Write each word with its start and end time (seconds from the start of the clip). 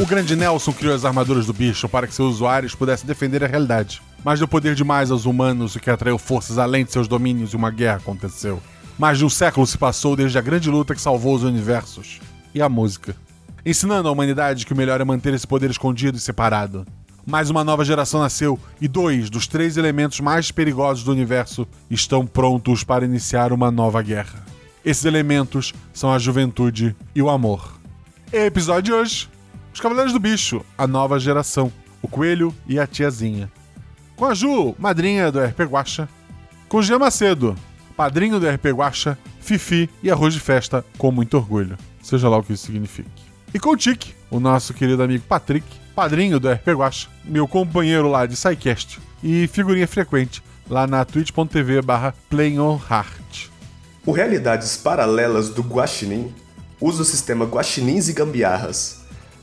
O 0.00 0.06
grande 0.06 0.34
Nelson 0.34 0.72
criou 0.72 0.94
as 0.94 1.04
armaduras 1.04 1.44
do 1.44 1.52
bicho 1.52 1.86
para 1.86 2.06
que 2.06 2.14
seus 2.14 2.36
usuários 2.36 2.74
pudessem 2.74 3.06
defender 3.06 3.44
a 3.44 3.46
realidade. 3.46 4.00
Mas 4.24 4.38
deu 4.38 4.48
poder 4.48 4.74
demais 4.74 5.10
aos 5.10 5.26
humanos, 5.26 5.76
o 5.76 5.80
que 5.80 5.90
atraiu 5.90 6.16
forças 6.16 6.56
além 6.56 6.86
de 6.86 6.92
seus 6.92 7.06
domínios 7.06 7.52
e 7.52 7.56
uma 7.56 7.70
guerra 7.70 7.98
aconteceu. 7.98 8.62
Mais 8.98 9.18
de 9.18 9.26
um 9.26 9.28
século 9.28 9.66
se 9.66 9.76
passou 9.76 10.16
desde 10.16 10.38
a 10.38 10.40
grande 10.40 10.70
luta 10.70 10.94
que 10.94 11.02
salvou 11.02 11.34
os 11.34 11.42
universos. 11.42 12.18
E 12.54 12.62
a 12.62 12.68
música. 12.68 13.14
Ensinando 13.64 14.08
à 14.08 14.10
humanidade 14.10 14.64
que 14.64 14.72
o 14.72 14.76
melhor 14.76 15.02
é 15.02 15.04
manter 15.04 15.34
esse 15.34 15.46
poder 15.46 15.68
escondido 15.70 16.16
e 16.16 16.20
separado. 16.20 16.86
Mais 17.26 17.50
uma 17.50 17.62
nova 17.62 17.84
geração 17.84 18.20
nasceu 18.20 18.58
e 18.80 18.88
dois 18.88 19.28
dos 19.28 19.46
três 19.46 19.76
elementos 19.76 20.18
mais 20.20 20.50
perigosos 20.50 21.04
do 21.04 21.12
universo 21.12 21.68
estão 21.90 22.26
prontos 22.26 22.82
para 22.82 23.04
iniciar 23.04 23.52
uma 23.52 23.70
nova 23.70 24.00
guerra. 24.00 24.46
Esses 24.82 25.04
elementos 25.04 25.74
são 25.92 26.10
a 26.10 26.18
juventude 26.18 26.96
e 27.14 27.20
o 27.20 27.28
amor. 27.28 27.74
Episódio 28.32 28.82
de 28.84 28.92
hoje: 28.94 29.39
Os 29.80 29.82
Cavaleiros 29.82 30.12
do 30.12 30.20
Bicho, 30.20 30.62
a 30.76 30.86
nova 30.86 31.18
geração, 31.18 31.72
o 32.02 32.06
coelho 32.06 32.54
e 32.66 32.78
a 32.78 32.86
tiazinha. 32.86 33.50
Com 34.14 34.26
a 34.26 34.34
Ju, 34.34 34.74
madrinha 34.78 35.32
do 35.32 35.42
RP 35.42 35.60
Guacha. 35.60 36.06
Com 36.68 36.76
o 36.76 36.82
Gia 36.82 36.98
Macedo, 36.98 37.56
padrinho 37.96 38.38
do 38.38 38.46
RP 38.46 38.66
Guacha, 38.74 39.16
Fifi 39.40 39.88
e 40.02 40.10
arroz 40.10 40.34
de 40.34 40.40
festa 40.40 40.84
com 40.98 41.10
muito 41.10 41.38
orgulho. 41.38 41.78
Seja 42.02 42.28
lá 42.28 42.36
o 42.36 42.42
que 42.42 42.52
isso 42.52 42.66
signifique. 42.66 43.08
E 43.54 43.58
com 43.58 43.70
o 43.70 43.76
Tic, 43.76 44.08
o 44.30 44.38
nosso 44.38 44.74
querido 44.74 45.02
amigo 45.02 45.24
Patrick, 45.26 45.66
padrinho 45.94 46.38
do 46.38 46.52
RP 46.52 46.68
Guacha, 46.72 47.08
meu 47.24 47.48
companheiro 47.48 48.10
lá 48.10 48.26
de 48.26 48.36
SciCast 48.36 49.00
e 49.24 49.46
figurinha 49.46 49.88
frequente 49.88 50.42
lá 50.68 50.86
na 50.86 51.06
twitch.tv 51.06 51.80
barra 51.80 52.14
Heart. 52.30 53.48
O 54.04 54.12
Realidades 54.12 54.76
Paralelas 54.76 55.48
do 55.48 55.62
Guaxinim 55.62 56.34
usa 56.78 57.00
o 57.00 57.06
sistema 57.06 57.46
Guaxinins 57.46 58.10
e 58.10 58.12
Gambiarras. 58.12 58.99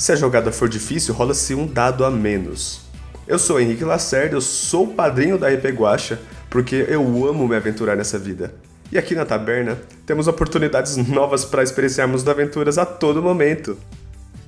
Se 0.00 0.12
a 0.12 0.16
jogada 0.16 0.50
for 0.50 0.66
difícil, 0.66 1.12
rola-se 1.12 1.54
um 1.54 1.66
dado 1.66 2.06
a 2.06 2.10
menos. 2.10 2.80
Eu 3.28 3.38
sou 3.38 3.60
Henrique 3.60 3.84
Lacerda, 3.84 4.34
eu 4.34 4.40
sou 4.40 4.84
o 4.84 4.94
padrinho 4.94 5.36
da 5.36 5.50
RP 5.50 5.66
Guacha, 5.74 6.18
porque 6.48 6.86
eu 6.88 7.02
amo 7.28 7.46
me 7.46 7.54
aventurar 7.54 7.94
nessa 7.94 8.18
vida. 8.18 8.54
E 8.90 8.96
aqui 8.96 9.14
na 9.14 9.26
taberna, 9.26 9.78
temos 10.06 10.26
oportunidades 10.26 10.96
novas 10.96 11.44
para 11.44 11.62
experienciarmos 11.62 12.26
aventuras 12.26 12.78
a 12.78 12.86
todo 12.86 13.22
momento. 13.22 13.76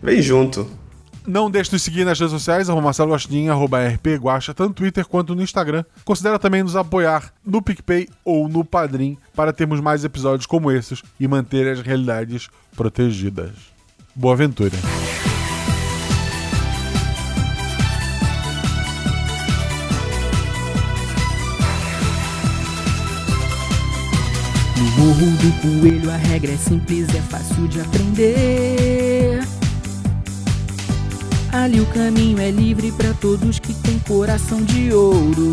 Vem 0.02 0.22
junto! 0.22 0.66
Não 1.26 1.50
deixe 1.50 1.70
de 1.70 1.78
seguir 1.78 2.06
nas 2.06 2.18
redes 2.18 2.32
sociais, 2.32 2.70
arroba 2.70 2.86
Marcelo 2.86 3.12
Guaxinim, 3.12 3.48
arroba 3.50 3.86
RP 3.86 4.22
tanto 4.46 4.62
no 4.68 4.72
Twitter 4.72 5.06
quanto 5.06 5.34
no 5.34 5.42
Instagram. 5.42 5.84
Considera 6.02 6.38
também 6.38 6.62
nos 6.62 6.76
apoiar 6.76 7.30
no 7.44 7.60
PicPay 7.60 8.08
ou 8.24 8.48
no 8.48 8.64
Padrim 8.64 9.18
para 9.36 9.52
termos 9.52 9.82
mais 9.82 10.02
episódios 10.02 10.46
como 10.46 10.72
esses 10.72 11.02
e 11.20 11.28
manter 11.28 11.68
as 11.68 11.82
realidades 11.82 12.48
protegidas. 12.74 13.52
Boa 14.16 14.32
aventura! 14.32 14.78
No 24.82 24.88
morro 24.96 25.30
do 25.36 25.52
coelho 25.60 26.10
a 26.10 26.16
regra 26.16 26.50
é 26.50 26.56
simples, 26.56 27.06
é 27.14 27.20
fácil 27.20 27.68
de 27.68 27.80
aprender. 27.80 29.38
Ali 31.52 31.80
o 31.80 31.86
caminho 31.86 32.40
é 32.40 32.50
livre 32.50 32.90
para 32.90 33.14
todos 33.14 33.60
que 33.60 33.74
têm 33.74 34.00
coração 34.00 34.60
de 34.64 34.92
ouro. 34.92 35.52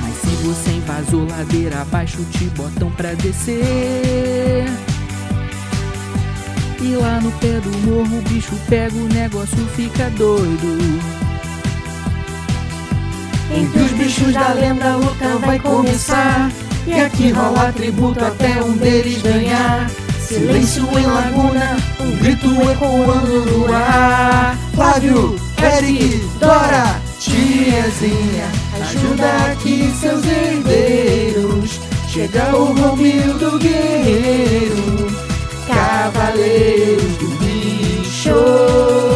Mas 0.00 0.14
se 0.14 0.34
você 0.46 0.70
invasou 0.70 1.28
ladeira 1.28 1.82
abaixo, 1.82 2.24
te 2.32 2.44
botam 2.56 2.90
pra 2.92 3.12
descer. 3.12 4.64
E 6.80 6.96
lá 6.96 7.20
no 7.20 7.32
pé 7.32 7.60
do 7.60 7.70
morro 7.80 8.18
o 8.18 8.22
bicho 8.22 8.56
pega, 8.66 8.96
o 8.96 9.08
negócio 9.08 9.66
fica 9.74 10.08
doido. 10.08 11.25
Entre 13.54 13.82
os 13.82 13.92
bichos 13.92 14.32
da 14.32 14.52
lenda 14.52 14.96
luta 14.96 15.36
vai 15.38 15.58
começar. 15.58 16.50
E 16.86 16.94
aqui 16.94 17.30
rola 17.30 17.72
tributo 17.72 18.24
até 18.24 18.62
um 18.62 18.72
deles 18.72 19.22
ganhar. 19.22 19.90
Silêncio 20.20 20.86
em 20.98 21.06
laguna, 21.06 21.76
um 22.00 22.16
grito 22.16 22.48
ecoando 22.70 23.46
no 23.46 23.72
ar. 23.72 24.58
Flávio, 24.74 25.36
Eric, 25.62 26.18
Dora, 26.40 27.00
tiazinha, 27.18 28.48
ajuda 28.80 29.52
aqui 29.52 29.92
seus 30.00 30.24
herdeiros. 30.24 31.80
Chega 32.08 32.56
o 32.56 32.72
Romildo 32.72 33.58
Guerreiro, 33.58 35.06
Cavaleiros 35.66 37.16
do 37.18 37.28
Bicho. 37.38 39.15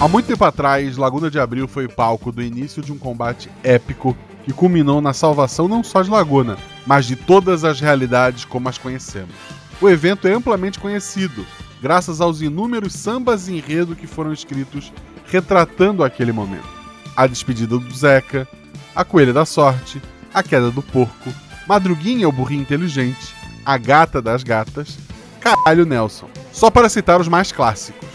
Há 0.00 0.06
muito 0.06 0.26
tempo 0.26 0.44
atrás, 0.44 0.96
Laguna 0.96 1.28
de 1.28 1.40
Abril 1.40 1.66
foi 1.66 1.88
palco 1.88 2.30
do 2.30 2.40
início 2.40 2.80
de 2.80 2.92
um 2.92 2.98
combate 2.98 3.50
épico 3.64 4.16
que 4.44 4.52
culminou 4.52 5.00
na 5.00 5.12
salvação 5.12 5.66
não 5.66 5.82
só 5.82 6.02
de 6.02 6.08
Laguna, 6.08 6.56
mas 6.86 7.04
de 7.04 7.16
todas 7.16 7.64
as 7.64 7.80
realidades 7.80 8.44
como 8.44 8.68
as 8.68 8.78
conhecemos. 8.78 9.34
O 9.80 9.88
evento 9.88 10.28
é 10.28 10.32
amplamente 10.32 10.78
conhecido, 10.78 11.44
graças 11.82 12.20
aos 12.20 12.40
inúmeros 12.40 12.92
sambas 12.92 13.48
e 13.48 13.56
enredo 13.56 13.96
que 13.96 14.06
foram 14.06 14.32
escritos 14.32 14.92
retratando 15.26 16.04
aquele 16.04 16.30
momento. 16.30 16.68
A 17.16 17.26
despedida 17.26 17.76
do 17.76 17.92
Zeca, 17.92 18.46
a 18.94 19.04
Coelha 19.04 19.32
da 19.32 19.44
Sorte, 19.44 20.00
a 20.32 20.44
queda 20.44 20.70
do 20.70 20.80
porco, 20.80 21.34
Madruguinha 21.66 22.28
o 22.28 22.32
burrinho 22.32 22.62
inteligente, 22.62 23.34
a 23.66 23.76
gata 23.76 24.22
das 24.22 24.44
gatas, 24.44 24.96
Caralho 25.40 25.84
Nelson. 25.84 26.28
Só 26.52 26.70
para 26.70 26.88
citar 26.88 27.20
os 27.20 27.26
mais 27.26 27.50
clássicos. 27.50 28.08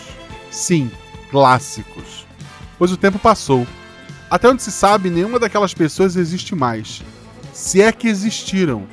Sim, 0.49 0.89
clássicos. 1.33 2.27
Pois 2.77 2.91
o 2.91 2.97
tempo 2.97 3.17
passou. 3.17 3.65
Até 4.29 4.47
onde 4.47 4.61
se 4.61 4.71
sabe, 4.71 5.09
nenhuma 5.09 5.39
daquelas 5.39 5.73
pessoas 5.73 6.15
existe 6.15 6.53
mais. 6.53 7.01
Se 7.51 7.81
é 7.81 7.91
que 7.91 8.07
existiram. 8.07 8.83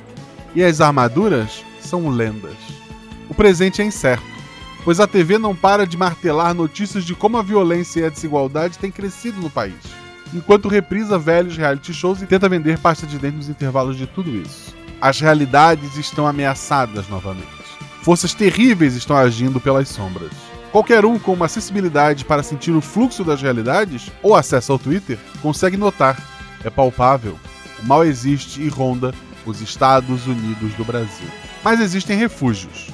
E 0.55 0.63
as 0.63 0.81
armaduras 0.81 1.63
são 1.79 2.09
lendas. 2.09 2.57
O 3.29 3.35
presente 3.35 3.79
é 3.81 3.85
incerto, 3.85 4.25
pois 4.83 4.99
a 4.99 5.07
TV 5.07 5.37
não 5.37 5.55
para 5.55 5.85
de 5.85 5.95
martelar 5.95 6.53
notícias 6.55 7.05
de 7.05 7.13
como 7.13 7.37
a 7.37 7.43
violência 7.43 8.01
e 8.01 8.05
a 8.05 8.09
desigualdade 8.09 8.79
têm 8.79 8.91
crescido 8.91 9.39
no 9.39 9.49
país, 9.49 9.75
enquanto 10.33 10.67
reprisa 10.67 11.17
velhos 11.17 11.55
reality 11.55 11.93
shows 11.93 12.21
e 12.21 12.25
tenta 12.25 12.49
vender 12.49 12.79
pasta 12.79 13.07
de 13.07 13.17
dente 13.17 13.37
nos 13.37 13.49
intervalos 13.49 13.95
de 13.95 14.07
tudo 14.07 14.35
isso. 14.35 14.75
As 14.99 15.21
realidades 15.21 15.95
estão 15.95 16.27
ameaçadas 16.27 17.07
novamente. 17.07 17.47
Forças 18.01 18.33
terríveis 18.33 18.95
estão 18.95 19.15
agindo 19.15 19.61
pelas 19.61 19.87
sombras. 19.87 20.50
Qualquer 20.71 21.03
um 21.03 21.19
com 21.19 21.33
uma 21.33 21.49
sensibilidade 21.49 22.23
para 22.23 22.41
sentir 22.41 22.71
o 22.71 22.79
fluxo 22.79 23.25
das 23.25 23.41
realidades 23.41 24.09
ou 24.23 24.33
acesso 24.33 24.71
ao 24.71 24.79
Twitter 24.79 25.19
consegue 25.41 25.75
notar. 25.75 26.17
É 26.63 26.69
palpável. 26.69 27.37
O 27.83 27.85
mal 27.85 28.05
existe 28.05 28.61
e 28.61 28.69
ronda 28.69 29.13
os 29.45 29.59
Estados 29.59 30.27
Unidos 30.27 30.73
do 30.75 30.85
Brasil. 30.85 31.27
Mas 31.61 31.81
existem 31.81 32.17
refúgios. 32.17 32.87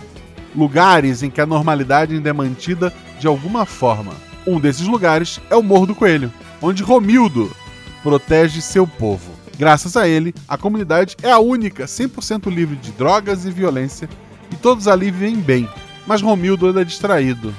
Lugares 0.55 1.21
em 1.21 1.29
que 1.29 1.39
a 1.39 1.45
normalidade 1.45 2.15
ainda 2.15 2.29
é 2.29 2.33
mantida 2.33 2.91
de 3.19 3.27
alguma 3.27 3.63
forma. 3.63 4.13
Um 4.47 4.59
desses 4.59 4.87
lugares 4.87 5.39
é 5.49 5.55
o 5.55 5.61
Morro 5.61 5.85
do 5.87 5.95
Coelho, 5.95 6.33
onde 6.59 6.81
Romildo 6.81 7.55
protege 8.01 8.59
seu 8.59 8.87
povo. 8.87 9.33
Graças 9.55 9.95
a 9.95 10.07
ele, 10.07 10.33
a 10.47 10.57
comunidade 10.57 11.15
é 11.21 11.29
a 11.29 11.39
única 11.39 11.85
100% 11.85 12.51
livre 12.51 12.75
de 12.75 12.91
drogas 12.91 13.45
e 13.45 13.51
violência 13.51 14.09
e 14.51 14.55
todos 14.55 14.87
ali 14.87 15.11
vivem 15.11 15.35
bem. 15.35 15.69
Mas 16.07 16.21
Romildo 16.23 16.67
anda 16.67 16.85
distraído. 16.85 17.53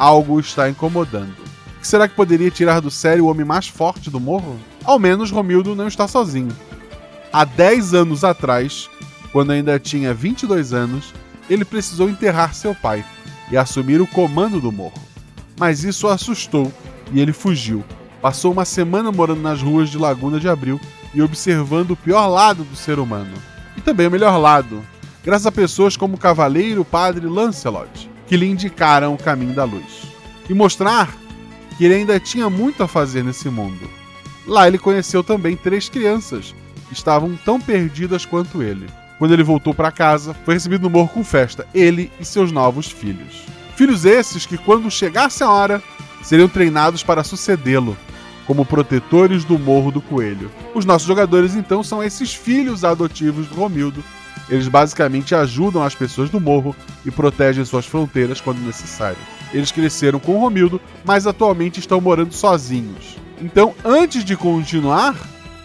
Algo 0.00 0.40
está 0.40 0.66
incomodando. 0.70 1.34
O 1.76 1.80
que 1.80 1.86
será 1.86 2.08
que 2.08 2.14
poderia 2.14 2.50
tirar 2.50 2.80
do 2.80 2.90
sério 2.90 3.26
o 3.26 3.28
homem 3.28 3.44
mais 3.44 3.68
forte 3.68 4.08
do 4.08 4.18
morro? 4.18 4.58
Ao 4.82 4.98
menos 4.98 5.30
Romildo 5.30 5.76
não 5.76 5.86
está 5.86 6.08
sozinho. 6.08 6.56
Há 7.30 7.44
10 7.44 7.92
anos 7.92 8.24
atrás, 8.24 8.88
quando 9.30 9.50
ainda 9.50 9.78
tinha 9.78 10.14
22 10.14 10.72
anos, 10.72 11.12
ele 11.50 11.66
precisou 11.66 12.08
enterrar 12.08 12.54
seu 12.54 12.74
pai 12.74 13.04
e 13.52 13.58
assumir 13.58 14.00
o 14.00 14.06
comando 14.06 14.58
do 14.58 14.72
morro. 14.72 15.02
Mas 15.58 15.84
isso 15.84 16.06
o 16.06 16.10
assustou 16.10 16.72
e 17.12 17.20
ele 17.20 17.34
fugiu. 17.34 17.84
Passou 18.22 18.52
uma 18.52 18.64
semana 18.64 19.12
morando 19.12 19.42
nas 19.42 19.60
ruas 19.60 19.90
de 19.90 19.98
Laguna 19.98 20.40
de 20.40 20.48
Abril 20.48 20.80
e 21.12 21.20
observando 21.20 21.90
o 21.90 21.96
pior 21.96 22.26
lado 22.26 22.64
do 22.64 22.74
ser 22.74 22.98
humano. 22.98 23.34
E 23.76 23.82
também 23.82 24.06
o 24.06 24.10
melhor 24.10 24.38
lado, 24.38 24.82
graças 25.22 25.46
a 25.46 25.52
pessoas 25.52 25.94
como 25.94 26.14
o 26.14 26.18
cavaleiro 26.18 26.86
padre 26.86 27.26
Lancelot, 27.26 28.09
que 28.30 28.36
lhe 28.36 28.46
indicaram 28.46 29.12
o 29.12 29.18
caminho 29.18 29.52
da 29.52 29.64
luz. 29.64 30.04
E 30.48 30.54
mostrar 30.54 31.12
que 31.76 31.84
ele 31.84 31.94
ainda 31.94 32.20
tinha 32.20 32.48
muito 32.48 32.80
a 32.80 32.86
fazer 32.86 33.24
nesse 33.24 33.50
mundo. 33.50 33.90
Lá 34.46 34.68
ele 34.68 34.78
conheceu 34.78 35.24
também 35.24 35.56
três 35.56 35.88
crianças 35.88 36.54
que 36.86 36.94
estavam 36.94 37.36
tão 37.44 37.60
perdidas 37.60 38.24
quanto 38.24 38.62
ele. 38.62 38.86
Quando 39.18 39.32
ele 39.32 39.42
voltou 39.42 39.74
para 39.74 39.90
casa, 39.90 40.32
foi 40.44 40.54
recebido 40.54 40.82
no 40.82 40.90
morro 40.90 41.08
com 41.08 41.24
festa, 41.24 41.66
ele 41.74 42.08
e 42.20 42.24
seus 42.24 42.52
novos 42.52 42.88
filhos. 42.88 43.42
Filhos 43.74 44.04
esses 44.04 44.46
que, 44.46 44.56
quando 44.56 44.88
chegasse 44.92 45.42
a 45.42 45.50
hora, 45.50 45.82
seriam 46.22 46.48
treinados 46.48 47.02
para 47.02 47.24
sucedê-lo, 47.24 47.96
como 48.46 48.64
protetores 48.64 49.42
do 49.42 49.58
Morro 49.58 49.90
do 49.90 50.00
Coelho. 50.00 50.52
Os 50.72 50.84
nossos 50.84 51.08
jogadores, 51.08 51.56
então, 51.56 51.82
são 51.82 52.00
esses 52.00 52.32
filhos 52.32 52.84
adotivos 52.84 53.48
do 53.48 53.56
Romildo. 53.56 54.04
Eles 54.50 54.66
basicamente 54.66 55.34
ajudam 55.34 55.82
as 55.82 55.94
pessoas 55.94 56.28
do 56.28 56.40
morro 56.40 56.74
e 57.06 57.10
protegem 57.10 57.64
suas 57.64 57.86
fronteiras 57.86 58.40
quando 58.40 58.58
necessário. 58.58 59.16
Eles 59.52 59.70
cresceram 59.70 60.18
com 60.18 60.36
o 60.36 60.40
Romildo, 60.40 60.80
mas 61.04 61.26
atualmente 61.26 61.78
estão 61.78 62.00
morando 62.00 62.34
sozinhos. 62.34 63.16
Então, 63.40 63.74
antes 63.84 64.24
de 64.24 64.36
continuar, 64.36 65.16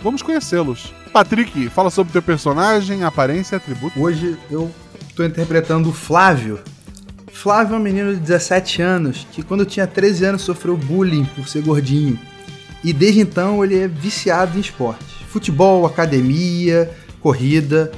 vamos 0.02 0.22
conhecê-los. 0.22 0.94
Patrick, 1.12 1.70
fala 1.70 1.90
sobre 1.90 2.14
teu 2.14 2.22
personagem, 2.22 3.04
aparência 3.04 3.58
atributo. 3.58 4.00
Hoje 4.00 4.38
eu 4.52 4.72
estou 5.08 5.26
interpretando 5.26 5.90
o 5.90 5.94
Flávio. 5.94 6.60
Flávio 7.32 7.76
é 7.76 7.78
um 7.78 7.82
menino 7.82 8.14
de 8.14 8.20
17 8.20 8.82
anos 8.82 9.28
que, 9.32 9.42
quando 9.42 9.66
tinha 9.66 9.88
13 9.88 10.26
anos, 10.26 10.42
sofreu 10.42 10.78
bullying 10.78 11.26
por 11.36 11.48
ser 11.48 11.64
gordinho. 11.64 12.20
E 12.84 12.94
desde 12.94 13.20
então 13.20 13.64
ele 13.64 13.80
é 13.80 13.88
viciado 13.88 14.58
em 14.58 14.62
esportes: 14.62 15.08
futebol, 15.28 15.86
academia, 15.86 16.90
corrida, 17.20 17.92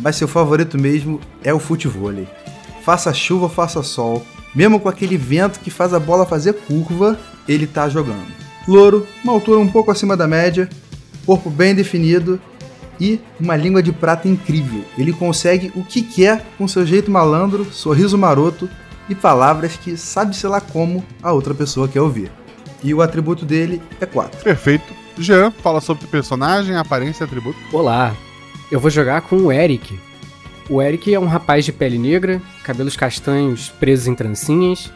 mas 0.00 0.16
seu 0.16 0.28
favorito 0.28 0.78
mesmo 0.78 1.20
é 1.42 1.52
o 1.52 1.58
futevôlei. 1.58 2.28
Faça 2.84 3.12
chuva, 3.12 3.48
faça 3.48 3.82
sol, 3.82 4.24
mesmo 4.54 4.78
com 4.78 4.88
aquele 4.88 5.16
vento 5.16 5.60
que 5.60 5.70
faz 5.70 5.92
a 5.94 6.00
bola 6.00 6.26
fazer 6.26 6.52
curva, 6.52 7.18
ele 7.48 7.66
tá 7.66 7.88
jogando. 7.88 8.26
Louro, 8.66 9.06
uma 9.22 9.32
altura 9.32 9.58
um 9.60 9.68
pouco 9.68 9.90
acima 9.90 10.16
da 10.16 10.26
média, 10.26 10.68
corpo 11.26 11.50
bem 11.50 11.74
definido 11.74 12.40
e 13.00 13.20
uma 13.40 13.56
língua 13.56 13.82
de 13.82 13.92
prata 13.92 14.28
incrível. 14.28 14.84
Ele 14.96 15.12
consegue 15.12 15.72
o 15.74 15.84
que 15.84 16.02
quer 16.02 16.44
com 16.56 16.68
seu 16.68 16.86
jeito 16.86 17.10
malandro, 17.10 17.66
sorriso 17.72 18.16
maroto 18.16 18.68
e 19.08 19.14
palavras 19.14 19.76
que 19.76 19.96
sabe-se 19.96 20.46
lá 20.46 20.60
como 20.60 21.04
a 21.22 21.32
outra 21.32 21.54
pessoa 21.54 21.88
quer 21.88 22.00
ouvir. 22.00 22.30
E 22.82 22.92
o 22.94 23.02
atributo 23.02 23.44
dele 23.44 23.82
é 24.00 24.06
4. 24.06 24.42
Perfeito. 24.42 24.92
Jean, 25.18 25.50
fala 25.50 25.80
sobre 25.80 26.04
o 26.04 26.08
personagem, 26.08 26.76
aparência 26.76 27.24
e 27.24 27.26
atributo. 27.26 27.58
Olá, 27.72 28.14
eu 28.70 28.80
vou 28.80 28.90
jogar 28.90 29.22
com 29.22 29.36
o 29.36 29.52
Eric. 29.52 29.98
O 30.68 30.80
Eric 30.80 31.12
é 31.12 31.20
um 31.20 31.26
rapaz 31.26 31.64
de 31.64 31.72
pele 31.72 31.98
negra, 31.98 32.40
cabelos 32.62 32.96
castanhos 32.96 33.68
presos 33.68 34.06
em 34.06 34.14
trancinhas 34.14 34.90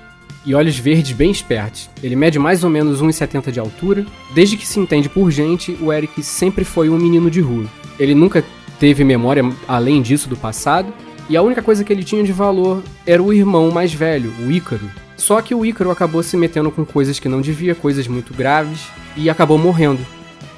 e 0.46 0.54
olhos 0.54 0.78
verdes 0.78 1.12
bem 1.12 1.30
espertos. 1.30 1.90
Ele 2.02 2.16
mede 2.16 2.38
mais 2.38 2.64
ou 2.64 2.70
menos 2.70 3.02
1,70 3.02 3.50
de 3.50 3.60
altura. 3.60 4.06
Desde 4.34 4.56
que 4.56 4.66
se 4.66 4.80
entende 4.80 5.08
por 5.08 5.30
gente, 5.30 5.76
o 5.80 5.92
Eric 5.92 6.22
sempre 6.22 6.64
foi 6.64 6.88
um 6.88 6.96
menino 6.96 7.30
de 7.30 7.40
rua. 7.40 7.66
Ele 7.98 8.14
nunca 8.14 8.42
teve 8.78 9.04
memória 9.04 9.44
além 9.66 10.00
disso 10.00 10.28
do 10.28 10.36
passado, 10.36 10.92
e 11.28 11.36
a 11.36 11.42
única 11.42 11.60
coisa 11.60 11.84
que 11.84 11.92
ele 11.92 12.04
tinha 12.04 12.24
de 12.24 12.32
valor 12.32 12.82
era 13.04 13.22
o 13.22 13.32
irmão 13.32 13.70
mais 13.70 13.92
velho, 13.92 14.32
o 14.40 14.50
Ícaro. 14.50 14.88
Só 15.16 15.42
que 15.42 15.54
o 15.54 15.66
Ícaro 15.66 15.90
acabou 15.90 16.22
se 16.22 16.36
metendo 16.36 16.70
com 16.70 16.86
coisas 16.86 17.18
que 17.18 17.28
não 17.28 17.42
devia, 17.42 17.74
coisas 17.74 18.08
muito 18.08 18.32
graves, 18.32 18.86
e 19.14 19.28
acabou 19.28 19.58
morrendo. 19.58 20.00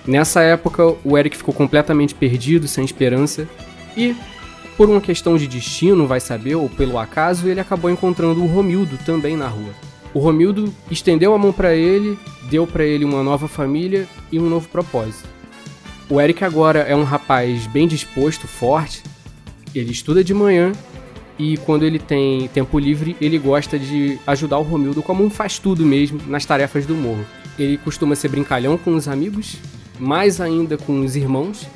Nessa 0.07 0.43
época, 0.43 0.97
o 1.05 1.17
Eric 1.17 1.37
ficou 1.37 1.55
completamente 1.55 2.15
perdido, 2.15 2.67
sem 2.67 2.85
esperança, 2.85 3.49
e 3.97 4.17
por 4.77 4.89
uma 4.89 5.01
questão 5.01 5.37
de 5.37 5.47
destino, 5.47 6.07
vai 6.07 6.21
saber, 6.21 6.55
ou 6.55 6.69
pelo 6.69 6.99
acaso, 6.99 7.47
ele 7.47 7.61
acabou 7.61 7.91
encontrando 7.91 8.43
o 8.43 8.47
Romildo 8.47 8.99
também 9.05 9.37
na 9.37 9.47
rua. 9.47 9.75
O 10.15 10.19
Romildo 10.19 10.73
estendeu 10.91 11.35
a 11.35 11.39
mão 11.39 11.53
para 11.53 11.75
ele, 11.75 12.19
deu 12.49 12.67
para 12.67 12.85
ele 12.85 13.05
uma 13.05 13.23
nova 13.23 13.47
família 13.47 14.09
e 14.33 14.39
um 14.39 14.49
novo 14.49 14.69
propósito. 14.69 15.29
O 16.09 16.21
Eric 16.21 16.43
agora 16.43 16.81
é 16.81 16.97
um 16.97 17.05
rapaz 17.05 17.67
bem 17.67 17.87
disposto, 17.87 18.49
forte. 18.49 19.03
Ele 19.75 19.93
estuda 19.93 20.25
de 20.25 20.35
manhã 20.35 20.73
e 21.39 21.57
quando 21.59 21.85
ele 21.85 21.99
tem 21.99 22.49
tempo 22.49 22.79
livre, 22.79 23.17
ele 23.21 23.39
gosta 23.39 23.79
de 23.79 24.19
ajudar 24.27 24.59
o 24.59 24.63
Romildo 24.63 25.03
como 25.03 25.23
um 25.23 25.31
faz-tudo 25.31 25.87
mesmo 25.87 26.21
nas 26.27 26.45
tarefas 26.45 26.87
do 26.87 26.95
morro. 26.95 27.25
Ele 27.59 27.77
costuma 27.77 28.17
ser 28.17 28.29
brincalhão 28.29 28.77
com 28.77 28.95
os 28.95 29.07
amigos, 29.07 29.59
mais 30.01 30.41
ainda 30.41 30.77
com 30.77 31.01
os 31.01 31.15
irmãos, 31.15 31.67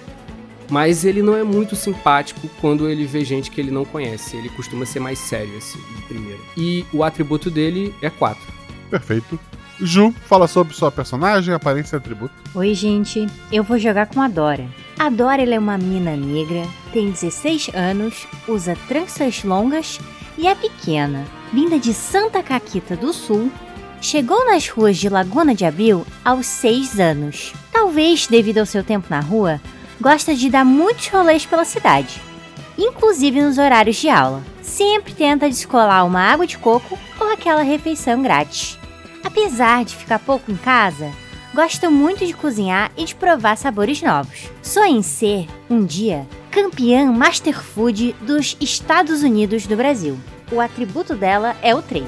mas 0.71 1.05
ele 1.05 1.23
não 1.23 1.37
é 1.37 1.43
muito 1.43 1.77
simpático 1.77 2.49
quando 2.61 2.89
ele 2.89 3.07
vê 3.07 3.25
gente 3.25 3.51
que 3.51 3.61
ele 3.61 3.71
não 3.71 3.85
conhece. 3.85 4.37
Ele 4.37 4.49
costuma 4.49 4.87
ser 4.87 5.01
mais 5.01 5.19
sério, 5.19 5.57
assim, 5.57 5.79
de 5.97 6.03
primeira. 6.03 6.41
E 6.57 6.85
o 6.93 7.05
atributo 7.05 7.51
dele 7.51 7.95
é 8.01 8.11
4. 8.11 8.41
Perfeito. 8.91 9.39
Ju, 9.81 10.15
fala 10.27 10.47
sobre 10.47 10.75
sua 10.75 10.91
personagem, 10.91 11.53
aparência 11.53 11.97
e 11.97 11.99
atributo. 11.99 12.33
Oi, 12.55 12.75
gente. 12.75 13.27
Eu 13.51 13.65
vou 13.65 13.79
jogar 13.79 14.07
com 14.07 14.21
a 14.21 14.29
Dora. 14.29 14.67
A 14.99 15.11
Dora 15.11 15.43
ela 15.43 15.55
é 15.55 15.59
uma 15.59 15.77
menina 15.77 16.17
negra, 16.17 16.63
tem 16.93 17.11
16 17.11 17.71
anos, 17.75 18.27
usa 18.47 18.77
tranças 18.87 19.43
longas 19.43 19.99
e 20.39 20.47
é 20.47 20.55
pequena. 20.55 21.25
Vinda 21.53 21.79
de 21.79 21.93
Santa 21.93 22.43
Caquita 22.43 22.97
do 22.97 23.13
Sul, 23.13 23.51
chegou 24.05 24.45
nas 24.45 24.69
ruas 24.69 24.99
de 24.99 25.09
Laguna 25.09 25.55
de 25.55 25.65
Abril 25.65 26.07
aos 26.23 26.47
6 26.47 27.01
anos. 27.01 27.55
Talvez, 27.73 28.27
devido 28.27 28.59
ao 28.59 28.67
seu 28.67 28.85
tempo 28.85 29.07
na 29.09 29.19
rua, 29.19 29.59
gosta 29.99 30.35
de 30.35 30.51
dar 30.51 30.63
muitos 30.63 31.09
rolês 31.09 31.47
pela 31.47 31.65
cidade, 31.65 32.21
inclusive 32.77 33.41
nos 33.41 33.57
horários 33.57 33.97
de 33.97 34.11
aula. 34.11 34.43
Sempre 34.61 35.15
tenta 35.15 35.49
descolar 35.49 36.05
uma 36.05 36.21
água 36.21 36.47
de 36.47 36.59
coco 36.59 36.99
ou 37.19 37.33
aquela 37.33 37.63
refeição 37.63 38.23
grátis. 38.23 38.79
Apesar 39.25 39.87
de 39.87 39.97
ficar 39.97 40.19
pouco 40.19 40.53
em 40.53 40.57
casa, 40.57 41.11
gosta 41.55 41.89
muito 41.89 42.27
de 42.27 42.35
cozinhar 42.35 42.93
e 42.99 43.07
de 43.07 43.15
provar 43.15 43.57
sabores 43.57 44.03
novos. 44.03 44.51
Sonha 44.63 44.99
em 44.99 45.03
ser, 45.03 45.47
um 45.71 45.83
dia, 45.83 46.27
campeã 46.51 47.11
Master 47.11 47.59
Food 47.59 48.15
dos 48.21 48.55
Estados 48.61 49.23
Unidos 49.23 49.67
do 49.67 49.77
Brasil. 49.77 50.19
O 50.53 50.61
atributo 50.61 51.15
dela 51.15 51.57
é 51.63 51.75
o 51.75 51.81
3. 51.81 52.05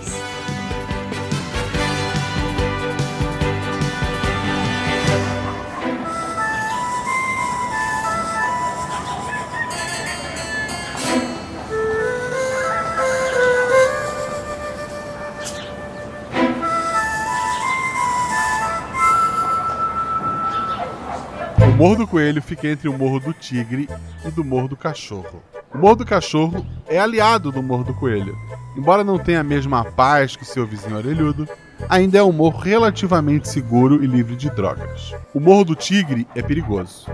Morro 21.77 21.97
do 21.97 22.07
Coelho 22.07 22.41
fica 22.41 22.69
entre 22.69 22.89
o 22.89 22.97
Morro 22.97 23.21
do 23.21 23.35
Tigre 23.35 23.87
e 24.25 24.31
do 24.31 24.43
Morro 24.43 24.67
do 24.67 24.77
Cachorro. 24.79 25.43
O 25.75 25.77
Morro 25.77 25.97
do 25.97 26.07
Cachorro 26.07 26.65
é 26.89 26.99
aliado 26.99 27.53
do 27.53 27.63
Morro 27.63 27.85
do 27.85 27.93
Coelho. 27.93 28.35
Embora 28.75 29.05
não 29.05 29.19
tenha 29.19 29.41
a 29.41 29.45
mesma 29.45 29.85
paz 29.85 30.35
que 30.35 30.45
seu 30.47 30.67
vizinho 30.67 30.97
orelhudo, 30.97 31.47
ainda 31.87 32.17
é 32.17 32.23
um 32.23 32.33
morro 32.33 32.59
relativamente 32.59 33.51
seguro 33.51 34.03
e 34.03 34.07
livre 34.07 34.37
de 34.37 34.49
drogas. 34.49 35.15
O 35.35 35.41
Morro 35.41 35.67
do 35.67 35.75
Tigre 35.75 36.27
é 36.35 36.41
perigoso. 36.41 37.11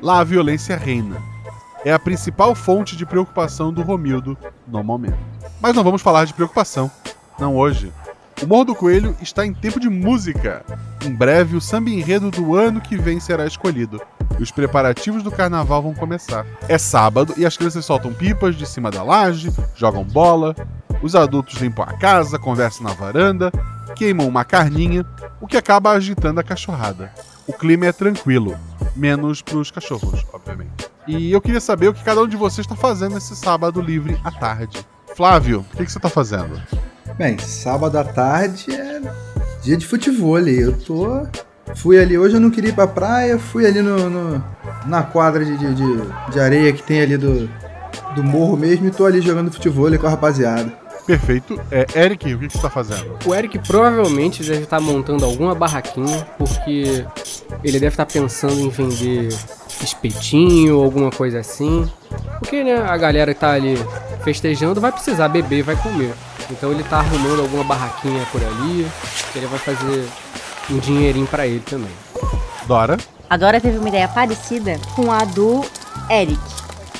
Lá 0.00 0.20
a 0.20 0.24
violência 0.24 0.78
reina. 0.78 1.22
É 1.84 1.92
a 1.92 1.98
principal 1.98 2.54
fonte 2.54 2.96
de 2.96 3.04
preocupação 3.04 3.70
do 3.70 3.82
Romildo 3.82 4.36
no 4.66 4.82
momento. 4.82 5.18
Mas 5.60 5.76
não 5.76 5.84
vamos 5.84 6.00
falar 6.00 6.24
de 6.24 6.32
preocupação. 6.32 6.90
Não 7.38 7.54
hoje. 7.54 7.92
O 8.42 8.46
Morro 8.46 8.64
do 8.66 8.74
Coelho 8.74 9.16
está 9.20 9.46
em 9.46 9.54
tempo 9.54 9.80
de 9.80 9.88
música. 9.88 10.64
Em 11.04 11.10
breve, 11.10 11.56
o 11.56 11.60
samba 11.60 11.88
enredo 11.88 12.30
do 12.30 12.54
ano 12.54 12.80
que 12.80 12.96
vem 12.96 13.18
será 13.18 13.46
escolhido. 13.46 14.00
E 14.38 14.42
os 14.42 14.50
preparativos 14.50 15.22
do 15.22 15.30
carnaval 15.30 15.82
vão 15.82 15.94
começar. 15.94 16.44
É 16.68 16.76
sábado 16.76 17.32
e 17.38 17.46
as 17.46 17.56
crianças 17.56 17.84
soltam 17.84 18.12
pipas 18.12 18.54
de 18.54 18.66
cima 18.66 18.90
da 18.90 19.02
laje, 19.02 19.50
jogam 19.74 20.04
bola, 20.04 20.54
os 21.02 21.16
adultos 21.16 21.58
limpam 21.60 21.84
a 21.84 21.94
casa, 21.94 22.38
conversam 22.38 22.84
na 22.84 22.92
varanda, 22.92 23.50
queimam 23.94 24.28
uma 24.28 24.44
carninha, 24.44 25.04
o 25.40 25.46
que 25.46 25.56
acaba 25.56 25.92
agitando 25.92 26.38
a 26.38 26.44
cachorrada. 26.44 27.10
O 27.46 27.54
clima 27.54 27.86
é 27.86 27.92
tranquilo. 27.92 28.56
menos 28.94 29.42
pros 29.42 29.70
cachorros, 29.70 30.24
obviamente. 30.32 30.90
E 31.06 31.30
eu 31.30 31.40
queria 31.40 31.60
saber 31.60 31.88
o 31.88 31.94
que 31.94 32.02
cada 32.02 32.22
um 32.22 32.26
de 32.28 32.36
vocês 32.36 32.66
está 32.66 32.74
fazendo 32.74 33.14
nesse 33.14 33.36
sábado 33.36 33.80
livre 33.80 34.18
à 34.24 34.30
tarde. 34.30 34.84
Flávio, 35.14 35.60
o 35.72 35.76
que, 35.76 35.84
que 35.84 35.92
você 35.92 35.98
está 35.98 36.08
fazendo? 36.08 36.60
Bem, 37.18 37.38
sábado 37.38 37.98
à 37.98 38.04
tarde 38.04 38.66
é 38.72 39.00
dia 39.62 39.76
de 39.76 39.86
futebol. 39.86 40.38
Eu 40.38 40.72
tô. 40.78 41.26
Fui 41.74 41.98
ali 41.98 42.16
hoje, 42.16 42.36
eu 42.36 42.40
não 42.40 42.50
queria 42.50 42.70
ir 42.70 42.74
pra 42.74 42.86
praia, 42.86 43.38
fui 43.38 43.66
ali 43.66 43.82
no, 43.82 44.08
no- 44.08 44.44
na 44.86 45.02
quadra 45.02 45.44
de, 45.44 45.56
de, 45.56 45.74
de- 45.74 46.30
de 46.32 46.40
areia 46.40 46.72
que 46.72 46.82
tem 46.82 47.00
ali 47.00 47.16
do, 47.16 47.50
do 48.14 48.22
morro 48.22 48.56
mesmo 48.56 48.86
e 48.86 48.90
tô 48.90 49.04
ali 49.04 49.20
jogando 49.20 49.50
futebol 49.52 49.90
com 49.98 50.06
a 50.06 50.10
rapaziada. 50.10 50.72
Perfeito. 51.06 51.60
É, 51.70 51.86
Eric, 52.04 52.32
o 52.34 52.38
que, 52.38 52.46
que 52.46 52.52
você 52.52 52.58
está 52.58 52.70
fazendo? 52.70 53.16
O 53.24 53.34
Eric 53.34 53.58
provavelmente 53.60 54.42
deve 54.42 54.62
estar 54.64 54.80
montando 54.80 55.24
alguma 55.24 55.54
barraquinha, 55.54 56.26
porque 56.38 57.04
ele 57.62 57.78
deve 57.78 57.88
estar 57.94 58.06
pensando 58.06 58.58
em 58.60 58.68
vender 58.68 59.28
espetinho 59.82 60.78
ou 60.78 60.84
alguma 60.84 61.10
coisa 61.10 61.40
assim. 61.40 61.88
Porque, 62.40 62.62
né, 62.64 62.76
a 62.76 62.96
galera 62.96 63.32
que 63.34 63.40
tá 63.40 63.52
ali 63.52 63.76
festejando 64.24 64.80
vai 64.80 64.90
precisar 64.92 65.28
beber 65.28 65.58
e 65.58 65.62
vai 65.62 65.76
comer. 65.76 66.12
Então 66.50 66.70
ele 66.70 66.84
tá 66.84 66.98
arrumando 66.98 67.40
alguma 67.40 67.64
barraquinha 67.64 68.26
por 68.30 68.42
ali, 68.42 68.86
que 69.32 69.38
ele 69.38 69.46
vai 69.46 69.58
fazer 69.58 70.08
um 70.70 70.78
dinheirinho 70.78 71.26
pra 71.26 71.46
ele 71.46 71.60
também. 71.60 71.90
Dora? 72.66 72.96
A 73.28 73.36
Dora 73.36 73.60
teve 73.60 73.78
uma 73.78 73.88
ideia 73.88 74.08
parecida 74.08 74.78
com 74.94 75.10
a 75.10 75.24
do 75.24 75.64
Eric. 76.10 76.38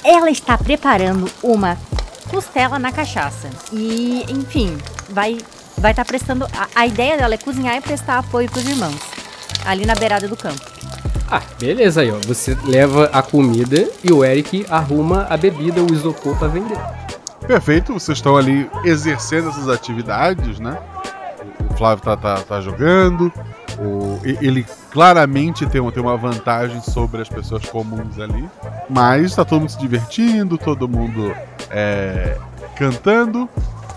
Ela 0.04 0.30
está 0.30 0.56
preparando 0.58 1.30
uma 1.42 1.76
costela 2.28 2.78
na 2.78 2.92
cachaça. 2.92 3.48
E, 3.72 4.24
enfim, 4.28 4.76
vai 5.08 5.38
vai 5.78 5.92
estar 5.92 6.04
prestando. 6.04 6.46
A, 6.46 6.68
a 6.74 6.86
ideia 6.86 7.16
dela 7.16 7.34
é 7.34 7.38
cozinhar 7.38 7.76
e 7.76 7.80
prestar 7.80 8.18
apoio 8.18 8.50
pros 8.50 8.66
irmãos. 8.66 8.96
Ali 9.64 9.84
na 9.84 9.94
beirada 9.94 10.28
do 10.28 10.36
campo. 10.36 10.60
Ah, 11.28 11.42
beleza 11.58 12.02
aí, 12.02 12.10
ó. 12.10 12.18
Você 12.26 12.56
leva 12.64 13.10
a 13.12 13.20
comida 13.20 13.88
e 14.02 14.12
o 14.12 14.24
Eric 14.24 14.64
arruma 14.70 15.26
a 15.28 15.36
bebida, 15.36 15.82
o 15.82 15.92
isopor 15.92 16.36
pra 16.36 16.48
vender. 16.48 16.78
Perfeito, 17.46 17.92
vocês 17.92 18.18
estão 18.18 18.36
ali 18.36 18.68
exercendo 18.84 19.48
essas 19.50 19.68
atividades, 19.68 20.58
né? 20.58 20.76
O 21.70 21.74
Flávio 21.76 22.02
tá, 22.04 22.16
tá, 22.16 22.36
tá 22.42 22.60
jogando, 22.60 23.32
o- 23.78 24.18
ele 24.24 24.66
claramente 24.90 25.64
tem 25.66 25.80
uma, 25.80 25.92
tem 25.92 26.02
uma 26.02 26.16
vantagem 26.16 26.80
sobre 26.82 27.22
as 27.22 27.28
pessoas 27.28 27.64
comuns 27.66 28.18
ali, 28.18 28.48
mas 28.88 29.34
tá 29.34 29.44
todo 29.44 29.60
mundo 29.60 29.70
se 29.70 29.78
divertindo, 29.78 30.58
todo 30.58 30.88
mundo 30.88 31.34
é, 31.70 32.36
cantando, 32.76 33.48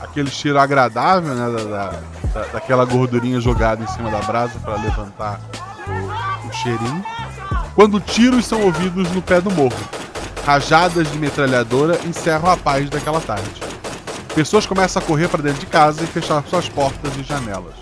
aquele 0.01 0.29
cheiro 0.29 0.59
agradável, 0.59 1.33
né? 1.33 1.63
Da- 1.69 1.91
da- 2.33 2.45
daquela 2.53 2.85
gordurinha 2.85 3.41
jogada 3.41 3.83
em 3.83 3.87
cima 3.87 4.11
da 4.11 4.19
brasa 4.19 4.59
para 4.59 4.75
levantar 4.75 5.39
o, 5.87 6.47
o 6.47 6.53
cheirinho. 6.53 7.03
Quando 7.73 7.99
tiros 7.99 8.45
são 8.45 8.61
ouvidos 8.61 9.09
no 9.11 9.21
pé 9.21 9.41
do 9.41 9.49
morro. 9.49 9.73
Rajadas 10.46 11.12
de 11.12 11.17
metralhadora 11.17 12.00
encerram 12.08 12.50
a 12.50 12.58
paz 12.58 12.89
daquela 12.89 13.22
tarde. 13.22 13.50
Pessoas 14.34 14.65
começam 14.65 15.01
a 15.01 15.05
correr 15.05 15.27
para 15.27 15.43
dentro 15.43 15.60
de 15.60 15.65
casa 15.65 16.03
e 16.03 16.08
fechar 16.08 16.43
suas 16.48 16.69
portas 16.69 17.15
e 17.17 17.24
janelas. 17.24 17.75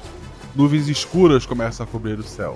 Nuvens 0.56 0.88
escuras 0.88 1.46
começam 1.46 1.86
a 1.86 1.88
cobrir 1.88 2.20
o 2.20 2.24
céu. 2.24 2.56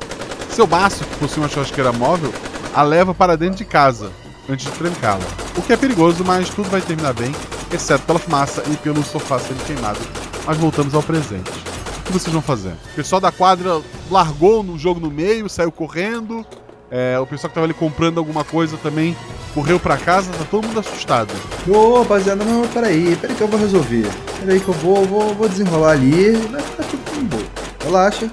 Seu 0.50 0.66
baço, 0.66 1.04
que 1.04 1.16
possui 1.18 1.42
uma 1.42 1.50
churrasqueira 1.50 1.94
móvel, 1.94 2.34
a 2.74 2.82
leva 2.82 3.14
para 3.14 3.38
dentro 3.38 3.58
de 3.58 3.66
casa, 3.66 4.12
antes 4.50 4.66
de 4.66 4.72
trancá-la. 4.72 5.26
O 5.56 5.62
que 5.62 5.72
é 5.72 5.78
perigoso, 5.78 6.24
mas 6.26 6.50
tudo 6.50 6.70
vai 6.70 6.82
terminar 6.82 7.14
bem, 7.14 7.32
exceto 7.72 8.04
pela 8.06 8.20
fumaça 8.20 8.64
e 8.72 8.76
pelo 8.78 9.04
sofá 9.04 9.40
sendo 9.40 9.64
queimado. 9.66 10.00
Mas 10.46 10.58
voltamos 10.58 10.94
ao 10.96 11.04
presente. 11.04 11.52
O 12.00 12.04
que 12.04 12.14
vocês 12.14 12.34
vão 12.34 12.42
fazer? 12.42 12.74
O 12.92 12.96
pessoal 12.96 13.22
da 13.22 13.32
quadra 13.32 13.82
largou 14.10 14.64
no 14.64 14.78
jogo 14.78 15.00
no 15.00 15.12
meio, 15.12 15.48
saiu 15.48 15.72
correndo. 15.72 16.46
É, 16.92 17.18
o 17.18 17.26
pessoal 17.26 17.48
que 17.50 17.56
tava 17.56 17.66
ali 17.66 17.74
comprando 17.74 18.18
alguma 18.18 18.44
coisa 18.44 18.76
também 18.78 19.16
correu 19.54 19.80
pra 19.80 19.96
casa, 19.98 20.30
tá 20.34 20.44
todo 20.52 20.68
mundo 20.68 20.80
assustado. 20.82 21.34
Ô, 21.68 22.00
rapaziada, 22.00 22.44
não, 22.44 22.68
peraí, 22.68 23.16
peraí 23.16 23.36
que 23.36 23.42
eu 23.42 23.48
vou 23.48 23.60
resolver. 23.60 24.06
Peraí 24.42 24.60
que 24.60 24.68
eu 24.68 24.74
vou, 24.74 25.06
vou, 25.06 25.34
vou 25.34 25.48
desenrolar 25.48 25.92
ali. 25.92 26.32
Vai 26.36 26.62
ficar 26.62 26.84
tudo 26.84 27.24
bom. 27.24 27.44
Relaxa. 27.86 28.30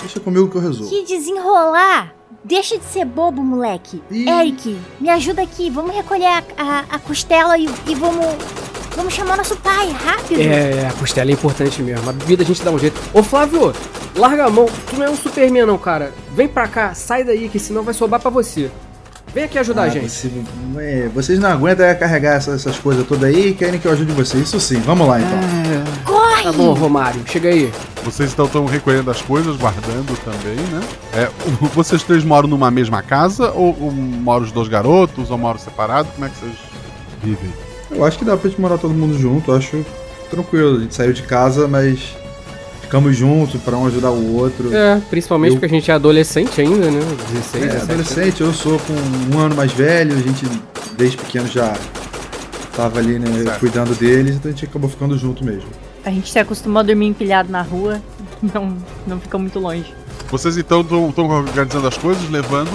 Deixa 0.00 0.18
comigo 0.20 0.48
que 0.50 0.56
eu 0.56 0.60
resolvo. 0.60 0.90
Que 0.90 1.04
desenrolar! 1.04 2.12
Deixa 2.44 2.76
de 2.78 2.84
ser 2.84 3.06
bobo, 3.06 3.42
moleque. 3.42 4.02
Ih. 4.10 4.28
Eric, 4.28 4.78
me 5.00 5.08
ajuda 5.08 5.40
aqui. 5.42 5.70
Vamos 5.70 5.94
recolher 5.94 6.26
a, 6.26 6.42
a- 6.58 6.84
a 6.90 6.98
costela 6.98 7.56
e, 7.56 7.66
e 7.86 7.94
vamos. 7.94 8.26
Vamos 8.96 9.12
chamar 9.14 9.36
nosso 9.36 9.56
pai, 9.56 9.90
rápido. 9.90 10.40
É, 10.40 10.86
a 10.88 10.92
costela 10.92 11.30
é 11.30 11.34
importante 11.34 11.82
mesmo. 11.82 12.08
A 12.08 12.12
bebida 12.12 12.42
a 12.42 12.46
gente 12.46 12.62
dá 12.62 12.70
um 12.70 12.78
jeito. 12.78 13.00
Ô 13.12 13.22
Flávio, 13.22 13.72
larga 14.16 14.46
a 14.46 14.50
mão. 14.50 14.66
Tu 14.88 14.96
não 14.96 15.06
é 15.06 15.10
um 15.10 15.16
Superman, 15.16 15.66
não, 15.66 15.78
cara. 15.78 16.12
Vem 16.34 16.46
pra 16.48 16.68
cá, 16.68 16.94
sai 16.94 17.24
daí, 17.24 17.48
que 17.48 17.58
senão 17.58 17.82
vai 17.82 17.92
sobrar 17.94 18.20
pra 18.20 18.30
você. 18.30 18.70
Vem 19.34 19.44
aqui 19.44 19.58
ajudar 19.58 19.82
a 19.82 19.84
Ah, 19.86 19.88
gente. 19.88 20.08
você- 20.10 20.30
é, 20.78 21.08
vocês 21.12 21.40
não 21.40 21.48
aguentam 21.50 21.92
carregar 21.96 22.36
essas, 22.36 22.54
essas 22.60 22.78
coisas 22.78 23.04
todas 23.04 23.24
aí 23.24 23.48
e 23.48 23.54
querem 23.54 23.80
que 23.80 23.86
eu 23.88 23.92
ajude 23.92 24.12
vocês. 24.12 24.44
Isso 24.46 24.60
sim, 24.60 24.78
vamos 24.80 25.08
lá 25.08 25.18
então. 25.20 25.38
Corre! 26.04 26.42
Tá 26.44 26.52
bom, 26.52 26.72
Romário, 26.74 27.20
chega 27.26 27.48
aí. 27.48 27.72
Vocês 28.04 28.32
então 28.32 28.44
estão 28.44 28.64
recolhendo 28.66 29.10
as 29.10 29.20
coisas, 29.22 29.56
guardando 29.56 30.16
também, 30.24 30.54
né? 30.70 30.80
É, 31.14 31.28
vocês 31.74 32.02
três 32.04 32.22
moram 32.22 32.46
numa 32.48 32.70
mesma 32.70 33.02
casa? 33.02 33.50
Ou, 33.50 33.76
ou 33.80 33.90
moram 33.90 34.44
os 34.44 34.52
dois 34.52 34.68
garotos? 34.68 35.30
Ou 35.32 35.38
moram 35.38 35.58
separados? 35.58 36.12
Como 36.12 36.26
é 36.26 36.28
que 36.28 36.36
vocês 36.38 36.52
vivem? 37.22 37.50
Eu 37.94 38.04
acho 38.04 38.18
que 38.18 38.24
dá 38.24 38.36
pra 38.36 38.48
gente 38.50 38.60
morar 38.60 38.78
todo 38.78 38.92
mundo 38.92 39.18
junto, 39.18 39.50
eu 39.50 39.56
acho 39.56 39.84
tranquilo. 40.30 40.78
A 40.78 40.80
gente 40.80 40.94
saiu 40.94 41.12
de 41.12 41.22
casa, 41.22 41.68
mas 41.68 42.14
ficamos 42.82 43.16
juntos 43.16 43.60
pra 43.60 43.76
um 43.76 43.86
ajudar 43.86 44.10
o 44.10 44.34
outro. 44.36 44.74
É, 44.74 45.00
principalmente 45.10 45.52
Eu- 45.54 45.60
porque 45.60 45.66
a 45.66 45.78
gente 45.78 45.90
é 45.90 45.94
adolescente 45.94 46.60
ainda, 46.60 46.90
né? 46.90 47.00
16, 47.32 47.64
É, 47.64 47.66
17. 47.68 47.82
adolescente, 47.92 48.40
eu 48.40 48.52
sou 48.52 48.78
com 48.80 49.36
um 49.36 49.40
ano 49.40 49.54
mais 49.54 49.72
velho, 49.72 50.14
a 50.16 50.20
gente 50.20 50.44
desde 50.96 51.16
pequeno 51.16 51.46
já 51.48 51.74
tava 52.76 52.98
ali, 52.98 53.18
né, 53.18 53.42
Certo. 53.44 53.60
cuidando 53.60 53.94
deles, 53.94 54.36
então 54.36 54.50
a 54.50 54.54
gente 54.54 54.64
acabou 54.64 54.90
ficando 54.90 55.16
junto 55.16 55.44
mesmo. 55.44 55.68
A 56.04 56.10
gente 56.10 56.30
se 56.30 56.38
acostumou 56.38 56.80
a 56.80 56.82
dormir 56.82 57.06
empilhado 57.06 57.50
na 57.50 57.62
rua. 57.62 58.00
Não, 58.52 58.76
não 59.06 59.18
fica 59.18 59.38
muito 59.38 59.58
longe. 59.58 59.86
Vocês 60.30 60.58
então 60.58 60.82
estão 60.82 61.06
organizando 61.30 61.86
as 61.88 61.96
coisas, 61.96 62.28
levando. 62.28 62.70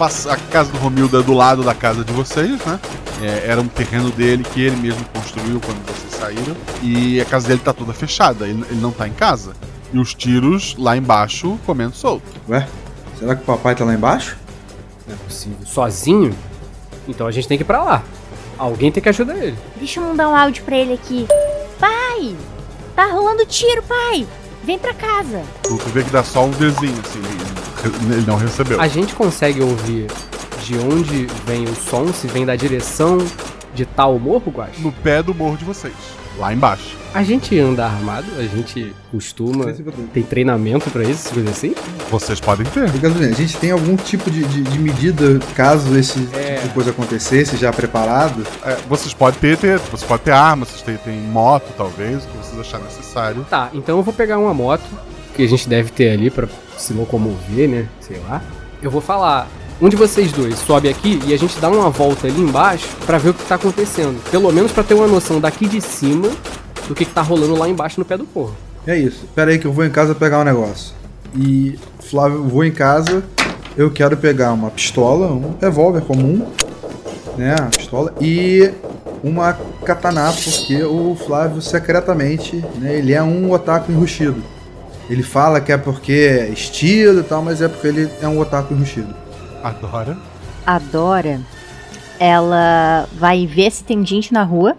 A 0.00 0.36
casa 0.50 0.72
do 0.72 0.78
Romildo 0.78 1.20
é 1.20 1.22
do 1.22 1.34
lado 1.34 1.62
da 1.62 1.74
casa 1.74 2.02
de 2.02 2.10
vocês, 2.10 2.64
né? 2.64 2.80
É, 3.20 3.50
era 3.50 3.60
um 3.60 3.68
terreno 3.68 4.10
dele 4.10 4.42
que 4.42 4.62
ele 4.62 4.76
mesmo 4.76 5.04
construiu 5.12 5.60
quando 5.60 5.76
vocês 5.84 6.14
saíram. 6.14 6.56
E 6.82 7.20
a 7.20 7.24
casa 7.26 7.48
dele 7.48 7.60
tá 7.62 7.74
toda 7.74 7.92
fechada, 7.92 8.48
ele, 8.48 8.64
ele 8.70 8.80
não 8.80 8.92
tá 8.92 9.06
em 9.06 9.12
casa. 9.12 9.52
E 9.92 9.98
os 9.98 10.14
tiros 10.14 10.74
lá 10.78 10.96
embaixo 10.96 11.58
comendo 11.66 11.94
solto. 11.94 12.24
Ué, 12.48 12.66
será 13.18 13.36
que 13.36 13.42
o 13.42 13.44
papai 13.44 13.74
tá 13.74 13.84
lá 13.84 13.92
embaixo? 13.92 14.38
Não 15.06 15.14
é 15.14 15.18
possível. 15.18 15.58
Sozinho? 15.66 16.34
Então 17.06 17.26
a 17.26 17.30
gente 17.30 17.46
tem 17.46 17.58
que 17.58 17.64
ir 17.64 17.66
pra 17.66 17.84
lá. 17.84 18.02
Alguém 18.56 18.90
tem 18.90 19.02
que 19.02 19.08
ajudar 19.10 19.36
ele. 19.36 19.58
Deixa 19.76 20.00
eu 20.00 20.04
mandar 20.04 20.30
um 20.30 20.34
áudio 20.34 20.64
pra 20.64 20.78
ele 20.78 20.94
aqui. 20.94 21.26
Pai! 21.78 22.34
Tá 22.96 23.04
rolando 23.04 23.44
tiro, 23.44 23.82
pai! 23.82 24.26
Vem 24.64 24.78
pra 24.78 24.94
casa. 24.94 25.42
Tu, 25.62 25.76
tu 25.76 25.88
vê 25.90 26.02
que 26.02 26.10
dá 26.10 26.24
só 26.24 26.46
um 26.46 26.50
vizinho, 26.52 26.98
assim, 27.04 27.20
ele, 27.86 28.24
não 28.26 28.36
recebeu. 28.36 28.80
A 28.80 28.88
gente 28.88 29.14
consegue 29.14 29.60
ouvir 29.62 30.06
de 30.62 30.76
onde 30.78 31.26
vem 31.46 31.64
o 31.64 31.74
som, 31.74 32.12
se 32.12 32.26
vem 32.26 32.44
da 32.44 32.54
direção 32.56 33.18
de 33.74 33.84
tal 33.86 34.18
morro, 34.18 34.50
Guax? 34.50 34.78
No 34.78 34.92
pé 34.92 35.22
do 35.22 35.34
morro 35.34 35.56
de 35.56 35.64
vocês, 35.64 35.94
lá 36.38 36.52
embaixo. 36.52 36.98
A 37.12 37.22
gente 37.24 37.58
anda 37.58 37.84
armado, 37.84 38.26
a 38.38 38.42
gente 38.42 38.94
costuma. 39.10 39.72
Tem 40.14 40.22
treinamento 40.22 40.88
pra 40.90 41.02
isso, 41.02 41.30
coisa 41.34 41.50
assim? 41.50 41.74
Vocês 42.08 42.38
podem 42.40 42.64
ter. 42.66 42.84
A 42.84 43.32
gente 43.32 43.56
tem 43.56 43.72
algum 43.72 43.96
tipo 43.96 44.30
de, 44.30 44.44
de- 44.44 44.62
de 44.62 44.78
medida 44.78 45.40
caso 45.56 45.96
esse 45.98 46.28
É. 46.32 46.54
tipo 46.56 46.68
de 46.68 46.74
coisa 46.74 46.90
acontecesse 46.90 47.56
já 47.56 47.72
preparado? 47.72 48.46
É, 48.64 48.76
vocês 48.88 49.12
podem 49.12 49.40
ter, 49.40 49.56
ter, 49.56 49.78
vocês 49.78 50.04
podem 50.04 50.24
ter 50.26 50.30
armas, 50.32 50.68
vocês 50.68 50.82
têm, 50.82 50.96
têm 50.98 51.20
moto, 51.20 51.72
talvez, 51.76 52.24
o 52.24 52.28
que 52.28 52.36
vocês 52.38 52.60
acharem 52.60 52.86
necessário. 52.86 53.44
Tá, 53.50 53.70
então 53.74 53.96
eu 53.96 54.02
vou 54.04 54.14
pegar 54.14 54.38
uma 54.38 54.54
moto 54.54 54.84
que 55.34 55.42
a 55.42 55.48
gente 55.48 55.68
deve 55.68 55.90
ter 55.90 56.10
ali 56.10 56.30
pra 56.30 56.48
se 56.76 56.92
locomover, 56.92 57.68
né? 57.68 57.88
Sei 58.00 58.18
lá. 58.28 58.42
Eu 58.82 58.90
vou 58.90 59.00
falar. 59.00 59.48
Um 59.80 59.88
de 59.88 59.96
vocês 59.96 60.30
dois 60.30 60.58
sobe 60.58 60.88
aqui 60.88 61.18
e 61.26 61.32
a 61.32 61.38
gente 61.38 61.58
dá 61.58 61.70
uma 61.70 61.88
volta 61.88 62.26
ali 62.26 62.40
embaixo 62.40 62.86
pra 63.06 63.16
ver 63.16 63.30
o 63.30 63.34
que 63.34 63.44
tá 63.44 63.54
acontecendo. 63.54 64.22
Pelo 64.30 64.52
menos 64.52 64.72
pra 64.72 64.82
ter 64.82 64.92
uma 64.92 65.06
noção 65.06 65.40
daqui 65.40 65.66
de 65.66 65.80
cima 65.80 66.28
do 66.86 66.94
que, 66.94 67.04
que 67.04 67.12
tá 67.12 67.22
rolando 67.22 67.56
lá 67.56 67.68
embaixo 67.68 67.98
no 67.98 68.04
pé 68.04 68.18
do 68.18 68.28
morro. 68.34 68.54
É 68.86 68.98
isso. 68.98 69.26
Pera 69.34 69.50
aí 69.50 69.58
que 69.58 69.66
eu 69.66 69.72
vou 69.72 69.84
em 69.84 69.90
casa 69.90 70.14
pegar 70.14 70.40
um 70.40 70.44
negócio. 70.44 70.94
E, 71.34 71.78
Flávio, 72.00 72.38
eu 72.38 72.48
vou 72.48 72.64
em 72.64 72.72
casa, 72.72 73.22
eu 73.76 73.90
quero 73.90 74.16
pegar 74.16 74.52
uma 74.52 74.70
pistola, 74.70 75.28
um 75.28 75.54
revólver 75.60 76.00
comum, 76.02 76.46
né, 77.36 77.54
uma 77.60 77.70
pistola, 77.70 78.12
e 78.20 78.70
uma 79.22 79.56
katana, 79.84 80.32
porque 80.32 80.82
o 80.82 81.16
Flávio 81.26 81.62
secretamente, 81.62 82.64
né, 82.78 82.96
ele 82.96 83.12
é 83.12 83.22
um 83.22 83.52
otaku 83.52 83.92
enrustido. 83.92 84.42
Ele 85.10 85.22
fala 85.22 85.60
que 85.60 85.72
é 85.72 85.76
porque 85.76 86.12
é 86.12 86.48
estilo 86.48 87.20
e 87.20 87.24
tal, 87.24 87.42
mas 87.42 87.60
é 87.60 87.68
porque 87.68 87.86
ele 87.86 88.10
é 88.22 88.28
um 88.28 88.38
otaku 88.38 88.72
enrustido. 88.72 89.14
Adora. 89.62 90.16
A 90.66 90.78
Dora, 90.78 91.40
ela 92.18 93.06
vai 93.12 93.46
ver 93.46 93.70
se 93.70 93.84
tem 93.84 94.06
gente 94.06 94.32
na 94.32 94.44
rua 94.44 94.76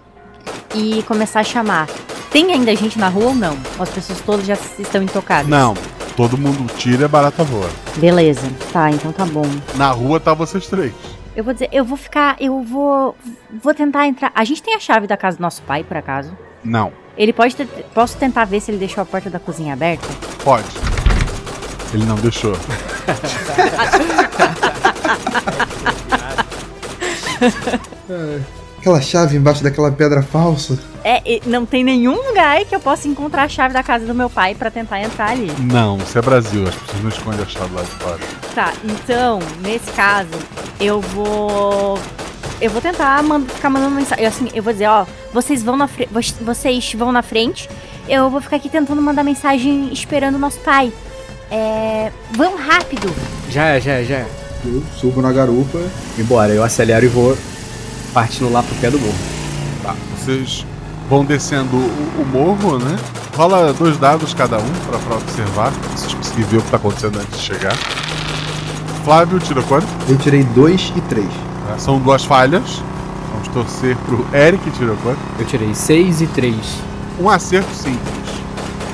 e 0.74 1.04
começar 1.04 1.42
a 1.42 1.44
chamar. 1.44 1.88
Tem 2.32 2.52
ainda 2.52 2.74
gente 2.76 2.98
na 2.98 3.10
rua 3.10 3.26
ou 3.26 3.36
não? 3.36 3.58
As 3.78 3.90
pessoas 3.90 4.22
todas 4.22 4.46
já 4.46 4.58
estão 4.80 5.04
intocadas? 5.04 5.48
Não, 5.48 5.76
Todo 6.16 6.38
mundo 6.38 6.72
tira 6.76 7.06
é 7.06 7.08
barata 7.08 7.44
voa. 7.44 7.70
Beleza. 7.98 8.48
Tá, 8.72 8.92
então 8.92 9.12
tá 9.12 9.26
bom. 9.26 9.46
Na 9.76 9.92
rua 9.92 10.20
tá 10.20 10.34
vocês 10.34 10.68
três. 10.68 10.94
Eu 11.36 11.44
vou 11.44 11.54
dizer, 11.54 11.70
eu 11.72 11.86
vou 11.86 11.98
ficar, 11.98 12.36
eu 12.40 12.62
vou 12.62 13.16
vou 13.62 13.74
tentar 13.74 14.08
entrar. 14.08 14.32
A 14.36 14.44
gente 14.44 14.62
tem 14.62 14.76
a 14.76 14.80
chave 14.80 15.08
da 15.08 15.16
casa 15.16 15.38
do 15.38 15.42
nosso 15.42 15.62
pai, 15.62 15.84
por 15.84 15.96
acaso? 15.96 16.38
Não. 16.64 16.92
Ele 17.22 17.32
pode 17.32 17.56
ter, 17.56 17.68
posso 17.94 18.18
tentar 18.18 18.46
ver 18.46 18.60
se 18.60 18.72
ele 18.72 18.80
deixou 18.80 19.04
a 19.04 19.06
porta 19.06 19.30
da 19.30 19.38
cozinha 19.38 19.74
aberta? 19.74 20.08
Pode. 20.44 20.66
Ele 21.94 22.04
não 22.04 22.16
deixou. 22.16 22.54
Aquela 28.80 29.00
chave 29.00 29.38
embaixo 29.38 29.62
daquela 29.62 29.92
pedra 29.92 30.24
falsa. 30.24 30.80
É, 31.04 31.22
e 31.24 31.44
não 31.46 31.64
tem 31.64 31.84
nenhum 31.84 32.16
lugar 32.16 32.66
que 32.66 32.76
eu 32.76 32.80
possa 32.80 33.08
encontrar 33.08 33.44
a 33.44 33.48
chave 33.48 33.72
da 33.72 33.84
casa 33.84 34.04
do 34.04 34.16
meu 34.16 34.28
pai 34.28 34.56
pra 34.56 34.72
tentar 34.72 35.00
entrar 35.00 35.30
ali. 35.30 35.52
Não, 35.60 36.00
isso 36.00 36.18
é 36.18 36.22
Brasil, 36.24 36.68
as 36.68 36.74
pessoas 36.74 37.04
não 37.04 37.10
escondem 37.10 37.44
a 37.44 37.46
chave 37.46 37.76
lá 37.76 37.84
de 37.84 37.92
fora. 37.92 38.20
Tá, 38.56 38.74
então, 38.84 39.38
nesse 39.62 39.92
caso, 39.92 40.32
eu 40.80 41.00
vou. 41.00 42.00
Eu 42.62 42.70
vou 42.70 42.80
tentar 42.82 43.22
man- 43.24 43.42
ficar 43.46 43.70
mandando 43.70 43.96
mensagem. 43.96 44.26
Assim, 44.26 44.48
eu 44.54 44.62
vou 44.62 44.72
dizer, 44.72 44.88
ó, 44.88 45.06
vocês 45.34 45.64
vão 45.64 45.76
na 45.76 45.88
frente. 45.88 46.10
Vocês 46.42 46.94
vão 46.94 47.12
na 47.12 47.22
frente. 47.24 47.68
Eu 48.08 48.30
vou 48.30 48.40
ficar 48.42 48.58
aqui 48.58 48.70
tentando 48.70 49.02
mandar 49.02 49.24
mensagem 49.24 49.90
esperando 49.92 50.36
o 50.36 50.40
nosso 50.40 50.60
pai. 50.60 50.92
É. 51.50 52.12
Vão 52.32 52.56
rápido! 52.56 53.14
Já 53.50 53.66
é, 53.66 53.82
já 53.82 53.92
é, 53.94 54.04
já 54.04 54.16
é. 54.18 54.28
Eu 54.64 54.84
subo 54.96 55.22
na 55.22 55.32
garupa. 55.32 55.80
E 56.18 56.24
bora, 56.24 56.54
eu 56.54 56.64
acelero 56.64 57.06
e 57.06 57.10
vou 57.10 57.36
partindo 58.14 58.52
lá 58.52 58.62
pro 58.62 58.76
pé 58.76 58.92
do 58.92 59.00
morro. 59.00 59.16
Tá, 59.82 59.96
vocês 60.18 60.66
vão 61.10 61.26
descendo 61.26 61.76
o, 61.76 62.22
o 62.22 62.26
morro, 62.32 62.78
né? 62.78 62.96
Rola 63.36 63.74
dois 63.74 63.98
dados 63.98 64.34
cada 64.34 64.58
um 64.60 64.74
pra, 64.88 65.00
pra 65.00 65.16
observar, 65.16 65.72
se 65.96 66.02
vocês 66.02 66.14
conseguirem 66.14 66.50
ver 66.50 66.58
o 66.58 66.62
que 66.62 66.70
tá 66.72 66.78
acontecendo 66.78 67.20
antes 67.20 67.40
de 67.40 67.46
chegar. 67.46 67.76
Flávio 69.04 69.40
tira 69.40 69.62
quanto? 69.64 69.88
Eu 70.08 70.18
tirei 70.18 70.44
2 70.44 70.94
e 70.96 71.02
3. 71.02 71.26
Tá, 71.72 71.78
São 71.78 72.00
duas 72.00 72.26
falhas. 72.26 72.82
Vamos 73.32 73.48
torcer 73.50 73.96
pro 73.98 74.26
Eric 74.36 74.70
tirou 74.72 74.98
quanto? 74.98 75.20
Eu 75.40 75.46
tirei 75.46 75.74
6 75.74 76.22
e 76.22 76.28
3. 76.28 76.56
Um 77.20 77.30
acerto 77.30 77.74
simples. 77.74 78.32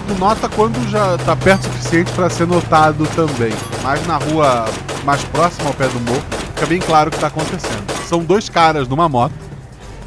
Tu 0.08 0.14
nota 0.20 0.48
quando 0.48 0.90
já 0.90 1.18
tá 1.18 1.36
perto 1.36 1.62
o 1.62 1.74
suficiente 1.74 2.12
pra 2.12 2.30
ser 2.30 2.46
notado 2.46 3.08
também. 3.16 3.52
Mas 3.84 4.06
na 4.06 4.18
rua 4.18 4.66
mais 5.04 5.24
próxima 5.26 5.70
ao 5.70 5.74
pé 5.74 5.88
do 5.88 6.00
morro, 6.02 6.24
fica 6.54 6.66
bem 6.68 6.80
claro 6.80 7.10
o 7.10 7.12
que 7.12 7.20
tá 7.20 7.28
acontecendo. 7.28 7.86
São 8.08 8.24
dois 8.24 8.48
caras 8.48 8.88
numa 8.88 9.10
moto. 9.10 9.34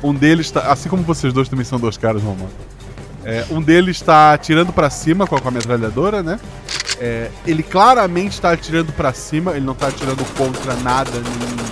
Um 0.03 0.15
deles 0.15 0.51
tá. 0.51 0.73
Assim 0.73 0.89
como 0.89 1.03
vocês 1.03 1.33
dois 1.33 1.49
também 1.49 1.65
são 1.65 1.79
dois 1.79 1.97
caras 1.97 2.23
numa 2.23 2.37
moto. 2.37 2.55
É, 3.25 3.45
um 3.51 3.61
deles 3.61 3.97
está 3.97 4.33
atirando 4.33 4.73
pra 4.73 4.89
cima 4.89 5.27
com 5.27 5.37
a, 5.37 5.41
com 5.41 5.49
a 5.49 5.51
metralhadora, 5.51 6.23
né? 6.23 6.39
É, 6.99 7.31
ele 7.47 7.63
claramente 7.63 8.33
está 8.33 8.53
atirando 8.53 8.93
pra 8.93 9.13
cima, 9.13 9.53
ele 9.53 9.67
não 9.67 9.75
tá 9.75 9.89
atirando 9.89 10.25
contra 10.37 10.75
nada 10.77 11.11
nem. 11.11 11.70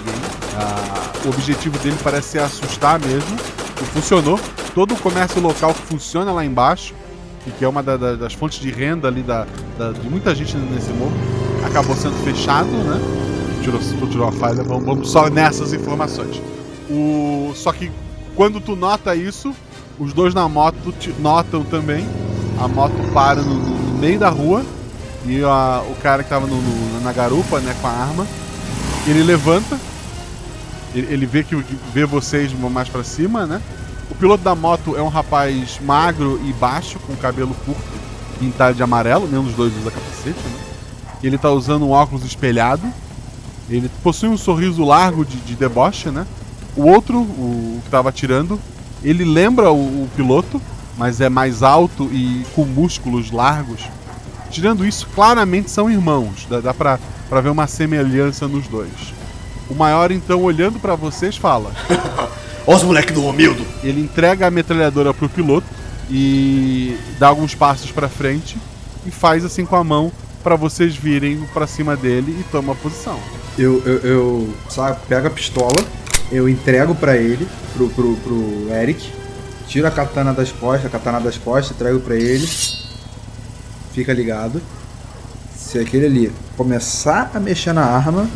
Ah, 0.59 1.13
o 1.25 1.29
objetivo 1.29 1.79
dele 1.79 1.97
parece 2.03 2.29
ser 2.33 2.41
assustar 2.41 2.99
mesmo. 3.01 3.37
E 3.81 3.85
funcionou. 3.87 4.39
Todo 4.75 4.95
o 4.95 4.97
comércio 4.97 5.41
local 5.41 5.73
que 5.73 5.83
funciona 5.83 6.33
lá 6.33 6.45
embaixo, 6.45 6.95
e 7.47 7.51
que 7.51 7.65
é 7.65 7.69
uma 7.69 7.83
da- 7.83 7.97
da- 7.97 8.15
das 8.17 8.33
fontes 8.33 8.59
de 8.61 8.71
renda 8.71 9.09
ali 9.09 9.23
da, 9.23 9.47
da- 9.79 9.93
de 9.93 10.09
muita 10.09 10.35
gente 10.35 10.57
nesse 10.57 10.91
morro, 10.91 11.13
acabou 11.65 11.95
sendo 11.97 12.17
fechado, 12.25 12.69
né? 12.69 13.01
Tirou, 13.63 13.81
tirou 14.09 14.29
a 14.29 14.33
falha, 14.33 14.63
vamos, 14.63 14.85
vamos 14.85 15.11
só 15.11 15.29
nessas 15.31 15.73
informações. 15.73 16.41
O, 16.91 17.53
só 17.55 17.73
que 17.73 17.91
quando 18.35 18.61
tu 18.61 18.75
nota 18.77 19.15
isso, 19.15 19.55
os 19.99 20.13
dois 20.13 20.33
na 20.35 20.49
moto 20.49 20.95
notam 21.21 21.63
também. 21.65 22.07
A 22.61 22.67
moto 22.67 22.95
para 23.13 23.41
no, 23.43 23.55
no- 23.55 23.79
no 23.93 23.99
meio 23.99 24.19
da 24.19 24.29
rua 24.29 24.65
e 25.25 25.43
a- 25.45 25.83
o 25.89 25.95
cara 26.03 26.23
que 26.23 26.29
tava 26.29 26.47
no- 26.47 26.61
no- 26.61 27.01
na 27.01 27.13
garupa, 27.13 27.61
né, 27.61 27.75
com 27.81 27.87
a 27.87 27.91
arma, 27.91 28.27
ele 29.07 29.23
levanta. 29.23 29.79
Ele, 30.95 31.27
vê 31.27 31.43
que 31.45 31.55
vê 31.93 32.05
vocês 32.05 32.53
mais 32.53 32.89
pra 32.89 33.05
cima, 33.05 33.47
né? 33.47 33.61
O 34.11 34.15
piloto 34.15 34.43
da 34.43 34.55
moto 34.55 34.97
é 34.97 35.03
um 35.03 35.09
rapaz 35.09 35.79
magro 35.83 36.41
e 36.45 36.53
baixo, 36.55 36.99
com 37.01 37.15
cabelo 37.17 37.55
curto, 37.65 37.83
pintado 38.39 38.75
de 38.75 38.83
amarelo, 38.83 39.29
nenhum 39.29 39.45
dos 39.45 39.55
dois 39.55 39.77
usa 39.77 39.91
capacete, 39.91 40.39
né? 40.39 40.61
Ele 41.23 41.37
tá 41.37 41.51
usando 41.51 41.85
um 41.85 41.91
óculos 41.91 42.25
espelhado. 42.25 42.87
Ele 43.69 43.91
possui 44.03 44.29
um 44.29 44.37
sorriso 44.37 44.83
largo 44.83 45.25
de, 45.25 45.37
de 45.39 45.55
deboche, 45.55 46.11
né? 46.11 46.27
O 46.75 46.87
outro, 46.87 47.19
o 47.21 47.81
que 47.85 47.91
tava 47.91 48.09
atirando, 48.09 48.59
ele 49.03 49.25
lembra 49.25 49.71
o, 49.71 50.05
o 50.05 50.11
piloto, 50.17 50.61
mas 50.97 51.21
é 51.21 51.29
mais 51.29 51.63
alto 51.63 52.09
e 52.13 52.47
com 52.55 52.65
músculos 52.65 53.31
largos. 53.31 53.83
Tirando 54.51 54.87
isso, 54.87 55.07
claramente 55.15 55.71
são 55.71 55.91
irmãos. 55.91 56.47
Dá, 56.49 56.61
dá 56.61 56.73
pra, 56.73 56.99
pra 57.29 57.41
ver 57.41 57.51
uma 57.51 57.67
semelhança 57.67 58.49
nos 58.49 58.67
dois. 58.69 59.18
O 59.71 59.75
maior, 59.75 60.11
então, 60.11 60.43
olhando 60.43 60.79
pra 60.79 60.95
vocês, 60.95 61.37
fala: 61.37 61.73
Ó 62.67 62.75
os 62.75 62.83
moleque 62.83 63.13
do 63.13 63.23
Romildo. 63.23 63.65
ele 63.83 64.01
entrega 64.01 64.47
a 64.47 64.51
metralhadora 64.51 65.15
pro 65.15 65.29
piloto 65.29 65.67
e 66.11 66.97
dá 67.19 67.29
alguns 67.29 67.55
passos 67.55 67.91
pra 67.91 68.09
frente 68.09 68.57
e 69.07 69.11
faz 69.11 69.45
assim 69.45 69.65
com 69.65 69.77
a 69.77 69.85
mão 69.85 70.13
pra 70.43 70.57
vocês 70.57 70.97
virem 70.97 71.43
pra 71.53 71.67
cima 71.67 71.97
dele 71.97 72.37
e 72.41 72.45
toma 72.51 72.73
a 72.73 72.77
posição. 72.77 73.19
Eu, 73.59 73.83
eu, 73.85 73.99
eu 73.99 74.55
sabe, 74.69 74.99
pego 75.09 75.27
a 75.27 75.31
pistola, 75.31 75.85
eu 76.31 76.49
entrego 76.49 76.95
pra 76.95 77.17
ele, 77.17 77.49
pro, 77.75 77.89
pro, 77.89 78.17
pro 78.17 78.75
Eric, 78.75 79.11
tiro 79.67 79.87
a 79.87 79.91
katana 79.91 80.33
das 80.33 80.53
costas, 80.53 80.87
a 80.87 80.89
katana 80.91 81.21
das 81.21 81.37
costas, 81.37 81.77
entrego 81.77 82.01
pra 82.01 82.15
ele, 82.15 82.47
fica 83.93 84.13
ligado. 84.13 84.63
Se 85.57 85.79
aquele 85.79 86.07
ali 86.07 86.33
começar 86.57 87.31
a 87.35 87.41
mexer 87.41 87.73
na 87.73 87.85
arma, 87.85 88.29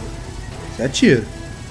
você 0.82 0.86
atira. 0.86 1.24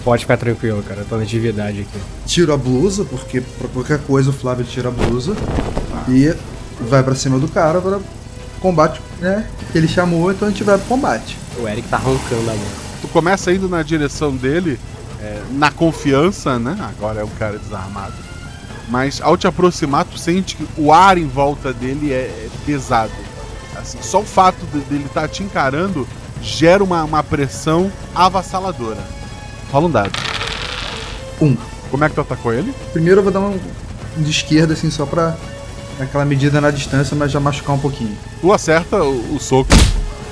Pode 0.03 0.23
ficar 0.23 0.37
tranquilo, 0.37 0.81
cara. 0.83 1.01
Eu 1.01 1.05
tô 1.05 1.15
na 1.17 1.23
atividade 1.23 1.81
aqui. 1.81 1.99
Tiro 2.25 2.51
a 2.53 2.57
blusa, 2.57 3.05
porque 3.05 3.41
pra 3.41 3.67
qualquer 3.67 3.99
coisa 3.99 4.31
o 4.31 4.33
Flávio 4.33 4.65
tira 4.65 4.89
a 4.89 4.91
blusa 4.91 5.35
e 6.09 6.33
vai 6.89 7.03
pra 7.03 7.13
cima 7.13 7.37
do 7.37 7.47
cara 7.47 7.79
para 7.79 7.99
combate, 8.59 8.99
né? 9.19 9.47
Que 9.71 9.77
ele 9.77 9.87
chamou, 9.87 10.31
então 10.31 10.47
a 10.47 10.51
gente 10.51 10.63
vai 10.63 10.77
pro 10.77 10.87
combate. 10.87 11.37
O 11.59 11.67
Eric 11.67 11.87
tá 11.87 11.97
roncando 11.97 12.49
a 12.49 12.53
mão. 12.55 12.65
Tu 13.01 13.07
começa 13.09 13.51
indo 13.53 13.69
na 13.69 13.83
direção 13.83 14.35
dele, 14.35 14.79
é, 15.19 15.39
na 15.51 15.69
confiança, 15.71 16.57
né? 16.57 16.75
Agora 16.79 17.21
é 17.21 17.23
um 17.23 17.29
cara 17.39 17.57
desarmado. 17.59 18.13
Mas 18.89 19.21
ao 19.21 19.37
te 19.37 19.45
aproximar, 19.47 20.05
tu 20.05 20.17
sente 20.17 20.55
que 20.55 20.67
o 20.77 20.91
ar 20.91 21.17
em 21.17 21.27
volta 21.27 21.71
dele 21.71 22.11
é, 22.11 22.15
é 22.25 22.49
pesado. 22.65 23.11
Assim, 23.75 23.99
só 24.01 24.19
o 24.21 24.25
fato 24.25 24.57
de- 24.73 24.79
dele 24.81 25.05
estar 25.05 25.27
te 25.27 25.43
encarando 25.43 26.07
gera 26.41 26.83
uma, 26.83 27.03
uma 27.03 27.23
pressão 27.23 27.91
avassaladora. 28.15 28.99
Rola 29.71 29.87
um 29.87 29.91
dado. 29.91 30.11
Um. 31.41 31.55
Como 31.89 32.03
é 32.03 32.09
que 32.09 32.15
tu 32.15 32.21
atacou 32.21 32.53
ele? 32.53 32.73
Primeiro 32.93 33.19
eu 33.19 33.23
vou 33.23 33.31
dar 33.31 33.39
um 33.39 33.59
de 34.17 34.29
esquerda, 34.29 34.73
assim, 34.73 34.89
só 34.89 35.05
pra 35.05 35.35
aquela 35.99 36.25
medida 36.25 36.59
na 36.59 36.71
distância, 36.71 37.15
mas 37.15 37.31
já 37.31 37.39
machucar 37.39 37.75
um 37.75 37.79
pouquinho. 37.79 38.15
Tu 38.39 38.51
acerta 38.51 39.03
o, 39.03 39.35
o 39.35 39.39
soco, 39.39 39.71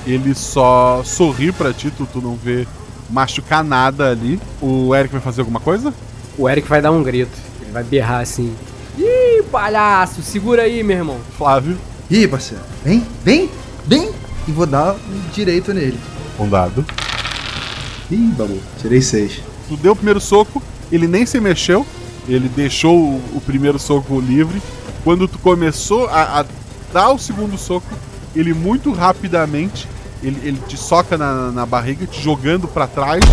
ele 0.05 0.33
só 0.33 1.01
sorri 1.03 1.51
pra 1.51 1.73
ti, 1.73 1.91
tu, 1.91 2.07
tu 2.11 2.21
não 2.21 2.35
vê 2.35 2.67
machucar 3.09 3.63
nada 3.63 4.09
ali. 4.09 4.39
O 4.61 4.93
Eric 4.95 5.13
vai 5.13 5.21
fazer 5.21 5.41
alguma 5.41 5.59
coisa? 5.59 5.93
O 6.37 6.49
Eric 6.49 6.67
vai 6.67 6.81
dar 6.81 6.91
um 6.91 7.03
grito. 7.03 7.37
Ele 7.61 7.71
vai 7.71 7.83
berrar 7.83 8.21
assim. 8.21 8.55
Ih, 8.97 9.43
palhaço, 9.51 10.21
segura 10.21 10.63
aí, 10.63 10.83
meu 10.83 10.97
irmão. 10.97 11.17
Flávio, 11.37 11.77
Ih, 12.09 12.27
parceiro, 12.27 12.63
vem, 12.83 13.05
vem, 13.23 13.49
vem! 13.85 14.11
E 14.49 14.51
vou 14.51 14.65
dar 14.65 14.95
um 14.95 15.29
direito 15.31 15.71
nele. 15.71 15.99
um 16.39 16.49
dado. 16.49 16.83
Ih, 18.09 18.33
babu, 18.35 18.59
tirei 18.81 18.99
seis. 18.99 19.43
Tu 19.67 19.77
deu 19.77 19.91
o 19.91 19.95
primeiro 19.95 20.19
soco, 20.19 20.59
ele 20.91 21.07
nem 21.07 21.23
se 21.23 21.39
mexeu, 21.39 21.85
ele 22.27 22.49
deixou 22.49 22.97
o, 22.97 23.39
primeiro 23.45 23.77
soco 23.77 24.19
livre. 24.19 24.59
Quando 25.03 25.27
tu 25.27 25.37
começou 25.37 26.07
a, 26.07 26.39
a 26.39 26.45
dar 26.91 27.11
o 27.11 27.19
segundo 27.19 27.59
soco, 27.59 27.93
ele 28.35 28.51
muito 28.51 28.91
rapidamente 28.91 29.87
ele, 30.23 30.41
ele 30.43 30.59
te 30.67 30.75
soca 30.75 31.15
na, 31.15 31.51
na 31.51 31.63
barriga, 31.63 32.07
te 32.07 32.19
jogando 32.19 32.67
pra 32.67 32.87
trás. 32.87 33.23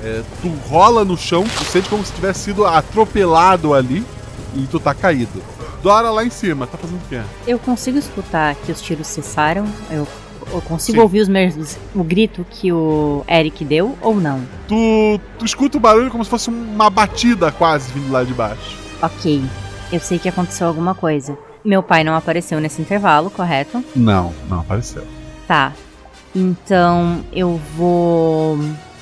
É, 0.00 0.22
tu 0.40 0.48
rola 0.68 1.04
no 1.04 1.16
chão, 1.16 1.42
tu 1.42 1.64
sente 1.64 1.88
como 1.88 2.04
se 2.04 2.12
tivesse 2.12 2.44
sido 2.44 2.64
atropelado 2.64 3.74
ali 3.74 4.06
e 4.54 4.64
tu 4.68 4.78
tá 4.78 4.94
caído. 4.94 5.42
Dora 5.82 6.12
lá 6.12 6.24
em 6.24 6.30
cima, 6.30 6.68
tá 6.68 6.78
fazendo 6.78 6.98
o 6.98 7.08
quê? 7.08 7.20
Eu 7.48 7.58
consigo 7.58 7.98
escutar 7.98 8.54
que 8.54 8.70
os 8.70 8.80
tiros 8.80 9.08
cessaram? 9.08 9.66
Eu, 9.90 10.06
eu 10.52 10.60
consigo 10.60 10.98
Sim. 10.98 11.02
ouvir 11.02 11.20
os 11.20 11.28
mesmos, 11.28 11.78
o 11.94 12.04
grito 12.04 12.44
que 12.50 12.72
o 12.72 13.24
Eric 13.28 13.64
deu 13.64 13.96
ou 14.00 14.14
não? 14.14 14.42
Tu, 14.68 15.20
tu 15.38 15.44
escuta 15.44 15.78
o 15.78 15.80
barulho 15.80 16.10
como 16.10 16.24
se 16.24 16.30
fosse 16.30 16.50
uma 16.50 16.90
batida 16.90 17.50
quase 17.50 17.92
vindo 17.92 18.12
lá 18.12 18.22
de 18.22 18.34
baixo. 18.34 18.76
Ok, 19.00 19.42
eu 19.92 20.00
sei 20.00 20.18
que 20.18 20.28
aconteceu 20.28 20.66
alguma 20.66 20.94
coisa. 20.94 21.36
Meu 21.64 21.82
pai 21.82 22.02
não 22.02 22.14
apareceu 22.14 22.60
nesse 22.60 22.82
intervalo, 22.82 23.30
correto? 23.30 23.84
Não, 23.94 24.32
não 24.48 24.60
apareceu. 24.60 25.06
Tá. 25.46 25.72
Então 26.34 27.24
eu 27.32 27.60
vou. 27.76 28.58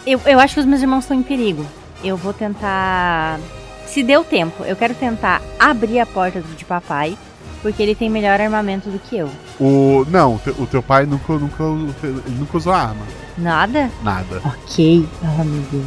Eu, 0.07 0.21
eu 0.27 0.41
acho 0.41 0.55
que 0.55 0.61
os 0.61 0.67
meus 0.67 0.83
irmãos 0.83 1.05
estão 1.05 1.17
em 1.17 1.23
perigo. 1.23 1.65
Eu 2.03 2.17
vou 2.17 2.33
tentar. 2.33 3.39
Se 3.87 4.03
deu 4.03 4.23
tempo, 4.25 4.63
eu 4.65 4.77
quero 4.77 4.95
tentar 4.95 5.43
abrir 5.59 6.01
a 6.01 6.07
porta 6.07 6.41
de 6.41 6.65
papai 6.65 7.17
porque 7.63 7.83
ele 7.83 7.95
tem 7.95 8.09
melhor 8.11 8.41
armamento 8.41 8.89
do 8.91 8.99
que 8.99 9.17
eu. 9.19 9.29
O. 9.59 10.05
Não, 10.11 10.37
o 10.37 10.39
teu, 10.39 10.55
o 10.59 10.67
teu 10.67 10.83
pai 10.83 11.07
nunca, 11.07 11.33
nunca, 11.35 11.65
ele 12.03 12.39
nunca 12.39 12.57
usou 12.57 12.73
arma. 12.73 13.03
Nada? 13.37 13.91
Nada. 14.03 14.41
Ok. 14.45 15.09
Oh, 15.23 15.45
meu 15.45 15.63
Deus. 15.71 15.85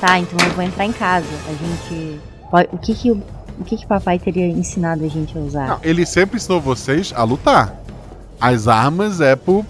Tá, 0.00 0.18
então 0.18 0.38
eu 0.46 0.52
vou 0.52 0.62
entrar 0.64 0.84
em 0.84 0.92
casa. 0.92 1.26
A 1.48 1.52
gente. 1.52 2.20
O 2.72 2.78
que 2.78 2.94
que 2.94 3.10
o. 3.10 3.22
O 3.58 3.64
que 3.64 3.76
que 3.78 3.86
papai 3.86 4.18
teria 4.18 4.46
ensinado 4.48 5.02
a 5.02 5.08
gente 5.08 5.36
a 5.36 5.40
usar? 5.40 5.66
Não, 5.66 5.78
ele 5.82 6.04
sempre 6.04 6.36
ensinou 6.36 6.60
vocês 6.60 7.10
a 7.16 7.24
lutar. 7.24 7.74
As 8.38 8.68
armas 8.68 9.22
é 9.22 9.34
por 9.34 9.64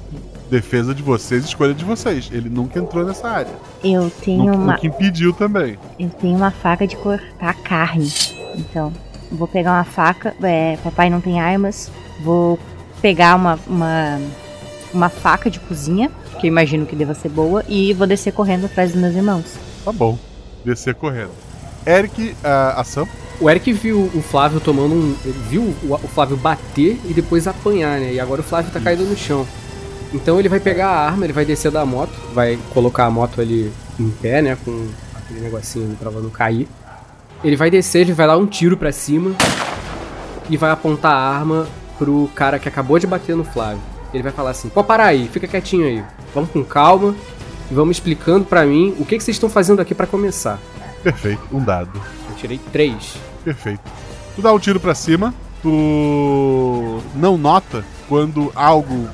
defesa 0.50 0.92
de 0.92 1.04
vocês, 1.04 1.44
escolha 1.44 1.72
de 1.72 1.84
vocês. 1.84 2.28
Ele 2.32 2.48
nunca 2.48 2.80
entrou 2.80 3.04
nessa 3.04 3.28
área. 3.28 3.52
Eu 3.84 4.10
tenho 4.10 4.44
Nunca, 4.46 4.56
uma. 4.58 4.72
nunca 4.72 4.86
impediu 4.88 5.32
também. 5.32 5.78
Eu 6.00 6.08
tenho 6.10 6.36
uma 6.36 6.50
faca 6.50 6.84
de 6.84 6.96
cortar 6.96 7.54
carne. 7.62 8.12
Então, 8.56 8.92
vou 9.30 9.48
pegar 9.48 9.72
uma 9.72 9.84
faca. 9.84 10.34
É, 10.42 10.76
papai 10.82 11.10
não 11.10 11.20
tem 11.20 11.40
armas. 11.40 11.90
Vou 12.20 12.58
pegar 13.00 13.36
uma, 13.36 13.58
uma, 13.66 14.20
uma 14.92 15.08
faca 15.08 15.50
de 15.50 15.60
cozinha, 15.60 16.10
que 16.40 16.46
eu 16.46 16.48
imagino 16.48 16.86
que 16.86 16.96
deva 16.96 17.14
ser 17.14 17.28
boa, 17.28 17.64
e 17.68 17.92
vou 17.92 18.06
descer 18.06 18.32
correndo 18.32 18.66
atrás 18.66 18.92
dos 18.92 19.00
meus 19.00 19.14
irmãos. 19.14 19.44
Tá 19.84 19.92
bom. 19.92 20.18
Descer 20.64 20.94
correndo. 20.94 21.30
Eric, 21.86 22.34
a 22.42 22.80
ação. 22.80 23.06
O 23.40 23.48
Eric 23.50 23.72
viu 23.72 24.10
o 24.14 24.22
Flávio 24.22 24.58
tomando 24.60 24.94
um. 24.94 25.14
Viu 25.48 25.74
o, 25.84 25.98
Flávio 26.08 26.36
bater 26.36 26.98
e 27.04 27.12
depois 27.12 27.46
apanhar, 27.46 28.00
né? 28.00 28.14
E 28.14 28.20
agora 28.20 28.40
o 28.40 28.44
Flávio 28.44 28.72
tá 28.72 28.80
caído 28.80 29.04
no 29.04 29.16
chão. 29.16 29.46
Então 30.12 30.38
ele 30.38 30.48
vai 30.48 30.58
pegar 30.58 30.88
a 30.88 31.06
arma, 31.06 31.24
ele 31.24 31.32
vai 31.32 31.44
descer 31.44 31.70
da 31.70 31.84
moto, 31.84 32.12
vai 32.32 32.58
colocar 32.72 33.04
a 33.04 33.10
moto 33.10 33.40
ali 33.40 33.70
em 34.00 34.10
pé, 34.10 34.40
né? 34.40 34.56
Com 34.64 34.88
aquele 35.14 35.40
negocinho 35.40 35.94
pra 35.96 36.10
ela 36.10 36.20
não 36.20 36.30
cair. 36.30 36.66
Ele 37.44 37.56
vai 37.56 37.70
descer, 37.70 38.00
ele 38.00 38.12
vai 38.12 38.26
dar 38.26 38.36
um 38.36 38.46
tiro 38.46 38.76
pra 38.76 38.90
cima 38.92 39.32
e 40.48 40.56
vai 40.56 40.70
apontar 40.70 41.12
a 41.12 41.36
arma 41.36 41.66
pro 41.98 42.30
cara 42.34 42.58
que 42.58 42.68
acabou 42.68 42.98
de 42.98 43.06
bater 43.06 43.36
no 43.36 43.44
Flávio. 43.44 43.80
Ele 44.12 44.22
vai 44.22 44.32
falar 44.32 44.50
assim: 44.50 44.68
pode 44.68 44.86
parar 44.86 45.06
aí, 45.06 45.28
fica 45.28 45.46
quietinho 45.46 45.86
aí. 45.86 46.04
Vamos 46.34 46.50
com 46.50 46.64
calma 46.64 47.14
e 47.70 47.74
vamos 47.74 47.96
explicando 47.96 48.44
pra 48.44 48.64
mim 48.64 48.94
o 48.98 49.04
que, 49.04 49.16
que 49.16 49.24
vocês 49.24 49.36
estão 49.36 49.48
fazendo 49.48 49.80
aqui 49.80 49.94
pra 49.94 50.06
começar. 50.06 50.58
Perfeito. 51.02 51.42
Um 51.52 51.62
dado. 51.62 52.00
Eu 52.28 52.36
tirei 52.36 52.58
três. 52.72 53.16
Perfeito. 53.44 53.80
Tu 54.34 54.42
dá 54.42 54.52
um 54.52 54.58
tiro 54.58 54.80
pra 54.80 54.94
cima, 54.94 55.32
tu 55.62 57.00
não 57.14 57.38
nota 57.38 57.84
quando 58.08 58.52
algo 58.54 59.08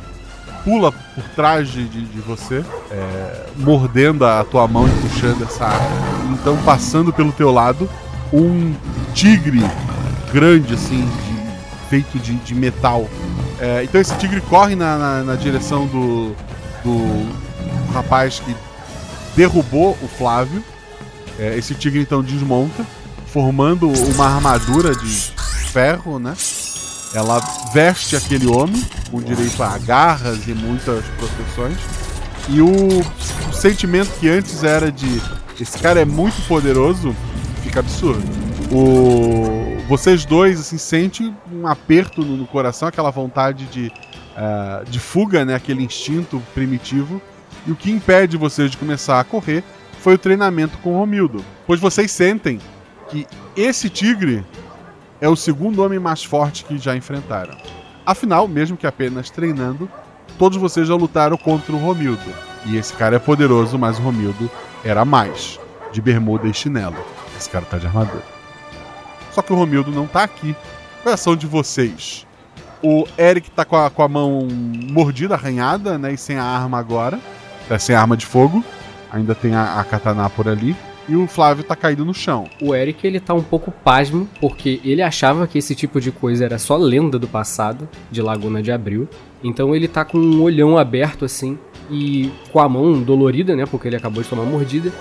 pula 0.64 0.92
por 0.92 1.24
trás 1.34 1.68
de, 1.68 1.86
de, 1.88 2.04
de 2.04 2.20
você, 2.20 2.64
é, 2.90 3.46
mordendo 3.56 4.24
a 4.24 4.44
tua 4.44 4.66
mão 4.66 4.86
e 4.86 4.90
puxando 5.02 5.42
essa 5.42 5.64
arma. 5.66 6.32
Então, 6.32 6.56
passando 6.64 7.12
pelo 7.12 7.32
teu 7.32 7.50
lado, 7.50 7.88
um 8.32 8.74
tigre 9.14 9.60
grande, 10.32 10.74
assim, 10.74 11.00
de- 11.26 11.88
feito 11.88 12.18
de, 12.18 12.34
de 12.36 12.54
metal. 12.54 13.08
É, 13.60 13.84
então, 13.84 14.00
esse 14.00 14.14
tigre 14.16 14.40
corre 14.40 14.74
na, 14.74 14.96
na, 14.98 15.22
na 15.22 15.34
direção 15.36 15.86
do, 15.86 16.34
do 16.82 17.28
rapaz 17.92 18.40
que 18.40 18.54
derrubou 19.36 19.96
o 20.02 20.08
Flávio. 20.08 20.64
É, 21.38 21.56
esse 21.56 21.74
tigre 21.74 22.00
então 22.00 22.22
desmonta, 22.22 22.84
formando 23.26 23.88
uma 23.88 24.26
armadura 24.26 24.94
de 24.94 25.32
ferro, 25.72 26.18
né? 26.18 26.34
Ela 27.14 27.40
veste 27.74 28.16
aquele 28.16 28.46
homem 28.46 28.82
com 29.10 29.20
direito 29.20 29.62
a 29.62 29.76
garras 29.78 30.46
e 30.46 30.54
muitas 30.54 31.04
proteções. 31.18 31.76
E 32.48 32.60
o, 32.62 32.70
o 32.70 33.52
sentimento 33.52 34.10
que 34.18 34.28
antes 34.28 34.64
era 34.64 34.90
de 34.90 35.20
esse 35.60 35.78
cara 35.78 36.00
é 36.00 36.04
muito 36.04 36.40
poderoso 36.48 37.14
fica 37.62 37.80
absurdo. 37.80 38.22
O, 38.70 39.76
vocês 39.88 40.24
dois 40.24 40.60
assim 40.60 40.78
sentem 40.78 41.34
um 41.52 41.66
aperto 41.66 42.22
no, 42.22 42.36
no 42.36 42.46
coração, 42.46 42.88
aquela 42.88 43.10
vontade 43.10 43.66
de, 43.66 43.92
ah, 44.36 44.82
de 44.88 44.98
fuga, 44.98 45.44
né? 45.44 45.54
Aquele 45.54 45.82
instinto 45.82 46.42
primitivo. 46.54 47.20
E 47.66 47.70
o 47.70 47.76
que 47.76 47.90
impede 47.90 48.36
vocês 48.36 48.70
de 48.70 48.76
começar 48.76 49.20
a 49.20 49.24
correr 49.24 49.62
foi 50.00 50.14
o 50.14 50.18
treinamento 50.18 50.78
com 50.78 50.94
o 50.94 50.98
Romildo. 50.98 51.44
Pois 51.66 51.78
vocês 51.78 52.10
sentem 52.10 52.58
que 53.08 53.26
esse 53.56 53.88
tigre 53.88 54.44
é 55.20 55.28
o 55.28 55.36
segundo 55.36 55.82
homem 55.82 55.98
mais 55.98 56.24
forte 56.24 56.64
que 56.64 56.76
já 56.78 56.96
enfrentaram. 56.96 57.56
Afinal, 58.04 58.48
mesmo 58.48 58.76
que 58.76 58.86
apenas 58.86 59.30
treinando, 59.30 59.88
todos 60.36 60.58
vocês 60.58 60.88
já 60.88 60.94
lutaram 60.96 61.36
contra 61.36 61.72
o 61.72 61.78
Romildo. 61.78 62.20
E 62.66 62.76
esse 62.76 62.92
cara 62.94 63.16
é 63.16 63.18
poderoso, 63.20 63.78
mas 63.78 63.98
o 63.98 64.02
Romildo 64.02 64.50
era 64.84 65.04
mais, 65.04 65.60
de 65.92 66.00
bermuda 66.00 66.48
e 66.48 66.54
chinelo. 66.54 66.96
Esse 67.42 67.50
cara 67.50 67.64
tá 67.64 67.76
de 67.76 67.88
armadura. 67.88 68.22
Só 69.32 69.42
que 69.42 69.52
o 69.52 69.56
Romildo 69.56 69.90
não 69.90 70.06
tá 70.06 70.22
aqui. 70.22 70.54
Qual 71.02 71.08
é 71.08 71.10
a 71.10 71.14
ação 71.14 71.34
de 71.34 71.44
vocês? 71.44 72.24
O 72.80 73.04
Eric 73.18 73.50
tá 73.50 73.64
com 73.64 73.74
a, 73.74 73.90
com 73.90 74.00
a 74.00 74.08
mão 74.08 74.46
mordida, 74.48 75.34
arranhada, 75.34 75.98
né? 75.98 76.12
E 76.12 76.16
sem 76.16 76.38
a 76.38 76.44
arma 76.44 76.78
agora. 76.78 77.18
Tá 77.68 77.80
sem 77.80 77.96
a 77.96 78.00
arma 78.00 78.16
de 78.16 78.26
fogo. 78.26 78.64
Ainda 79.10 79.34
tem 79.34 79.56
a, 79.56 79.80
a 79.80 79.82
katana 79.82 80.30
por 80.30 80.46
ali. 80.46 80.76
E 81.08 81.16
o 81.16 81.26
Flávio 81.26 81.64
tá 81.64 81.74
caído 81.74 82.04
no 82.04 82.14
chão. 82.14 82.46
O 82.60 82.72
Eric, 82.76 83.04
ele 83.04 83.18
tá 83.18 83.34
um 83.34 83.42
pouco 83.42 83.72
pasmo, 83.72 84.28
porque 84.40 84.80
ele 84.84 85.02
achava 85.02 85.48
que 85.48 85.58
esse 85.58 85.74
tipo 85.74 86.00
de 86.00 86.12
coisa 86.12 86.44
era 86.44 86.58
só 86.60 86.76
lenda 86.76 87.18
do 87.18 87.26
passado, 87.26 87.88
de 88.08 88.22
Laguna 88.22 88.62
de 88.62 88.70
Abril. 88.70 89.08
Então 89.42 89.74
ele 89.74 89.88
tá 89.88 90.04
com 90.04 90.16
um 90.16 90.42
olhão 90.42 90.78
aberto 90.78 91.24
assim, 91.24 91.58
e 91.90 92.30
com 92.52 92.60
a 92.60 92.68
mão 92.68 93.02
dolorida, 93.02 93.56
né, 93.56 93.66
porque 93.66 93.88
ele 93.88 93.96
acabou 93.96 94.22
de 94.22 94.28
tomar 94.28 94.44
mordida. 94.44 94.92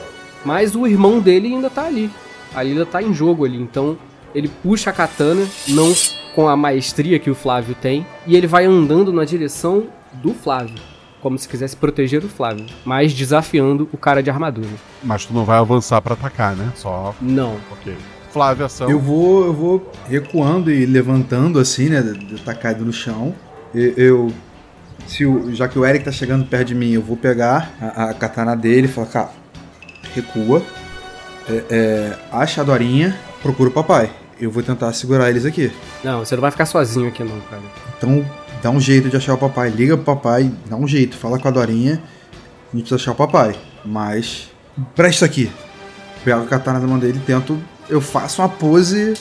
Mas 0.43 0.75
o 0.75 0.87
irmão 0.87 1.19
dele 1.19 1.49
ainda 1.49 1.69
tá 1.69 1.85
ali. 1.85 2.09
Ali 2.53 2.71
ainda 2.71 2.85
tá 2.85 3.01
em 3.01 3.13
jogo 3.13 3.45
ali, 3.45 3.57
então 3.61 3.97
ele 4.35 4.49
puxa 4.61 4.89
a 4.89 4.93
katana, 4.93 5.45
não 5.67 5.93
com 6.35 6.47
a 6.47 6.55
maestria 6.55 7.19
que 7.19 7.29
o 7.29 7.35
Flávio 7.35 7.75
tem, 7.81 8.05
e 8.25 8.35
ele 8.35 8.47
vai 8.47 8.65
andando 8.65 9.11
na 9.11 9.25
direção 9.25 9.87
do 10.13 10.33
Flávio, 10.33 10.75
como 11.21 11.37
se 11.37 11.47
quisesse 11.47 11.75
proteger 11.75 12.23
o 12.23 12.29
Flávio, 12.29 12.65
mas 12.85 13.13
desafiando 13.13 13.89
o 13.91 13.97
cara 13.97 14.23
de 14.23 14.29
armadura. 14.29 14.69
Mas 15.03 15.25
tu 15.25 15.33
não 15.33 15.43
vai 15.43 15.57
avançar 15.57 16.01
pra 16.01 16.13
atacar, 16.13 16.55
né? 16.55 16.71
Só. 16.75 17.13
Não. 17.21 17.57
Ok. 17.71 17.95
Flávio, 18.31 18.65
ação. 18.65 18.89
Eu 18.89 18.97
vou, 18.99 19.45
eu 19.45 19.53
vou 19.53 19.91
recuando 20.07 20.71
e 20.71 20.85
levantando 20.85 21.59
assim, 21.59 21.89
né? 21.89 22.01
De 22.01 22.13
de 22.17 22.41
tá 22.41 22.53
caído 22.53 22.85
no 22.85 22.93
chão. 22.93 23.35
E- 23.75 23.93
Eu. 23.97 24.31
Se 25.05 25.25
o, 25.25 25.53
já 25.53 25.67
que 25.67 25.77
o 25.77 25.85
Eric 25.85 26.05
tá 26.05 26.11
chegando 26.11 26.45
perto 26.45 26.67
de 26.69 26.75
mim, 26.75 26.91
eu 26.91 27.01
vou 27.01 27.17
pegar 27.17 27.73
a, 27.81 28.11
a 28.11 28.13
katana 28.13 28.55
dele 28.55 28.87
e 28.87 28.89
falar, 28.89 29.07
cara, 29.07 29.29
recua. 30.15 30.61
É, 31.49 31.63
é, 31.69 32.17
acha 32.31 32.61
a 32.61 32.63
Dorinha, 32.63 33.17
procura 33.41 33.69
o 33.69 33.73
papai. 33.73 34.11
Eu 34.39 34.49
vou 34.49 34.63
tentar 34.63 34.91
segurar 34.93 35.29
eles 35.29 35.45
aqui. 35.45 35.71
Não, 36.03 36.19
você 36.19 36.35
não 36.35 36.41
vai 36.41 36.51
ficar 36.51 36.65
sozinho 36.65 37.07
aqui 37.07 37.23
não, 37.23 37.39
cara. 37.41 37.61
Então 37.97 38.25
dá 38.61 38.71
um 38.71 38.79
jeito 38.79 39.09
de 39.09 39.17
achar 39.17 39.33
o 39.33 39.37
papai. 39.37 39.69
Liga 39.69 39.95
pro 39.95 40.15
papai, 40.15 40.51
dá 40.67 40.75
um 40.75 40.87
jeito, 40.87 41.15
fala 41.15 41.37
com 41.37 41.47
a 41.47 41.51
Dorinha. 41.51 42.01
A 42.73 42.75
gente 42.75 42.87
precisa 42.87 42.95
achar 42.95 43.11
o 43.11 43.15
papai. 43.15 43.55
Mas. 43.85 44.49
Presta 44.95 45.25
aqui. 45.25 45.51
Pego 46.23 46.41
a 46.41 46.45
katana 46.45 46.79
da 46.79 46.87
mão 46.87 46.97
dele 46.97 47.21
tento. 47.25 47.61
Eu 47.89 48.01
faço 48.01 48.41
uma 48.41 48.49
pose 48.49 49.13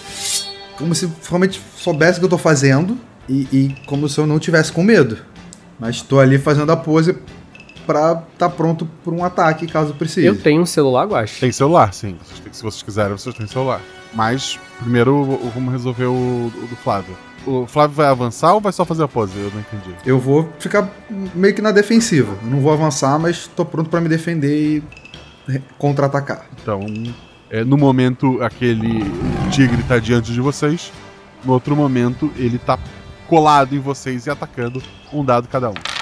como 0.78 0.94
se 0.94 1.10
realmente 1.28 1.60
soubesse 1.76 2.18
o 2.18 2.20
que 2.20 2.24
eu 2.26 2.30
tô 2.30 2.38
fazendo. 2.38 2.96
E, 3.28 3.46
e 3.52 3.76
como 3.86 4.08
se 4.08 4.18
eu 4.18 4.26
não 4.26 4.38
tivesse 4.38 4.72
com 4.72 4.82
medo. 4.82 5.18
Mas 5.78 6.00
tô 6.00 6.18
ali 6.18 6.38
fazendo 6.38 6.72
a 6.72 6.76
pose 6.76 7.16
pra 7.90 8.22
tá 8.38 8.48
pronto 8.48 8.88
pra 9.02 9.12
um 9.12 9.24
ataque 9.24 9.66
caso 9.66 9.92
precise. 9.94 10.24
Eu 10.24 10.40
tenho 10.40 10.62
um 10.62 10.66
celular, 10.66 11.06
Guache. 11.06 11.40
Tem 11.40 11.50
celular, 11.50 11.92
sim. 11.92 12.16
Se 12.52 12.62
vocês 12.62 12.82
quiserem, 12.84 13.12
vocês 13.18 13.34
têm 13.34 13.48
celular. 13.48 13.80
Mas, 14.14 14.60
primeiro, 14.78 15.40
vamos 15.52 15.72
resolver 15.72 16.04
o, 16.04 16.46
o 16.46 16.66
do 16.68 16.76
Flávio. 16.76 17.16
O 17.44 17.66
Flávio 17.66 17.96
vai 17.96 18.06
avançar 18.06 18.54
ou 18.54 18.60
vai 18.60 18.72
só 18.72 18.84
fazer 18.84 19.02
a 19.02 19.08
pose? 19.08 19.32
Eu 19.36 19.50
não 19.50 19.60
entendi. 19.60 19.96
Eu 20.06 20.20
vou 20.20 20.48
ficar 20.60 20.88
meio 21.34 21.52
que 21.52 21.60
na 21.60 21.72
defensiva. 21.72 22.36
Eu 22.42 22.50
não 22.50 22.60
vou 22.60 22.72
avançar, 22.72 23.18
mas 23.18 23.48
tô 23.48 23.64
pronto 23.64 23.90
pra 23.90 24.00
me 24.00 24.08
defender 24.08 24.84
e 25.48 25.58
contra-atacar. 25.78 26.46
Então, 26.62 26.86
é, 27.50 27.64
no 27.64 27.76
momento, 27.76 28.40
aquele 28.40 29.04
tigre 29.50 29.82
tá 29.82 29.98
diante 29.98 30.32
de 30.32 30.40
vocês. 30.40 30.92
No 31.44 31.54
outro 31.54 31.74
momento, 31.74 32.30
ele 32.36 32.58
tá 32.58 32.78
colado 33.26 33.74
em 33.74 33.80
vocês 33.80 34.26
e 34.26 34.30
atacando 34.30 34.80
um 35.12 35.24
dado 35.24 35.48
cada 35.48 35.70
um. 35.70 35.99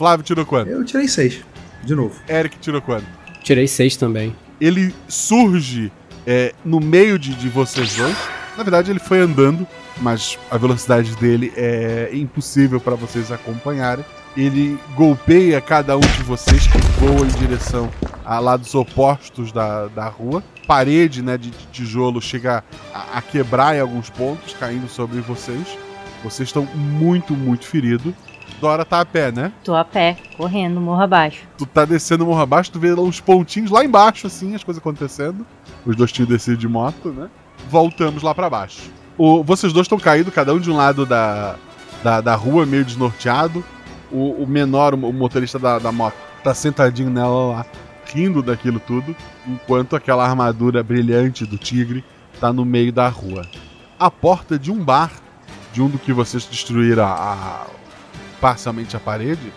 Flávio 0.00 0.24
tirou 0.24 0.46
quanto? 0.46 0.70
Eu 0.70 0.82
tirei 0.82 1.06
seis. 1.06 1.42
De 1.84 1.94
novo. 1.94 2.18
Eric 2.26 2.58
tirou 2.58 2.80
quanto? 2.80 3.04
Tirei 3.42 3.68
seis 3.68 3.96
também. 3.98 4.34
ele 4.58 4.94
surge 5.06 5.92
é, 6.26 6.54
no 6.64 6.80
meio 6.80 7.18
de, 7.18 7.34
de 7.34 7.50
vocês 7.50 7.96
dois. 7.96 8.16
Na 8.56 8.62
verdade, 8.62 8.90
ele 8.90 8.98
foi 8.98 9.20
andando, 9.20 9.66
mas 10.00 10.38
a 10.50 10.56
velocidade 10.56 11.14
dele 11.16 11.52
é 11.54 12.08
impossível 12.14 12.80
para 12.80 12.94
vocês 12.94 13.30
acompanharem. 13.30 14.02
Ele 14.34 14.78
golpeia 14.96 15.60
cada 15.60 15.98
um 15.98 16.00
de 16.00 16.22
vocês 16.22 16.66
que 16.66 16.78
voa 16.98 17.26
em 17.26 17.38
direção 17.38 17.90
a 18.24 18.38
lados 18.38 18.74
opostos 18.74 19.52
da, 19.52 19.88
da 19.88 20.08
rua. 20.08 20.42
Parede 20.66 21.20
né, 21.20 21.36
de, 21.36 21.50
de 21.50 21.66
tijolo 21.66 22.22
chega 22.22 22.64
a, 22.94 23.18
a 23.18 23.20
quebrar 23.20 23.76
em 23.76 23.80
alguns 23.80 24.08
pontos, 24.08 24.56
caindo 24.58 24.88
sobre 24.88 25.20
vocês. 25.20 25.76
Vocês 26.24 26.48
estão 26.48 26.64
muito, 26.74 27.34
muito 27.34 27.66
feridos. 27.66 28.14
Dora 28.60 28.84
tá 28.84 29.00
a 29.00 29.04
pé, 29.06 29.32
né? 29.32 29.52
Tô 29.64 29.74
a 29.74 29.84
pé, 29.84 30.18
correndo, 30.36 30.80
morro 30.80 31.02
abaixo. 31.02 31.42
Tu 31.56 31.64
tá 31.64 31.84
descendo 31.84 32.26
morro 32.26 32.42
abaixo, 32.42 32.70
tu 32.70 32.78
vê 32.78 32.92
uns 32.92 33.18
pontinhos 33.18 33.70
lá 33.70 33.82
embaixo, 33.82 34.26
assim, 34.26 34.54
as 34.54 34.62
coisas 34.62 34.80
acontecendo. 34.80 35.46
Os 35.86 35.96
dois 35.96 36.12
tinham 36.12 36.28
descido 36.28 36.58
de 36.58 36.68
moto, 36.68 37.08
né? 37.08 37.28
Voltamos 37.68 38.22
lá 38.22 38.34
pra 38.34 38.50
baixo. 38.50 38.90
O, 39.16 39.42
vocês 39.42 39.72
dois 39.72 39.86
estão 39.86 39.98
caídos, 39.98 40.34
cada 40.34 40.52
um 40.52 40.58
de 40.58 40.70
um 40.70 40.76
lado 40.76 41.06
da, 41.06 41.56
da, 42.02 42.20
da 42.20 42.34
rua, 42.34 42.66
meio 42.66 42.84
desnorteado. 42.84 43.64
O, 44.12 44.42
o 44.42 44.46
menor, 44.46 44.92
o 44.92 45.12
motorista 45.12 45.58
da, 45.58 45.78
da 45.78 45.90
moto, 45.90 46.16
tá 46.44 46.52
sentadinho 46.52 47.08
nela 47.08 47.52
lá, 47.52 47.66
rindo 48.12 48.42
daquilo 48.42 48.80
tudo, 48.80 49.14
enquanto 49.46 49.96
aquela 49.96 50.26
armadura 50.26 50.82
brilhante 50.82 51.46
do 51.46 51.56
tigre 51.56 52.04
tá 52.40 52.52
no 52.52 52.64
meio 52.64 52.92
da 52.92 53.08
rua. 53.08 53.46
A 53.98 54.10
porta 54.10 54.58
de 54.58 54.70
um 54.70 54.82
bar, 54.82 55.12
de 55.72 55.80
um 55.80 55.88
do 55.88 55.98
que 55.98 56.12
vocês 56.12 56.44
destruíram 56.44 57.04
a, 57.04 57.12
a 57.12 57.66
parcialmente 58.40 58.96
a 58.96 59.00
parede, 59.00 59.52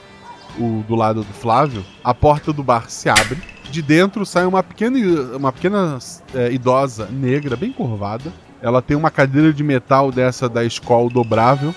o 0.58 0.84
do 0.88 0.96
lado 0.96 1.24
do 1.24 1.34
Flávio, 1.34 1.84
a 2.04 2.14
porta 2.14 2.52
do 2.54 2.64
bar 2.64 2.90
se 2.90 3.10
abre. 3.10 3.42
De 3.72 3.82
dentro 3.82 4.26
sai 4.26 4.46
uma 4.46 4.62
pequena, 4.62 5.00
uma 5.36 5.52
pequena 5.52 5.98
é, 6.36 6.52
idosa 6.52 7.08
negra, 7.08 7.56
bem 7.56 7.72
curvada. 7.72 8.32
Ela 8.62 8.82
tem 8.82 8.96
uma 8.96 9.10
cadeira 9.10 9.52
de 9.52 9.64
metal 9.64 10.12
dessa 10.12 10.48
da 10.48 10.64
escola 10.64 11.10
dobrável. 11.10 11.74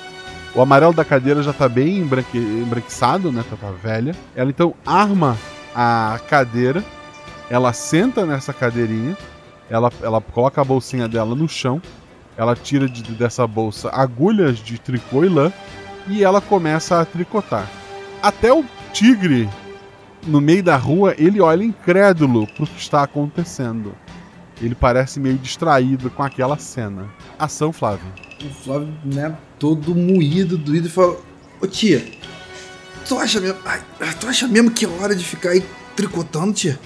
O 0.55 0.63
amarelo 0.63 0.93
da 0.93 1.05
cadeira 1.05 1.43
já 1.43 1.53
tá 1.53 1.69
bem 1.69 1.99
embranque, 1.99 2.39
embranquiçado, 2.39 3.33
né? 3.33 3.45
Tá, 3.49 3.57
tá 3.57 3.71
velha. 3.71 4.15
Ela 4.35 4.51
então 4.51 4.75
arma 4.87 5.37
a 5.75 6.19
cadeira. 6.29 6.85
Ela 7.51 7.73
senta 7.73 8.25
nessa 8.25 8.53
cadeirinha. 8.53 9.17
Ela, 9.69 9.91
ela 10.01 10.21
coloca 10.21 10.61
a 10.61 10.65
bolsinha 10.65 11.09
dela 11.09 11.35
no 11.35 11.49
chão. 11.49 11.81
Ela 12.37 12.55
tira 12.55 12.89
de, 12.89 13.03
dessa 13.03 13.47
bolsa 13.47 13.91
agulhas 13.91 14.59
de 14.59 14.79
tricô 14.79 15.25
e 15.25 15.29
lã. 15.29 15.53
E 16.09 16.23
ela 16.23 16.41
começa 16.41 17.01
a 17.01 17.05
tricotar. 17.05 17.69
Até 18.23 18.53
o 18.53 18.65
tigre, 18.93 19.49
no 20.27 20.41
meio 20.41 20.63
da 20.63 20.77
rua, 20.77 21.15
ele 21.19 21.41
olha 21.41 21.65
incrédulo 21.65 22.47
pro 22.47 22.67
que 22.67 22.81
está 22.81 23.03
acontecendo. 23.03 23.95
Ele 24.61 24.75
parece 24.75 25.21
meio 25.21 25.37
distraído 25.37 26.11
com 26.11 26.23
aquela 26.23 26.59
cena. 26.59 27.09
Ação, 27.39 27.73
Flávio. 27.73 28.07
O 28.43 28.49
Flávio, 28.49 28.89
né, 29.05 29.37
todo 29.59 29.95
moído, 29.95 30.57
doído, 30.57 30.89
fala: 30.89 31.17
Ô 31.61 31.67
tia, 31.67 32.05
tu 33.07 33.19
acha 33.19 33.41
mesmo. 33.41 33.59
Ai, 33.65 33.81
tu 34.19 34.27
acha 34.27 34.49
mesmo 34.49 34.71
que 34.71 34.85
é 34.85 34.89
hora 34.89 35.15
de 35.15 35.25
ficar 35.25 35.51
aí 35.51 35.65
tricotando, 35.95 36.53
tia? 36.53 36.79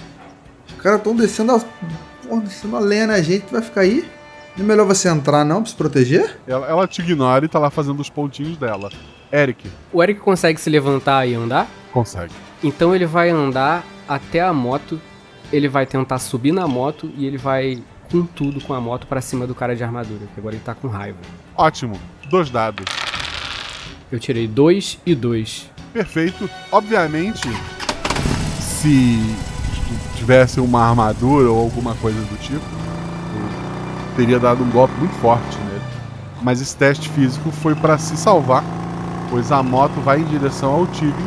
Os 0.68 0.82
caras 0.82 0.98
estão 0.98 1.14
descendo 1.14 1.52
a. 1.52 1.60
Porra, 2.26 2.42
descendo 2.42 2.76
a 2.76 2.80
lenha 2.80 3.22
gente, 3.22 3.46
tu 3.46 3.52
vai 3.52 3.62
ficar 3.62 3.82
aí? 3.82 4.04
Não 4.60 4.66
é 4.66 4.68
melhor 4.68 4.86
você 4.86 5.08
entrar, 5.08 5.42
não, 5.42 5.62
pra 5.62 5.70
se 5.70 5.74
proteger? 5.74 6.38
Ela, 6.46 6.66
ela 6.66 6.86
te 6.86 7.00
ignora 7.00 7.46
e 7.46 7.48
tá 7.48 7.58
lá 7.58 7.70
fazendo 7.70 7.98
os 7.98 8.10
pontinhos 8.10 8.58
dela. 8.58 8.90
Eric. 9.32 9.70
O 9.90 10.02
Eric 10.02 10.20
consegue 10.20 10.60
se 10.60 10.68
levantar 10.68 11.26
e 11.26 11.34
andar? 11.34 11.66
Consegue. 11.90 12.34
Então 12.62 12.94
ele 12.94 13.06
vai 13.06 13.30
andar 13.30 13.82
até 14.06 14.42
a 14.42 14.52
moto, 14.52 15.00
ele 15.50 15.66
vai 15.66 15.86
tentar 15.86 16.18
subir 16.18 16.52
na 16.52 16.68
moto 16.68 17.10
e 17.16 17.24
ele 17.24 17.38
vai 17.38 17.82
com 18.12 18.26
tudo 18.26 18.60
com 18.60 18.74
a 18.74 18.80
moto 18.82 19.06
para 19.06 19.22
cima 19.22 19.46
do 19.46 19.54
cara 19.54 19.74
de 19.74 19.82
armadura, 19.82 20.26
que 20.34 20.38
agora 20.38 20.54
ele 20.54 20.62
tá 20.62 20.74
com 20.74 20.88
raiva. 20.88 21.16
Ótimo. 21.56 21.98
Dois 22.28 22.50
dados. 22.50 22.84
Eu 24.12 24.20
tirei 24.20 24.46
dois 24.46 24.98
e 25.06 25.14
dois. 25.14 25.70
Perfeito. 25.90 26.50
Obviamente, 26.70 27.48
se 28.60 29.18
tivesse 30.16 30.60
uma 30.60 30.82
armadura 30.82 31.50
ou 31.50 31.58
alguma 31.58 31.94
coisa 31.94 32.20
do 32.20 32.36
tipo, 32.36 32.79
teria 34.16 34.38
dado 34.38 34.62
um 34.62 34.70
golpe 34.70 34.94
muito 34.98 35.14
forte 35.16 35.58
nele. 35.58 35.82
Mas 36.42 36.60
esse 36.60 36.76
teste 36.76 37.08
físico 37.08 37.50
foi 37.50 37.74
para 37.74 37.98
se 37.98 38.16
salvar 38.16 38.64
pois 39.30 39.52
a 39.52 39.62
moto 39.62 40.00
vai 40.00 40.20
em 40.20 40.24
direção 40.24 40.72
ao 40.72 40.86
tigre 40.88 41.24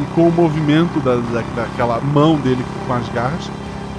e 0.00 0.14
com 0.14 0.26
o 0.26 0.32
movimento 0.32 0.98
da, 1.00 1.16
da, 1.16 1.42
daquela 1.54 2.00
mão 2.00 2.40
dele 2.40 2.64
com 2.86 2.92
as 2.94 3.08
garras, 3.10 3.48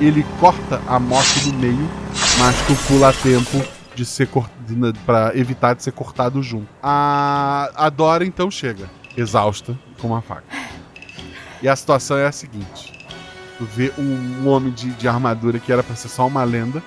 ele 0.02 0.26
corta 0.42 0.82
a 0.88 1.00
moto 1.00 1.40
do 1.46 1.54
meio, 1.54 1.90
mas 2.38 2.56
tu 2.68 2.76
pula 2.88 3.10
a 3.10 3.14
tempo 3.14 3.64
de 3.94 4.04
ser 4.04 4.28
para 5.06 5.32
evitar 5.38 5.74
de 5.74 5.84
ser 5.84 5.94
cortado 5.94 6.44
junto. 6.44 6.68
A, 6.84 7.70
a 7.76 7.90
Dora 7.90 8.26
então 8.26 8.52
chega, 8.52 8.90
exausta, 9.16 9.78
com 10.02 10.08
uma 10.08 10.22
faca. 10.22 10.44
E 11.62 11.70
a 11.70 11.76
situação 11.76 12.18
é 12.18 12.26
a 12.26 12.32
seguinte: 12.32 13.08
tu 13.58 13.64
vê 13.64 13.94
um, 13.98 14.44
um 14.44 14.50
homem 14.50 14.74
de, 14.74 14.90
de 14.92 15.08
armadura 15.08 15.60
que 15.60 15.72
era 15.72 15.82
para 15.82 15.96
ser 15.96 16.10
só 16.10 16.28
uma 16.28 16.44
lenda, 16.44 16.84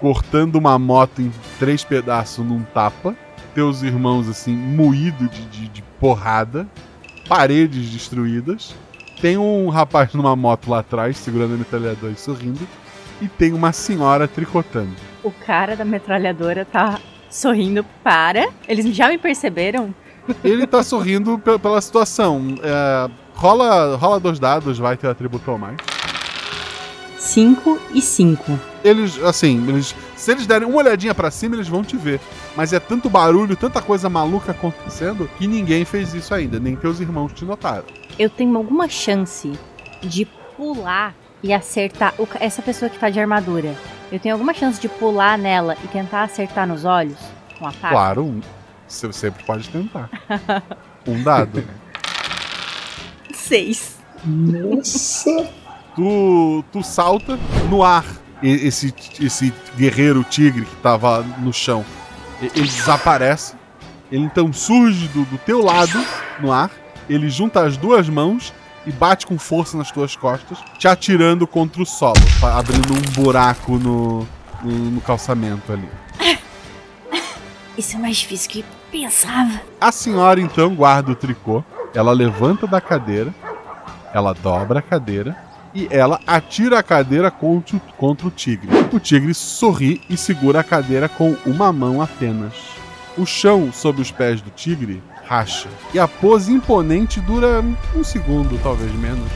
cortando 0.00 0.56
uma 0.56 0.78
moto 0.78 1.20
em 1.20 1.32
três 1.58 1.84
pedaços 1.84 2.44
num 2.44 2.62
tapa 2.62 3.16
teus 3.58 3.82
irmãos 3.82 4.28
assim, 4.28 4.54
moído 4.54 5.28
de, 5.28 5.44
de, 5.46 5.68
de 5.68 5.82
porrada, 5.98 6.64
paredes 7.28 7.90
destruídas. 7.90 8.72
Tem 9.20 9.36
um 9.36 9.68
rapaz 9.68 10.14
numa 10.14 10.36
moto 10.36 10.70
lá 10.70 10.78
atrás, 10.78 11.16
segurando 11.16 11.54
a 11.54 11.56
metralhadora 11.56 12.12
e 12.12 12.16
sorrindo. 12.16 12.60
E 13.20 13.26
tem 13.26 13.52
uma 13.52 13.72
senhora 13.72 14.28
tricotando. 14.28 14.94
O 15.24 15.32
cara 15.32 15.74
da 15.74 15.84
metralhadora 15.84 16.64
tá 16.64 17.00
sorrindo 17.28 17.84
para. 18.04 18.48
Eles 18.68 18.94
já 18.94 19.08
me 19.08 19.18
perceberam? 19.18 19.92
Ele 20.44 20.64
tá 20.64 20.84
sorrindo 20.84 21.36
pela 21.36 21.80
situação. 21.80 22.54
É, 22.62 23.10
rola, 23.34 23.96
rola 23.96 24.20
dois 24.20 24.38
dados, 24.38 24.78
vai 24.78 24.96
ter 24.96 25.08
atributo 25.08 25.50
ou 25.50 25.58
mais. 25.58 25.76
5 27.18 27.80
e 27.92 28.00
5. 28.00 28.58
Eles, 28.84 29.18
assim, 29.22 29.66
eles, 29.68 29.94
se 30.16 30.30
eles 30.30 30.46
derem 30.46 30.68
uma 30.68 30.78
olhadinha 30.78 31.14
para 31.14 31.30
cima, 31.30 31.56
eles 31.56 31.68
vão 31.68 31.82
te 31.82 31.96
ver. 31.96 32.20
Mas 32.56 32.72
é 32.72 32.80
tanto 32.80 33.10
barulho, 33.10 33.56
tanta 33.56 33.82
coisa 33.82 34.08
maluca 34.08 34.52
acontecendo, 34.52 35.28
que 35.36 35.46
ninguém 35.46 35.84
fez 35.84 36.14
isso 36.14 36.32
ainda, 36.32 36.58
nem 36.60 36.76
teus 36.76 37.00
irmãos 37.00 37.32
te 37.32 37.44
notaram. 37.44 37.84
Eu 38.18 38.30
tenho 38.30 38.56
alguma 38.56 38.88
chance 38.88 39.52
de 40.00 40.24
pular 40.56 41.14
e 41.42 41.52
acertar 41.52 42.14
o, 42.18 42.26
essa 42.40 42.62
pessoa 42.62 42.88
que 42.88 42.98
tá 42.98 43.10
de 43.10 43.20
armadura. 43.20 43.74
Eu 44.10 44.18
tenho 44.18 44.34
alguma 44.34 44.54
chance 44.54 44.80
de 44.80 44.88
pular 44.88 45.36
nela 45.36 45.76
e 45.84 45.88
tentar 45.88 46.22
acertar 46.22 46.66
nos 46.66 46.84
olhos 46.84 47.18
com 47.58 47.66
a 47.66 47.72
faca? 47.72 47.94
Claro, 47.94 48.40
você 48.86 49.12
sempre 49.12 49.44
pode 49.44 49.68
tentar. 49.68 50.08
um 51.06 51.22
dado. 51.22 51.64
Seis. 53.34 53.98
Nossa! 54.24 55.48
Tu, 55.98 56.64
tu 56.72 56.82
salta 56.84 57.36
no 57.68 57.82
ar. 57.82 58.04
Esse, 58.40 58.94
esse 59.20 59.52
guerreiro 59.76 60.22
tigre 60.22 60.64
que 60.64 60.76
tava 60.76 61.24
no 61.38 61.52
chão, 61.52 61.84
ele 62.40 62.68
desaparece. 62.68 63.56
Ele 64.12 64.22
então 64.22 64.52
surge 64.52 65.08
do, 65.08 65.24
do 65.24 65.36
teu 65.38 65.60
lado 65.60 66.00
no 66.38 66.52
ar. 66.52 66.70
Ele 67.10 67.28
junta 67.28 67.64
as 67.64 67.76
duas 67.76 68.08
mãos 68.08 68.54
e 68.86 68.92
bate 68.92 69.26
com 69.26 69.36
força 69.36 69.76
nas 69.76 69.90
tuas 69.90 70.14
costas, 70.14 70.58
te 70.78 70.86
atirando 70.86 71.48
contra 71.48 71.82
o 71.82 71.86
solo, 71.86 72.14
abrindo 72.42 72.94
um 72.94 73.22
buraco 73.22 73.72
no, 73.72 74.26
no, 74.62 74.72
no 74.72 75.00
calçamento 75.00 75.72
ali. 75.72 75.88
Isso 77.76 77.96
é 77.96 77.98
mais 77.98 78.18
difícil 78.18 78.50
que 78.50 78.64
pensava. 78.90 79.60
A 79.80 79.90
senhora 79.90 80.40
então 80.40 80.74
guarda 80.76 81.10
o 81.10 81.16
tricô, 81.16 81.64
ela 81.92 82.12
levanta 82.12 82.66
da 82.68 82.80
cadeira, 82.80 83.34
ela 84.14 84.32
dobra 84.32 84.78
a 84.78 84.82
cadeira 84.82 85.47
e 85.74 85.88
ela 85.90 86.20
atira 86.26 86.78
a 86.78 86.82
cadeira 86.82 87.30
contra 87.30 87.76
o, 88.26 88.30
tigre. 88.30 88.68
O 88.92 88.98
tigre 88.98 89.34
sorri 89.34 90.00
e 90.08 90.16
segura 90.16 90.60
a 90.60 90.64
cadeira 90.64 91.08
com 91.08 91.36
uma 91.44 91.72
mão 91.72 92.00
apenas. 92.00 92.54
O 93.16 93.26
chão 93.26 93.70
sob 93.72 94.00
os 94.00 94.10
pés 94.10 94.40
do 94.40 94.50
tigre 94.50 95.02
racha 95.26 95.68
e 95.92 95.98
a 95.98 96.08
pose 96.08 96.52
imponente 96.52 97.20
dura 97.20 97.62
um 97.94 98.02
segundo, 98.02 98.58
talvez 98.62 98.92
menos, 98.94 99.30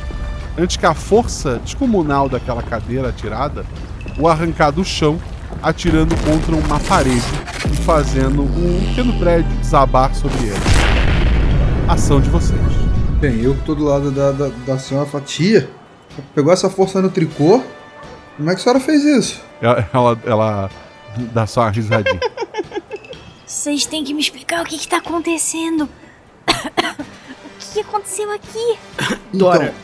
antes 0.57 0.77
que 0.77 0.87
a 0.87 0.95
força 0.95 1.59
descomunal 1.59 2.29
daquela 2.29 2.62
cadeira 2.62 3.09
atirada 3.11 3.66
o 4.18 4.29
arrancar 4.29 4.71
do 4.71 4.85
chão, 4.85 5.18
atirando 5.62 6.14
contra 6.25 6.55
uma 6.55 6.81
parede 6.81 7.23
e 7.71 7.77
fazendo 7.77 8.42
um 8.42 8.87
pequeno 8.88 9.18
prédio 9.18 9.51
desabar 9.59 10.14
sobre 10.14 10.47
ele. 10.47 10.61
Ação 11.88 12.21
de 12.21 12.31
vocês. 12.31 12.61
Bem, 13.21 13.40
eu 13.40 13.57
tô 13.64 13.75
do 13.75 13.85
lado 13.85 14.11
da, 14.11 14.33
da, 14.33 14.49
da 14.66 14.79
senhora 14.79 15.07
Fatia, 15.07 15.68
Pegou 16.35 16.53
essa 16.53 16.68
força 16.68 17.01
no 17.01 17.11
tricô? 17.11 17.62
Como 18.37 18.51
é 18.51 18.55
que 18.55 18.61
a 18.61 18.64
senhora 18.64 18.81
fez 18.81 19.05
isso? 19.05 19.42
Ela, 19.61 19.88
ela, 19.92 20.18
ela 20.25 20.70
dá 21.33 21.46
só 21.46 21.62
uma 21.62 21.70
risadinha. 21.70 22.20
Vocês 23.46 23.85
têm 23.85 24.03
que 24.03 24.14
me 24.14 24.20
explicar 24.20 24.62
o 24.62 24.64
que, 24.64 24.77
está 24.77 24.96
acontecendo. 24.96 25.85
o 26.48 27.72
que 27.72 27.81
aconteceu 27.81 28.33
aqui? 28.33 28.79
Dora, 29.33 29.75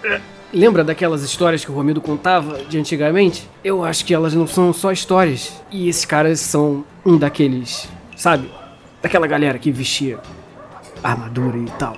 então. 0.00 0.20
lembra 0.52 0.82
daquelas 0.82 1.22
histórias 1.22 1.64
que 1.64 1.70
o 1.70 1.74
Romildo 1.74 2.00
contava 2.00 2.64
de 2.64 2.78
antigamente? 2.78 3.48
Eu 3.62 3.84
acho 3.84 4.04
que 4.04 4.14
elas 4.14 4.34
não 4.34 4.46
são 4.46 4.72
só 4.72 4.90
histórias. 4.90 5.52
E 5.70 5.88
esses 5.88 6.04
caras 6.04 6.40
são 6.40 6.84
um 7.04 7.16
daqueles, 7.16 7.88
sabe? 8.16 8.50
Daquela 9.02 9.26
galera 9.26 9.58
que 9.58 9.70
vestia 9.70 10.18
armadura 11.02 11.58
e 11.58 11.70
tal. 11.78 11.96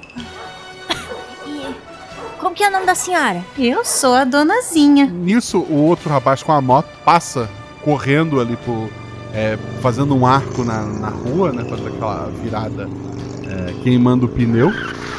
Como 2.40 2.54
que 2.54 2.64
é 2.64 2.68
o 2.68 2.72
nome 2.72 2.86
da 2.86 2.94
senhora? 2.94 3.44
Eu 3.58 3.84
sou 3.84 4.14
a 4.14 4.24
donazinha. 4.24 5.06
Nisso, 5.06 5.58
o 5.58 5.84
outro 5.86 6.08
rapaz 6.08 6.42
com 6.42 6.52
a 6.52 6.60
moto 6.60 6.88
passa 7.04 7.48
correndo 7.84 8.40
ali 8.40 8.56
por. 8.56 8.88
É, 9.32 9.56
fazendo 9.80 10.14
um 10.16 10.26
arco 10.26 10.64
na, 10.64 10.82
na 10.82 11.08
rua, 11.08 11.52
né? 11.52 11.64
Fazendo 11.68 11.88
aquela 11.88 12.30
virada 12.42 12.88
é, 13.46 13.72
queimando 13.82 14.26
o 14.26 14.28
pneu. 14.28 14.70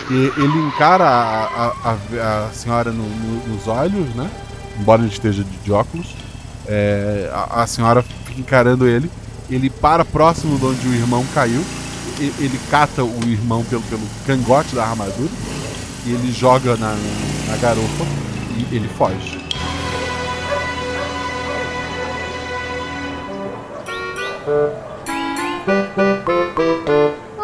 E 0.10 0.34
ele 0.36 0.58
encara 0.68 1.06
a, 1.06 1.46
a, 1.46 1.74
a, 1.92 2.48
a 2.48 2.50
senhora 2.54 2.92
no, 2.92 3.04
no, 3.04 3.48
nos 3.54 3.68
olhos, 3.68 4.14
né? 4.16 4.30
Embora 4.80 5.02
ele 5.02 5.12
esteja 5.12 5.44
de, 5.44 5.58
de 5.58 5.72
óculos. 5.72 6.16
É, 6.68 7.30
a, 7.34 7.62
a 7.62 7.68
senhora 7.68 8.02
fica 8.02 8.40
encarando 8.42 8.88
ele. 8.88 9.10
Ele 9.50 9.70
para 9.70 10.04
próximo 10.04 10.58
de 10.58 10.66
onde 10.66 10.88
o 10.88 10.94
irmão 10.94 11.24
caiu. 11.34 11.64
e- 12.20 12.34
Ele 12.40 12.60
cata 12.70 13.04
o 13.04 13.20
irmão 13.26 13.64
pelo, 13.64 13.82
pelo 13.84 14.02
cangote 14.26 14.76
da 14.76 14.84
armadura. 14.86 15.30
E 16.06 16.14
ele 16.14 16.32
joga 16.32 16.76
na, 16.78 16.96
na 17.48 17.58
garupa 17.58 18.06
e 18.58 18.76
ele 18.76 18.88
foge. 18.88 19.40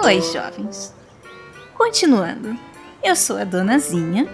Oi, 0.03 0.21
jovens. 0.21 0.93
Continuando. 1.77 2.57
Eu 3.03 3.15
sou 3.15 3.37
a 3.37 3.43
donazinha. 3.43 4.27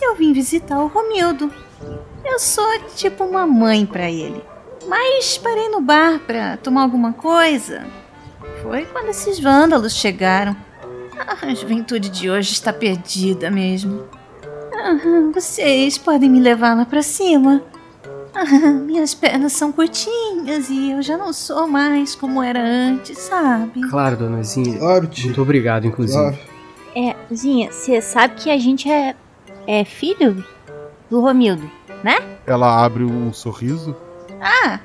Eu 0.00 0.16
vim 0.16 0.32
visitar 0.32 0.78
o 0.78 0.88
Romildo. 0.88 1.50
Eu 2.24 2.38
sou 2.38 2.78
tipo 2.94 3.24
uma 3.24 3.46
mãe 3.46 3.86
pra 3.86 4.10
ele. 4.10 4.44
Mas 4.86 5.38
parei 5.38 5.68
no 5.68 5.80
bar 5.80 6.18
pra 6.26 6.58
tomar 6.58 6.82
alguma 6.82 7.12
coisa. 7.12 7.86
Foi 8.62 8.84
quando 8.84 9.08
esses 9.08 9.38
vândalos 9.38 9.94
chegaram. 9.94 10.56
A 11.26 11.54
juventude 11.54 12.08
de 12.08 12.30
hoje 12.30 12.52
está 12.52 12.72
perdida 12.72 13.50
mesmo. 13.50 14.04
Vocês 15.32 15.96
podem 15.98 16.28
me 16.28 16.40
levar 16.40 16.76
lá 16.76 16.84
pra 16.84 17.02
cima? 17.02 17.62
Minhas 18.86 19.14
pernas 19.14 19.52
são 19.52 19.70
curtinhas 19.70 20.68
e 20.70 20.92
eu 20.92 21.02
já 21.02 21.16
não 21.16 21.32
sou 21.32 21.68
mais 21.68 22.14
como 22.14 22.42
era 22.42 22.60
antes, 22.60 23.18
sabe? 23.18 23.88
Claro, 23.90 24.16
donazinha. 24.16 24.78
Claro, 24.78 25.06
tio. 25.06 25.26
Muito 25.26 25.42
obrigado, 25.42 25.86
inclusive. 25.86 26.18
Claro. 26.18 26.38
É, 26.96 27.16
Zinha, 27.34 27.70
você 27.70 28.00
sabe 28.00 28.34
que 28.34 28.50
a 28.50 28.58
gente 28.58 28.90
é, 28.90 29.14
é 29.66 29.84
filho 29.84 30.44
do 31.10 31.20
Romildo, 31.20 31.70
né? 32.02 32.16
Ela 32.46 32.84
abre 32.84 33.04
um 33.04 33.32
sorriso. 33.32 33.94
Ah, 34.40 34.80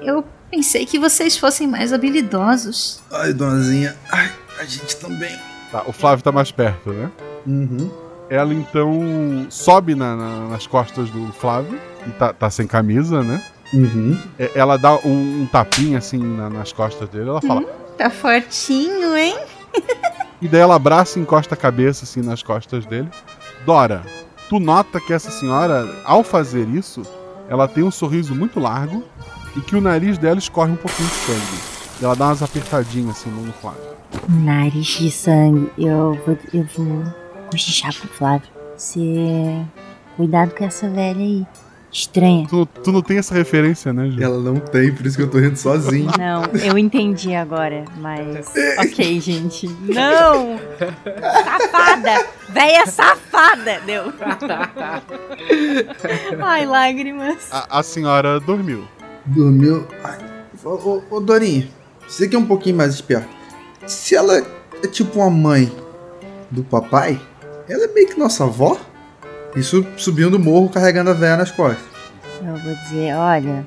eu 0.00 0.24
pensei 0.50 0.84
que 0.84 0.98
vocês 0.98 1.36
fossem 1.36 1.66
mais 1.66 1.92
habilidosos. 1.92 3.00
Ai, 3.10 3.32
donazinha. 3.32 3.96
Ai, 4.10 4.32
a 4.58 4.64
gente 4.64 4.96
também. 4.96 5.38
Tá, 5.70 5.84
o 5.86 5.92
Flávio 5.92 6.22
tá 6.24 6.32
mais 6.32 6.50
perto, 6.50 6.90
né? 6.92 7.10
Uhum. 7.46 7.90
Ela 8.28 8.52
então 8.54 9.46
sobe 9.50 9.94
na- 9.94 10.14
na- 10.16 10.48
nas 10.48 10.66
costas 10.66 11.10
do 11.10 11.32
Flávio. 11.32 11.78
E 12.06 12.10
tá, 12.10 12.32
tá 12.32 12.48
sem 12.50 12.66
camisa, 12.66 13.22
né? 13.22 13.42
Uhum. 13.72 14.18
É, 14.38 14.50
Ela 14.54 14.76
dá 14.76 14.94
um, 14.96 15.42
um 15.42 15.46
tapinha 15.50 15.98
assim 15.98 16.18
na- 16.18 16.50
nas 16.50 16.72
costas 16.72 17.08
dele. 17.08 17.28
Ela 17.28 17.40
fala. 17.40 17.62
Tá 17.98 18.10
fortinho, 18.10 19.16
hein? 19.16 19.36
E 20.42 20.48
daí 20.48 20.62
ela 20.62 20.74
abraça 20.74 21.18
e 21.18 21.22
encosta 21.22 21.54
a 21.54 21.56
cabeça 21.56 22.04
assim 22.04 22.22
nas 22.22 22.42
costas 22.42 22.86
dele. 22.86 23.08
Dora, 23.66 24.00
tu 24.48 24.58
nota 24.58 24.98
que 24.98 25.12
essa 25.12 25.30
senhora, 25.30 25.86
ao 26.02 26.24
fazer 26.24 26.66
isso, 26.66 27.02
ela 27.46 27.68
tem 27.68 27.84
um 27.84 27.90
sorriso 27.90 28.34
muito 28.34 28.58
largo 28.58 29.04
e 29.54 29.60
que 29.60 29.76
o 29.76 29.82
nariz 29.82 30.16
dela 30.16 30.38
escorre 30.38 30.72
um 30.72 30.76
pouquinho 30.76 31.10
de 31.10 31.14
sangue. 31.14 31.60
E 32.00 32.04
ela 32.06 32.16
dá 32.16 32.24
umas 32.28 32.42
apertadinhas 32.42 33.18
assim 33.18 33.28
no 33.28 33.52
Flávio. 33.52 33.82
Nariz 34.28 34.86
de 34.86 35.10
sangue. 35.10 35.70
Eu 35.78 36.14
vou, 36.26 36.38
eu 36.52 36.64
vou 36.76 37.04
cochichar 37.50 37.94
pro 37.94 38.08
Flávio. 38.08 38.48
Você. 38.76 39.64
Cuidado 40.16 40.54
com 40.54 40.64
essa 40.64 40.88
velha 40.88 41.20
aí. 41.20 41.46
Estranha. 41.92 42.46
Tu, 42.48 42.64
tu 42.66 42.92
não 42.92 43.02
tem 43.02 43.18
essa 43.18 43.34
referência, 43.34 43.92
né, 43.92 44.08
Ju? 44.08 44.22
Ela 44.22 44.38
não 44.38 44.60
tem, 44.60 44.94
por 44.94 45.04
isso 45.04 45.16
que 45.16 45.24
eu 45.24 45.30
tô 45.30 45.38
rindo 45.38 45.56
sozinho. 45.56 46.08
Não, 46.16 46.44
eu 46.62 46.78
entendi 46.78 47.34
agora, 47.34 47.84
mas. 47.98 48.52
Ok, 48.78 49.20
gente. 49.20 49.66
Não! 49.82 50.56
Safada! 51.44 52.26
Véia 52.48 52.86
safada! 52.86 53.80
Deu. 53.84 54.04
Ai, 56.40 56.64
lágrimas. 56.64 57.48
A, 57.50 57.80
a 57.80 57.82
senhora 57.82 58.38
dormiu. 58.38 58.84
Dormiu. 59.26 59.88
Ai, 60.04 60.18
ô, 60.64 60.68
ô, 60.68 61.02
ô, 61.10 61.20
Dorinha, 61.20 61.66
você 62.06 62.28
que 62.28 62.36
é 62.36 62.38
um 62.38 62.46
pouquinho 62.46 62.76
mais 62.76 62.94
esperto. 62.94 63.39
Se 63.90 64.14
ela 64.14 64.38
é 64.82 64.86
tipo 64.86 65.18
uma 65.18 65.28
mãe 65.30 65.70
do 66.50 66.62
papai, 66.62 67.20
ela 67.68 67.84
é 67.84 67.88
meio 67.88 68.06
que 68.08 68.18
nossa 68.18 68.44
avó? 68.44 68.78
Isso 69.56 69.84
subindo 69.96 70.34
o 70.34 70.38
morro 70.38 70.68
carregando 70.68 71.10
a 71.10 71.14
véia 71.14 71.36
nas 71.36 71.50
costas. 71.50 71.84
Eu 72.40 72.54
vou 72.56 72.74
dizer, 72.84 73.14
olha. 73.16 73.66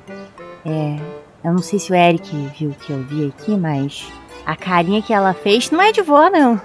É. 0.64 0.96
Eu 1.44 1.52
não 1.52 1.58
sei 1.62 1.78
se 1.78 1.92
o 1.92 1.94
Eric 1.94 2.34
viu 2.58 2.70
o 2.70 2.74
que 2.74 2.90
eu 2.92 3.02
vi 3.02 3.28
aqui, 3.28 3.54
mas. 3.56 4.06
A 4.46 4.56
carinha 4.56 5.02
que 5.02 5.12
ela 5.12 5.34
fez 5.34 5.70
não 5.70 5.80
é 5.82 5.92
de 5.92 6.00
vó, 6.02 6.28
não. 6.30 6.60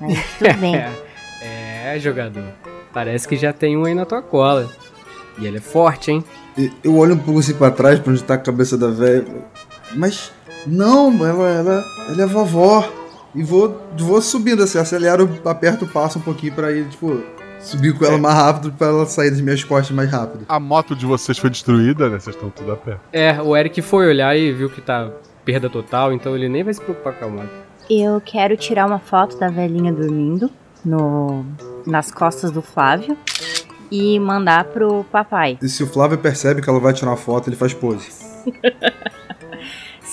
Mas 0.00 0.18
tudo 0.38 0.54
bem. 0.58 0.74
É, 1.40 1.96
jogador. 2.00 2.44
Parece 2.92 3.26
que 3.28 3.36
já 3.36 3.52
tem 3.52 3.76
um 3.76 3.84
aí 3.84 3.94
na 3.94 4.04
tua 4.04 4.20
cola. 4.20 4.68
E 5.38 5.46
ele 5.46 5.58
é 5.58 5.60
forte, 5.60 6.10
hein? 6.10 6.24
E- 6.56 6.70
Eu 6.82 6.96
olho 6.98 7.14
um 7.14 7.18
pouco 7.18 7.38
assim 7.40 7.54
pra 7.54 7.70
trás, 7.70 7.98
pra 8.00 8.12
onde 8.12 8.22
tá 8.24 8.34
a 8.34 8.38
cabeça 8.38 8.76
da 8.76 8.88
véia. 8.88 9.24
Mas. 9.94 10.32
Não, 10.68 11.10
ela, 11.26 11.48
ela, 11.48 11.84
ela 12.08 12.22
é 12.22 12.26
vovó. 12.26 12.86
E 13.34 13.42
vou, 13.42 13.80
vou 13.98 14.20
subindo 14.22 14.62
assim, 14.62 14.78
acelero, 14.78 15.28
aperto 15.44 15.84
o 15.84 15.88
passo 15.88 16.18
um 16.18 16.22
pouquinho 16.22 16.52
pra 16.54 16.72
ir, 16.72 16.88
tipo, 16.88 17.22
subir 17.60 17.92
com 17.96 18.04
ela 18.04 18.14
É. 18.14 18.18
mais 18.18 18.34
rápido 18.34 18.72
pra 18.72 18.86
ela 18.88 19.06
sair 19.06 19.30
das 19.30 19.40
minhas 19.40 19.62
costas 19.62 19.94
mais 19.94 20.10
rápido. 20.10 20.44
A 20.48 20.58
moto 20.58 20.96
de 20.96 21.04
vocês 21.06 21.36
foi 21.38 21.50
destruída, 21.50 22.08
né? 22.08 22.18
Vocês 22.18 22.34
estão 22.34 22.50
tudo 22.50 22.72
a 22.72 22.76
pé. 22.76 22.96
É, 23.12 23.40
o 23.42 23.56
Eric 23.56 23.80
foi 23.82 24.08
olhar 24.08 24.36
e 24.36 24.52
viu 24.52 24.70
que 24.70 24.80
tá 24.80 25.10
perda 25.44 25.68
total, 25.70 26.12
então 26.12 26.34
ele 26.34 26.48
nem 26.48 26.64
vai 26.64 26.72
se 26.74 26.80
preocupar 26.80 27.14
com 27.14 27.24
a 27.26 27.28
moto. 27.28 27.50
Eu 27.88 28.20
quero 28.20 28.56
tirar 28.56 28.86
uma 28.86 28.98
foto 28.98 29.38
da 29.38 29.48
velhinha 29.48 29.92
dormindo 29.92 30.50
no 30.84 31.44
nas 31.86 32.10
costas 32.10 32.50
do 32.50 32.60
Flávio 32.60 33.16
e 33.90 34.18
mandar 34.20 34.64
pro 34.64 35.04
papai. 35.04 35.58
E 35.62 35.68
se 35.68 35.82
o 35.82 35.86
Flávio 35.86 36.18
percebe 36.18 36.60
que 36.60 36.68
ela 36.68 36.78
vai 36.80 36.92
tirar 36.92 37.10
uma 37.12 37.16
foto, 37.16 37.48
ele 37.48 37.56
faz 37.56 37.72
pose. 37.72 38.08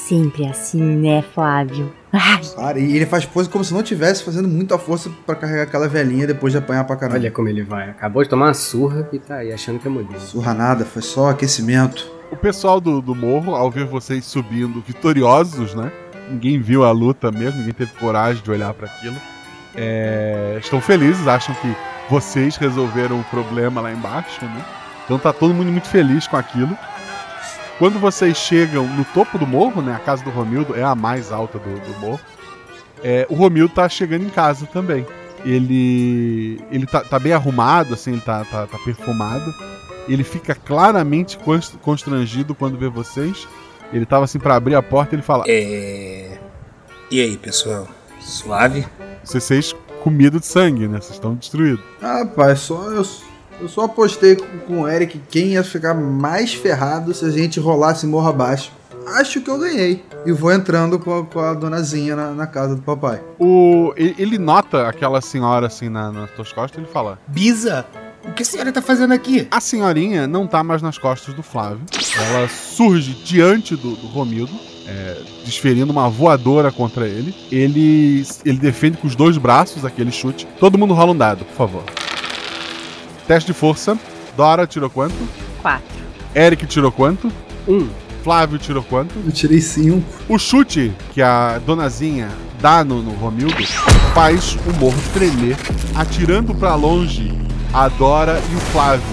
Sempre 0.07 0.45
assim, 0.45 0.79
né, 0.83 1.23
Flávio? 1.33 1.91
Ai, 2.13 2.39
Cara, 2.55 2.79
e 2.79 2.95
ele 2.95 3.07
faz 3.07 3.25
pose 3.25 3.49
como 3.49 3.63
se 3.63 3.73
não 3.73 3.81
tivesse 3.81 4.23
fazendo 4.23 4.47
muita 4.47 4.77
força 4.77 5.09
pra 5.25 5.33
carregar 5.33 5.63
aquela 5.63 5.87
velhinha 5.87 6.27
depois 6.27 6.53
de 6.53 6.59
apanhar 6.59 6.83
pra 6.83 6.95
caramba. 6.95 7.17
Olha 7.17 7.31
como 7.31 7.49
ele 7.49 7.63
vai. 7.63 7.89
Acabou 7.89 8.21
de 8.21 8.29
tomar 8.29 8.45
uma 8.45 8.53
surra 8.53 9.09
e 9.11 9.17
tá 9.17 9.37
aí 9.37 9.51
achando 9.51 9.79
que 9.79 9.87
é 9.87 9.89
modelo. 9.89 10.19
Surra 10.19 10.53
nada, 10.53 10.85
foi 10.85 11.01
só 11.01 11.29
aquecimento. 11.31 12.07
O 12.31 12.37
pessoal 12.37 12.79
do, 12.79 13.01
do 13.01 13.15
morro, 13.15 13.55
ao 13.55 13.71
ver 13.71 13.85
vocês 13.85 14.25
subindo 14.25 14.79
vitoriosos, 14.85 15.73
né? 15.73 15.91
Ninguém 16.29 16.61
viu 16.61 16.83
a 16.83 16.91
luta 16.91 17.31
mesmo, 17.31 17.57
ninguém 17.57 17.73
teve 17.73 17.91
coragem 17.93 18.43
de 18.43 18.51
olhar 18.51 18.75
para 18.75 18.85
aquilo. 18.85 19.15
É, 19.75 20.59
estão 20.61 20.79
felizes, 20.79 21.27
acham 21.27 21.55
que 21.55 21.75
vocês 22.11 22.57
resolveram 22.57 23.19
o 23.19 23.23
problema 23.23 23.81
lá 23.81 23.91
embaixo, 23.91 24.45
né? 24.45 24.65
Então 25.03 25.17
tá 25.17 25.33
todo 25.33 25.51
mundo 25.51 25.71
muito 25.71 25.87
feliz 25.87 26.27
com 26.27 26.37
aquilo. 26.37 26.77
Quando 27.77 27.99
vocês 27.99 28.37
chegam 28.37 28.87
no 28.87 29.03
topo 29.05 29.37
do 29.37 29.45
morro, 29.45 29.81
né? 29.81 29.93
A 29.95 29.99
casa 29.99 30.23
do 30.23 30.29
Romildo 30.29 30.75
é 30.75 30.83
a 30.83 30.95
mais 30.95 31.31
alta 31.31 31.59
do, 31.59 31.69
do 31.79 31.99
morro. 31.99 32.19
é, 33.03 33.27
o 33.29 33.35
Romildo 33.35 33.73
tá 33.73 33.87
chegando 33.89 34.23
em 34.25 34.29
casa 34.29 34.65
também. 34.65 35.05
Ele 35.43 36.59
ele 36.71 36.85
tá, 36.87 37.01
tá 37.01 37.19
bem 37.19 37.33
arrumado, 37.33 37.93
assim, 37.93 38.13
ele 38.13 38.21
tá, 38.21 38.43
tá, 38.45 38.65
tá 38.65 38.77
perfumado. 38.79 39.53
Ele 40.07 40.23
fica 40.23 40.55
claramente 40.55 41.37
cons- 41.37 41.77
constrangido 41.81 42.55
quando 42.55 42.77
vê 42.77 42.87
vocês. 42.89 43.47
Ele 43.93 44.05
tava 44.05 44.25
assim 44.25 44.39
pra 44.39 44.55
abrir 44.55 44.75
a 44.75 44.81
porta 44.81 45.13
e 45.13 45.15
ele 45.17 45.21
fala: 45.21 45.43
É. 45.47 46.37
E 47.11 47.21
aí, 47.21 47.37
pessoal? 47.37 47.87
Suave? 48.19 48.85
Vocês 49.23 49.75
comida 50.01 50.39
de 50.39 50.45
sangue, 50.45 50.87
né? 50.87 50.99
Vocês 51.01 51.13
estão 51.15 51.35
destruídos. 51.35 51.83
Ah, 52.01 52.25
pai, 52.25 52.55
só 52.55 52.89
eu, 52.91 53.05
eu 53.59 53.67
só 53.69 53.85
apostei 53.85 54.35
com, 54.35 54.81
o 54.81 54.87
Eric 54.87 55.19
quem 55.29 55.53
ia 55.53 55.63
ficar 55.63 55.93
mais 55.93 56.53
ferrado 56.53 57.13
se 57.13 57.25
a 57.25 57.29
gente 57.29 57.59
rolasse 57.59 58.05
morro 58.05 58.29
abaixo. 58.29 58.71
Acho 59.07 59.39
que 59.39 59.49
eu 59.49 59.59
ganhei. 59.59 60.03
E 60.25 60.31
vou 60.31 60.51
entrando 60.51 60.97
com 60.97 61.19
a, 61.19 61.25
com 61.25 61.39
a 61.39 61.53
donazinha 61.53 62.15
na, 62.15 62.31
na 62.31 62.47
casa 62.47 62.75
do 62.75 62.81
papai. 62.81 63.21
O, 63.39 63.93
ele, 63.95 64.15
ele 64.17 64.37
nota 64.39 64.87
aquela 64.87 65.21
senhora 65.21 65.67
assim 65.67 65.89
na, 65.89 66.11
nas 66.11 66.31
tuas 66.31 66.51
costas 66.51 66.77
e 66.77 66.81
ele 66.81 66.91
fala: 66.91 67.19
Bisa! 67.27 67.85
O 68.27 68.33
que 68.33 68.41
a 68.41 68.45
senhora 68.45 68.71
tá 68.71 68.81
fazendo 68.81 69.13
aqui? 69.13 69.47
A 69.51 69.61
senhorinha 69.61 70.25
não 70.25 70.47
tá 70.47 70.63
mais 70.63 70.81
nas 70.81 70.97
costas 70.97 71.35
do 71.35 71.43
Flávio. 71.43 71.81
Ela 72.17 72.47
surge 72.49 73.13
diante 73.23 73.75
do, 73.75 73.95
do 73.95 74.07
Romildo, 74.07 74.51
é, 74.87 75.21
desferindo 75.45 75.91
uma 75.91 76.09
voadora 76.09 76.71
contra 76.71 77.07
ele. 77.07 77.35
ele. 77.51 78.25
Ele 78.43 78.57
defende 78.57 78.97
com 78.97 79.05
os 79.05 79.15
dois 79.15 79.37
braços 79.37 79.85
aquele 79.85 80.11
chute. 80.11 80.47
Todo 80.59 80.75
mundo 80.75 80.95
rola 80.95 81.11
um 81.11 81.17
dado, 81.17 81.45
por 81.45 81.53
favor. 81.53 81.83
Teste 83.27 83.51
de 83.51 83.57
força. 83.57 83.97
Dora 84.35 84.67
tirou 84.67 84.89
quanto? 84.89 85.15
quatro. 85.61 85.83
Eric 86.35 86.65
tirou 86.67 86.91
quanto? 86.91 87.31
Um. 87.67 87.87
Flávio 88.23 88.57
tirou 88.57 88.83
quanto? 88.83 89.13
Eu 89.25 89.31
tirei 89.31 89.61
cinco. 89.61 90.03
O 90.27 90.37
chute 90.37 90.91
que 91.13 91.21
a 91.21 91.59
donazinha 91.65 92.27
dá 92.59 92.83
no, 92.83 93.01
no 93.01 93.11
Romildo 93.13 93.63
faz 94.13 94.57
o 94.65 94.73
morro 94.79 94.97
tremer, 95.13 95.55
atirando 95.95 96.53
pra 96.55 96.75
longe 96.75 97.31
a 97.73 97.87
Dora 97.87 98.41
e 98.51 98.55
o 98.55 98.59
Flávio, 98.71 99.05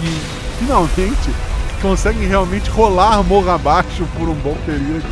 que 0.00 0.58
finalmente 0.58 1.30
conseguem 1.80 2.26
realmente 2.26 2.68
rolar 2.70 3.22
morro 3.22 3.50
abaixo 3.50 4.04
por 4.18 4.28
um 4.28 4.34
bom 4.34 4.56
período. 4.66 5.04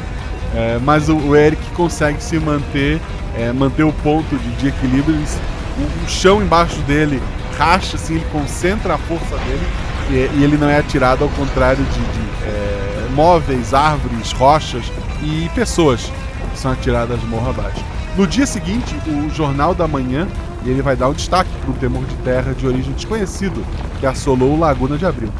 É, 0.54 0.78
mas 0.82 1.08
o, 1.08 1.16
o 1.16 1.36
Eric 1.36 1.62
consegue 1.74 2.22
se 2.22 2.38
manter, 2.38 3.00
é, 3.36 3.52
manter 3.52 3.82
o 3.84 3.92
ponto 3.92 4.36
de, 4.36 4.50
de 4.56 4.68
equilíbrio. 4.68 5.14
Ele- 5.16 5.53
o, 5.78 6.04
o 6.04 6.08
chão 6.08 6.42
embaixo 6.42 6.78
dele 6.82 7.22
racha, 7.58 7.96
assim, 7.96 8.16
ele 8.16 8.26
concentra 8.32 8.94
a 8.94 8.98
força 8.98 9.36
dele 9.38 9.66
e, 10.10 10.38
e 10.38 10.44
ele 10.44 10.56
não 10.56 10.68
é 10.68 10.78
atirado 10.78 11.24
ao 11.24 11.30
contrário 11.30 11.84
de, 11.84 12.00
de, 12.00 12.46
é, 12.46 13.08
móveis, 13.12 13.72
árvores, 13.72 14.32
rochas 14.32 14.84
e 15.22 15.48
pessoas 15.54 16.10
que 16.52 16.58
são 16.58 16.72
atiradas 16.72 17.22
morro 17.24 17.50
abaixo. 17.50 17.82
No 18.16 18.26
dia 18.26 18.46
seguinte, 18.46 18.94
o 19.06 19.30
Jornal 19.30 19.74
da 19.74 19.88
Manhã 19.88 20.28
ele 20.64 20.82
vai 20.82 20.96
dar 20.96 21.08
um 21.08 21.12
destaque 21.12 21.50
para 21.60 21.70
um 21.70 21.74
temor 21.74 22.04
de 22.04 22.14
terra 22.16 22.54
de 22.54 22.66
origem 22.66 22.92
desconhecido 22.92 23.64
que 24.00 24.06
assolou 24.06 24.58
Laguna 24.58 24.96
de 24.96 25.04
Abril. 25.04 25.30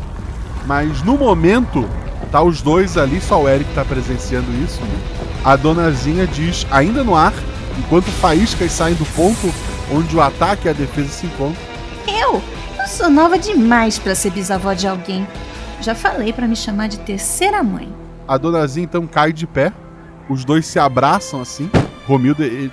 Mas 0.67 1.03
no 1.03 1.17
momento, 1.17 1.89
tá 2.31 2.43
os 2.43 2.61
dois 2.61 2.97
ali, 2.99 3.21
só 3.21 3.43
o 3.43 3.49
Eric 3.49 3.73
tá 3.75 3.85
presenciando 3.85 4.51
isso. 4.63 4.81
Né? 4.83 4.99
A 5.45 5.57
donazinha 5.57 6.27
diz, 6.27 6.67
ainda 6.71 7.03
no 7.03 7.15
ar, 7.15 7.33
enquanto 7.79 8.07
faíscas 8.07 8.73
saem 8.73 8.95
do 8.95 9.05
ponto 9.07 9.53
onde 9.93 10.17
o 10.17 10.21
ataque 10.21 10.67
e 10.67 10.71
a 10.71 10.73
defesa 10.73 11.09
se 11.09 11.27
encontram. 11.27 11.57
Eu? 12.07 12.43
Eu 12.81 12.89
sou 12.89 13.11
nova 13.11 13.39
demais 13.39 13.99
para 13.99 14.15
ser 14.15 14.31
bisavó 14.31 14.73
de 14.75 14.87
alguém. 14.87 15.27
Já 15.81 15.95
falei 15.95 16.33
para 16.33 16.47
me 16.47 16.57
chamar 16.57 16.89
de 16.89 16.99
terceira 16.99 17.63
mãe. 17.63 17.93
A 18.27 18.37
donazinha 18.39 18.85
então 18.85 19.07
cai 19.07 19.33
de 19.33 19.47
pé, 19.47 19.73
os 20.29 20.45
dois 20.45 20.67
se 20.67 20.79
abraçam 20.79 21.41
assim. 21.41 21.71
Romildo 22.07 22.43
ele 22.43 22.73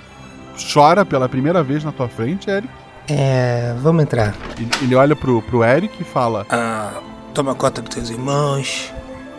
chora 0.72 1.04
pela 1.04 1.28
primeira 1.28 1.62
vez 1.62 1.84
na 1.84 1.92
tua 1.92 2.08
frente, 2.08 2.50
Eric. 2.50 2.68
É. 3.08 3.74
Vamos 3.78 4.02
entrar. 4.02 4.34
Ele, 4.58 4.70
ele 4.82 4.94
olha 4.94 5.16
pro, 5.16 5.42
pro 5.42 5.64
Eric 5.64 6.00
e 6.00 6.04
fala: 6.04 6.46
Ah, 6.50 7.00
toma 7.34 7.54
conta 7.54 7.82
dos 7.82 7.94
teus 7.94 8.10
irmãos. 8.10 8.92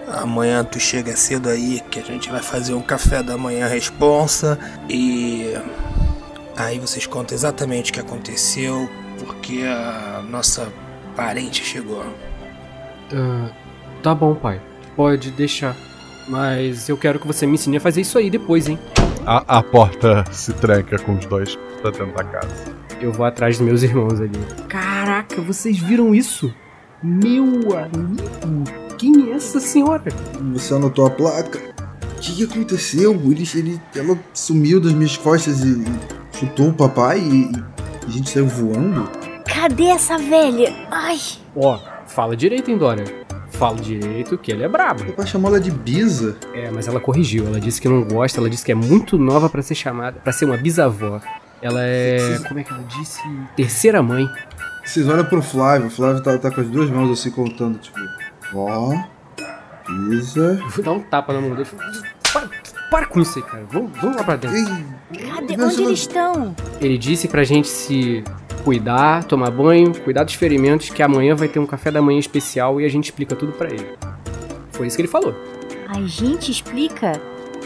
Amanhã 0.07 0.63
tu 0.63 0.79
chega 0.79 1.15
cedo 1.15 1.49
aí 1.49 1.81
que 1.89 1.99
a 1.99 2.03
gente 2.03 2.29
vai 2.29 2.41
fazer 2.41 2.73
um 2.73 2.81
café 2.81 3.23
da 3.23 3.37
manhã 3.37 3.67
responsa 3.67 4.59
e 4.87 5.55
aí 6.55 6.79
vocês 6.79 7.05
contam 7.05 7.35
exatamente 7.35 7.91
o 7.91 7.93
que 7.93 7.99
aconteceu 7.99 8.89
porque 9.19 9.63
a 9.63 10.23
nossa 10.29 10.71
parente 11.15 11.63
chegou. 11.63 12.03
Ah, 13.13 13.49
tá 14.01 14.13
bom, 14.13 14.35
pai. 14.35 14.61
Pode 14.95 15.31
deixar. 15.31 15.75
Mas 16.27 16.87
eu 16.87 16.97
quero 16.97 17.19
que 17.19 17.27
você 17.27 17.45
me 17.45 17.53
ensine 17.53 17.77
a 17.77 17.79
fazer 17.81 18.01
isso 18.01 18.17
aí 18.17 18.29
depois, 18.29 18.67
hein? 18.67 18.79
A, 19.25 19.59
a 19.59 19.63
porta 19.63 20.23
se 20.31 20.53
tranca 20.53 20.97
com 20.99 21.15
os 21.15 21.25
dois 21.25 21.57
pra 21.81 21.91
dentro 21.91 22.13
da 22.13 22.23
casa. 22.23 22.75
Eu 23.01 23.11
vou 23.11 23.25
atrás 23.25 23.57
dos 23.57 23.65
meus 23.65 23.83
irmãos 23.83 24.19
ali. 24.21 24.39
Caraca, 24.69 25.41
vocês 25.41 25.77
viram 25.77 26.15
isso? 26.15 26.53
Meu 27.01 27.43
amigo, 27.77 28.63
quem 28.97 29.29
é 29.29 29.35
essa 29.35 29.59
senhora? 29.59 30.11
Você 30.53 30.73
anotou 30.73 31.05
a 31.05 31.09
placa? 31.09 31.59
O 31.59 32.21
que, 32.21 32.35
que 32.35 32.43
aconteceu? 32.45 33.11
Ele, 33.13 33.45
ele, 33.53 33.81
ela 33.93 34.17
sumiu 34.33 34.79
das 34.79 34.93
minhas 34.93 35.17
costas 35.17 35.61
e, 35.61 35.83
e 35.83 36.22
chutou 36.43 36.69
o 36.69 36.73
papai 36.73 37.19
e, 37.19 37.51
e 37.51 38.07
a 38.07 38.11
gente 38.11 38.29
saiu 38.29 38.47
voando? 38.47 39.09
Cadê 39.45 39.85
essa 39.85 40.17
velha? 40.17 40.73
Ai. 40.91 41.17
Ó, 41.55 41.79
fala 42.05 42.35
direito, 42.35 42.69
hein, 42.69 42.77
Dora? 42.77 43.03
Fala 43.51 43.77
direito 43.77 44.37
que 44.37 44.51
ele 44.51 44.63
é 44.63 44.67
brabo. 44.67 45.03
O 45.03 45.05
papai 45.07 45.27
chamou 45.27 45.49
ela 45.49 45.59
de 45.59 45.71
Bisa. 45.71 46.35
É, 46.53 46.69
mas 46.69 46.87
ela 46.87 46.99
corrigiu. 46.99 47.47
Ela 47.47 47.59
disse 47.59 47.79
que 47.79 47.87
não 47.87 48.03
gosta, 48.03 48.39
ela 48.39 48.49
disse 48.49 48.65
que 48.65 48.71
é 48.71 48.75
muito 48.75 49.17
nova 49.17 49.49
pra 49.49 49.61
ser 49.61 49.75
chamada, 49.75 50.19
para 50.19 50.33
ser 50.33 50.45
uma 50.45 50.57
bisavó. 50.57 51.21
Ela 51.61 51.81
é, 51.81 52.39
como 52.45 52.59
é 52.59 52.63
que 52.63 52.73
ela 52.73 52.83
disse? 52.83 53.21
Terceira 53.55 54.03
mãe. 54.03 54.27
Vocês 54.83 55.07
olham 55.07 55.23
pro 55.23 55.41
Flávio, 55.41 55.87
o 55.87 55.89
Flávio 55.89 56.21
tá, 56.21 56.37
tá 56.37 56.51
com 56.51 56.59
as 56.59 56.67
duas 56.67 56.89
mãos 56.89 57.09
assim 57.09 57.31
contando, 57.31 57.77
tipo, 57.77 57.97
ó, 58.53 59.01
Bisa. 60.09 60.59
Vou 60.75 60.83
dar 60.83 60.91
um 60.91 60.99
tapa 60.99 61.31
na 61.31 61.39
mão 61.39 61.55
dele. 61.55 61.69
Para, 62.93 63.07
para 63.07 63.07
com 63.07 63.19
isso 63.21 63.39
aí, 63.39 63.43
cara. 63.43 63.65
Vamos, 63.71 63.91
vamos 63.99 64.17
lá 64.17 64.23
pra 64.23 64.35
dentro. 64.35 64.85
Cadê? 65.11 65.59
Onde 65.59 65.81
eles 65.81 65.99
estão? 65.99 66.55
Ele 66.79 66.95
disse 66.95 67.27
pra 67.27 67.43
gente 67.43 67.67
se 67.67 68.23
cuidar, 68.63 69.23
tomar 69.23 69.49
banho, 69.49 69.99
cuidar 70.01 70.23
dos 70.23 70.35
ferimentos, 70.35 70.91
que 70.91 71.01
amanhã 71.01 71.35
vai 71.35 71.47
ter 71.47 71.57
um 71.57 71.65
café 71.65 71.89
da 71.89 72.03
manhã 72.03 72.19
especial 72.19 72.79
e 72.79 72.85
a 72.85 72.89
gente 72.89 73.05
explica 73.05 73.35
tudo 73.35 73.51
pra 73.53 73.67
ele. 73.67 73.87
Foi 74.71 74.85
isso 74.85 74.95
que 74.95 75.01
ele 75.01 75.09
falou. 75.09 75.33
A 75.87 76.01
gente 76.01 76.51
explica. 76.51 77.19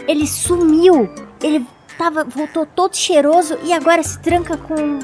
Ele 0.06 0.26
sumiu. 0.26 1.10
Ele 1.42 1.66
tava, 1.98 2.24
voltou 2.24 2.64
todo 2.64 2.96
cheiroso 2.96 3.58
e 3.64 3.72
agora 3.74 4.02
se 4.02 4.18
tranca 4.20 4.56
com. 4.56 4.98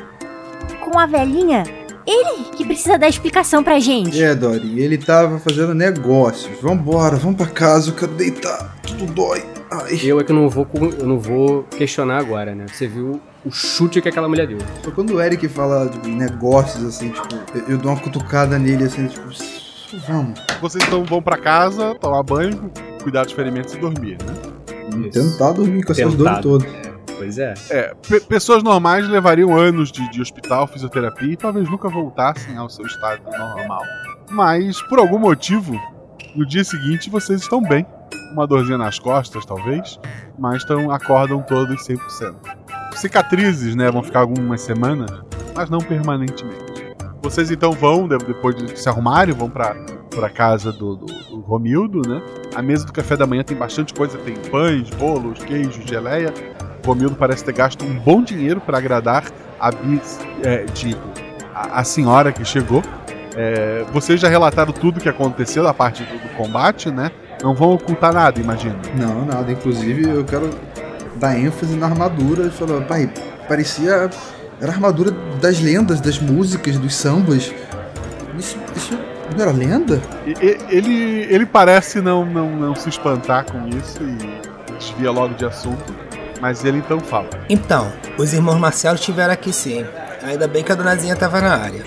com 0.80 0.98
a 0.98 1.04
velhinha. 1.04 1.64
Ele 2.06 2.44
que 2.56 2.64
precisa 2.64 2.98
dar 2.98 3.08
explicação 3.08 3.62
pra 3.62 3.78
gente. 3.78 4.22
É, 4.22 4.34
Dori, 4.34 4.80
ele 4.80 4.96
tava 4.96 5.38
fazendo 5.38 5.74
negócios. 5.74 6.58
Vambora, 6.62 7.16
vamos 7.16 7.36
pra 7.36 7.46
casa, 7.46 7.90
eu 7.90 7.94
quero 7.94 8.12
deitar. 8.12 8.74
Tudo 8.82 9.06
dói. 9.06 9.53
Ai. 9.82 9.98
Eu 10.02 10.20
é 10.20 10.24
que 10.24 10.32
não 10.32 10.48
vou, 10.48 10.66
eu 10.98 11.06
não 11.06 11.18
vou 11.18 11.62
questionar 11.64 12.18
agora, 12.18 12.54
né? 12.54 12.66
Você 12.72 12.86
viu 12.86 13.20
o 13.44 13.50
chute 13.50 14.00
que 14.00 14.08
aquela 14.08 14.28
mulher 14.28 14.46
deu. 14.46 14.58
Só 14.82 14.90
quando 14.90 15.14
o 15.14 15.20
Eric 15.20 15.48
fala 15.48 15.88
de 15.88 16.10
negócios, 16.10 16.84
assim, 16.84 17.10
tipo, 17.10 17.28
eu, 17.54 17.62
eu 17.70 17.78
dou 17.78 17.92
uma 17.92 18.00
cutucada 18.00 18.58
nele, 18.58 18.84
assim, 18.84 19.06
tipo, 19.06 19.28
vamos. 20.06 20.40
Vocês 20.60 20.84
então 20.84 21.04
vão 21.04 21.20
pra 21.22 21.36
casa, 21.36 21.94
tomar 21.96 22.22
banho, 22.22 22.70
cuidar 23.02 23.24
dos 23.24 23.32
ferimentos 23.32 23.74
e 23.74 23.78
dormir, 23.78 24.18
né? 24.24 24.34
Tentar 25.10 25.52
dormir 25.52 25.82
com 25.84 25.92
essas 25.92 26.14
dores 26.14 26.32
todas. 26.42 26.68
Pois 27.16 27.38
é. 27.38 27.54
É, 27.70 27.94
pe- 28.08 28.20
pessoas 28.20 28.62
normais 28.62 29.08
levariam 29.08 29.56
anos 29.56 29.90
de, 29.92 30.08
de 30.10 30.20
hospital, 30.20 30.66
fisioterapia 30.66 31.32
e 31.32 31.36
talvez 31.36 31.68
nunca 31.70 31.88
voltassem 31.88 32.56
ao 32.56 32.68
seu 32.68 32.84
estado 32.86 33.22
normal. 33.38 33.82
Mas, 34.30 34.82
por 34.88 34.98
algum 34.98 35.18
motivo, 35.18 35.80
no 36.34 36.44
dia 36.46 36.64
seguinte 36.64 37.08
vocês 37.08 37.40
estão 37.42 37.62
bem. 37.62 37.86
Uma 38.32 38.46
dorzinha 38.46 38.76
nas 38.78 38.98
costas, 38.98 39.44
talvez, 39.46 39.98
mas 40.38 40.56
estão, 40.62 40.90
acordam 40.90 41.40
todos 41.42 41.86
100%. 41.86 42.34
Cicatrizes, 42.96 43.74
né, 43.76 43.90
vão 43.90 44.02
ficar 44.02 44.20
algumas 44.20 44.60
semanas, 44.60 45.10
mas 45.54 45.68
não 45.70 45.78
permanentemente. 45.78 46.64
Vocês 47.22 47.50
então 47.50 47.72
vão, 47.72 48.06
de- 48.06 48.18
depois 48.18 48.54
de 48.56 48.78
se 48.78 48.88
arrumarem, 48.88 49.34
vão 49.34 49.48
pra, 49.48 49.74
pra 50.14 50.28
casa 50.28 50.70
do, 50.72 50.96
do, 50.96 51.06
do 51.06 51.40
Romildo, 51.40 52.02
né? 52.08 52.20
A 52.54 52.60
mesa 52.62 52.84
do 52.84 52.92
café 52.92 53.16
da 53.16 53.26
manhã 53.26 53.42
tem 53.42 53.56
bastante 53.56 53.94
coisa, 53.94 54.18
tem 54.18 54.34
pães, 54.50 54.90
bolos, 54.90 55.42
queijo, 55.42 55.82
geleia. 55.86 56.32
O 56.84 56.88
Romildo 56.88 57.16
parece 57.16 57.42
ter 57.44 57.52
gasto 57.54 57.84
um 57.84 57.98
bom 57.98 58.22
dinheiro 58.22 58.60
para 58.60 58.76
agradar 58.78 59.24
a 59.58 59.70
bis, 59.70 60.18
é, 60.44 60.66
a, 61.54 61.80
a 61.80 61.84
senhora 61.84 62.30
que 62.32 62.44
chegou. 62.44 62.82
É, 63.36 63.84
vocês 63.92 64.20
já 64.20 64.28
relataram 64.28 64.72
tudo 64.72 65.00
que 65.00 65.08
aconteceu 65.08 65.62
da 65.64 65.72
parte 65.74 66.04
do, 66.04 66.12
do 66.18 66.28
combate, 66.36 66.90
né? 66.90 67.10
Não 67.42 67.54
vão 67.54 67.72
ocultar 67.74 68.12
nada, 68.12 68.40
imagino. 68.40 68.76
Não, 68.96 69.24
nada. 69.24 69.50
Inclusive, 69.50 70.08
eu 70.08 70.24
quero 70.24 70.50
dar 71.16 71.38
ênfase 71.38 71.76
na 71.76 71.86
armadura. 71.86 72.50
Falou, 72.50 72.82
pai, 72.82 73.10
parecia. 73.48 74.10
Era 74.60 74.70
a 74.70 74.74
armadura 74.74 75.10
das 75.40 75.60
lendas, 75.60 76.00
das 76.00 76.18
músicas, 76.18 76.76
dos 76.78 76.94
sambas. 76.94 77.52
Isso, 78.38 78.58
isso 78.74 78.98
não 79.34 79.42
era 79.42 79.52
lenda? 79.52 80.00
Ele, 80.70 81.26
ele 81.28 81.46
parece 81.46 82.00
não, 82.00 82.24
não, 82.24 82.50
não 82.50 82.74
se 82.74 82.88
espantar 82.88 83.44
com 83.44 83.68
isso 83.68 84.02
e 84.02 84.74
desvia 84.78 85.10
logo 85.10 85.34
de 85.34 85.44
assunto, 85.44 85.94
mas 86.40 86.64
ele 86.64 86.78
então 86.78 87.00
fala. 87.00 87.28
Então, 87.48 87.92
os 88.16 88.32
irmãos 88.32 88.58
Marcelo 88.58 88.96
estiveram 88.96 89.32
aqui 89.32 89.52
sim. 89.52 89.84
Ainda 90.22 90.46
bem 90.46 90.62
que 90.62 90.72
a 90.72 90.74
donazinha 90.74 91.16
tava 91.16 91.40
na 91.40 91.56
área. 91.56 91.82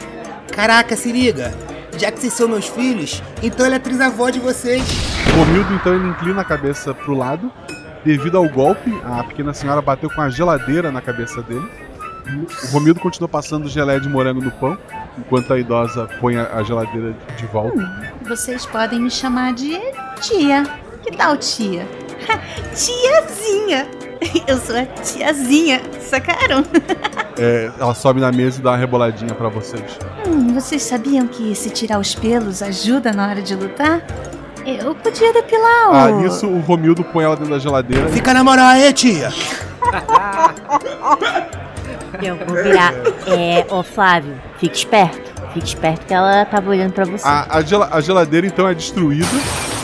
Caraca, 0.54 0.96
se 0.96 1.12
liga! 1.12 1.54
Já 1.98 2.12
que 2.12 2.20
vocês 2.20 2.34
são 2.34 2.48
meus 2.48 2.68
filhos, 2.68 3.24
então 3.42 3.66
ele 3.66 3.76
é 3.76 3.80
trisavó 3.80 4.30
de 4.30 4.40
vocês. 4.40 4.84
Romildo 5.36 5.74
então 5.74 5.96
ele 5.96 6.08
inclina 6.10 6.42
a 6.42 6.46
cabeça 6.46 6.94
pro 6.94 7.16
lado. 7.16 7.52
Devido 8.06 8.38
ao 8.38 8.48
golpe, 8.48 8.92
a 9.04 9.24
pequena 9.24 9.54
senhora 9.54 9.82
bateu 9.82 10.10
com 10.10 10.22
a 10.22 10.30
geladeira 10.30 10.92
na 10.92 11.02
cabeça 11.02 11.42
dele. 11.42 11.68
O 12.66 12.68
Romildo 12.74 13.00
continua 13.00 13.28
passando 13.28 13.68
geleia 13.68 14.00
de 14.00 14.08
morango 14.08 14.42
no 14.42 14.52
pão, 14.52 14.78
enquanto 15.18 15.54
a 15.54 15.60
idosa 15.60 16.08
põe 16.20 16.38
a 16.38 16.48
a 16.54 16.64
geladeira 16.64 17.16
de 17.36 17.46
volta. 17.48 18.16
Vocês 18.28 18.66
podem 18.66 19.00
me 19.02 19.10
chamar 19.10 19.54
de 19.54 19.80
tia. 20.22 20.64
Que 21.04 21.16
tal 21.16 21.38
tia? 21.38 21.88
Tiazinha! 22.76 23.88
Eu 24.48 24.58
sou 24.58 24.76
a 24.76 24.86
tiazinha, 24.86 25.82
sacaram? 26.02 26.64
É, 27.40 27.70
ela 27.80 27.94
sobe 27.94 28.20
na 28.20 28.32
mesa 28.32 28.60
e 28.60 28.64
dá 28.64 28.72
uma 28.72 28.78
reboladinha 28.78 29.32
pra 29.36 29.48
vocês. 29.48 29.84
Hum, 30.28 30.56
vocês 30.56 30.82
sabiam 30.82 31.28
que 31.28 31.54
se 31.54 31.70
tirar 31.70 32.00
os 32.00 32.16
pelos 32.16 32.64
ajuda 32.64 33.14
na 33.14 33.30
hora 33.30 33.44
de 33.44 33.54
lutar? 33.54 34.02
Eu 34.66 34.96
podia 34.96 35.32
depilar 35.32 35.92
o. 35.92 35.94
Ah, 35.94 36.12
nisso 36.14 36.48
o 36.48 36.60
Romildo 36.62 37.04
põe 37.04 37.26
ela 37.26 37.36
dentro 37.36 37.54
da 37.54 37.60
geladeira. 37.60 38.10
Fica 38.10 38.34
na 38.34 38.44
moral 38.44 38.66
aí, 38.66 38.92
tia! 38.92 39.32
Eu 42.22 42.36
vou 42.38 42.56
virar. 42.64 42.92
É, 43.28 43.68
ô 43.70 43.84
Flávio, 43.84 44.34
fique 44.58 44.76
esperto. 44.76 45.32
Fique 45.54 45.68
esperto 45.68 46.08
que 46.08 46.14
ela 46.16 46.44
tava 46.46 46.72
olhando 46.72 46.94
pra 46.94 47.06
você. 47.06 47.28
A, 47.28 47.58
a 47.58 47.62
gela- 47.62 47.90
a 47.92 48.02
geladeira 48.02 48.48
então 48.48 48.68
é 48.68 48.74
destruída 48.74 49.28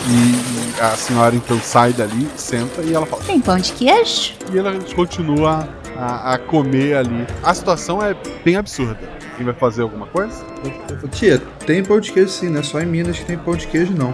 e 0.07 0.81
a 0.81 0.95
senhora 0.95 1.35
então 1.35 1.59
sai 1.59 1.93
dali, 1.93 2.27
senta 2.35 2.81
e 2.81 2.93
ela 2.93 3.05
fala. 3.05 3.23
Tem 3.23 3.39
pão 3.39 3.57
de 3.57 3.71
queijo? 3.73 4.33
E 4.51 4.57
ela 4.57 4.73
continua 4.95 5.67
a, 5.97 6.33
a 6.33 6.37
comer 6.37 6.95
ali. 6.95 7.25
A 7.41 7.53
situação 7.53 8.03
é 8.03 8.15
bem 8.43 8.55
absurda. 8.55 8.99
Quem 9.37 9.45
vai 9.45 9.53
fazer 9.53 9.81
alguma 9.81 10.05
coisa? 10.07 10.43
Eu 10.89 10.97
falei, 10.97 11.09
tia, 11.11 11.41
tem 11.65 11.83
pão 11.83 11.99
de 11.99 12.11
queijo 12.11 12.29
sim, 12.29 12.49
não 12.49 12.59
é 12.59 12.63
só 12.63 12.79
em 12.81 12.85
Minas 12.85 13.19
que 13.19 13.25
tem 13.25 13.37
pão 13.37 13.55
de 13.55 13.67
queijo, 13.67 13.93
não. 13.93 14.13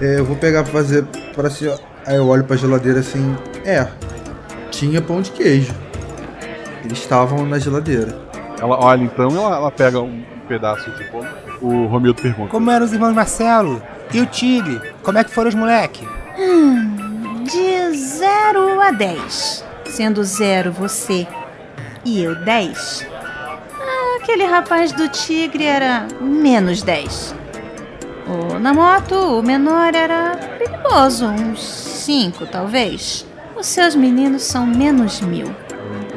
É, 0.00 0.18
eu 0.18 0.24
vou 0.24 0.36
pegar 0.36 0.62
pra 0.62 0.72
fazer 0.72 1.04
para 1.34 1.48
assim, 1.48 1.68
ó. 1.68 1.78
Aí 2.06 2.16
eu 2.16 2.26
olho 2.28 2.44
pra 2.44 2.56
geladeira 2.56 3.00
assim, 3.00 3.34
é, 3.64 3.88
tinha 4.70 5.00
pão 5.00 5.22
de 5.22 5.30
queijo. 5.30 5.74
Eles 6.84 6.98
estavam 6.98 7.46
na 7.46 7.58
geladeira. 7.58 8.14
Ela 8.60 8.78
olha 8.78 9.02
então, 9.02 9.30
ela, 9.30 9.56
ela 9.56 9.70
pega 9.70 10.00
um, 10.00 10.22
pedaço 10.44 10.90
de 10.90 11.04
bolo. 11.10 11.26
O 11.60 11.86
Romildo 11.86 12.20
pergunta. 12.20 12.50
Como 12.50 12.70
eram 12.70 12.84
os 12.84 12.92
irmãos 12.92 13.14
Marcelo? 13.14 13.82
E 14.12 14.20
o 14.20 14.26
Tigre? 14.26 14.80
Como 15.02 15.18
é 15.18 15.24
que 15.24 15.30
foram 15.30 15.48
os 15.48 15.54
moleque? 15.54 16.06
Hum, 16.38 17.44
De 17.44 17.96
0 17.96 18.80
a 18.80 18.90
10. 18.90 19.64
Sendo 19.86 20.22
0 20.24 20.72
você 20.72 21.26
e 22.04 22.22
eu 22.22 22.34
10. 22.44 23.06
Aquele 24.20 24.44
rapaz 24.46 24.90
do 24.92 25.06
tigre 25.08 25.64
era 25.64 26.06
menos 26.20 26.82
10. 26.82 27.34
O 28.26 28.58
na 28.58 28.72
moto, 28.72 29.14
o 29.14 29.42
menor 29.42 29.94
era 29.94 30.34
perigoso, 30.58 31.26
uns 31.26 31.60
5 31.62 32.46
talvez. 32.46 33.26
Os 33.54 33.66
seus 33.66 33.94
meninos 33.94 34.42
são 34.42 34.66
menos 34.66 35.20
mil. 35.20 35.54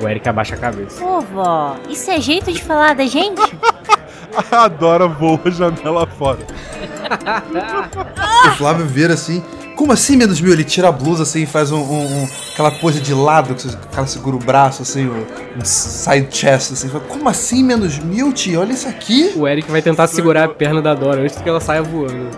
O 0.02 0.08
Eric 0.08 0.28
abaixa 0.30 0.56
a 0.56 0.58
cabeça. 0.58 1.04
Ô, 1.04 1.20
vó, 1.20 1.76
isso 1.90 2.10
é 2.10 2.22
jeito 2.22 2.52
de 2.52 2.64
falar 2.64 2.96
da 2.96 3.06
gente? 3.06 3.42
A 4.52 4.68
Dora 4.68 5.08
voa 5.08 5.40
a 5.46 5.50
janela 5.50 6.06
fora. 6.06 6.40
O 8.48 8.52
Flávio 8.58 8.86
vira 8.86 9.14
assim. 9.14 9.44
Como 9.76 9.92
assim, 9.92 10.18
menos 10.18 10.42
mil? 10.42 10.52
Ele 10.54 10.64
tira 10.64 10.88
a 10.90 10.92
blusa 10.92 11.22
assim 11.24 11.44
e 11.44 11.46
faz 11.46 11.72
um, 11.72 11.78
um- 11.80 12.24
um- 12.24 12.30
aquela 12.52 12.72
pose 12.72 13.00
de 13.00 13.14
lado, 13.14 13.54
que 13.54 13.68
o 13.68 13.78
cara 13.94 14.08
segura 14.08 14.36
o 14.36 14.40
braço, 14.40 14.82
assim, 14.82 15.08
um, 15.08 15.24
side 15.64 16.36
chest, 16.36 16.72
assim. 16.74 16.90
Fala, 16.90 17.04
Como 17.08 17.30
assim, 17.30 17.64
menos 17.64 18.00
mil, 18.00 18.34
tio? 18.34 18.60
Olha 18.60 18.74
isso 18.74 18.88
aqui. 18.88 19.34
O 19.36 19.48
Eric 19.48 19.70
vai 19.70 19.82
tentar 19.84 20.08
segurar 20.08 20.46
a 20.46 20.50
perna 20.50 20.82
da 20.82 20.96
Dora 20.96 21.22
antes 21.22 21.40
que 21.40 21.48
ela 21.48 21.60
saia 21.62 21.84
voando. 21.84 22.30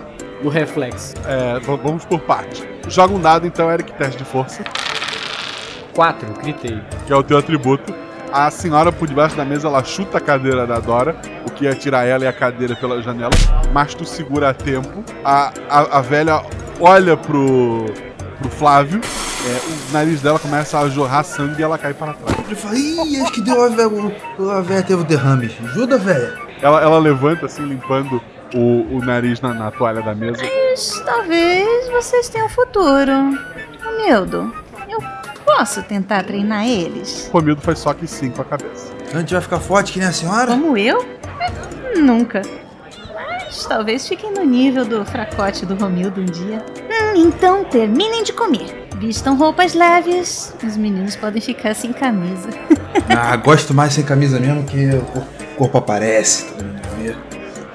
No 0.42 0.48
reflexo. 0.50 1.14
É, 1.26 1.58
vamos 1.60 2.04
por 2.04 2.20
parte. 2.20 2.62
Joga 2.88 3.14
um 3.14 3.20
dado, 3.20 3.46
então, 3.46 3.70
Eric, 3.70 3.92
teste 3.92 4.16
de 4.18 4.24
força, 4.24 4.62
4, 5.94 6.28
gritei. 6.42 6.78
que 7.06 7.12
é 7.12 7.16
o 7.16 7.22
teu 7.22 7.36
atributo. 7.38 7.94
A 8.32 8.50
senhora 8.50 8.92
por 8.92 9.08
debaixo 9.08 9.36
da 9.36 9.44
mesa, 9.44 9.66
ela 9.66 9.82
chuta 9.82 10.18
a 10.18 10.20
cadeira 10.20 10.66
da 10.66 10.78
Dora, 10.78 11.16
o 11.46 11.50
que 11.50 11.64
ia 11.64 11.74
tirar 11.74 12.06
ela 12.06 12.24
e 12.24 12.26
a 12.28 12.32
cadeira 12.32 12.76
pela 12.76 13.02
janela, 13.02 13.30
mas 13.72 13.92
tu 13.94 14.04
segura 14.04 14.50
a 14.50 14.54
tempo. 14.54 15.04
A, 15.24 15.52
a, 15.68 15.98
a 15.98 16.00
velha 16.00 16.42
olha 16.78 17.16
pro, 17.16 17.86
pro 18.38 18.50
Flávio, 18.50 19.00
é, 19.46 19.88
o 19.88 19.92
nariz 19.92 20.20
dela 20.20 20.38
começa 20.38 20.78
a 20.78 20.88
jorrar 20.88 21.24
sangue 21.24 21.60
e 21.60 21.62
ela 21.64 21.76
cai 21.76 21.92
para 21.92 22.12
trás. 22.14 22.38
Ele 22.46 22.54
fala, 22.54 22.76
ih, 22.76 23.20
acho 23.20 23.32
que 23.32 23.40
deu 23.40 23.64
a 23.64 23.68
velha. 23.68 24.16
A 24.38 24.60
velha 24.60 24.82
teve 24.82 25.02
o 25.02 25.04
derrame. 25.04 25.50
Ajuda, 25.64 25.98
velha. 25.98 26.38
Ela, 26.62 26.82
ela 26.82 26.98
levanta 26.98 27.46
assim, 27.46 27.64
limpando 27.64 28.22
o, 28.54 28.96
o 28.96 29.04
nariz 29.04 29.40
na, 29.40 29.54
na 29.54 29.70
toalha 29.70 30.02
da 30.02 30.14
mesa. 30.14 30.42
Mas 30.42 31.02
talvez 31.04 31.88
vocês 31.90 32.28
tenham 32.28 32.48
futuro. 32.48 33.12
Romildo, 33.82 34.52
eu 34.69 34.69
posso 35.56 35.82
tentar 35.82 36.24
treinar 36.24 36.66
eles? 36.66 37.28
Romildo 37.32 37.60
faz 37.60 37.78
só 37.78 37.92
que 37.94 38.06
sim 38.06 38.30
com 38.30 38.42
a 38.42 38.44
cabeça. 38.44 38.92
A 39.14 39.18
gente 39.18 39.32
vai 39.32 39.42
ficar 39.42 39.58
forte 39.60 39.92
que 39.92 39.98
nem 39.98 40.08
a 40.08 40.12
senhora? 40.12 40.46
Como 40.52 40.76
eu? 40.76 41.04
Nunca. 41.96 42.42
Mas 43.14 43.64
talvez 43.66 44.06
fiquem 44.06 44.32
no 44.32 44.44
nível 44.44 44.84
do 44.84 45.04
fracote 45.04 45.66
do 45.66 45.74
Romildo 45.74 46.20
um 46.20 46.24
dia. 46.24 46.64
Hum, 46.88 47.16
então 47.16 47.64
terminem 47.64 48.22
de 48.22 48.32
comer. 48.32 48.88
Vistam 48.98 49.36
roupas 49.36 49.74
leves. 49.74 50.54
Os 50.64 50.76
meninos 50.76 51.16
podem 51.16 51.40
ficar 51.42 51.74
sem 51.74 51.92
camisa. 51.92 52.48
Ah, 53.08 53.36
gosto 53.36 53.72
mais 53.72 53.92
sem 53.94 54.04
camisa 54.04 54.38
mesmo 54.40 54.64
que 54.64 54.88
o 54.90 55.00
cor- 55.02 55.22
corpo 55.56 55.78
aparece, 55.78 56.46
vê. 56.98 57.14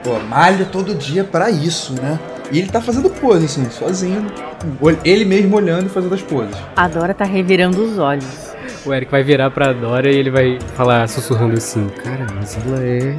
Pô, 0.03 0.19
malha 0.19 0.65
todo 0.65 0.93
dia 0.93 1.23
pra 1.23 1.49
isso, 1.49 1.93
né? 1.93 2.19
E 2.55 2.59
ele 2.59 2.69
tá 2.69 2.79
fazendo 2.79 3.09
pose, 3.09 3.47
assim, 3.47 3.69
sozinho. 3.69 4.27
Ele 5.03 5.25
mesmo 5.25 5.57
olhando 5.57 5.87
e 5.87 5.89
fazendo 5.89 6.15
as 6.15 6.21
poses. 6.21 6.55
A 6.73 6.87
Dora 6.87 7.13
tá 7.13 7.25
revirando 7.25 7.83
os 7.83 7.99
olhos. 7.99 8.55
O 8.85 8.93
Eric 8.93 9.11
vai 9.11 9.23
virar 9.23 9.51
pra 9.51 9.73
Dora 9.73 10.09
e 10.09 10.15
ele 10.15 10.29
vai 10.31 10.57
falar 10.73 11.05
sussurrando 11.09 11.57
assim: 11.57 11.85
Cara, 12.01 12.25
mas 12.33 12.57
ela 12.65 12.81
é 12.81 13.17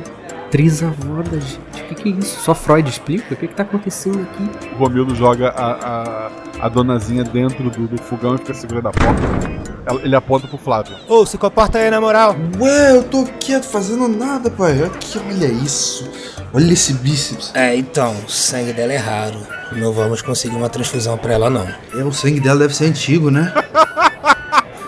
trisavó 0.57 1.23
da 1.23 1.39
gente. 1.39 1.83
O 1.83 1.89
que, 1.89 1.95
que 1.95 2.09
é 2.09 2.13
isso? 2.13 2.41
Só 2.41 2.55
Freud 2.55 2.89
explica? 2.89 3.35
O 3.35 3.37
que, 3.37 3.47
que 3.47 3.55
tá 3.55 3.63
acontecendo 3.63 4.23
aqui? 4.23 4.75
O 4.75 4.79
Romildo 4.79 5.15
joga 5.15 5.51
a, 5.51 5.73
a, 5.73 6.31
a 6.61 6.69
donazinha 6.71 7.23
dentro 7.25 7.69
do, 7.69 7.87
do 7.87 8.01
fogão 8.01 8.37
e 8.37 8.39
fica 8.39 8.55
segurando 8.55 8.89
a 8.89 8.93
porta. 8.93 10.03
Ele 10.03 10.17
aponta 10.17 10.49
pro 10.49 10.57
Flávio. 10.57 10.97
Ô, 11.07 11.27
se 11.27 11.37
comporta 11.37 11.77
aí, 11.79 11.91
na 11.91 12.01
moral. 12.01 12.35
Ué, 12.59 12.97
eu 12.97 13.03
tô 13.05 13.27
quieto 13.39 13.65
fazendo 13.65 14.09
nada, 14.09 14.51
pai. 14.51 14.83
Aqui, 14.83 15.19
olha 15.19 15.47
isso. 15.47 16.11
Olha 16.55 16.73
esse 16.73 16.95
bíceps. 16.95 17.53
É, 17.55 17.77
então, 17.77 18.17
o 18.27 18.31
sangue 18.31 18.73
dela 18.73 18.95
é 18.95 18.97
raro. 18.97 19.39
Não 19.73 19.93
vamos 19.93 20.23
conseguir 20.23 20.57
uma 20.57 20.71
transfusão 20.71 21.19
pra 21.19 21.35
ela, 21.35 21.51
não. 21.51 21.69
É, 21.95 22.03
o 22.03 22.13
sangue 22.13 22.41
dela 22.41 22.61
deve 22.61 22.75
ser 22.75 22.87
antigo, 22.87 23.31
né? 23.31 23.53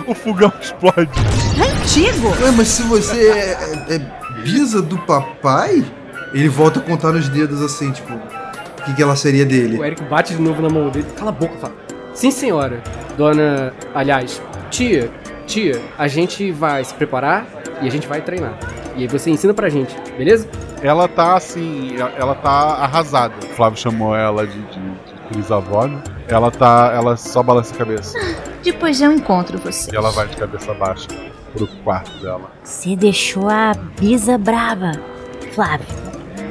O 0.06 0.14
fogão 0.14 0.50
explode. 0.58 1.10
Antigo? 1.60 2.28
Ué, 2.42 2.50
mas 2.52 2.68
se 2.68 2.82
você 2.84 3.28
é, 3.28 3.58
é, 3.90 3.96
é 3.96 4.27
bisa 4.48 4.80
do 4.80 4.96
papai, 5.00 5.84
ele 6.32 6.48
volta 6.48 6.80
a 6.80 6.82
contar 6.82 7.12
nos 7.12 7.28
dedos 7.28 7.60
assim, 7.60 7.92
tipo, 7.92 8.14
o 8.14 8.82
que, 8.84 8.94
que 8.94 9.02
ela 9.02 9.14
seria 9.14 9.44
dele? 9.44 9.76
O 9.78 9.84
Eric 9.84 10.02
bate 10.04 10.34
de 10.34 10.40
novo 10.40 10.62
na 10.62 10.70
mão 10.70 10.88
dele, 10.88 11.06
cala 11.16 11.30
a 11.30 11.32
boca, 11.32 11.54
fala: 11.58 11.74
Sim, 12.14 12.30
senhora. 12.30 12.82
Dona. 13.16 13.72
Aliás, 13.94 14.40
tia, 14.70 15.10
tia, 15.46 15.80
a 15.98 16.08
gente 16.08 16.50
vai 16.50 16.82
se 16.82 16.94
preparar 16.94 17.46
e 17.82 17.86
a 17.86 17.90
gente 17.90 18.06
vai 18.06 18.22
treinar. 18.22 18.54
E 18.96 19.02
aí 19.02 19.06
você 19.08 19.30
ensina 19.30 19.52
pra 19.52 19.68
gente, 19.68 19.94
beleza? 20.16 20.48
Ela 20.82 21.06
tá 21.06 21.36
assim, 21.36 21.94
ela- 22.16 22.34
tá 22.34 22.50
arrasada. 22.50 23.34
O 23.44 23.54
Flávio 23.54 23.78
chamou 23.78 24.16
ela 24.16 24.46
de, 24.46 24.58
de, 24.60 24.80
de 24.80 25.14
trisavó, 25.32 25.86
né? 25.86 26.02
Ela 26.28 26.50
tá. 26.50 26.92
Ela 26.94 27.16
só 27.16 27.42
balança 27.42 27.74
a 27.74 27.78
cabeça. 27.78 28.16
Depois 28.64 29.00
eu 29.00 29.12
encontro 29.12 29.58
vocês. 29.58 29.88
E 29.92 29.96
ela 29.96 30.10
vai 30.10 30.26
de 30.26 30.36
cabeça 30.36 30.72
baixa 30.74 31.08
pro 31.66 31.76
quarto 31.84 32.10
dela. 32.22 32.50
Você 32.62 32.94
deixou 32.94 33.48
a 33.48 33.72
bisa 33.98 34.38
braba, 34.38 34.92
Flávio. 35.54 35.86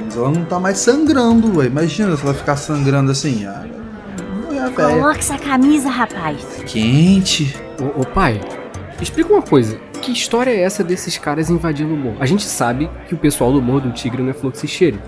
Mas 0.05 0.15
ela 0.15 0.31
não 0.31 0.45
tá 0.45 0.59
mais 0.59 0.77
sangrando, 0.79 1.57
ué. 1.57 1.67
Imagina 1.67 2.15
se 2.15 2.23
ela 2.23 2.33
ficar 2.33 2.55
sangrando 2.55 3.11
assim. 3.11 3.45
Ah, 3.45 3.65
é. 3.65 3.77
Coloque 4.71 5.19
essa 5.19 5.37
camisa, 5.37 5.89
rapaz. 5.89 6.41
Quente. 6.65 7.55
Ô, 7.79 8.01
ô, 8.01 8.05
pai, 8.05 8.41
explica 9.01 9.31
uma 9.31 9.41
coisa. 9.41 9.79
Que 10.01 10.11
história 10.11 10.51
é 10.51 10.61
essa 10.61 10.83
desses 10.83 11.17
caras 11.17 11.49
invadindo 11.49 11.93
o 11.93 11.97
morro? 11.97 12.17
A 12.19 12.25
gente 12.25 12.43
sabe 12.43 12.89
que 13.07 13.15
o 13.15 13.17
pessoal 13.17 13.51
do 13.51 13.61
Morro 13.61 13.81
do 13.81 13.91
Tigre 13.91 14.21
não 14.21 14.31
é 14.31 14.67
cheire. 14.67 14.99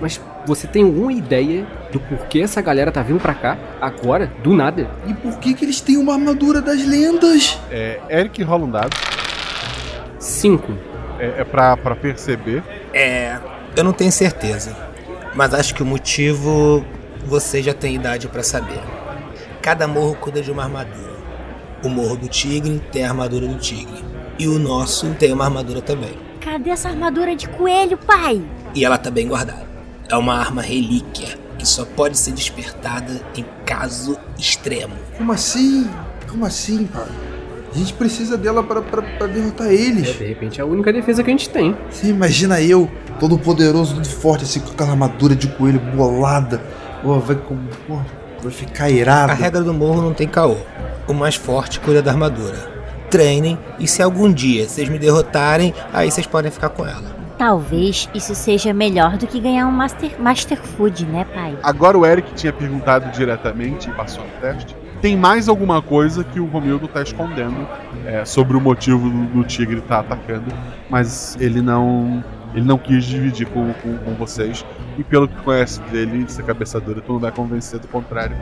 Mas 0.00 0.20
você 0.46 0.66
tem 0.66 0.84
alguma 0.84 1.12
ideia 1.12 1.66
do 1.92 1.98
porquê 1.98 2.40
essa 2.40 2.60
galera 2.60 2.92
tá 2.92 3.02
vindo 3.02 3.20
pra 3.20 3.34
cá 3.34 3.58
agora, 3.80 4.32
do 4.42 4.54
nada? 4.54 4.88
E 5.06 5.14
por 5.14 5.38
que 5.38 5.54
que 5.54 5.64
eles 5.64 5.80
têm 5.80 5.96
uma 5.96 6.14
armadura 6.14 6.60
das 6.60 6.84
lendas? 6.86 7.58
É, 7.70 8.00
Eric 8.08 8.42
rola 8.42 8.64
um 8.64 8.70
dado. 8.70 8.96
Cinco. 10.18 10.72
É, 11.18 11.40
é 11.40 11.44
pra, 11.44 11.76
pra 11.76 11.96
perceber. 11.96 12.62
É, 12.92 13.38
eu 13.76 13.84
não 13.84 13.92
tenho 13.92 14.12
certeza. 14.12 14.76
Mas 15.34 15.54
acho 15.54 15.74
que 15.74 15.82
o 15.82 15.86
motivo 15.86 16.84
você 17.24 17.62
já 17.62 17.74
tem 17.74 17.94
idade 17.94 18.28
pra 18.28 18.42
saber. 18.42 18.80
Cada 19.60 19.86
morro 19.86 20.14
cuida 20.14 20.40
de 20.40 20.50
uma 20.50 20.64
armadura. 20.64 21.18
O 21.82 21.88
Morro 21.88 22.16
do 22.16 22.28
Tigre 22.28 22.82
tem 22.90 23.04
a 23.04 23.08
armadura 23.10 23.46
do 23.46 23.56
tigre. 23.56 24.02
E 24.38 24.48
o 24.48 24.58
nosso 24.58 25.14
tem 25.14 25.32
uma 25.32 25.44
armadura 25.44 25.80
também. 25.80 26.16
Cadê 26.40 26.70
essa 26.70 26.88
armadura 26.88 27.36
de 27.36 27.48
coelho, 27.48 27.96
pai? 27.98 28.42
E 28.74 28.84
ela 28.84 28.98
tá 28.98 29.10
bem 29.10 29.28
guardada. 29.28 29.66
É 30.08 30.16
uma 30.16 30.34
arma 30.34 30.62
relíquia 30.62 31.38
que 31.58 31.66
só 31.66 31.84
pode 31.84 32.16
ser 32.18 32.32
despertada 32.32 33.20
em 33.36 33.44
caso 33.66 34.18
extremo. 34.38 34.94
Como 35.16 35.32
assim? 35.32 35.88
Como 36.28 36.46
assim, 36.46 36.86
pai? 36.86 37.06
A 37.74 37.78
gente 37.78 37.92
precisa 37.92 38.36
dela 38.36 38.62
pra 38.62 39.26
derrotar 39.26 39.68
É, 39.68 39.74
eles. 39.74 40.16
de 40.16 40.24
repente 40.24 40.60
é 40.60 40.62
a 40.62 40.66
única 40.66 40.92
defesa 40.92 41.22
que 41.22 41.30
a 41.30 41.32
gente 41.32 41.48
tem. 41.50 41.76
Você 41.90 42.08
imagina 42.08 42.60
eu, 42.60 42.90
todo 43.20 43.38
poderoso, 43.38 43.94
todo 43.94 44.08
forte, 44.08 44.44
assim, 44.44 44.60
com 44.60 44.70
aquela 44.70 44.90
armadura 44.90 45.36
de 45.36 45.48
coelho 45.48 45.78
bolada. 45.94 46.60
Pô, 47.02 47.18
vai, 47.18 47.38
vai 48.42 48.52
ficar 48.52 48.88
irado. 48.90 49.32
A 49.32 49.34
regra 49.34 49.62
do 49.62 49.74
morro 49.74 50.00
não 50.02 50.14
tem 50.14 50.26
caô. 50.26 50.56
O 51.06 51.12
mais 51.14 51.34
forte 51.34 51.78
cuida 51.80 52.02
da 52.02 52.10
armadura. 52.10 52.78
Treinem 53.10 53.58
e 53.78 53.86
se 53.88 54.02
algum 54.02 54.30
dia 54.32 54.68
vocês 54.68 54.88
me 54.88 54.98
derrotarem, 54.98 55.72
aí 55.92 56.10
vocês 56.10 56.26
podem 56.26 56.50
ficar 56.50 56.68
com 56.70 56.84
ela. 56.86 57.16
Talvez 57.38 58.08
isso 58.14 58.34
seja 58.34 58.74
melhor 58.74 59.16
do 59.16 59.26
que 59.26 59.38
ganhar 59.40 59.66
um 59.68 59.70
Master, 59.70 60.20
Master 60.20 60.60
Food, 60.60 61.06
né, 61.06 61.24
pai? 61.32 61.56
Agora 61.62 61.96
o 61.96 62.04
Eric 62.04 62.34
tinha 62.34 62.52
perguntado 62.52 63.10
diretamente 63.12 63.88
e 63.88 63.92
passou 63.92 64.24
no 64.24 64.30
teste. 64.40 64.74
Tem 65.00 65.16
mais 65.16 65.48
alguma 65.48 65.80
coisa 65.80 66.24
que 66.24 66.40
o 66.40 66.46
Romildo 66.46 66.88
tá 66.88 67.02
escondendo 67.02 67.66
é, 68.04 68.24
sobre 68.24 68.56
o 68.56 68.60
motivo 68.60 69.08
do, 69.08 69.26
do 69.26 69.44
tigre 69.44 69.78
estar 69.78 70.00
atacando, 70.00 70.46
mas 70.90 71.36
ele 71.40 71.60
não. 71.62 72.22
Ele 72.54 72.64
não 72.64 72.78
quis 72.78 73.04
dividir 73.04 73.46
com, 73.48 73.70
com, 73.74 73.98
com 73.98 74.14
vocês. 74.14 74.64
E 74.96 75.04
pelo 75.04 75.28
que 75.28 75.34
conhece 75.42 75.82
dele, 75.92 76.24
essa 76.26 76.42
cabeça 76.42 76.80
dura, 76.80 77.02
tu 77.02 77.12
não 77.12 77.20
vai 77.20 77.30
convencer 77.30 77.78
do 77.78 77.86
contrário. 77.88 78.34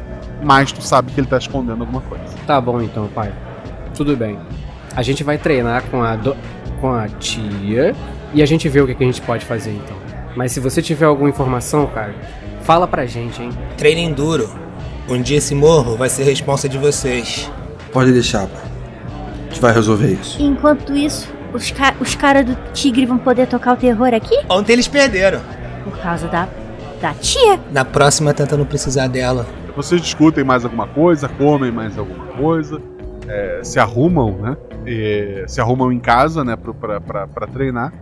Mas 0.45 0.71
tu 0.71 0.81
sabe 0.81 1.11
que 1.11 1.19
ele 1.21 1.27
tá 1.27 1.37
escondendo 1.37 1.81
alguma 1.81 2.01
coisa. 2.03 2.23
Tá 2.47 2.61
bom 2.61 2.81
então, 2.81 3.09
pai. 3.09 3.33
Tudo 3.97 4.17
bem. 4.17 4.39
A 4.95 5.03
gente 5.03 5.25
vai 5.25 5.37
treinar 5.37 5.83
com 5.91 6.05
a, 6.05 6.15
do- 6.15 6.37
com 6.81 6.93
a 6.93 7.09
tia 7.09 7.97
e 8.33 8.41
a 8.45 8.47
gente 8.47 8.69
vê 8.69 8.81
o 8.81 8.87
que, 8.87 8.95
que 8.95 9.03
a 9.03 9.07
gente 9.07 9.21
pode 9.23 9.45
fazer 9.45 9.73
então. 9.73 9.97
Mas 10.37 10.53
se 10.53 10.61
você 10.61 10.81
tiver 10.81 11.07
alguma 11.07 11.29
informação, 11.29 11.85
cara, 11.89 12.15
fala 12.63 12.87
pra 12.87 13.07
gente, 13.07 13.43
hein? 13.43 13.51
Treinem 13.77 14.13
duro. 14.13 14.49
Um 15.09 15.23
dia 15.23 15.39
esse 15.39 15.55
morro 15.55 15.97
vai 15.97 16.09
ser 16.09 16.25
responsa 16.25 16.69
de 16.69 16.77
vocês. 16.79 17.51
Pode 17.93 18.13
deixar, 18.13 18.47
pai. 18.49 18.63
A 19.39 19.49
gente 19.49 19.61
vai 19.61 19.73
resolver 19.73 20.13
isso. 20.13 20.43
Enquanto 20.43 20.95
isso, 20.95 21.33
os, 21.53 21.71
ca 21.71 21.95
os 22.01 22.17
caras 22.17 22.45
do 22.45 22.57
tigre 22.73 23.07
vão 23.07 23.17
poder 23.17 23.47
tocar 23.47 23.75
o 23.75 23.77
terror 23.77 24.13
aqui? 24.13 24.37
Ontem 24.49 24.73
eles 24.73 24.89
perderam. 24.89 25.41
Por 25.85 25.97
causa 25.99 26.27
da, 26.27 26.49
da 27.01 27.15
tia? 27.15 27.61
Na 27.71 27.85
próxima 27.85 28.35
tenta 28.35 28.57
não 28.57 28.65
precisar 28.65 29.07
dela. 29.07 29.47
Vocês 29.77 30.01
discutem 30.01 30.43
mais 30.43 30.65
alguma 30.65 30.89
coisa, 30.89 31.29
comem 31.29 31.71
mais 31.71 31.97
alguma 31.97 32.27
coisa, 32.27 32.81
é, 33.29 33.61
se 33.63 33.79
arrumam, 33.79 34.33
né? 34.39 34.57
E, 34.87 35.45
se 35.47 35.61
arrumam 35.61 35.93
em 35.93 36.01
casa, 36.01 36.45
né, 36.45 36.57
pra, 36.57 37.01
pra, 37.01 37.27
pra 37.29 37.47
treinar. 37.47 37.93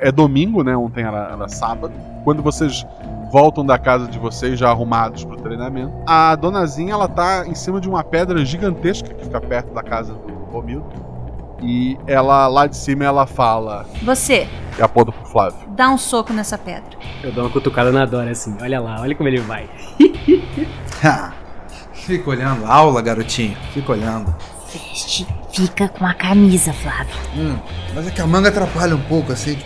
É 0.00 0.12
domingo, 0.12 0.62
né? 0.62 0.76
Ontem 0.76 1.04
era, 1.04 1.30
era 1.32 1.48
sábado. 1.48 1.92
Quando 2.24 2.42
vocês 2.42 2.86
voltam 3.32 3.64
da 3.64 3.78
casa 3.78 4.06
de 4.06 4.18
vocês 4.18 4.58
já 4.58 4.68
arrumados 4.70 5.24
pro 5.24 5.36
treinamento, 5.36 5.92
a 6.06 6.34
donazinha 6.36 6.92
ela 6.92 7.08
tá 7.08 7.46
em 7.46 7.54
cima 7.54 7.80
de 7.80 7.88
uma 7.88 8.02
pedra 8.04 8.44
gigantesca 8.44 9.12
que 9.14 9.24
fica 9.24 9.40
perto 9.40 9.72
da 9.72 9.82
casa 9.82 10.14
do 10.14 10.32
Romildo. 10.52 10.86
E 11.62 11.98
ela 12.06 12.46
lá 12.48 12.66
de 12.66 12.74
cima 12.76 13.04
ela 13.04 13.26
fala 13.26 13.84
Você, 14.02 14.48
e 14.78 14.82
aponta 14.82 15.12
pro 15.12 15.26
Flávio. 15.26 15.58
dá 15.68 15.90
um 15.90 15.98
soco 15.98 16.32
nessa 16.32 16.56
pedra. 16.56 16.98
Eu 17.22 17.30
dou 17.32 17.44
uma 17.44 17.50
cutucada 17.50 17.92
na 17.92 18.06
Dora 18.06 18.30
assim, 18.30 18.56
olha 18.62 18.80
lá, 18.80 18.96
olha 19.00 19.14
como 19.14 19.28
ele 19.28 19.40
vai. 19.40 19.68
Fica 21.92 22.30
olhando. 22.30 22.64
Aula, 22.66 23.02
garotinho. 23.02 23.56
Fica 23.72 23.92
olhando. 23.92 24.34
Veste, 24.72 25.26
fica 25.52 25.88
com 25.88 26.06
a 26.06 26.14
camisa, 26.14 26.72
Flávio. 26.72 27.14
Hum, 27.36 27.56
mas 27.94 28.06
é 28.06 28.10
que 28.10 28.20
a 28.20 28.26
manga 28.26 28.48
atrapalha 28.48 28.94
um 28.96 29.02
pouco, 29.02 29.32
assim. 29.32 29.58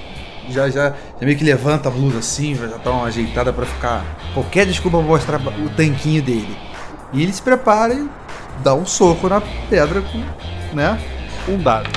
Já, 0.51 0.69
já, 0.69 0.91
já 0.91 1.27
meio 1.27 1.37
que 1.37 1.45
levanta 1.45 1.89
a 1.89 1.93
blusa 1.93 2.19
assim, 2.19 2.55
já 2.55 2.69
tá 2.79 2.91
uma 2.91 3.07
ajeitada 3.07 3.53
pra 3.53 3.65
ficar. 3.67 4.05
Qualquer 4.35 4.67
desculpa 4.67 4.99
pra 4.99 5.07
mostrar 5.07 5.41
o 5.41 5.69
tanquinho 5.71 6.23
dele. 6.23 6.57
E 7.13 7.23
ele 7.23 7.33
se 7.33 7.43
prepara 7.43 7.95
e 7.95 8.09
dá 8.63 8.75
um 8.75 8.85
soco 8.85 9.29
na 9.29 9.41
pedra 9.69 10.03
com. 10.03 10.75
né? 10.75 10.99
Um 11.49 11.59
dado. 11.59 11.89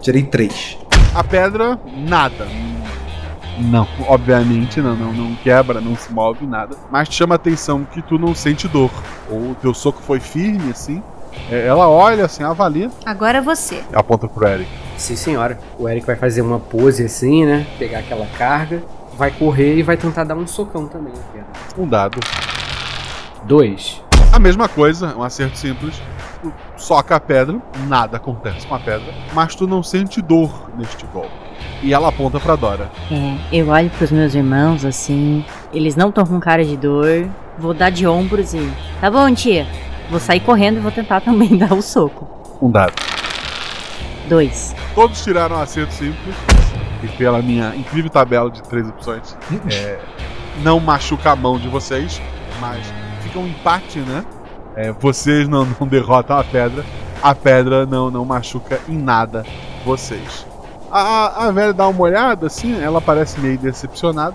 Tirei 0.00 0.22
três. 0.22 0.78
A 1.14 1.24
pedra, 1.24 1.78
nada. 1.96 2.46
Não, 3.58 3.88
obviamente 4.06 4.82
não, 4.82 4.94
não, 4.94 5.12
não 5.12 5.34
quebra, 5.36 5.80
não 5.80 5.96
se 5.96 6.12
move, 6.12 6.46
nada. 6.46 6.76
Mas 6.90 7.08
te 7.08 7.14
chama 7.14 7.34
a 7.34 7.36
atenção 7.36 7.84
que 7.84 8.02
tu 8.02 8.18
não 8.18 8.34
sente 8.34 8.68
dor. 8.68 8.90
Ou 9.30 9.52
o 9.52 9.56
teu 9.60 9.72
soco 9.72 10.02
foi 10.02 10.20
firme, 10.20 10.70
assim. 10.70 11.02
É, 11.50 11.66
Ela 11.66 11.88
olha, 11.88 12.24
assim, 12.24 12.42
avalia, 12.42 12.90
Agora 13.04 13.40
você. 13.40 13.82
aponta 13.92 14.26
pro 14.28 14.46
Eric. 14.46 14.68
Sim, 14.96 15.16
senhora. 15.16 15.58
O 15.78 15.88
Eric 15.88 16.06
vai 16.06 16.16
fazer 16.16 16.42
uma 16.42 16.58
pose 16.58 17.04
assim, 17.04 17.44
né? 17.44 17.66
Pegar 17.78 17.98
aquela 18.00 18.26
carga, 18.38 18.82
vai 19.16 19.30
correr 19.30 19.76
e 19.76 19.82
vai 19.82 19.96
tentar 19.96 20.24
dar 20.24 20.34
um 20.34 20.46
socão 20.46 20.86
também. 20.86 21.12
na 21.12 21.22
pedra. 21.32 21.46
Um 21.78 21.86
dado. 21.86 22.18
Dois. 23.44 24.02
A 24.32 24.38
mesma 24.38 24.68
coisa, 24.68 25.14
um 25.16 25.22
acerto 25.22 25.56
simples. 25.56 26.00
Tu 26.42 26.52
soca 26.76 27.16
a 27.16 27.20
pedra, 27.20 27.58
nada 27.86 28.16
acontece 28.16 28.66
com 28.66 28.74
a 28.74 28.78
pedra, 28.78 29.12
mas 29.32 29.54
tu 29.54 29.66
não 29.66 29.82
sente 29.82 30.20
dor 30.20 30.70
neste 30.76 31.06
golpe. 31.06 31.30
E 31.82 31.92
ela 31.92 32.08
aponta 32.08 32.38
pra 32.40 32.56
Dora. 32.56 32.90
É, 33.10 33.36
eu 33.52 33.68
olho 33.68 33.88
pros 33.90 34.10
meus 34.10 34.34
irmãos 34.34 34.84
assim. 34.84 35.44
Eles 35.72 35.94
não 35.96 36.08
estão 36.08 36.24
com 36.26 36.38
cara 36.40 36.64
de 36.64 36.76
dor. 36.76 37.26
Vou 37.58 37.72
dar 37.72 37.90
de 37.90 38.06
ombros 38.06 38.52
e. 38.54 38.70
Tá 39.00 39.10
bom, 39.10 39.32
tia. 39.34 39.66
Vou 40.10 40.20
sair 40.20 40.40
correndo 40.40 40.76
e 40.78 40.80
vou 40.80 40.92
tentar 40.92 41.20
também 41.22 41.56
dar 41.56 41.72
o 41.72 41.82
soco. 41.82 42.26
Um 42.60 42.70
dado. 42.70 42.94
Dois. 44.28 44.74
Todos 44.94 45.22
tiraram 45.22 45.56
um 45.56 45.60
acerto 45.60 45.92
simples. 45.92 46.34
E 47.02 47.08
pela 47.08 47.42
minha 47.42 47.74
incrível 47.76 48.10
tabela 48.10 48.50
de 48.50 48.62
três 48.62 48.88
opções, 48.88 49.36
é, 49.70 49.98
não 50.62 50.80
machuca 50.80 51.30
a 51.32 51.36
mão 51.36 51.58
de 51.58 51.68
vocês, 51.68 52.20
mas 52.58 52.86
fica 53.22 53.38
um 53.38 53.46
empate, 53.46 53.98
né? 54.00 54.24
É, 54.74 54.92
vocês 54.92 55.46
não, 55.46 55.66
não 55.78 55.86
derrotam 55.86 56.38
a 56.38 56.42
pedra, 56.42 56.82
a 57.22 57.34
pedra 57.34 57.84
não, 57.84 58.10
não 58.10 58.24
machuca 58.24 58.80
em 58.88 58.96
nada 58.96 59.44
vocês. 59.84 60.46
A, 60.90 61.00
a- 61.00 61.46
a 61.46 61.50
velha 61.52 61.74
dá 61.74 61.86
uma 61.86 62.00
olhada, 62.00 62.46
assim, 62.46 62.80
ela 62.82 63.00
parece 63.00 63.38
meio 63.40 63.58
decepcionada. 63.58 64.34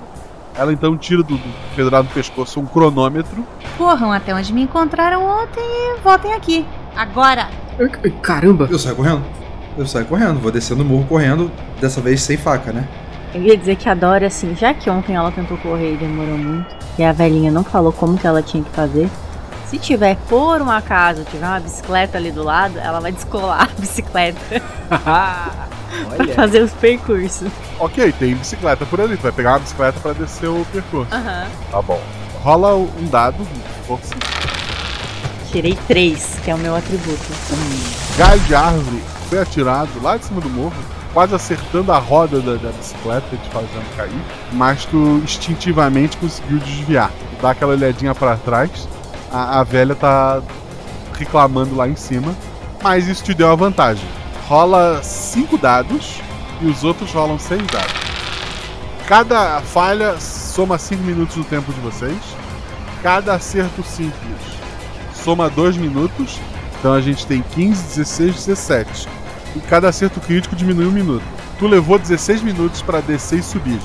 Ela 0.55 0.73
então 0.73 0.97
tira 0.97 1.23
do, 1.23 1.35
do 1.37 1.75
pedrado 1.75 2.07
do 2.07 2.13
pescoço 2.13 2.59
um 2.59 2.65
cronômetro. 2.65 3.45
Corram 3.77 4.11
até 4.11 4.33
onde 4.35 4.53
me 4.53 4.63
encontraram 4.63 5.23
ontem 5.23 5.61
e 5.61 5.99
voltem 6.01 6.33
aqui. 6.33 6.65
Agora! 6.95 7.49
Caramba! 8.21 8.67
Eu 8.69 8.77
saio 8.77 8.95
correndo. 8.95 9.23
Eu 9.77 9.87
saio 9.87 10.05
correndo, 10.05 10.39
vou 10.39 10.51
descendo 10.51 10.83
o 10.83 10.85
morro 10.85 11.05
correndo, 11.05 11.49
dessa 11.79 12.01
vez 12.01 12.21
sem 12.21 12.35
faca, 12.35 12.73
né? 12.73 12.87
Eu 13.33 13.41
ia 13.41 13.55
dizer 13.55 13.77
que 13.77 13.87
a 13.87 13.93
Dora, 13.93 14.27
assim, 14.27 14.53
já 14.53 14.73
que 14.73 14.89
ontem 14.89 15.15
ela 15.15 15.31
tentou 15.31 15.57
correr 15.57 15.93
e 15.93 15.97
demorou 15.97 16.37
muito, 16.37 16.75
e 16.99 17.03
a 17.03 17.13
velhinha 17.13 17.49
não 17.49 17.63
falou 17.63 17.93
como 17.93 18.17
que 18.17 18.27
ela 18.27 18.41
tinha 18.43 18.61
que 18.61 18.69
fazer. 18.71 19.09
Se 19.71 19.79
tiver, 19.79 20.17
por 20.27 20.61
um 20.61 20.69
acaso, 20.69 21.23
tiver 21.23 21.47
uma 21.47 21.61
bicicleta 21.61 22.17
ali 22.17 22.29
do 22.29 22.43
lado, 22.43 22.77
ela 22.77 22.99
vai 22.99 23.13
descolar 23.13 23.69
a 23.71 23.79
bicicleta 23.79 24.37
pra 24.89 25.49
Olha. 26.19 26.33
fazer 26.35 26.61
os 26.61 26.73
percursos. 26.73 27.49
Ok, 27.79 28.11
tem 28.19 28.35
bicicleta 28.35 28.85
por 28.85 28.99
ali, 28.99 29.15
tu 29.15 29.23
vai 29.23 29.31
pegar 29.31 29.51
uma 29.53 29.59
bicicleta 29.59 29.97
pra 30.01 30.11
descer 30.11 30.49
o 30.49 30.65
percurso. 30.73 31.15
Aham. 31.15 31.47
Tá 31.71 31.81
bom. 31.81 32.01
Rola 32.43 32.75
um 32.75 33.07
dado, 33.09 33.47
força. 33.87 34.13
Tirei 35.49 35.77
três, 35.87 36.37
que 36.43 36.51
é 36.51 36.55
o 36.55 36.57
meu 36.57 36.75
atributo. 36.75 37.23
Um 37.53 38.17
galho 38.17 38.41
de 38.41 38.53
árvore 38.53 39.01
foi 39.29 39.39
atirado 39.39 39.89
lá 40.01 40.17
de 40.17 40.25
cima 40.25 40.41
do 40.41 40.49
morro, 40.49 40.73
quase 41.13 41.33
acertando 41.33 41.93
a 41.93 41.97
roda 41.97 42.41
da, 42.41 42.55
da 42.55 42.71
bicicleta, 42.73 43.37
te 43.37 43.49
fazendo 43.49 43.95
cair, 43.95 44.21
mas 44.51 44.83
tu 44.83 45.21
instintivamente 45.23 46.17
conseguiu 46.17 46.57
desviar. 46.59 47.09
Tu 47.09 47.41
dá 47.41 47.51
aquela 47.51 47.71
olhadinha 47.71 48.13
pra 48.13 48.35
trás, 48.35 48.69
a, 49.31 49.59
a 49.59 49.63
velha 49.63 49.95
tá 49.95 50.41
reclamando 51.17 51.75
lá 51.75 51.87
em 51.87 51.95
cima, 51.95 52.35
mas 52.83 53.07
isso 53.07 53.23
te 53.23 53.33
deu 53.33 53.47
uma 53.47 53.55
vantagem. 53.55 54.05
Rola 54.47 55.01
cinco 55.03 55.57
dados 55.57 56.19
e 56.61 56.65
os 56.65 56.83
outros 56.83 57.11
rolam 57.11 57.39
seis 57.39 57.65
dados. 57.67 58.01
Cada 59.11 59.59
falha 59.59 60.17
soma 60.19 60.77
5 60.77 61.03
minutos 61.03 61.35
do 61.35 61.43
tempo 61.43 61.73
de 61.73 61.81
vocês. 61.81 62.17
Cada 63.03 63.33
acerto 63.33 63.83
simples 63.83 64.39
soma 65.13 65.49
2 65.49 65.75
minutos. 65.75 66.39
Então 66.79 66.93
a 66.93 67.01
gente 67.01 67.27
tem 67.27 67.41
15, 67.41 67.97
16, 67.97 68.35
17. 68.45 69.09
E 69.57 69.59
cada 69.59 69.89
acerto 69.89 70.21
crítico 70.21 70.55
diminui 70.55 70.85
um 70.85 70.91
minuto. 70.91 71.25
Tu 71.59 71.67
levou 71.67 71.99
16 71.99 72.41
minutos 72.41 72.81
pra 72.81 73.01
descer 73.01 73.39
e 73.39 73.43
subir. 73.43 73.81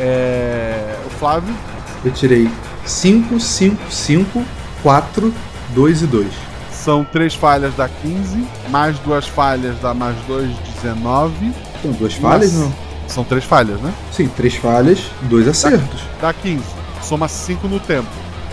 É. 0.00 0.96
O 1.06 1.10
Flávio, 1.10 1.54
Eu 2.02 2.10
tirei 2.12 2.50
5, 2.86 3.38
5, 3.38 3.92
5, 3.92 4.44
4, 4.86 5.34
2 5.70 6.02
e 6.02 6.06
2. 6.06 6.28
são 6.70 7.02
3 7.02 7.34
falhas 7.34 7.74
dá 7.74 7.88
15, 7.88 8.46
mais 8.70 8.96
duas 9.00 9.26
falhas 9.26 9.74
dá 9.82 9.92
mais 9.92 10.14
2, 10.28 10.48
19. 10.80 11.52
Então, 11.80 11.90
duas 11.90 12.14
falhas, 12.14 12.52
Nossa. 12.52 12.66
não? 12.66 13.08
São 13.08 13.24
3 13.24 13.44
falhas, 13.44 13.80
né? 13.80 13.92
Sim, 14.12 14.28
três 14.28 14.54
falhas, 14.54 15.00
dois 15.22 15.48
acertos. 15.48 16.02
Dá 16.20 16.32
15. 16.32 16.62
Soma 17.02 17.26
5 17.26 17.66
no 17.66 17.80
tempo. 17.80 18.06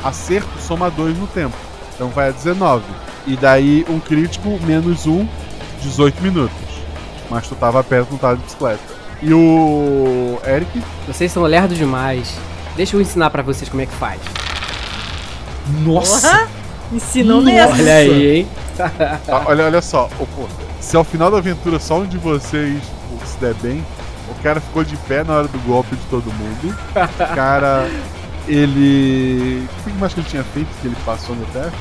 Acerto 0.03 0.49
soma 0.59 0.89
2 0.89 1.15
no 1.19 1.27
tempo. 1.27 1.55
Então 1.93 2.09
vai 2.09 2.29
a 2.29 2.31
19. 2.31 2.83
E 3.27 3.37
daí 3.37 3.85
um 3.87 3.99
crítico 3.99 4.59
menos 4.65 5.05
1, 5.05 5.27
18 5.83 6.19
minutos. 6.23 6.57
Mas 7.29 7.47
tu 7.47 7.53
tava 7.53 7.83
perto, 7.83 8.09
não 8.09 8.17
tava 8.17 8.37
de 8.37 8.43
bicicleta. 8.43 8.81
E 9.21 9.31
o 9.31 10.39
Eric, 10.47 10.81
Vocês 11.05 11.31
são 11.31 11.43
lerdos 11.43 11.77
demais. 11.77 12.35
Deixa 12.75 12.95
eu 12.95 13.01
ensinar 13.01 13.29
pra 13.29 13.43
vocês 13.43 13.69
como 13.69 13.83
é 13.83 13.85
que 13.85 13.93
faz. 13.93 14.19
Nossa! 15.83 16.47
Ensinou 16.91 17.41
Nossa. 17.41 17.51
mesmo. 17.51 17.81
Olha 17.81 17.95
aí, 17.95 18.37
hein? 18.37 18.47
Ah, 19.27 19.43
olha, 19.45 19.65
olha 19.65 19.81
só, 19.81 20.09
se 20.79 20.95
ao 20.97 21.03
final 21.03 21.29
da 21.31 21.37
aventura 21.37 21.79
só 21.79 21.99
um 21.99 22.05
de 22.05 22.17
vocês 22.17 22.81
pô, 23.09 23.25
se 23.25 23.37
der 23.37 23.53
bem, 23.55 23.83
o 24.29 24.43
cara 24.43 24.59
ficou 24.59 24.83
de 24.83 24.95
pé 24.97 25.23
na 25.23 25.33
hora 25.35 25.47
do 25.47 25.59
golpe 25.59 25.95
de 25.95 26.01
todo 26.05 26.25
mundo. 26.33 26.75
O 26.95 27.35
cara, 27.35 27.87
ele. 28.47 29.67
O 29.79 29.89
que 29.91 29.97
mais 29.97 30.13
que 30.13 30.19
ele 30.19 30.27
tinha 30.29 30.43
feito 30.43 30.67
que 30.81 30.87
ele 30.87 30.97
passou 31.05 31.35
no 31.35 31.45
teste? 31.45 31.71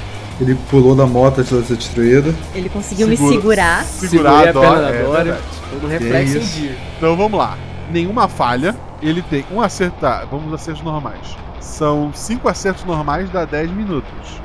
Ele 0.41 0.55
pulou 0.70 0.95
da 0.95 1.07
moto 1.07 1.41
antes 1.41 1.53
de 1.57 1.62
ser 1.66 1.76
destruída. 1.76 2.35
Ele 2.55 2.68
conseguiu 2.68 3.07
me 3.07 3.16
Segura- 3.16 3.35
segurar. 3.35 3.85
Segurar 3.85 4.30
Segurei 4.45 4.47
a 4.47 4.51
a 4.51 4.53
perna 4.53 4.83
da 4.91 4.97
é 4.97 5.03
Dora. 5.03 5.41
Todo 5.70 5.87
reflexo 5.87 6.37
em 6.39 6.41
dia. 6.41 6.76
Então 6.97 7.16
vamos 7.16 7.39
lá. 7.39 7.57
Nenhuma 7.91 8.28
falha. 8.28 8.74
Ele 9.01 9.22
tem 9.22 9.45
um 9.53 9.61
acerto. 9.61 9.97
Tá, 10.01 10.24
vamos 10.30 10.47
nos 10.47 10.55
acertos 10.61 10.83
normais. 10.83 11.37
São 11.63 12.13
cinco 12.13 12.49
acertos 12.49 12.85
normais, 12.85 13.31
dá 13.31 13.45
10 13.45 13.71
minutos. 13.71 14.41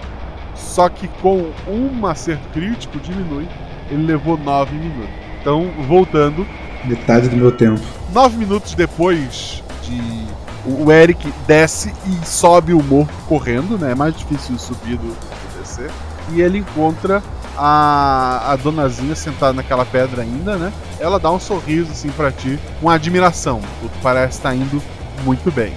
Só 0.55 0.87
que 0.87 1.07
com 1.21 1.51
um 1.67 2.05
acerto 2.05 2.47
crítico 2.49 2.99
diminui. 2.99 3.47
Ele 3.89 4.05
levou 4.05 4.37
9 4.37 4.75
minutos. 4.75 5.09
Então, 5.41 5.71
voltando, 5.87 6.45
Metade 6.87 7.27
do 7.29 7.35
meu 7.35 7.51
tempo. 7.51 7.81
Nove 8.13 8.37
minutos 8.37 8.73
depois 8.73 9.63
de. 9.83 10.27
O 10.65 10.91
Eric 10.91 11.33
desce 11.47 11.93
e 12.05 12.25
sobe 12.25 12.73
o 12.73 12.83
morro 12.83 13.09
correndo, 13.27 13.77
né? 13.77 13.91
É 13.91 13.95
mais 13.95 14.15
difícil 14.17 14.57
subir 14.59 14.97
do 14.97 15.15
que 15.15 15.59
descer. 15.59 15.89
E 16.33 16.41
ele 16.41 16.57
encontra 16.57 17.23
a, 17.57 18.51
a 18.51 18.55
donazinha 18.57 19.15
sentada 19.15 19.53
naquela 19.53 19.85
pedra 19.85 20.23
ainda, 20.23 20.57
né? 20.57 20.73
Ela 20.99 21.19
dá 21.19 21.31
um 21.31 21.39
sorriso 21.39 21.91
assim 21.91 22.09
pra 22.09 22.33
ti, 22.33 22.59
com 22.81 22.89
admiração. 22.89 23.61
Tu 23.81 23.89
parece 24.03 24.37
estar 24.37 24.53
indo 24.53 24.81
muito 25.23 25.49
bem. 25.51 25.73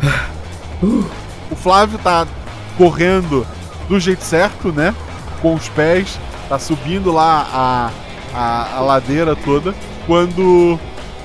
O 0.82 1.56
Flávio 1.56 1.98
tá 1.98 2.26
correndo 2.76 3.46
do 3.88 3.98
jeito 3.98 4.22
certo, 4.22 4.72
né? 4.72 4.94
Com 5.42 5.54
os 5.54 5.68
pés, 5.68 6.18
tá 6.48 6.58
subindo 6.58 7.12
lá 7.12 7.46
a, 7.52 7.90
a, 8.34 8.76
a 8.76 8.80
ladeira 8.80 9.34
toda. 9.34 9.74
Quando 10.06 10.78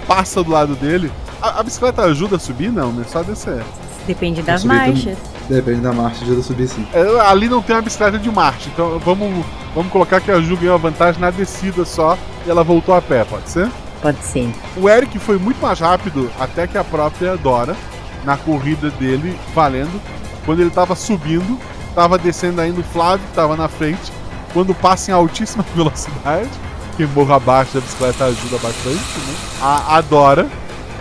passa 0.08 0.43
do 0.43 0.51
lado 0.51 0.76
dele, 0.76 1.12
a, 1.41 1.60
a 1.60 1.64
bicicleta 1.64 2.04
ajuda 2.04 2.38
a 2.38 2.39
subir? 2.39 2.72
Não, 2.72 2.91
né? 2.91 3.06
Só 3.08 3.22
descer. 3.24 3.64
Depende 4.08 4.41
das 4.41 4.64
marchas. 4.64 5.18
Depende 5.47 5.82
da 5.82 5.93
marcha, 5.93 6.24
ajuda 6.24 6.39
a 6.39 6.43
subir 6.43 6.68
sim. 6.68 6.86
É, 6.93 7.20
ali 7.22 7.49
não 7.49 7.62
tem 7.62 7.76
uma 7.76 7.82
bicicleta 7.82 8.18
de 8.18 8.32
marcha, 8.32 8.70
então 8.74 8.97
vamos, 8.99 9.45
vamos 9.76 9.91
colocar 9.91 10.22
que 10.22 10.32
a 10.32 10.39
Ju 10.39 10.56
ganhou 10.56 10.76
a 10.76 10.78
vantagem 10.78 11.20
na 11.20 11.30
descida 11.30 11.84
só 11.86 12.18
e 12.45 12.49
ela 12.49 12.64
voltou 12.64 12.95
a 12.95 13.01
pé, 13.01 13.24
pode 13.24 13.49
ser? 13.49 13.70
Pode 14.01 14.24
ser. 14.24 14.49
O 14.78 14.89
Eric 14.89 15.18
foi 15.20 15.38
muito 15.38 15.62
mais 15.62 15.80
rápido 15.80 16.30
até 16.39 16.68
que 16.68 16.78
a 16.78 16.84
própria 16.84 17.38
Dora, 17.38 17.76
na 18.24 18.38
corrida 18.38 18.90
dele, 18.92 19.38
valendo. 19.54 20.02
Quando 20.46 20.62
ele 20.62 20.70
tava 20.70 20.96
subindo, 20.96 21.60
tava 21.96 22.18
descendo 22.18 22.62
ainda 22.62 22.82
o 22.82 22.84
Flávio, 22.84 23.26
que 23.28 23.34
tava 23.34 23.56
na 23.56 23.68
frente. 23.68 24.12
Quando 24.54 24.74
passa 24.74 25.12
em 25.12 25.14
altíssima 25.14 25.66
velocidade, 25.76 26.50
que 26.96 27.06
morro 27.06 27.34
abaixo 27.34 27.74
da 27.74 27.82
bicicleta 27.82 28.26
ajuda 28.26 28.58
bastante, 28.58 28.96
né? 28.96 29.36
A, 29.62 29.98
a 29.98 30.02
Dora, 30.02 30.48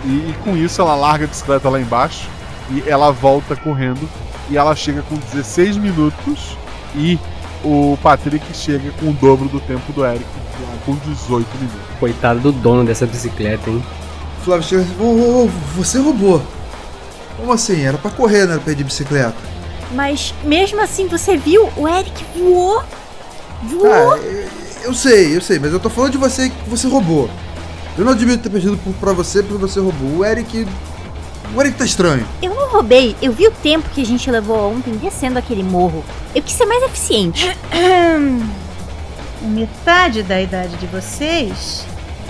e, 0.03 0.07
e 0.07 0.35
com 0.43 0.55
isso 0.55 0.81
ela 0.81 0.95
larga 0.95 1.25
a 1.25 1.27
bicicleta 1.27 1.69
lá 1.69 1.79
embaixo 1.79 2.27
e 2.69 2.83
ela 2.87 3.11
volta 3.11 3.55
correndo 3.55 4.07
e 4.49 4.57
ela 4.57 4.75
chega 4.75 5.01
com 5.03 5.15
16 5.15 5.77
minutos 5.77 6.57
e 6.95 7.17
o 7.63 7.97
Patrick 8.03 8.45
chega 8.53 8.91
com 8.99 9.09
o 9.09 9.13
dobro 9.13 9.47
do 9.47 9.59
tempo 9.59 9.91
do 9.93 10.05
Eric, 10.05 10.25
com 10.85 10.95
18 10.95 11.47
minutos. 11.57 11.79
Coitado 11.99 12.39
do 12.39 12.51
dono 12.51 12.83
dessa 12.83 13.05
bicicleta, 13.05 13.69
hein? 13.69 13.83
Flávio 14.43 14.67
chega 14.67 14.81
assim, 14.81 14.95
ô, 14.99 15.05
ô, 15.05 15.45
ô, 15.45 15.49
você 15.75 15.99
roubou. 15.99 16.41
Como 17.37 17.51
assim? 17.51 17.81
Era 17.83 17.97
pra 17.97 18.11
correr, 18.11 18.45
não 18.45 18.53
era 18.53 18.61
pra 18.61 18.71
ir 18.71 18.75
de 18.75 18.83
bicicleta. 18.83 19.35
Mas 19.91 20.33
mesmo 20.43 20.81
assim, 20.81 21.07
você 21.07 21.37
viu? 21.37 21.69
O 21.77 21.87
Eric 21.87 22.25
voou. 22.35 22.83
Voou. 23.63 24.13
Ah, 24.13 24.17
eu- 24.83 24.93
sei, 24.93 25.35
eu 25.35 25.41
sei, 25.41 25.59
mas 25.59 25.71
eu 25.71 25.79
tô 25.79 25.89
falando 25.89 26.11
de 26.11 26.17
você 26.17 26.49
que 26.49 26.69
você 26.69 26.87
roubou. 26.87 27.29
Eu 27.97 28.03
não 28.03 28.11
admito 28.13 28.43
ter 28.43 28.49
perdido 28.49 28.75
por- 28.77 28.93
pra 28.95 29.13
você 29.13 29.41
porque 29.43 29.59
você 29.61 29.79
roubou. 29.79 30.17
O 30.19 30.25
Eric. 30.25 30.67
O 31.55 31.61
Eric 31.61 31.77
tá 31.77 31.85
estranho. 31.85 32.25
Eu 32.41 32.55
não 32.55 32.69
roubei. 32.69 33.15
Eu 33.21 33.31
vi 33.31 33.47
o 33.47 33.51
tempo 33.51 33.87
que 33.89 34.01
a 34.01 34.05
gente 34.05 34.29
levou 34.31 34.71
ontem 34.73 34.93
descendo 34.97 35.37
aquele 35.37 35.61
morro. 35.63 36.03
Eu 36.33 36.41
quis 36.41 36.53
ser 36.55 36.65
mais 36.65 36.81
eficiente. 36.83 37.55
Metade 39.41 40.23
da 40.23 40.41
idade 40.41 40.75
de 40.77 40.85
vocês, 40.87 41.85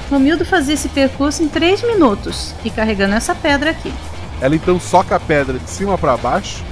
Romildo 0.10 0.43
fazia 0.43 0.74
esse 0.74 0.89
percurso 0.89 1.43
em 1.43 1.47
3 1.47 1.82
minutos 1.84 2.54
e 2.66 2.70
carregando 2.70 3.14
essa 3.14 3.36
pedra 3.36 3.70
aqui. 3.70 3.93
Ela 4.41 4.55
então 4.55 4.79
soca 4.79 5.15
a 5.15 5.19
pedra 5.19 5.57
de 5.57 5.69
cima 5.69 5.97
pra 5.97 6.17
baixo. 6.17 6.63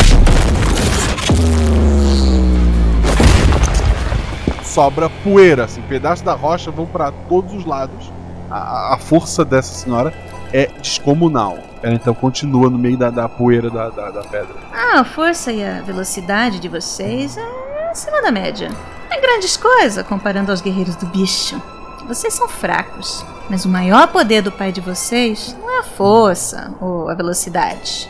Sobra 4.64 5.10
poeira, 5.24 5.66
assim, 5.66 5.82
pedaços 5.82 6.24
da 6.24 6.34
rocha 6.34 6.72
vão 6.72 6.86
pra 6.86 7.12
todos 7.28 7.54
os 7.54 7.66
lados. 7.66 8.12
A- 8.50 8.94
A, 8.94 8.98
força 8.98 9.44
dessa 9.44 9.74
senhora 9.74 10.14
é 10.54 10.68
descomunal. 10.82 11.58
Ela 11.84 11.96
então 11.96 12.14
continua 12.14 12.70
no 12.70 12.78
meio 12.78 12.98
da, 12.98 13.10
da 13.10 13.28
poeira 13.28 13.70
da, 13.70 13.90
da, 13.90 14.12
da 14.12 14.22
pedra. 14.22 14.56
Ah, 14.74 15.00
a 15.00 15.04
força 15.04 15.52
e 15.52 15.64
a 15.64 15.82
velocidade 15.82 16.60
de 16.60 16.68
vocês 16.70 17.38
é 17.38 17.90
acima 17.92 18.22
da 18.22 18.32
média. 18.32 18.70
É 19.10 19.20
grandes 19.20 19.58
coisa 19.58 20.04
comparando 20.04 20.52
aos 20.52 20.62
guerreiros 20.62 20.96
do 20.96 21.06
bicho. 21.08 21.62
Vocês 22.08 22.34
são 22.34 22.48
fracos, 22.48 23.26
mas 23.52 23.66
o 23.66 23.70
maior 23.70 24.08
poder 24.08 24.42
do 24.42 24.50
pai 24.50 24.72
de 24.72 24.80
vocês 24.80 25.58
não 25.60 25.70
é 25.70 25.80
a 25.80 25.84
força 25.84 26.74
ou 26.80 27.10
a 27.10 27.14
velocidade. 27.14 28.10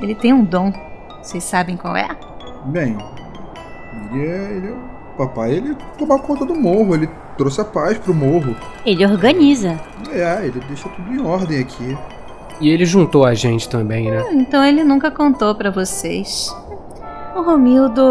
Ele 0.00 0.14
tem 0.14 0.32
um 0.32 0.42
dom. 0.42 0.72
Vocês 1.22 1.44
sabem 1.44 1.76
qual 1.76 1.94
é? 1.94 2.08
Bem, 2.64 2.96
ele 4.10 4.26
é. 4.26 4.50
Ele 4.56 4.68
é 4.68 4.70
o 4.70 5.16
papai, 5.18 5.52
ele 5.52 5.76
tomou 5.98 6.18
conta 6.20 6.46
do 6.46 6.54
morro, 6.54 6.94
ele 6.94 7.10
trouxe 7.36 7.60
a 7.60 7.66
paz 7.66 7.98
pro 7.98 8.14
morro. 8.14 8.56
Ele 8.86 9.04
organiza. 9.04 9.78
É, 10.10 10.46
ele 10.46 10.58
deixa 10.66 10.88
tudo 10.88 11.12
em 11.12 11.20
ordem 11.20 11.60
aqui. 11.60 11.98
E 12.58 12.70
ele 12.70 12.86
juntou 12.86 13.26
a 13.26 13.34
gente 13.34 13.68
também, 13.68 14.10
né? 14.10 14.24
Então 14.32 14.64
ele 14.64 14.82
nunca 14.82 15.10
contou 15.10 15.54
pra 15.54 15.70
vocês. 15.70 16.56
O 17.36 17.42
Romildo. 17.42 18.02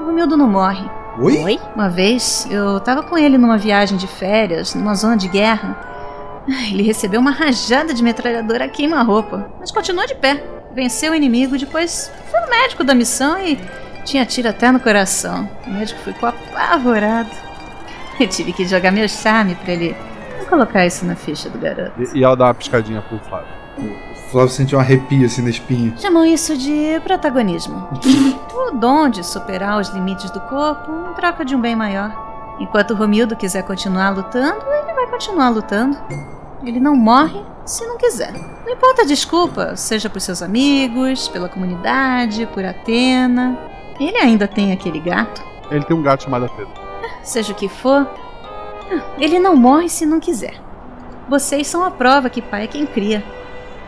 O 0.00 0.06
Romildo 0.06 0.34
não 0.34 0.48
morre. 0.48 0.88
Oi? 1.18 1.38
Oi? 1.38 1.60
Uma 1.74 1.88
vez 1.88 2.46
eu 2.50 2.80
tava 2.80 3.02
com 3.02 3.16
ele 3.16 3.38
numa 3.38 3.56
viagem 3.56 3.96
de 3.96 4.06
férias, 4.06 4.74
numa 4.74 4.94
zona 4.94 5.16
de 5.16 5.28
guerra. 5.28 5.76
Ele 6.70 6.82
recebeu 6.82 7.20
uma 7.20 7.30
rajada 7.30 7.94
de 7.94 8.02
metralhadora 8.02 8.68
queima-roupa, 8.68 9.48
mas 9.58 9.70
continuou 9.70 10.06
de 10.06 10.14
pé. 10.14 10.44
Venceu 10.74 11.12
o 11.12 11.14
inimigo, 11.14 11.56
depois 11.56 12.10
foi 12.30 12.40
o 12.40 12.50
médico 12.50 12.82
da 12.82 12.94
missão 12.94 13.38
e 13.38 13.58
tinha 14.04 14.26
tiro 14.26 14.48
até 14.48 14.70
no 14.70 14.80
coração. 14.80 15.48
O 15.66 15.70
médico 15.70 16.00
ficou 16.00 16.28
apavorado. 16.28 17.30
Eu 18.18 18.28
tive 18.28 18.52
que 18.52 18.66
jogar 18.66 18.90
meu 18.90 19.08
charme 19.08 19.54
pra 19.54 19.72
ele 19.72 19.96
colocar 20.48 20.84
isso 20.84 21.04
na 21.04 21.14
ficha 21.14 21.48
do 21.48 21.58
garoto. 21.58 21.92
E, 22.00 22.18
e 22.18 22.24
ela 22.24 22.36
dá 22.36 22.46
uma 22.46 22.54
piscadinha 22.54 23.00
pro 23.02 23.18
Flávio. 23.20 23.48
O 24.34 24.36
Flávio 24.36 24.52
sentiu 24.52 24.78
um 24.78 24.80
arrepio 24.80 25.24
assim 25.24 25.42
na 25.42 25.50
espinha. 25.50 25.96
Chamam 25.96 26.24
isso 26.24 26.56
de 26.56 27.00
protagonismo. 27.04 27.88
o 28.52 28.72
dom 28.72 29.08
de 29.08 29.24
superar 29.24 29.80
os 29.80 29.90
limites 29.90 30.28
do 30.32 30.40
corpo 30.40 30.90
em 31.08 31.14
troca 31.14 31.44
de 31.44 31.54
um 31.54 31.60
bem 31.60 31.76
maior. 31.76 32.56
Enquanto 32.58 32.90
o 32.90 32.96
Romildo 32.96 33.36
quiser 33.36 33.62
continuar 33.62 34.10
lutando, 34.10 34.58
ele 34.66 34.92
vai 34.92 35.06
continuar 35.06 35.50
lutando. 35.50 35.96
Ele 36.64 36.80
não 36.80 36.96
morre 36.96 37.40
se 37.64 37.86
não 37.86 37.96
quiser. 37.96 38.32
Não 38.66 38.72
importa 38.72 39.02
a 39.02 39.06
desculpa, 39.06 39.76
seja 39.76 40.10
por 40.10 40.20
seus 40.20 40.42
amigos, 40.42 41.28
pela 41.28 41.48
comunidade, 41.48 42.44
por 42.52 42.64
Atena. 42.64 43.56
Ele 44.00 44.18
ainda 44.18 44.48
tem 44.48 44.72
aquele 44.72 44.98
gato. 44.98 45.44
Ele 45.70 45.84
tem 45.84 45.96
um 45.96 46.02
gato 46.02 46.24
chamado 46.24 46.50
Pedro. 46.56 46.72
Seja 47.22 47.52
o 47.52 47.54
que 47.54 47.68
for, 47.68 48.04
ele 49.16 49.38
não 49.38 49.54
morre 49.54 49.88
se 49.88 50.04
não 50.04 50.18
quiser. 50.18 50.60
Vocês 51.28 51.68
são 51.68 51.84
a 51.84 51.90
prova 51.92 52.28
que 52.28 52.42
pai 52.42 52.64
é 52.64 52.66
quem 52.66 52.84
cria. 52.84 53.24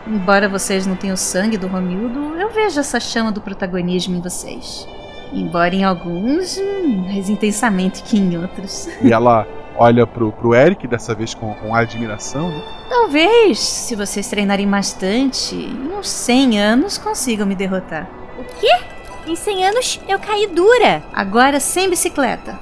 Embora 0.09 0.47
vocês 0.47 0.87
não 0.87 0.95
tenham 0.95 1.17
sangue 1.17 1.57
do 1.57 1.67
Romildo, 1.67 2.35
eu 2.39 2.49
vejo 2.49 2.79
essa 2.79 2.97
chama 2.97 3.29
do 3.29 3.41
protagonismo 3.41 4.15
em 4.15 4.21
vocês. 4.21 4.87
Embora 5.33 5.75
em 5.75 5.83
alguns, 5.83 6.57
hum, 6.57 7.03
mais 7.07 7.29
intensamente 7.29 8.01
que 8.03 8.17
em 8.17 8.37
outros. 8.37 8.87
E 9.03 9.11
ela 9.11 9.45
olha 9.75 10.07
pro, 10.07 10.31
pro 10.31 10.55
Eric, 10.55 10.87
dessa 10.87 11.13
vez 11.13 11.33
com, 11.33 11.53
com 11.55 11.75
admiração, 11.75 12.49
né? 12.49 12.63
Talvez, 12.87 13.59
se 13.59 13.95
vocês 13.95 14.27
treinarem 14.29 14.67
bastante, 14.67 15.55
em 15.55 15.91
uns 15.97 16.07
100 16.09 16.57
anos 16.57 16.97
consigam 16.97 17.45
me 17.45 17.53
derrotar. 17.53 18.09
O 18.39 18.43
quê? 18.59 18.79
Em 19.27 19.35
100 19.35 19.65
anos 19.65 19.99
eu 20.07 20.17
caí 20.19 20.47
dura. 20.47 21.03
Agora 21.13 21.59
sem 21.59 21.89
bicicleta. 21.89 22.57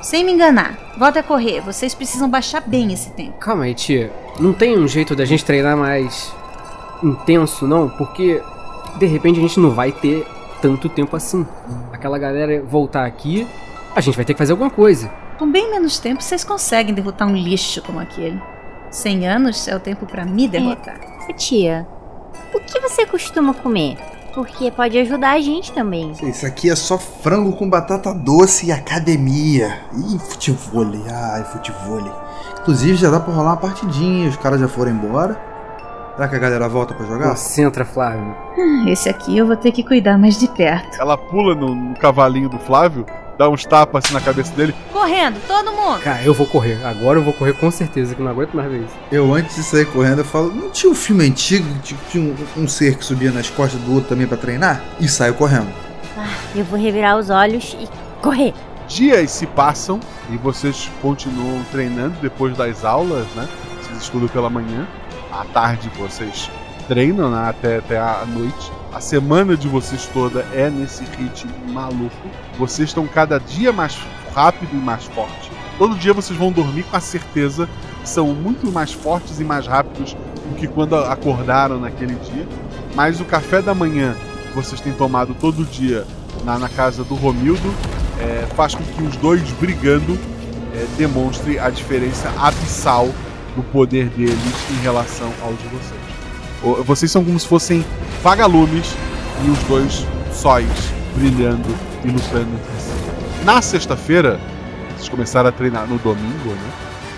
Sem 0.00 0.24
me 0.24 0.32
enganar. 0.32 0.78
Volta 0.96 1.20
a 1.20 1.22
correr, 1.22 1.60
vocês 1.60 1.94
precisam 1.94 2.30
baixar 2.30 2.62
bem 2.62 2.90
esse 2.90 3.10
tempo. 3.10 3.38
Calma 3.38 3.64
aí, 3.64 3.74
tia. 3.74 4.10
Não 4.40 4.54
tem 4.54 4.78
um 4.78 4.88
jeito 4.88 5.14
da 5.14 5.26
gente 5.26 5.44
treinar 5.44 5.76
mais 5.76 6.32
intenso, 7.02 7.66
não? 7.66 7.88
Porque 7.88 8.42
de 8.98 9.06
repente 9.06 9.38
a 9.38 9.42
gente 9.42 9.60
não 9.60 9.70
vai 9.70 9.92
ter 9.92 10.26
tanto 10.60 10.88
tempo 10.88 11.16
assim. 11.16 11.46
Aquela 11.92 12.18
galera 12.18 12.62
voltar 12.62 13.04
aqui, 13.04 13.46
a 13.94 14.00
gente 14.00 14.16
vai 14.16 14.24
ter 14.24 14.34
que 14.34 14.38
fazer 14.38 14.52
alguma 14.52 14.70
coisa. 14.70 15.10
Com 15.38 15.50
bem 15.50 15.70
menos 15.70 15.98
tempo, 15.98 16.22
vocês 16.22 16.44
conseguem 16.44 16.94
derrotar 16.94 17.28
um 17.28 17.36
lixo 17.36 17.82
como 17.82 18.00
aquele. 18.00 18.40
100 18.90 19.28
anos 19.28 19.68
é 19.68 19.76
o 19.76 19.80
tempo 19.80 20.06
pra 20.06 20.24
me 20.24 20.48
derrotar. 20.48 20.98
Ô, 21.28 21.32
Tia, 21.32 21.86
o 22.54 22.60
que 22.60 22.80
você 22.80 23.04
costuma 23.04 23.52
comer? 23.52 23.98
Porque 24.32 24.70
pode 24.70 24.98
ajudar 24.98 25.32
a 25.32 25.40
gente 25.40 25.72
também. 25.72 26.12
Isso 26.22 26.44
aqui 26.46 26.70
é 26.70 26.76
só 26.76 26.98
frango 26.98 27.52
com 27.52 27.68
batata 27.68 28.12
doce 28.12 28.66
e 28.66 28.72
academia. 28.72 29.80
Ih, 29.94 30.18
futevôlei. 30.18 31.02
Ai, 31.10 31.44
futevôlei. 31.44 32.12
Inclusive 32.60 32.96
já 32.96 33.10
dá 33.10 33.18
pra 33.18 33.32
rolar 33.32 33.52
uma 33.52 33.56
partidinha. 33.56 34.28
Os 34.28 34.36
caras 34.36 34.60
já 34.60 34.68
foram 34.68 34.92
embora. 34.92 35.40
Será 36.16 36.28
que 36.28 36.36
a 36.36 36.38
galera 36.38 36.66
volta 36.68 36.94
pra 36.94 37.04
jogar? 37.06 37.28
Concentra, 37.28 37.84
Flávio. 37.84 38.34
Ah, 38.58 38.88
Esse 38.90 39.08
aqui 39.08 39.36
eu 39.36 39.46
vou 39.46 39.56
ter 39.56 39.70
que 39.70 39.82
cuidar 39.82 40.16
mais 40.16 40.38
de 40.40 40.48
perto. 40.48 40.98
Ela 40.98 41.16
pula 41.18 41.54
no, 41.54 41.74
no 41.74 41.94
cavalinho 41.94 42.48
do 42.48 42.58
Flávio, 42.58 43.04
dá 43.36 43.46
uns 43.50 43.64
tapas 43.66 44.02
assim 44.04 44.14
na 44.14 44.20
cabeça 44.22 44.50
dele. 44.54 44.74
Correndo, 44.90 45.38
todo 45.46 45.70
mundo! 45.72 46.00
Cara, 46.00 46.22
eu 46.22 46.32
vou 46.32 46.46
correr. 46.46 46.78
Agora 46.86 47.18
eu 47.18 47.22
vou 47.22 47.34
correr 47.34 47.52
com 47.52 47.70
certeza, 47.70 48.14
que 48.14 48.20
eu 48.20 48.24
não 48.24 48.32
aguento 48.32 48.54
mais 48.54 48.70
ver 48.70 48.78
isso. 48.84 48.94
Eu, 49.12 49.34
antes 49.34 49.56
de 49.56 49.62
sair 49.62 49.84
correndo, 49.86 50.20
eu 50.20 50.24
falo: 50.24 50.50
Não 50.54 50.70
tinha 50.70 50.90
um 50.90 50.94
filme 50.94 51.26
antigo 51.26 51.66
que 51.82 51.94
tinha 52.10 52.24
um, 52.56 52.62
um 52.62 52.66
ser 52.66 52.96
que 52.96 53.04
subia 53.04 53.30
nas 53.30 53.50
costas 53.50 53.78
do 53.82 53.92
outro 53.92 54.08
também 54.08 54.26
pra 54.26 54.38
treinar? 54.38 54.80
E 54.98 55.06
saio 55.06 55.34
correndo. 55.34 55.68
Ah, 56.16 56.30
eu 56.54 56.64
vou 56.64 56.78
revirar 56.80 57.18
os 57.18 57.28
olhos 57.28 57.76
e 57.78 57.86
correr. 58.22 58.54
Dias 58.88 59.32
se 59.32 59.46
passam 59.46 60.00
e 60.30 60.36
vocês 60.38 60.90
continuam 61.02 61.60
treinando 61.70 62.14
depois 62.22 62.56
das 62.56 62.86
aulas, 62.86 63.26
né? 63.34 63.46
Vocês 63.82 63.98
estudam 63.98 64.28
pela 64.28 64.48
manhã. 64.48 64.86
À 65.38 65.44
tarde 65.44 65.90
vocês 65.98 66.50
treinam 66.88 67.30
né? 67.30 67.50
até, 67.50 67.76
até 67.76 67.98
a 67.98 68.24
noite. 68.26 68.72
A 68.90 69.00
semana 69.00 69.54
de 69.54 69.68
vocês 69.68 70.06
toda 70.06 70.40
é 70.54 70.70
nesse 70.70 71.04
ritmo 71.04 71.52
maluco. 71.68 72.28
Vocês 72.58 72.88
estão 72.88 73.06
cada 73.06 73.38
dia 73.38 73.70
mais 73.70 73.98
rápido 74.34 74.70
e 74.72 74.76
mais 74.76 75.04
forte. 75.04 75.50
Todo 75.76 75.94
dia 75.94 76.14
vocês 76.14 76.38
vão 76.38 76.50
dormir 76.50 76.84
com 76.84 76.96
a 76.96 77.00
certeza 77.00 77.68
que 78.02 78.08
são 78.08 78.28
muito 78.28 78.72
mais 78.72 78.94
fortes 78.94 79.38
e 79.38 79.44
mais 79.44 79.66
rápidos 79.66 80.14
do 80.48 80.56
que 80.56 80.66
quando 80.66 80.96
acordaram 80.96 81.78
naquele 81.78 82.14
dia. 82.14 82.48
Mas 82.94 83.20
o 83.20 83.24
café 83.26 83.60
da 83.60 83.74
manhã 83.74 84.16
que 84.48 84.54
vocês 84.54 84.80
têm 84.80 84.94
tomado 84.94 85.34
todo 85.34 85.66
dia 85.66 86.06
na, 86.46 86.58
na 86.58 86.68
casa 86.70 87.04
do 87.04 87.14
Romildo 87.14 87.74
é, 88.18 88.46
faz 88.56 88.74
com 88.74 88.82
que 88.82 89.02
os 89.02 89.16
dois 89.16 89.42
brigando 89.60 90.18
é, 90.74 90.86
demonstre 90.96 91.58
a 91.58 91.68
diferença 91.68 92.32
abissal 92.38 93.10
do 93.56 93.62
poder 93.72 94.08
deles 94.10 94.38
em 94.70 94.82
relação 94.82 95.32
ao 95.42 95.52
de 95.54 95.66
vocês. 95.68 96.86
Vocês 96.86 97.10
são 97.10 97.24
como 97.24 97.38
se 97.40 97.46
fossem 97.48 97.84
vagalumes 98.22 98.94
e 99.46 99.50
os 99.50 99.58
dois 99.64 100.06
sóis 100.32 100.68
brilhando 101.16 101.68
lutando 102.04 102.48
entre 102.54 102.80
si. 102.80 103.44
Na 103.44 103.60
sexta-feira, 103.62 104.38
vocês 104.96 105.08
começaram 105.08 105.48
a 105.48 105.52
treinar 105.52 105.86
no 105.86 105.98
domingo, 105.98 106.50
né? 106.50 106.70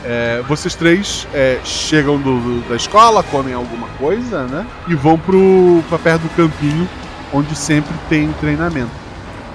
É, 0.05 0.43
vocês 0.49 0.75
três 0.75 1.27
é, 1.35 1.59
chegam 1.65 2.19
do- 2.19 2.39
do- 2.41 2.69
da 2.69 2.77
escola, 2.77 3.23
comem 3.23 3.53
alguma 3.53 3.89
coisa, 3.99 4.45
né? 4.47 4.65
E 4.87 4.95
vão 4.95 5.19
pro, 5.19 5.83
pra 5.89 5.99
perto 5.99 6.23
do 6.23 6.29
campinho, 6.31 6.89
onde 7.33 7.55
sempre 7.57 7.93
tem 8.09 8.33
treinamento. 8.41 8.91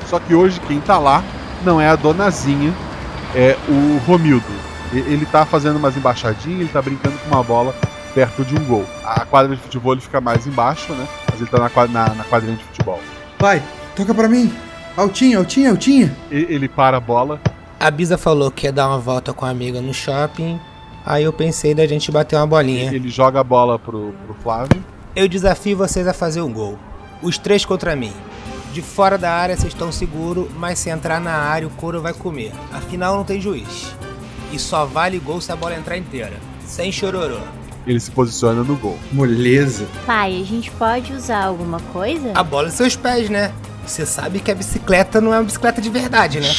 Só 0.08 0.20
que 0.20 0.36
hoje 0.36 0.60
quem 0.68 0.80
tá 0.80 0.98
lá 1.00 1.24
não 1.64 1.80
é 1.80 1.88
a 1.90 1.96
donazinha, 1.96 2.74
é 3.34 3.56
o 3.68 4.00
Romildo. 4.06 4.44
Ele 5.00 5.26
tá 5.26 5.46
fazendo 5.46 5.78
umas 5.78 5.96
embaixadinhas, 5.98 6.62
ele 6.62 6.70
tá 6.70 6.82
brincando 6.82 7.18
com 7.20 7.28
uma 7.36 7.44
bola 7.44 7.74
perto 8.14 8.44
de 8.46 8.56
um 8.56 8.64
gol. 8.66 8.86
A 9.04 9.26
quadra 9.26 9.56
de 9.56 9.62
futebol 9.62 9.94
ele 9.94 10.02
fica 10.02 10.22
mais 10.22 10.46
embaixo, 10.46 10.94
né? 10.94 11.08
Mas 11.32 11.42
ele 11.42 11.50
tá 11.50 11.58
na, 11.60 11.70
quad- 11.70 11.92
na, 11.92 12.10
na 12.14 12.24
quadrinha 12.24 12.56
de 12.58 12.64
futebol. 12.64 13.00
Pai, 13.40 13.62
toca 13.96 14.14
pra 14.14 14.28
mim. 14.28 14.54
Altinha, 14.96 15.40
altinha, 15.40 15.72
altinha. 15.72 16.16
E- 16.32 16.46
Ele 16.50 16.68
para 16.70 16.98
a 16.98 17.00
bola, 17.00 17.42
A 17.80 17.90
Bisa 17.92 18.18
falou 18.18 18.50
que 18.52 18.68
ia 18.68 18.72
dar 18.72 18.88
uma 18.88 19.00
volta 19.00 19.34
com 19.34 19.46
a 19.46 19.50
amiga 19.50 19.82
no 19.82 19.94
shopping. 19.94 20.60
Aí 21.06 21.24
eu 21.24 21.34
pensei 21.34 21.74
da 21.76 21.86
gente 21.88 22.12
bater 22.12 22.36
uma 22.38 22.48
bolinha. 22.48 22.94
ele 22.94 23.10
joga 23.10 23.40
a 23.40 23.44
bola 23.44 23.78
pro, 23.80 24.14
pro 24.26 24.36
Flávio. 24.42 24.82
Eu 25.16 25.28
desafio 25.28 25.76
vocês 25.76 26.08
a 26.08 26.14
fazer 26.14 26.42
um 26.42 26.54
gol. 26.54 26.78
Os 27.22 27.38
três 27.38 27.66
contra 27.66 27.96
mim. 27.96 28.14
De 28.72 28.82
fora 28.82 29.18
da 29.18 29.32
área 29.32 29.58
vocês 29.58 29.74
estão 29.74 29.92
seguros, 29.92 30.48
mas 30.58 30.80
se 30.80 30.90
entrar 30.90 31.20
na 31.20 31.34
área 31.34 31.68
o 31.68 31.72
couro 31.72 32.02
vai 32.02 32.14
comer. 32.14 32.52
Afinal 32.72 33.16
não 33.18 33.24
tem 33.24 33.42
juiz. 33.42 33.94
E 34.54 34.60
só 34.60 34.86
vale 34.86 35.18
gol 35.18 35.42
se 35.42 35.52
a 35.52 35.56
bola 35.56 35.76
entrar 35.76 35.98
inteira. 35.98 36.38
Sem 36.64 36.92
chororô. 36.92 37.40
Ele 37.88 38.00
se 38.00 38.12
posiciona 38.12 38.64
no 38.64 38.76
gol. 38.76 39.00
Moleza. 39.12 39.88
Pai, 40.06 40.40
a 40.40 40.46
gente 40.46 40.70
pode 40.70 41.12
usar 41.12 41.46
alguma 41.46 41.80
coisa? 41.92 42.32
A 42.36 42.44
bola 42.44 42.68
em 42.68 42.72
seus 42.72 42.96
pés, 42.96 43.32
né? 43.32 43.52
Você 43.84 44.06
sabe 44.06 44.40
que 44.40 44.52
a 44.52 44.56
bicicleta 44.56 45.20
não 45.20 45.34
é 45.34 45.38
uma 45.38 45.44
bicicleta 45.44 45.82
de 45.82 45.90
verdade, 45.90 46.40
né? 46.40 46.54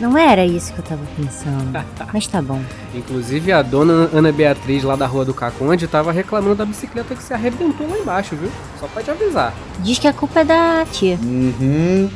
Não 0.00 0.18
era 0.18 0.44
isso 0.44 0.72
que 0.72 0.80
eu 0.80 0.84
tava 0.84 1.02
pensando. 1.16 1.84
Mas 2.12 2.26
tá 2.26 2.42
bom. 2.42 2.60
Inclusive 2.92 3.52
a 3.52 3.62
dona 3.62 4.10
Ana 4.12 4.32
Beatriz 4.32 4.82
lá 4.82 4.96
da 4.96 5.06
rua 5.06 5.24
do 5.24 5.32
Caconde 5.32 5.86
tava 5.86 6.10
reclamando 6.10 6.56
da 6.56 6.66
bicicleta 6.66 7.14
que 7.14 7.22
se 7.22 7.32
arrebentou 7.32 7.88
lá 7.88 7.96
embaixo, 7.96 8.34
viu? 8.34 8.50
Só 8.80 8.88
pra 8.88 9.04
te 9.04 9.10
avisar. 9.12 9.54
Diz 9.78 10.00
que 10.00 10.08
a 10.08 10.12
culpa 10.12 10.40
é 10.40 10.44
da 10.44 10.84
tia. 10.90 11.16
Uhum. 11.22 12.10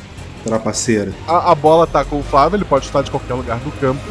Trapaceira. 0.45 1.13
A, 1.29 1.53
a 1.53 1.55
bola 1.55 1.87
tá 1.87 2.05
com 2.05 2.19
o 2.19 2.23
Flávio, 2.23 2.57
ele 2.57 2.65
pode 2.65 2.87
estar 2.87 3.03
de 3.03 3.13
qualquer 3.13 3.35
lugar 3.35 3.59
do 3.61 3.71
campo. 3.73 4.03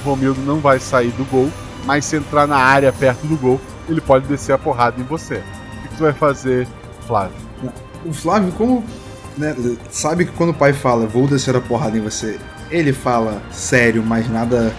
O 0.00 0.08
Romildo 0.08 0.40
não 0.42 0.60
vai 0.60 0.80
sair 0.80 1.10
do 1.10 1.24
gol, 1.24 1.50
mas 1.84 2.04
se 2.04 2.16
entrar 2.16 2.46
na 2.46 2.56
área 2.56 2.92
perto 2.92 3.26
do 3.26 3.36
gol, 3.36 3.60
ele 3.88 4.00
pode 4.00 4.26
descer 4.26 4.52
a 4.52 4.58
porrada 4.58 5.00
em 5.00 5.04
você. 5.04 5.36
O 5.36 5.88
que, 5.88 5.96
tu 5.96 6.02
vai 6.02 6.12
fazer, 6.12 6.66
Flávio? 7.06 7.36
O 8.04 8.12
Flávio, 8.12 8.52
como 8.52 8.84
né, 9.36 9.54
sabe 9.90 10.24
que 10.24 10.32
quando 10.32 10.50
o 10.50 10.54
pai 10.54 10.72
fala 10.72 11.06
vou 11.06 11.26
descer 11.26 11.54
a 11.54 11.60
porrada 11.60 11.96
em 11.96 12.00
você, 12.00 12.38
ele 12.70 12.92
fala 12.92 13.42
sério, 13.50 14.02
mas 14.02 14.28
nada 14.28 14.72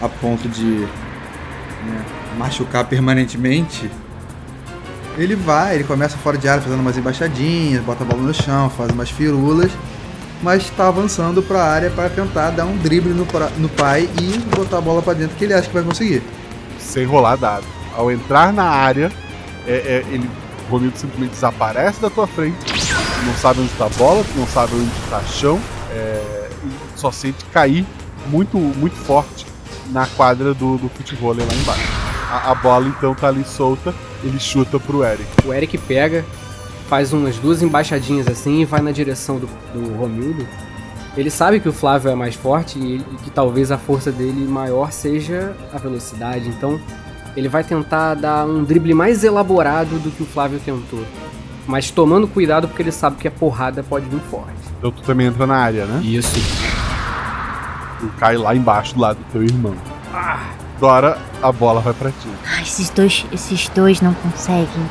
a 0.00 0.08
ponto 0.08 0.48
de 0.48 0.80
né, 0.80 2.04
machucar 2.36 2.84
permanentemente. 2.84 3.90
Ele 5.16 5.34
vai, 5.34 5.76
ele 5.76 5.84
começa 5.84 6.16
fora 6.16 6.38
de 6.38 6.48
área 6.48 6.62
fazendo 6.62 6.80
umas 6.80 6.96
embaixadinhas, 6.96 7.82
bota 7.82 8.04
a 8.04 8.06
bola 8.06 8.22
no 8.22 8.34
chão, 8.34 8.70
faz 8.70 8.90
umas 8.90 9.10
firulas, 9.10 9.72
mas 10.42 10.64
está 10.64 10.88
avançando 10.88 11.42
para 11.42 11.62
a 11.62 11.70
área 11.70 11.90
para 11.90 12.08
tentar 12.08 12.50
dar 12.50 12.64
um 12.64 12.76
drible 12.76 13.12
no, 13.12 13.26
no 13.56 13.68
pai 13.68 14.08
e 14.20 14.38
botar 14.56 14.78
a 14.78 14.80
bola 14.80 15.02
para 15.02 15.14
dentro 15.14 15.36
que 15.36 15.44
ele 15.44 15.54
acha 15.54 15.66
que 15.66 15.74
vai 15.74 15.82
conseguir. 15.82 16.22
Sem 16.78 17.04
rolar 17.04 17.36
dado. 17.36 17.64
Ao 17.96 18.10
entrar 18.10 18.52
na 18.52 18.64
área, 18.64 19.10
é, 19.66 19.72
é, 19.72 20.04
ele, 20.10 20.28
o 20.68 20.72
Romildo 20.72 20.96
simplesmente 20.96 21.32
desaparece 21.32 22.00
da 22.00 22.08
tua 22.08 22.26
frente. 22.26 22.56
Tu 22.64 23.26
não 23.26 23.34
sabe 23.34 23.60
onde 23.60 23.70
tá 23.70 23.86
a 23.86 23.90
bola, 23.90 24.24
tu 24.24 24.38
não 24.38 24.46
sabe 24.46 24.74
onde 24.74 24.90
tá 25.10 25.20
chão. 25.22 25.60
É, 25.90 26.48
e 26.64 26.98
só 26.98 27.10
sente 27.10 27.44
cair 27.46 27.84
muito, 28.26 28.56
muito 28.56 28.96
forte 28.96 29.46
na 29.90 30.06
quadra 30.06 30.54
do, 30.54 30.76
do 30.76 30.88
futebol 30.88 31.34
lá 31.34 31.42
embaixo. 31.42 31.88
A, 32.30 32.50
a 32.50 32.54
bola 32.54 32.86
então 32.88 33.14
tá 33.14 33.28
ali 33.28 33.44
solta, 33.44 33.94
ele 34.22 34.38
chuta 34.38 34.78
pro 34.78 35.04
Eric. 35.04 35.26
O 35.44 35.52
Eric 35.52 35.78
pega, 35.78 36.24
faz 36.88 37.12
umas 37.12 37.36
duas 37.38 37.62
embaixadinhas 37.62 38.26
assim 38.26 38.62
e 38.62 38.64
vai 38.64 38.80
na 38.80 38.90
direção 38.90 39.38
do, 39.38 39.48
do 39.72 39.96
Romildo. 39.96 40.46
Ele 41.16 41.30
sabe 41.30 41.60
que 41.60 41.68
o 41.68 41.72
Flávio 41.72 42.10
é 42.10 42.14
mais 42.14 42.34
forte 42.34 42.78
e, 42.78 42.96
e 42.96 43.16
que 43.22 43.30
talvez 43.30 43.70
a 43.70 43.78
força 43.78 44.10
dele 44.10 44.46
maior 44.46 44.92
seja 44.92 45.54
a 45.72 45.78
velocidade, 45.78 46.48
então 46.48 46.80
ele 47.36 47.48
vai 47.48 47.62
tentar 47.62 48.14
dar 48.14 48.46
um 48.46 48.64
drible 48.64 48.94
mais 48.94 49.22
elaborado 49.22 49.98
do 49.98 50.10
que 50.10 50.22
o 50.22 50.26
Flávio 50.26 50.60
tentou. 50.64 51.04
Mas 51.66 51.90
tomando 51.90 52.26
cuidado 52.26 52.66
porque 52.66 52.82
ele 52.82 52.92
sabe 52.92 53.16
que 53.16 53.28
a 53.28 53.30
porrada 53.30 53.82
pode 53.82 54.06
vir 54.06 54.20
forte. 54.20 54.54
Então 54.78 54.90
tu 54.90 55.02
também 55.02 55.26
entra 55.26 55.46
na 55.46 55.56
área, 55.56 55.84
né? 55.84 56.00
Isso. 56.02 56.34
Tu 58.00 58.08
cai 58.18 58.36
lá 58.36 58.54
embaixo 58.54 58.94
do 58.94 59.00
lado 59.00 59.18
do 59.18 59.24
teu 59.32 59.42
irmão. 59.42 59.74
Agora 60.76 61.18
a 61.42 61.52
bola 61.52 61.80
vai 61.80 61.92
pra 61.92 62.10
ti. 62.10 62.28
Ah, 62.46 62.62
esses 62.62 62.88
dois, 62.90 63.26
esses 63.32 63.68
dois 63.68 64.00
não 64.00 64.14
conseguem. 64.14 64.88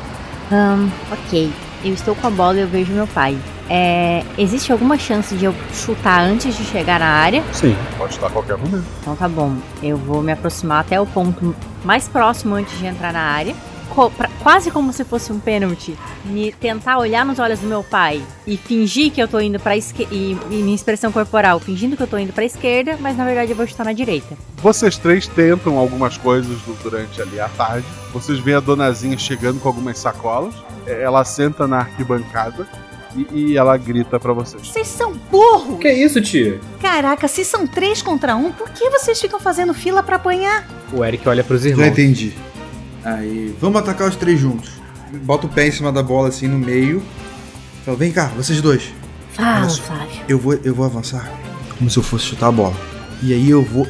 Ahn, 0.52 0.88
ok. 1.10 1.52
Eu 1.84 1.94
estou 1.94 2.14
com 2.14 2.26
a 2.26 2.30
bola 2.30 2.56
e 2.56 2.60
eu 2.60 2.68
vejo 2.68 2.92
meu 2.92 3.06
pai. 3.06 3.38
É, 3.70 4.24
existe 4.36 4.72
alguma 4.72 4.98
chance 4.98 5.34
de 5.34 5.44
eu 5.44 5.54
chutar 5.72 6.22
antes 6.22 6.56
de 6.56 6.64
chegar 6.64 6.98
na 6.98 7.06
área? 7.06 7.42
Sim. 7.52 7.76
Pode 7.96 8.14
estar 8.14 8.26
a 8.26 8.30
qualquer 8.30 8.56
momento. 8.56 8.84
Então 9.00 9.14
tá 9.14 9.28
bom. 9.28 9.56
Eu 9.82 9.96
vou 9.96 10.22
me 10.22 10.32
aproximar 10.32 10.80
até 10.80 11.00
o 11.00 11.06
ponto 11.06 11.54
mais 11.84 12.08
próximo 12.08 12.54
antes 12.54 12.76
de 12.78 12.86
entrar 12.86 13.12
na 13.12 13.20
área. 13.20 13.54
Co- 13.94 14.10
pra- 14.10 14.30
quase 14.42 14.70
como 14.70 14.92
se 14.92 15.04
fosse 15.04 15.32
um 15.32 15.38
pênalti. 15.38 15.96
Me 16.24 16.52
tentar 16.52 16.98
olhar 16.98 17.24
nos 17.24 17.38
olhos 17.38 17.58
do 17.60 17.66
meu 17.66 17.82
pai 17.82 18.22
e 18.46 18.56
fingir 18.56 19.10
que 19.10 19.20
eu 19.20 19.26
tô 19.28 19.40
indo 19.40 19.58
pra 19.58 19.76
esquerda. 19.76 20.14
E, 20.14 20.36
e 20.50 20.54
minha 20.62 20.74
expressão 20.74 21.10
corporal, 21.10 21.58
fingindo 21.58 21.96
que 21.96 22.02
eu 22.02 22.06
tô 22.06 22.18
indo 22.18 22.32
pra 22.32 22.44
esquerda, 22.44 22.96
mas 23.00 23.16
na 23.16 23.24
verdade 23.24 23.50
eu 23.52 23.56
vou 23.56 23.66
chutar 23.66 23.84
na 23.84 23.92
direita. 23.92 24.36
Vocês 24.62 24.96
três 24.98 25.26
tentam 25.26 25.76
algumas 25.78 26.16
coisas 26.16 26.60
du- 26.62 26.76
durante 26.82 27.20
ali 27.22 27.40
a 27.40 27.48
tarde. 27.48 27.86
Vocês 28.12 28.38
veem 28.38 28.56
a 28.56 28.60
donazinha 28.60 29.16
chegando 29.18 29.60
com 29.60 29.68
algumas 29.68 29.98
sacolas. 29.98 30.54
É, 30.86 31.02
Ela 31.02 31.24
senta 31.24 31.66
na 31.66 31.78
arquibancada 31.78 32.66
e, 33.16 33.26
e 33.52 33.56
ela 33.56 33.76
grita 33.76 34.18
pra 34.20 34.32
vocês. 34.32 34.68
Vocês 34.68 34.86
são 34.86 35.12
burros! 35.30 35.78
Que 35.80 35.90
isso, 35.90 36.20
tia? 36.20 36.60
Caraca, 36.80 37.26
se 37.28 37.44
são 37.44 37.66
três 37.66 38.00
contra 38.02 38.36
um, 38.36 38.52
por 38.52 38.68
que 38.70 38.88
vocês 38.90 39.20
ficam 39.20 39.40
fazendo 39.40 39.72
fila 39.74 40.02
pra 40.02 40.16
apanhar? 40.16 40.66
O 40.92 41.04
Eric 41.04 41.28
olha 41.28 41.42
pros 41.44 41.64
irmãos. 41.64 41.86
entendi. 41.86 42.32
Aí, 43.16 43.56
vamos 43.60 43.80
atacar 43.80 44.08
os 44.08 44.16
três 44.16 44.38
juntos. 44.38 44.70
Bota 45.22 45.46
o 45.46 45.48
pé 45.48 45.68
em 45.68 45.72
cima 45.72 45.90
da 45.90 46.02
bola 46.02 46.28
assim 46.28 46.46
no 46.46 46.58
meio. 46.58 47.02
Fala, 47.84 47.96
vem 47.96 48.12
cá, 48.12 48.26
vocês 48.36 48.60
dois. 48.60 48.92
Fala, 49.32 49.66
Olha. 49.66 49.70
Flávio. 49.70 50.20
Eu 50.28 50.38
vou, 50.38 50.54
eu 50.62 50.74
vou 50.74 50.84
avançar 50.84 51.30
como 51.78 51.88
se 51.88 51.96
eu 51.96 52.02
fosse 52.02 52.26
chutar 52.26 52.48
a 52.48 52.52
bola. 52.52 52.76
E 53.22 53.32
aí 53.32 53.48
eu 53.48 53.62
vou, 53.62 53.86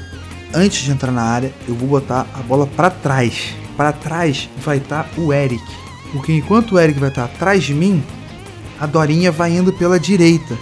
antes 0.55 0.83
de 0.83 0.91
entrar 0.91 1.11
na 1.11 1.23
área, 1.23 1.53
eu 1.67 1.75
vou 1.75 1.89
botar 1.89 2.27
a 2.35 2.43
bola 2.43 2.67
pra 2.67 2.91
trás. 2.91 3.55
Pra 3.77 3.93
trás 3.93 4.49
vai 4.59 4.77
estar 4.77 5.09
o 5.17 5.33
Eric. 5.33 5.63
Porque 6.13 6.33
enquanto 6.33 6.73
o 6.73 6.79
Eric 6.79 6.99
vai 6.99 7.09
estar 7.09 7.25
atrás 7.25 7.65
de 7.65 7.75
mim, 7.75 8.03
a 8.79 8.87
Dorinha 8.87 9.33
vai 9.33 9.53
indo 9.53 9.73
pela 9.73 9.99
direita. 9.99 10.55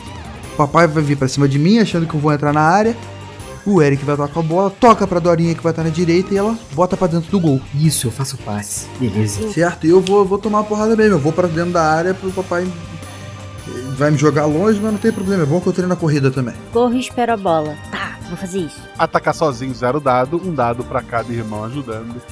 O 0.55 0.57
papai 0.57 0.87
vai 0.87 1.03
vir 1.03 1.17
pra 1.17 1.29
cima 1.29 1.47
de 1.49 1.59
mim, 1.59 1.79
achando 1.79 2.07
que 2.07 2.15
eu 2.15 2.21
vou 2.21 2.33
entrar 2.33 2.53
na 2.53 2.63
área. 2.63 2.97
O 3.67 3.83
Eric 3.83 4.05
vai 4.05 4.17
tocar 4.17 4.39
a 4.39 4.43
bola, 4.43 4.71
toca 4.71 5.07
pra 5.07 5.19
Dorinha 5.19 5.53
que 5.55 5.63
vai 5.63 5.73
estar 5.73 5.83
na 5.83 5.91
direita 5.91 6.33
e 6.33 6.37
ela 6.37 6.57
bota 6.73 6.97
pra 6.97 7.09
dentro 7.09 7.31
do 7.31 7.41
gol. 7.41 7.61
Isso, 7.75 8.07
eu 8.07 8.13
faço 8.13 8.39
passe. 8.39 8.87
Beleza. 9.01 9.51
Certo, 9.53 9.87
e 9.87 9.91
eu 9.91 10.01
vou, 10.01 10.25
vou 10.25 10.39
tomar 10.39 10.59
uma 10.59 10.65
porrada 10.65 10.95
mesmo. 10.95 11.15
Eu 11.15 11.19
vou 11.19 11.33
pra 11.33 11.49
dentro 11.49 11.73
da 11.73 11.83
área 11.83 12.15
pro 12.15 12.31
papai. 12.31 12.67
Vai 13.97 14.13
me 14.13 14.19
jogar 14.19 14.47
longe, 14.47 14.79
mas 14.81 14.93
não 14.93 14.99
tem 14.99 15.11
problema. 15.11 15.43
É 15.43 15.47
bom 15.47 15.61
que 15.61 15.67
eu 15.67 15.73
treino 15.73 15.89
na 15.89 15.97
corrida 15.97 16.31
também. 16.31 16.55
Corro 16.73 16.95
e 16.95 17.01
espero 17.01 17.33
a 17.33 17.37
bola. 17.37 17.77
Tá, 17.91 18.17
vou 18.29 18.37
fazer 18.37 18.61
isso. 18.61 18.81
Atacar 18.97 19.35
sozinho, 19.35 19.75
zero 19.75 19.99
dado. 19.99 20.41
Um 20.45 20.55
dado 20.55 20.85
pra 20.85 21.03
cada 21.03 21.33
irmão 21.33 21.65
ajudando. 21.65 22.23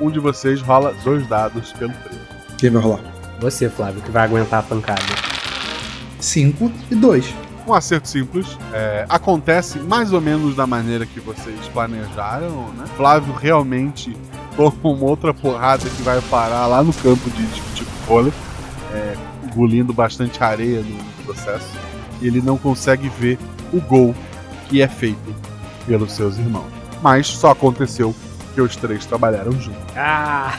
Um 0.00 0.10
de 0.10 0.18
vocês 0.18 0.60
rola 0.60 0.92
dois 1.04 1.24
dados 1.28 1.72
pelo 1.74 1.92
preso. 1.92 2.20
Quem 2.58 2.70
vai 2.70 2.82
rolar? 2.82 3.00
Você, 3.40 3.68
Flávio, 3.68 4.02
que 4.02 4.10
vai 4.10 4.24
aguentar 4.24 4.60
a 4.60 4.62
pancada. 4.62 5.02
5 6.18 6.72
e 6.90 6.94
2. 6.94 7.34
Um 7.70 7.74
acerto 7.74 8.08
simples. 8.08 8.58
é, 8.72 9.06
acontece 9.08 9.78
mais 9.78 10.12
ou 10.12 10.20
menos 10.20 10.56
da 10.56 10.66
maneira 10.66 11.06
que 11.06 11.20
vocês 11.20 11.56
planejaram, 11.72 12.68
né? 12.76 12.84
Flávio 12.96 13.32
realmente 13.32 14.16
toma 14.56 14.74
uma 14.82 15.04
outra 15.04 15.32
porrada 15.32 15.88
que 15.88 16.02
vai 16.02 16.20
parar 16.22 16.66
lá 16.66 16.82
no 16.82 16.92
campo 16.92 17.30
de, 17.30 17.46
de, 17.46 17.60
de 17.74 17.84
vôlei, 18.08 18.32
é, 18.92 19.14
engolindo 19.44 19.92
bastante 19.92 20.42
areia 20.42 20.82
no 20.82 21.24
processo. 21.24 21.70
E 22.20 22.26
ele 22.26 22.42
não 22.42 22.58
consegue 22.58 23.08
ver 23.08 23.38
o 23.72 23.80
gol 23.80 24.16
que 24.68 24.82
é 24.82 24.88
feito 24.88 25.32
pelos 25.86 26.10
seus 26.10 26.38
irmãos. 26.38 26.66
Mas 27.00 27.28
só 27.28 27.52
aconteceu 27.52 28.12
que 28.52 28.60
os 28.60 28.74
três 28.74 29.06
trabalharam 29.06 29.52
juntos. 29.52 29.80
Ah! 29.96 30.54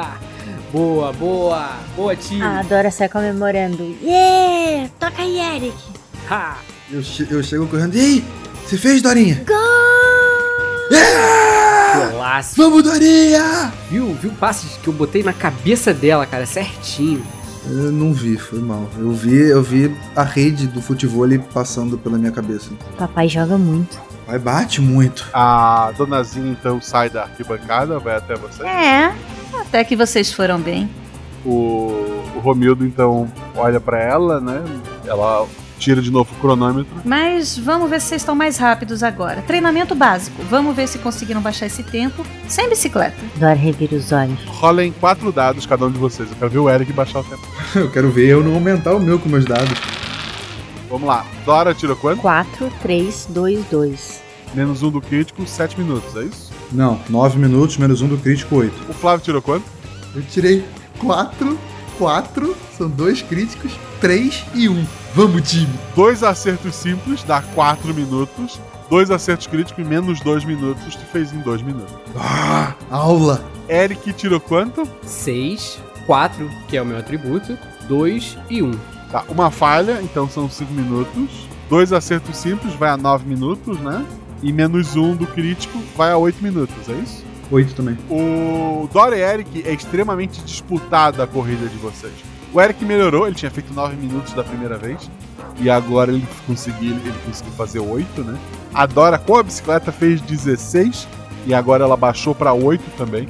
boa, 0.70 1.14
boa! 1.14 1.70
Boa, 1.96 2.14
tio! 2.14 2.44
A 2.44 2.62
Dora 2.62 2.90
sai 2.90 3.08
comemorando. 3.08 3.96
Yeah! 4.02 4.90
Toca 5.00 5.22
aí, 5.22 5.40
Eric! 5.40 5.95
Eu, 6.90 7.02
che- 7.02 7.26
eu 7.30 7.42
chego 7.42 7.66
correndo. 7.66 7.94
E 7.96 8.00
aí? 8.00 8.24
Você 8.64 8.76
fez, 8.76 9.00
Dorinha? 9.02 9.44
Gol! 9.46 9.56
Golaço! 12.12 12.54
Vamos, 12.56 12.82
Dorinha! 12.82 13.72
Viu, 13.90 14.14
viu 14.14 14.30
o 14.30 14.34
passe 14.34 14.66
que 14.80 14.88
eu 14.88 14.92
botei 14.92 15.22
na 15.22 15.32
cabeça 15.32 15.92
dela, 15.94 16.26
cara, 16.26 16.46
certinho. 16.46 17.22
Eu 17.68 17.90
não 17.90 18.12
vi, 18.12 18.36
foi 18.36 18.60
mal. 18.60 18.88
Eu 18.96 19.10
vi, 19.12 19.36
eu 19.48 19.62
vi 19.62 19.94
a 20.14 20.22
rede 20.22 20.68
do 20.68 20.80
futebol 20.80 21.26
passando 21.52 21.98
pela 21.98 22.16
minha 22.16 22.30
cabeça. 22.30 22.70
Papai 22.96 23.28
joga 23.28 23.58
muito. 23.58 23.98
Vai 24.26 24.38
bate 24.38 24.80
muito. 24.80 25.26
A 25.32 25.92
donazinha 25.96 26.50
então 26.52 26.80
sai 26.80 27.10
da 27.10 27.22
arquibancada, 27.22 27.98
vai 27.98 28.16
até 28.16 28.36
você. 28.36 28.64
É, 28.64 29.12
até 29.60 29.82
que 29.84 29.96
vocês 29.96 30.32
foram 30.32 30.60
bem. 30.60 30.88
O, 31.44 32.22
o 32.36 32.40
Romildo 32.42 32.84
então 32.84 33.30
olha 33.56 33.80
pra 33.80 34.00
ela, 34.00 34.40
né? 34.40 34.62
Ela 35.04 35.46
tira 35.78 36.00
de 36.02 36.10
novo 36.10 36.32
o 36.36 36.40
cronômetro. 36.40 36.92
Mas 37.04 37.58
vamos 37.58 37.88
ver 37.88 38.00
se 38.00 38.08
vocês 38.08 38.22
estão 38.22 38.34
mais 38.34 38.56
rápidos 38.56 39.02
agora. 39.02 39.42
Treinamento 39.42 39.94
básico. 39.94 40.42
Vamos 40.50 40.74
ver 40.74 40.88
se 40.88 40.98
conseguiram 40.98 41.40
baixar 41.40 41.66
esse 41.66 41.82
tempo 41.82 42.24
sem 42.48 42.68
bicicleta. 42.68 43.16
Dora 43.36 43.54
revira 43.54 43.96
os 43.96 44.12
olhos. 44.12 44.38
Rolem 44.46 44.92
quatro 44.92 45.30
dados 45.30 45.66
cada 45.66 45.86
um 45.86 45.90
de 45.90 45.98
vocês. 45.98 46.30
Eu 46.30 46.36
quero 46.36 46.50
ver 46.50 46.58
o 46.58 46.70
Eric 46.70 46.92
baixar 46.92 47.20
o 47.20 47.24
tempo. 47.24 47.46
Eu 47.74 47.90
quero 47.90 48.10
ver 48.10 48.28
eu 48.28 48.42
não 48.42 48.54
aumentar 48.54 48.94
o 48.94 49.00
meu 49.00 49.18
com 49.18 49.28
meus 49.28 49.44
dados. 49.44 49.78
Vamos 50.88 51.06
lá. 51.06 51.26
Dora 51.44 51.74
tirou 51.74 51.96
quanto? 51.96 52.20
4, 52.20 52.72
3, 52.80 53.28
2, 53.30 53.64
2. 53.70 54.22
Menos 54.54 54.82
um 54.82 54.90
do 54.90 55.00
crítico, 55.00 55.46
7 55.46 55.78
minutos, 55.78 56.16
é 56.16 56.22
isso? 56.22 56.52
Não, 56.72 57.00
9 57.08 57.38
minutos, 57.38 57.76
menos 57.76 58.00
um 58.00 58.08
do 58.08 58.16
crítico, 58.16 58.56
8. 58.56 58.90
O 58.90 58.94
Flávio 58.94 59.24
tirou 59.24 59.42
quanto? 59.42 59.64
Eu 60.14 60.22
tirei 60.22 60.64
4, 60.98 61.58
4, 61.98 62.56
são 62.76 62.88
dois 62.88 63.22
críticos, 63.22 63.72
3 64.00 64.44
e 64.54 64.68
1. 64.68 64.86
Vamos, 65.14 65.50
time! 65.50 65.72
Dois 65.94 66.22
acertos 66.22 66.74
simples 66.74 67.22
dá 67.22 67.40
4 67.40 67.94
minutos. 67.94 68.60
Dois 68.88 69.10
acertos 69.10 69.46
críticos 69.46 69.84
e 69.84 69.88
menos 69.88 70.20
2 70.20 70.44
minutos, 70.44 70.94
tu 70.94 71.04
fez 71.06 71.32
em 71.32 71.40
2 71.40 71.62
minutos. 71.62 71.94
Ah, 72.16 72.74
aula! 72.90 73.44
Eric 73.68 74.12
tirou 74.12 74.38
quanto? 74.38 74.88
6, 75.02 75.80
4, 76.06 76.48
que 76.68 76.76
é 76.76 76.82
o 76.82 76.86
meu 76.86 76.98
atributo, 76.98 77.58
2 77.88 78.38
e 78.48 78.62
1. 78.62 78.70
Tá, 79.10 79.24
uma 79.28 79.50
falha, 79.50 80.00
então 80.02 80.28
são 80.28 80.48
5 80.48 80.72
minutos. 80.72 81.48
Dois 81.68 81.92
acertos 81.92 82.36
simples 82.36 82.74
vai 82.74 82.90
a 82.90 82.96
9 82.96 83.26
minutos, 83.26 83.78
né? 83.80 84.04
E 84.42 84.52
menos 84.52 84.94
um 84.94 85.16
do 85.16 85.26
crítico 85.26 85.82
vai 85.96 86.12
a 86.12 86.16
8 86.16 86.42
minutos, 86.42 86.88
é 86.88 86.92
isso? 86.92 87.24
8 87.50 87.74
também. 87.74 87.98
O 88.10 88.88
Dora 88.92 89.16
e 89.16 89.20
Eric 89.20 89.66
é 89.66 89.72
extremamente 89.72 90.40
disputada 90.42 91.24
a 91.24 91.26
corrida 91.26 91.66
de 91.66 91.76
vocês. 91.76 92.12
O 92.52 92.60
Eric 92.60 92.84
melhorou, 92.84 93.26
ele 93.26 93.36
tinha 93.36 93.50
feito 93.50 93.72
9 93.72 93.96
minutos 93.96 94.32
da 94.32 94.42
primeira 94.42 94.76
vez. 94.76 95.10
E 95.58 95.70
agora 95.70 96.12
ele 96.12 96.26
conseguiu, 96.46 96.96
ele 96.96 97.14
conseguiu 97.24 97.52
fazer 97.52 97.80
8, 97.80 98.22
né? 98.22 98.38
A 98.74 98.84
Dora 98.86 99.18
com 99.18 99.36
a 99.36 99.42
bicicleta 99.42 99.90
fez 99.90 100.20
16 100.20 101.08
e 101.46 101.54
agora 101.54 101.84
ela 101.84 101.96
baixou 101.96 102.34
para 102.34 102.52
8 102.52 102.82
também. 102.96 103.28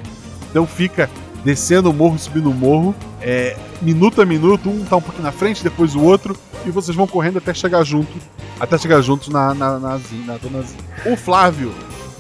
Então 0.50 0.66
fica 0.66 1.08
descendo 1.44 1.90
o 1.90 1.92
morro, 1.92 2.18
subindo 2.18 2.50
o 2.50 2.54
morro, 2.54 2.94
é, 3.20 3.56
minuto 3.80 4.20
a 4.20 4.26
minuto, 4.26 4.68
um 4.68 4.84
tá 4.84 4.96
um 4.96 5.00
pouquinho 5.00 5.22
na 5.22 5.30
frente, 5.30 5.62
depois 5.62 5.94
o 5.94 6.02
outro, 6.02 6.36
e 6.64 6.70
vocês 6.70 6.96
vão 6.96 7.06
correndo 7.06 7.38
até 7.38 7.54
chegar 7.54 7.84
junto, 7.84 8.12
até 8.58 8.76
chegar 8.76 9.00
juntos 9.00 9.28
na, 9.28 9.54
na, 9.54 9.78
na, 9.78 9.96
Zinha, 9.98 10.26
na 10.26 10.36
Dona 10.38 10.62
Zinha. 10.62 10.82
O 11.04 11.16
Flávio 11.16 11.72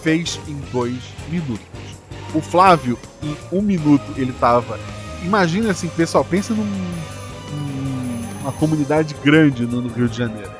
fez 0.02 0.38
em 0.46 0.56
2 0.72 0.94
minutos. 1.28 1.66
O 2.32 2.40
Flávio, 2.40 2.96
em 3.22 3.36
um 3.50 3.60
minuto, 3.60 4.04
ele 4.16 4.32
tava. 4.32 4.78
Imagina 5.22 5.70
assim, 5.70 5.88
pessoal, 5.88 6.24
pensa 6.24 6.54
num, 6.54 6.64
num- 6.64 8.40
uma 8.42 8.52
comunidade 8.52 9.14
grande 9.24 9.66
no, 9.66 9.80
no 9.80 9.88
Rio 9.88 10.08
de 10.08 10.16
Janeiro. 10.16 10.50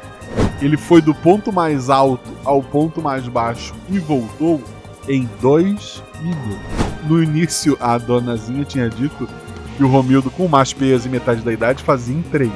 Ele 0.60 0.76
foi 0.76 1.00
do 1.02 1.14
ponto 1.14 1.52
mais 1.52 1.88
alto 1.90 2.30
ao 2.44 2.62
ponto 2.62 3.00
mais 3.02 3.28
baixo 3.28 3.74
e 3.88 3.98
voltou 3.98 4.62
em 5.08 5.28
dois 5.40 6.02
minutos. 6.20 6.58
No 7.06 7.22
início, 7.22 7.76
a 7.80 7.96
donazinha 7.98 8.64
tinha 8.64 8.88
dito 8.90 9.28
que 9.76 9.84
o 9.84 9.88
Romildo, 9.88 10.30
com 10.30 10.48
mais 10.48 10.72
peso 10.72 11.06
e 11.06 11.10
metade 11.10 11.42
da 11.42 11.52
idade, 11.52 11.82
fazia 11.84 12.16
em 12.16 12.22
três. 12.22 12.50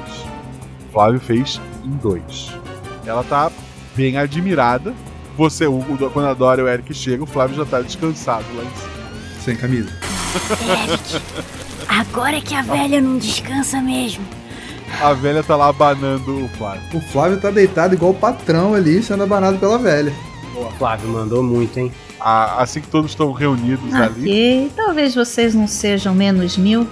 O 0.89 0.93
Flávio 0.93 1.21
fez 1.21 1.61
em 1.85 1.91
dois. 1.91 2.51
Ela 3.07 3.23
tá 3.23 3.53
bem 3.95 4.17
admirada. 4.17 4.93
Você, 5.37 5.67
o, 5.67 5.79
o- 5.79 6.11
quando 6.13 6.27
a 6.27 6.35
Dora 6.35 6.63
e 6.63 6.65
o 6.65 6.69
Eric 6.69 6.93
chegam, 6.93 7.25
o 7.25 7.27
Flávio 7.27 7.57
já 7.57 7.65
tá 7.65 7.81
descansado 7.81 8.45
lá 8.57 8.65
em 8.65 8.77
cima. 8.77 8.91
Sem 9.45 9.57
camisa. 9.57 9.91
Eric, 10.61 11.21
agora 11.99 12.37
é 12.37 12.41
que 12.41 12.55
a 12.55 12.63
velha 12.63 13.01
não 13.01 13.19
descansa 13.19 13.81
mesmo. 13.81 14.25
A 15.01 15.13
velha 15.13 15.43
tá 15.43 15.55
lá 15.57 15.69
abanando 15.69 16.45
o 16.45 16.49
Flávio. 16.57 16.83
O 16.95 17.01
Flávio 17.01 17.41
tá 17.41 17.51
deitado 17.51 17.95
igual 17.95 18.11
o 18.13 18.15
patrão 18.15 18.75
ali, 18.75 19.03
sendo 19.03 19.23
abanado 19.23 19.59
pela 19.59 19.79
velha. 19.79 20.13
Boa, 20.53 20.71
Flávio, 20.73 21.09
mandou 21.09 21.43
muito, 21.43 21.79
hein? 21.79 21.93
A- 22.19 22.63
assim 22.63 22.81
que 22.81 22.89
todos 22.89 23.13
estão 23.13 23.33
reunidos 23.33 23.95
ali, 23.95 24.21
Ok, 24.23 24.73
talvez 24.77 25.15
vocês 25.15 25.55
não 25.55 25.67
sejam 25.69 26.15
menos 26.15 26.57
mil. 26.57 26.87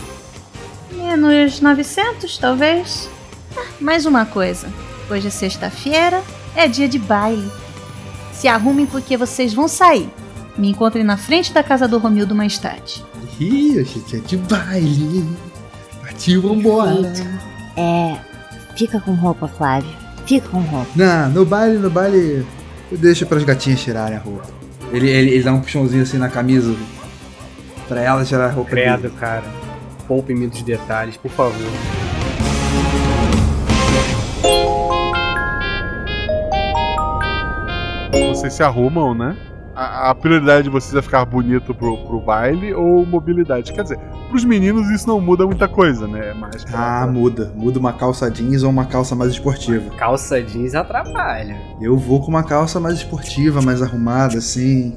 Menos 0.93 1.61
900, 1.61 2.39
talvez. 2.39 3.11
Ah, 3.57 3.63
mais 3.81 4.07
uma 4.07 4.25
coisa. 4.25 4.69
Hoje 5.11 5.27
é 5.27 5.31
sexta-feira, 5.31 6.23
é 6.55 6.69
dia 6.69 6.89
de 6.89 6.99
baile. 6.99 7.51
Se 8.33 8.47
arrumem 8.47 8.87
porque 8.87 9.17
vocês 9.17 9.53
vão 9.53 9.67
sair. 9.69 10.09
Me 10.59 10.71
encontrem 10.71 11.05
na 11.05 11.17
frente 11.17 11.53
da 11.53 11.63
casa 11.63 11.87
do 11.87 11.99
Romildo 11.99 12.35
mais 12.35 12.59
tarde. 12.59 13.05
Ih, 13.39 13.79
a 13.79 13.85
gente 13.85 14.17
é 14.17 14.19
de 14.19 14.37
baile. 14.37 15.25
Partiu, 16.03 16.43
vambora. 16.43 17.13
É. 17.77 18.19
Fica 18.77 19.01
com 19.01 19.15
roupa, 19.15 19.47
Flávio. 19.47 19.91
Fica 20.27 20.49
com 20.49 20.59
roupa. 20.59 20.91
Não, 20.97 21.29
no 21.31 21.47
baile, 21.47 21.79
no 21.79 21.89
baile, 21.89 22.45
eu 22.91 22.99
deixo 22.99 23.25
pras 23.25 23.45
gatinhas 23.45 23.81
tirarem 23.81 24.17
a 24.17 24.21
roupa. 24.21 24.47
Ele, 24.93 25.09
ele, 25.09 25.31
ele 25.31 25.43
dá 25.45 25.53
um 25.53 25.61
puxãozinho 25.61 26.03
assim 26.03 26.19
na 26.19 26.29
camisa 26.29 26.75
pra 27.87 28.01
ela 28.01 28.25
tirar 28.25 28.47
a 28.47 28.51
roupa 28.51 28.71
Credo, 28.71 29.03
dele. 29.03 29.15
cara. 29.19 29.45
Poupe-me 30.09 30.47
dos 30.49 30.63
detalhes, 30.63 31.17
por 31.17 31.31
favor. 31.31 31.71
vocês 38.39 38.53
se 38.55 38.63
arrumam, 38.63 39.15
né? 39.15 39.37
A, 39.81 40.11
a 40.11 40.15
prioridade 40.17 40.65
de 40.65 40.71
vocês 40.71 40.93
é 40.97 41.01
ficar 41.01 41.25
bonito 41.25 41.73
pro, 41.73 41.97
pro 41.99 42.19
baile 42.21 42.75
ou 42.75 43.07
mobilidade? 43.07 43.73
Quer 43.73 43.83
dizer, 43.85 43.99
pros 44.29 44.45
meninos 44.45 44.91
isso 44.91 45.07
não 45.07 45.21
muda 45.21 45.47
muita 45.47 45.69
coisa, 45.69 46.09
né? 46.09 46.35
Mas 46.35 46.65
pra- 46.65 47.03
Ah, 47.03 47.07
muda. 47.07 47.53
Muda 47.55 47.79
uma 47.79 47.93
calça 47.93 48.29
jeans 48.29 48.65
ou 48.65 48.71
uma 48.71 48.87
calça 48.87 49.15
mais 49.15 49.31
esportiva. 49.31 49.89
Calça 49.97 50.43
jeans 50.43 50.75
atrapalha. 50.75 51.57
Eu 51.81 51.97
vou 51.97 52.21
com 52.21 52.27
uma 52.27 52.43
calça 52.43 52.81
mais 52.81 52.97
esportiva, 52.97 53.63
mais 53.63 53.81
arrumada, 53.81 54.39
assim. 54.39 54.97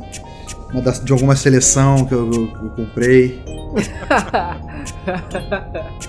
Uma 0.73 0.81
da- 0.81 0.91
de 0.91 1.11
alguma 1.11 1.35
seleção 1.35 2.05
que 2.05 2.13
eu, 2.13 2.31
eu- 2.31 2.49
eu 2.63 2.69
comprei. 2.69 3.41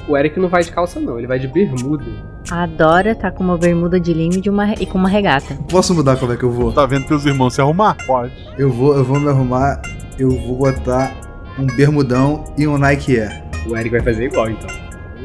o 0.08 0.16
Eric 0.16 0.38
não 0.38 0.48
vai 0.48 0.62
de 0.62 0.70
calça, 0.72 1.00
não, 1.00 1.18
ele 1.18 1.26
vai 1.26 1.38
de 1.38 1.48
bermuda. 1.48 2.04
A 2.50 2.66
Dora 2.66 3.14
tá 3.14 3.30
com 3.30 3.42
uma 3.42 3.56
bermuda 3.58 3.98
de 4.00 4.12
linho 4.12 4.38
e, 4.38 4.40
de 4.40 4.50
uma, 4.50 4.72
e 4.74 4.86
com 4.86 4.98
uma 4.98 5.08
regata. 5.08 5.56
Posso 5.68 5.94
mudar 5.94 6.16
como 6.16 6.32
é 6.32 6.36
que 6.36 6.42
eu 6.42 6.50
vou? 6.50 6.72
Tá 6.72 6.84
vendo 6.86 7.06
teus 7.06 7.24
irmãos 7.24 7.54
se 7.54 7.60
arrumar? 7.60 7.96
Pode. 8.06 8.32
Eu 8.58 8.70
vou, 8.70 8.96
eu 8.96 9.04
vou 9.04 9.18
me 9.20 9.28
arrumar, 9.28 9.80
eu 10.18 10.30
vou 10.30 10.56
botar 10.56 11.14
um 11.58 11.66
bermudão 11.66 12.44
e 12.58 12.66
um 12.66 12.78
Nike 12.78 13.18
Air. 13.20 13.42
O 13.68 13.76
Eric 13.76 13.90
vai 13.90 14.00
fazer 14.00 14.24
igual, 14.24 14.50
então. 14.50 14.68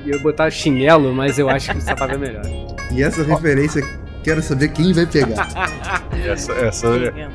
Eu 0.05 0.13
ia 0.15 0.19
botar 0.19 0.49
chinelo, 0.49 1.13
mas 1.13 1.37
eu 1.39 1.49
acho 1.49 1.71
que 1.71 1.77
o 1.77 1.81
sapato 1.81 2.13
é 2.13 2.17
melhor. 2.17 2.45
E 2.91 3.01
essa 3.03 3.23
referência, 3.23 3.83
quero 4.23 4.41
saber 4.41 4.69
quem 4.69 4.93
vai 4.93 5.05
pegar. 5.05 5.47
Essa, 6.25 6.51
essa, 6.53 6.87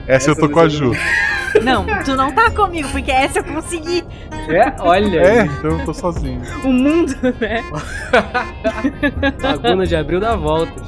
essa 0.06 0.30
eu 0.30 0.36
tô 0.36 0.50
com 0.50 0.60
a 0.60 0.68
Ju. 0.68 0.92
Não, 1.62 1.86
tu 2.04 2.14
não 2.14 2.32
tá 2.32 2.50
comigo, 2.50 2.88
porque 2.90 3.10
essa 3.10 3.38
eu 3.38 3.44
consegui. 3.44 4.04
É, 4.48 4.74
olha. 4.80 5.20
É, 5.20 5.44
então 5.44 5.78
eu 5.78 5.84
tô 5.84 5.94
sozinho. 5.94 6.42
O 6.64 6.72
mundo, 6.72 7.14
né? 7.40 7.62
Laguna 9.42 9.86
de 9.86 9.96
Abril 9.96 10.20
dá 10.20 10.36
voltas. 10.36 10.82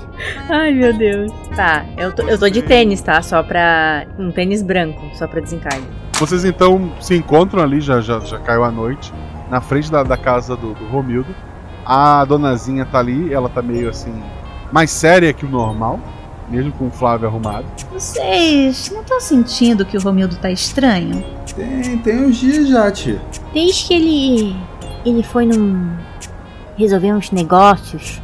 Ai, 0.51 0.73
meu 0.73 0.93
Deus. 0.93 1.33
Tá, 1.55 1.85
eu 1.97 2.13
tô, 2.13 2.23
eu 2.25 2.39
tô 2.39 2.49
de 2.49 2.63
tênis, 2.63 3.01
tá? 3.01 3.23
Só 3.23 3.43
pra. 3.43 4.07
Um 4.19 4.31
tênis 4.31 4.63
branco, 4.63 5.01
só 5.15 5.27
pra 5.27 5.41
desencargo. 5.41 5.87
Vocês 6.19 6.45
então 6.45 6.93
se 7.01 7.15
encontram 7.17 7.63
ali, 7.63 7.81
já, 7.81 8.01
já, 8.01 8.21
já 8.21 8.39
caiu 8.39 8.65
a 8.65 8.71
noite, 8.71 9.13
na 9.51 9.61
frente 9.61 9.91
da, 9.91 10.03
da 10.03 10.17
casa 10.17 10.57
do, 10.57 10.75
do 10.75 10.87
Romildo. 10.87 11.35
A 11.85 12.25
donazinha 12.25 12.85
tá 12.85 12.99
ali, 12.99 13.33
ela 13.33 13.49
tá 13.49 13.61
meio 13.61 13.91
assim, 13.91 14.15
mais 14.75 14.91
séria 14.91 15.33
que 15.33 15.47
o 15.47 15.49
normal, 15.49 16.01
mesmo 16.51 16.73
com 16.73 16.89
o 16.89 16.91
Flávio 16.91 17.29
arrumado. 17.29 17.65
Vocês 17.93 18.91
não 18.91 19.03
estão 19.03 19.21
sentindo 19.21 19.87
que 19.87 19.97
o 19.97 20.01
Romildo 20.01 20.35
tá 20.35 20.51
estranho? 20.51 21.25
Tem, 21.55 21.97
tem 21.99 22.25
uns 22.25 22.39
dias 22.39 22.69
já, 22.69 22.91
tia. 22.91 23.23
Desde 23.53 23.85
que 23.85 23.95
ele. 23.95 24.57
Ele 25.07 25.23
foi 25.23 25.47
num. 25.47 25.97
resolver 26.77 27.13
uns 27.13 27.31
negócios. 27.31 28.21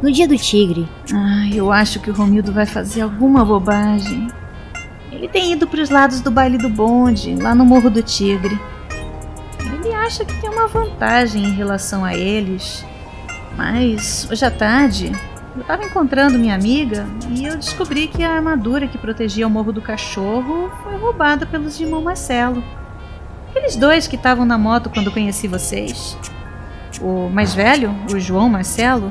No 0.00 0.12
dia 0.12 0.28
do 0.28 0.38
tigre. 0.38 0.88
Ah, 1.12 1.50
eu 1.52 1.72
acho 1.72 1.98
que 1.98 2.08
o 2.08 2.14
Romildo 2.14 2.52
vai 2.52 2.66
fazer 2.66 3.00
alguma 3.00 3.44
bobagem. 3.44 4.28
Ele 5.10 5.26
tem 5.26 5.52
ido 5.54 5.66
para 5.66 5.82
os 5.82 5.90
lados 5.90 6.20
do 6.20 6.30
baile 6.30 6.56
do 6.56 6.68
bonde, 6.68 7.34
lá 7.34 7.52
no 7.52 7.64
Morro 7.64 7.90
do 7.90 8.00
Tigre. 8.00 8.58
Ele 9.60 9.92
acha 9.92 10.24
que 10.24 10.40
tem 10.40 10.48
uma 10.50 10.68
vantagem 10.68 11.42
em 11.42 11.52
relação 11.52 12.04
a 12.04 12.14
eles. 12.14 12.86
Mas 13.56 14.28
hoje 14.30 14.44
à 14.44 14.50
tarde, 14.50 15.10
eu 15.54 15.62
estava 15.62 15.84
encontrando 15.84 16.38
minha 16.38 16.54
amiga 16.54 17.06
e 17.28 17.44
eu 17.44 17.56
descobri 17.56 18.06
que 18.06 18.22
a 18.22 18.32
armadura 18.32 18.86
que 18.86 18.96
protegia 18.96 19.46
o 19.46 19.50
Morro 19.50 19.72
do 19.72 19.82
Cachorro 19.82 20.70
foi 20.82 20.96
roubada 20.96 21.44
pelos 21.44 21.76
de 21.76 21.84
irmão 21.84 22.02
Marcelo. 22.02 22.62
Aqueles 23.50 23.74
dois 23.74 24.06
que 24.06 24.16
estavam 24.16 24.44
na 24.44 24.56
moto 24.56 24.90
quando 24.90 25.10
conheci 25.10 25.48
vocês. 25.48 26.16
O 27.00 27.28
mais 27.28 27.52
velho, 27.52 27.94
o 28.12 28.20
João 28.20 28.48
Marcelo, 28.48 29.10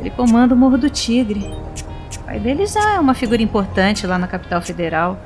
ele 0.00 0.10
comanda 0.10 0.54
o 0.54 0.56
Morro 0.56 0.78
do 0.78 0.88
Tigre. 0.88 1.50
O 2.16 2.24
pai 2.24 2.40
dele 2.40 2.66
já 2.66 2.94
é 2.94 2.98
uma 2.98 3.12
figura 3.12 3.42
importante 3.42 4.06
lá 4.06 4.18
na 4.18 4.26
capital 4.26 4.62
federal. 4.62 5.18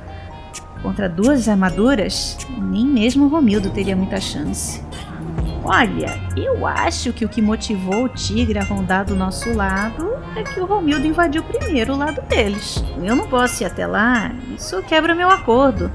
Contra 0.82 1.08
duas 1.08 1.48
armaduras, 1.48 2.36
nem 2.58 2.84
mesmo 2.84 3.26
o 3.26 3.28
Romildo 3.28 3.70
teria 3.70 3.94
muita 3.94 4.20
chance. 4.20 4.87
Olha, 5.64 6.18
eu 6.36 6.66
acho 6.66 7.12
que 7.12 7.24
o 7.24 7.28
que 7.28 7.42
motivou 7.42 8.04
o 8.04 8.08
tigre 8.08 8.58
a 8.58 8.64
rondar 8.64 9.04
do 9.04 9.14
nosso 9.14 9.52
lado 9.52 10.16
é 10.36 10.42
que 10.42 10.60
o 10.60 10.66
Romildo 10.66 11.06
invadiu 11.06 11.42
primeiro 11.42 11.94
o 11.94 11.96
lado 11.96 12.22
deles. 12.22 12.82
Eu 13.02 13.16
não 13.16 13.26
posso 13.26 13.62
ir 13.62 13.66
até 13.66 13.86
lá, 13.86 14.30
isso 14.56 14.82
quebra 14.84 15.14
meu 15.14 15.28
acordo. 15.28 15.90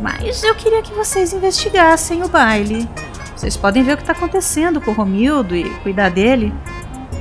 Mas 0.00 0.42
eu 0.42 0.54
queria 0.54 0.82
que 0.82 0.92
vocês 0.92 1.32
investigassem 1.32 2.22
o 2.22 2.28
baile. 2.28 2.88
Vocês 3.34 3.56
podem 3.56 3.82
ver 3.82 3.94
o 3.94 3.96
que 3.96 4.02
está 4.02 4.12
acontecendo 4.12 4.80
com 4.80 4.90
o 4.90 4.94
Romildo 4.94 5.54
e 5.54 5.68
cuidar 5.80 6.10
dele. 6.10 6.52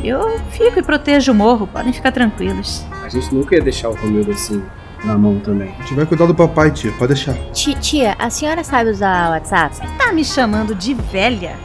Eu 0.04 0.40
fico 0.52 0.80
e 0.80 0.84
protejo 0.84 1.32
o 1.32 1.36
morro, 1.36 1.68
podem 1.68 1.92
ficar 1.92 2.12
tranquilos. 2.12 2.86
A 3.04 3.10
gente 3.10 3.34
nunca 3.34 3.56
ia 3.56 3.62
deixar 3.62 3.90
o 3.90 3.96
Romildo 3.96 4.32
assim, 4.32 4.64
na 5.06 5.18
mão 5.18 5.40
também. 5.40 5.70
A 5.78 5.82
gente 5.82 5.94
vai 5.96 6.06
cuidar 6.06 6.26
do 6.26 6.36
papai, 6.36 6.72
tia, 6.72 6.92
pode 6.94 7.14
deixar. 7.14 7.34
Ti- 7.52 7.76
Tia, 7.80 8.16
a 8.20 8.30
senhora 8.30 8.64
sabe 8.64 8.90
usar 8.90 9.30
o 9.30 9.32
WhatsApp? 9.34 9.76
Tá 9.98 10.12
me 10.14 10.24
chamando 10.26 10.74
de 10.76 10.94
velha? 10.94 11.56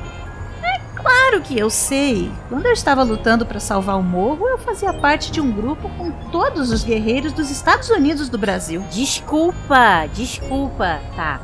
É 0.63 0.79
claro 0.95 1.41
que 1.41 1.59
eu 1.59 1.71
sei. 1.71 2.31
Quando 2.49 2.67
eu 2.67 2.73
estava 2.73 3.03
lutando 3.03 3.47
para 3.47 3.59
salvar 3.61 3.99
o 3.99 4.03
morro, 4.03 4.47
eu 4.47 4.59
fazia 4.59 4.93
parte 4.93 5.31
de 5.33 5.41
um 5.41 5.51
grupo 5.51 5.89
com 5.97 6.11
todos 6.31 6.71
os 6.71 6.85
guerreiros 6.85 7.33
dos 7.33 7.51
Estados 7.51 7.89
Unidos 7.91 8.29
do 8.29 8.37
Brasil. 8.39 8.83
Desculpa, 8.93 10.07
desculpa. 10.15 11.01
Tá. 11.17 11.41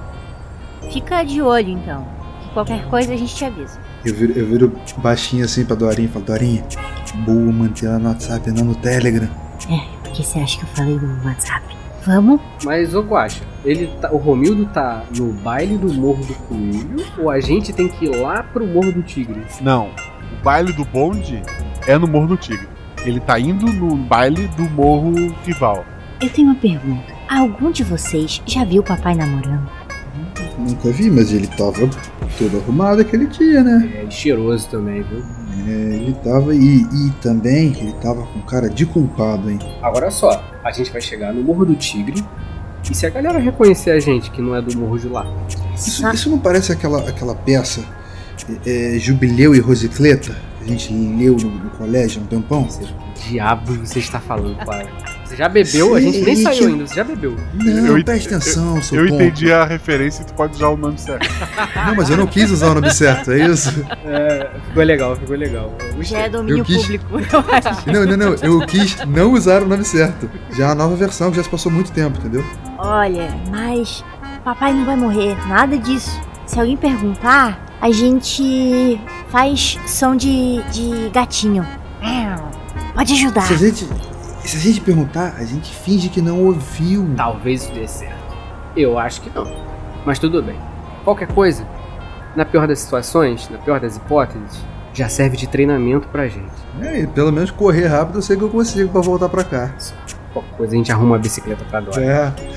Fica 0.92 1.22
de 1.24 1.40
olho 1.42 1.70
então. 1.70 2.07
Que 2.42 2.51
qualquer 2.51 2.86
coisa 2.88 3.12
a 3.14 3.16
gente 3.16 3.34
te 3.34 3.44
avisa. 3.44 3.78
Eu 4.05 4.14
viro, 4.14 4.32
eu 4.38 4.47
viro 4.47 4.72
baixinho 4.99 5.44
assim 5.44 5.64
pra 5.64 5.74
Dorinha 5.74 6.07
e 6.09 6.11
falo, 6.12 6.24
Dorinha, 6.24 6.64
boa 7.24 7.53
manter 7.53 7.86
ela 7.86 7.99
no 7.99 8.09
WhatsApp 8.11 8.49
e 8.49 8.53
não 8.53 8.64
no 8.66 8.74
Telegram. 8.76 9.28
Por 10.05 10.12
que 10.12 10.22
você 10.24 10.38
acha 10.38 10.59
que 10.59 10.62
eu 10.64 10.68
falei 10.68 10.94
no 10.97 11.24
WhatsApp? 11.26 11.76
Vamos? 12.07 12.41
Mas, 12.63 12.95
ô 12.95 13.03
Guacha, 13.03 13.43
ele 13.65 13.89
tá, 14.01 14.13
o 14.13 14.17
Romildo 14.17 14.65
tá 14.67 15.03
no 15.17 15.33
baile 15.33 15.77
do 15.77 15.93
Morro 15.93 16.25
do 16.25 16.35
Coelho 16.35 17.05
ou 17.19 17.29
a 17.29 17.41
gente 17.41 17.73
tem 17.73 17.89
que 17.89 18.05
ir 18.05 18.17
lá 18.17 18.45
pro 18.45 18.65
Morro 18.65 18.93
do 18.93 19.03
Tigre? 19.03 19.45
Não. 19.61 19.89
O 20.33 20.45
baile 20.45 20.73
do 20.73 20.85
bonde 20.85 21.43
é 21.85 21.99
no 21.99 22.07
Morro 22.07 22.29
do 22.29 22.37
Tigre. 22.37 22.69
Ele 23.05 23.19
tá 23.19 23.41
indo 23.41 23.67
no 23.67 23.97
baile 23.97 24.47
do 24.57 24.71
Morro 24.71 25.13
Rival. 25.45 25.85
Eu 26.21 26.31
tenho 26.31 26.49
uma 26.49 26.57
pergunta. 26.57 27.13
Algum 27.29 27.73
de 27.73 27.83
vocês 27.83 28.41
já 28.47 28.65
viu 28.65 28.83
o 28.83 28.85
papai 28.85 29.17
namorando? 29.17 29.69
Nunca 30.59 30.91
vi, 30.93 31.11
mas 31.11 31.33
ele 31.33 31.49
tava 31.49 31.91
todo 32.39 32.59
arrumado 32.59 33.01
aquele 33.01 33.27
dia, 33.27 33.63
né? 33.65 34.05
É 34.07 34.11
cheiroso 34.11 34.69
também, 34.69 35.03
viu? 35.03 35.23
É, 35.67 35.71
ele 35.71 36.17
tava. 36.23 36.55
E, 36.55 36.83
e 36.83 37.11
também 37.23 37.69
ele 37.79 37.93
tava 38.03 38.27
com 38.27 38.41
cara 38.43 38.69
de 38.69 38.85
culpado, 38.85 39.51
hein? 39.51 39.59
Agora 39.83 40.11
só, 40.11 40.45
a 40.63 40.71
gente 40.71 40.91
vai 40.93 41.01
chegar 41.01 41.33
no 41.33 41.43
Morro 41.43 41.65
do 41.65 41.75
Tigre 41.75 42.23
e 42.91 42.95
se 42.95 43.05
a 43.07 43.11
galera 43.11 43.39
reconhecer 43.39 43.91
a 43.91 43.99
gente 43.99 44.31
que 44.31 44.41
não 44.41 44.55
é 44.55 44.63
do 44.63 44.77
Morro 44.79 44.99
de 44.99 45.09
lá, 45.09 45.27
Isso, 45.75 46.07
isso 46.09 46.31
não 46.31 46.39
parece 46.39 46.71
aquela, 46.71 47.09
aquela 47.09 47.35
peça 47.35 47.85
é, 48.65 48.97
Jubileu 48.99 49.55
e 49.55 49.61
Rosicleta? 49.61 50.37
Que 50.59 50.65
a 50.65 50.69
gente 50.69 50.93
leu 50.93 51.37
no, 51.37 51.51
no 51.51 51.71
colégio 51.71 52.21
há 52.21 52.25
um 52.25 52.27
tempão? 52.27 52.69
diabo 53.29 53.75
você 53.75 53.99
está 53.99 54.21
falando, 54.21 54.57
Clara? 54.65 54.89
Você 55.27 55.37
já 55.37 55.49
bebeu? 55.49 55.95
A 55.95 56.01
gente 56.01 56.20
nem 56.20 56.37
saiu 56.37 56.59
que- 56.59 56.64
ainda, 56.66 56.87
você 56.87 56.95
já 56.95 57.05
bebeu. 57.05 57.37
Não, 57.55 57.87
Eu 57.97 58.05
preste 58.05 58.29
atenção, 58.29 58.81
seu 58.83 59.01
Eu 59.05 59.09
ponto. 59.11 59.22
entendi 59.22 59.53
a 59.53 59.64
referência 59.64 60.22
e 60.22 60.24
tu 60.27 60.35
pode 60.35 60.55
usar 60.55 60.68
o 60.68 60.77
nome 60.77 60.99
certo. 60.99 61.29
Não, 61.87 61.95
mas 61.97 62.09
eu 62.11 62.16
não 62.16 62.27
quis 62.27 62.51
usar 62.51 62.68
o 62.70 62.74
nome 62.74 62.91
certo, 62.93 63.33
é 63.33 63.47
isso? 63.47 63.85
É, 64.05 64.51
ficou 64.68 64.83
legal, 64.85 65.16
ficou 65.16 65.37
legal. 65.37 65.72
Eu. 65.97 66.03
Já 66.03 66.18
é 66.20 66.29
domínio 66.29 66.59
Eu 66.59 66.64
quis- 66.64 66.83
público, 66.83 67.07
eu 67.33 67.45
acho. 67.55 67.87
Não, 67.91 68.05
não, 68.05 68.16
não. 68.16 68.35
Eu 68.35 68.66
quis 68.66 68.97
não 69.07 69.33
usar 69.33 69.62
o 69.62 69.66
nome 69.66 69.85
certo. 69.85 70.31
Já 70.57 70.68
é 70.68 70.70
a 70.70 70.74
nova 70.74 70.95
versão, 70.97 71.31
que 71.31 71.37
já 71.37 71.43
se 71.43 71.49
passou 71.49 71.70
muito 71.72 71.91
tempo, 71.93 72.18
entendeu? 72.18 72.45
Olha, 72.79 73.29
mas 73.51 74.05
papai 74.45 74.72
não 74.72 74.85
vai 74.85 74.97
morrer, 74.97 75.37
nada 75.49 75.77
disso. 75.79 76.20
Se 76.47 76.59
alguém 76.61 76.77
perguntar, 76.77 77.59
a 77.81 77.91
gente 77.91 79.01
faz 79.31 79.79
som 79.87 80.14
de, 80.14 80.62
de 80.70 81.09
gatinho. 81.12 81.66
Pode 82.95 83.12
ajudar. 83.12 83.43
Se 83.43 83.55
a 83.55 83.57
gente. 83.57 83.87
Se 84.47 84.57
a 84.57 84.61
gente 84.61 84.80
perguntar, 84.80 85.34
a 85.38 85.44
gente 85.44 85.74
finge 85.74 86.09
que 86.09 86.22
não 86.22 86.44
ouviu. 86.44 87.11
Talvez 87.16 87.64
isso 87.64 87.72
dê 87.72 87.88
certo. 87.88 88.36
Eu 88.76 88.97
acho 88.97 89.20
que 89.20 89.30
não. 89.34 89.44
Mas 90.05 90.20
tudo 90.20 90.40
bem. 90.40 90.57
Qualquer 91.05 91.26
coisa, 91.26 91.66
na 92.36 92.44
pior 92.44 92.68
das 92.68 92.78
situações, 92.78 93.49
na 93.51 93.59
pior 93.59 93.80
das 93.80 93.97
hipóteses, 93.97 94.64
já 94.94 95.09
serve 95.09 95.36
de 95.36 95.49
treinamento 95.49 96.07
pra 96.09 96.28
gente. 96.28 96.53
É, 96.80 97.01
e 97.01 97.07
pelo 97.09 97.32
menos 97.32 97.51
correr 97.51 97.88
rápido 97.88 98.18
eu 98.18 98.22
sei 98.22 98.36
que 98.36 98.42
eu 98.42 98.49
consigo 98.49 98.88
pra 98.90 99.01
voltar 99.01 99.28
pra 99.28 99.42
cá. 99.42 99.74
Qualquer 100.32 100.57
coisa 100.57 100.74
a 100.74 100.76
gente 100.76 100.92
arruma 100.92 101.12
uma 101.14 101.18
bicicleta 101.18 101.64
pra 101.64 101.80
Dora. 101.80 102.05
É. 102.05 102.32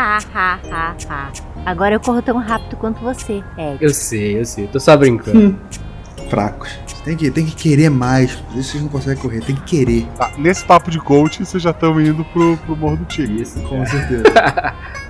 Ha, 0.00 0.18
ha, 0.34 0.58
ha, 0.70 0.94
ha. 1.08 1.32
Agora 1.66 1.94
eu 1.94 2.00
corro 2.00 2.22
tão 2.22 2.38
rápido 2.38 2.76
quanto 2.76 3.00
você, 3.00 3.42
Ed. 3.58 3.78
eu 3.80 3.90
sei, 3.92 4.40
eu 4.40 4.44
sei. 4.44 4.66
Tô 4.68 4.80
só 4.80 4.96
brincando. 4.96 5.58
Fracos. 6.28 6.78
Tem 7.04 7.16
que, 7.16 7.30
tem 7.30 7.46
que 7.46 7.54
querer 7.54 7.90
mais. 7.90 8.34
Por 8.36 8.58
isso 8.58 8.72
vocês 8.72 8.82
não 8.82 8.90
conseguem 8.90 9.22
correr, 9.22 9.40
tem 9.40 9.56
que 9.56 9.62
querer. 9.62 10.06
Tá, 10.16 10.32
nesse 10.38 10.64
papo 10.64 10.90
de 10.90 10.98
coach, 10.98 11.44
vocês 11.44 11.62
já 11.62 11.70
estão 11.70 12.00
indo 12.00 12.24
pro, 12.26 12.56
pro 12.58 12.76
Morro 12.76 12.96
do 12.98 13.04
Tigre. 13.06 13.42
Isso. 13.42 13.60
Com 13.62 13.84
certeza. 13.86 14.24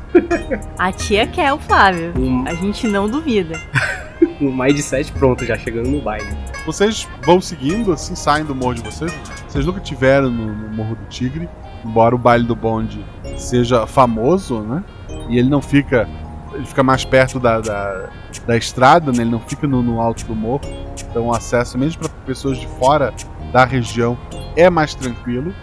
A 0.78 0.92
tia 0.92 1.26
quer 1.26 1.52
o 1.52 1.58
Flávio. 1.58 2.14
Um, 2.18 2.46
A 2.46 2.54
gente 2.54 2.86
não 2.86 3.08
duvida. 3.08 3.60
um 4.40 4.54
mindset 4.54 5.12
pronto, 5.12 5.44
já 5.44 5.56
chegando 5.56 5.90
no 5.90 6.00
baile. 6.00 6.26
Vocês 6.64 7.06
vão 7.24 7.40
seguindo, 7.40 7.92
assim, 7.92 8.14
saem 8.14 8.44
do 8.44 8.54
morro 8.54 8.74
de 8.74 8.82
vocês. 8.82 9.12
Vocês 9.46 9.66
nunca 9.66 9.80
tiveram 9.80 10.30
no, 10.30 10.54
no 10.54 10.68
Morro 10.68 10.94
do 10.94 11.04
Tigre, 11.06 11.48
embora 11.84 12.14
o 12.14 12.18
baile 12.18 12.44
do 12.44 12.54
bonde 12.54 13.04
seja 13.36 13.86
famoso, 13.86 14.60
né? 14.60 14.84
E 15.28 15.38
ele 15.38 15.48
não 15.48 15.62
fica. 15.62 16.08
Ele 16.52 16.66
fica 16.66 16.82
mais 16.82 17.04
perto 17.04 17.38
da, 17.38 17.60
da, 17.60 18.08
da 18.46 18.56
estrada, 18.56 19.12
né? 19.12 19.22
Ele 19.22 19.30
não 19.30 19.40
fica 19.40 19.66
no, 19.66 19.82
no 19.82 20.00
alto 20.00 20.24
do 20.24 20.34
morro. 20.34 20.62
Então 21.10 21.26
o 21.26 21.32
acesso, 21.34 21.78
mesmo 21.78 22.00
para 22.00 22.08
pessoas 22.26 22.58
de 22.58 22.66
fora 22.66 23.12
da 23.52 23.64
região, 23.64 24.18
é 24.56 24.68
mais 24.68 24.94
tranquilo. 24.94 25.54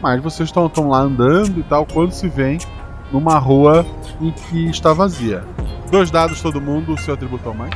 Mas 0.00 0.22
vocês 0.22 0.48
estão 0.48 0.66
estão 0.66 0.88
lá 0.88 0.98
andando 1.00 1.58
e 1.58 1.62
tal, 1.62 1.86
quando 1.86 2.12
se 2.12 2.28
vem 2.28 2.58
numa 3.10 3.38
rua 3.38 3.84
em 4.20 4.30
que 4.30 4.68
está 4.68 4.92
vazia. 4.92 5.44
Dois 5.90 6.10
dados 6.10 6.40
todo 6.40 6.60
mundo, 6.60 6.94
o 6.94 6.98
seu 6.98 7.14
atributo 7.14 7.48
ao 7.48 7.54
mais. 7.54 7.72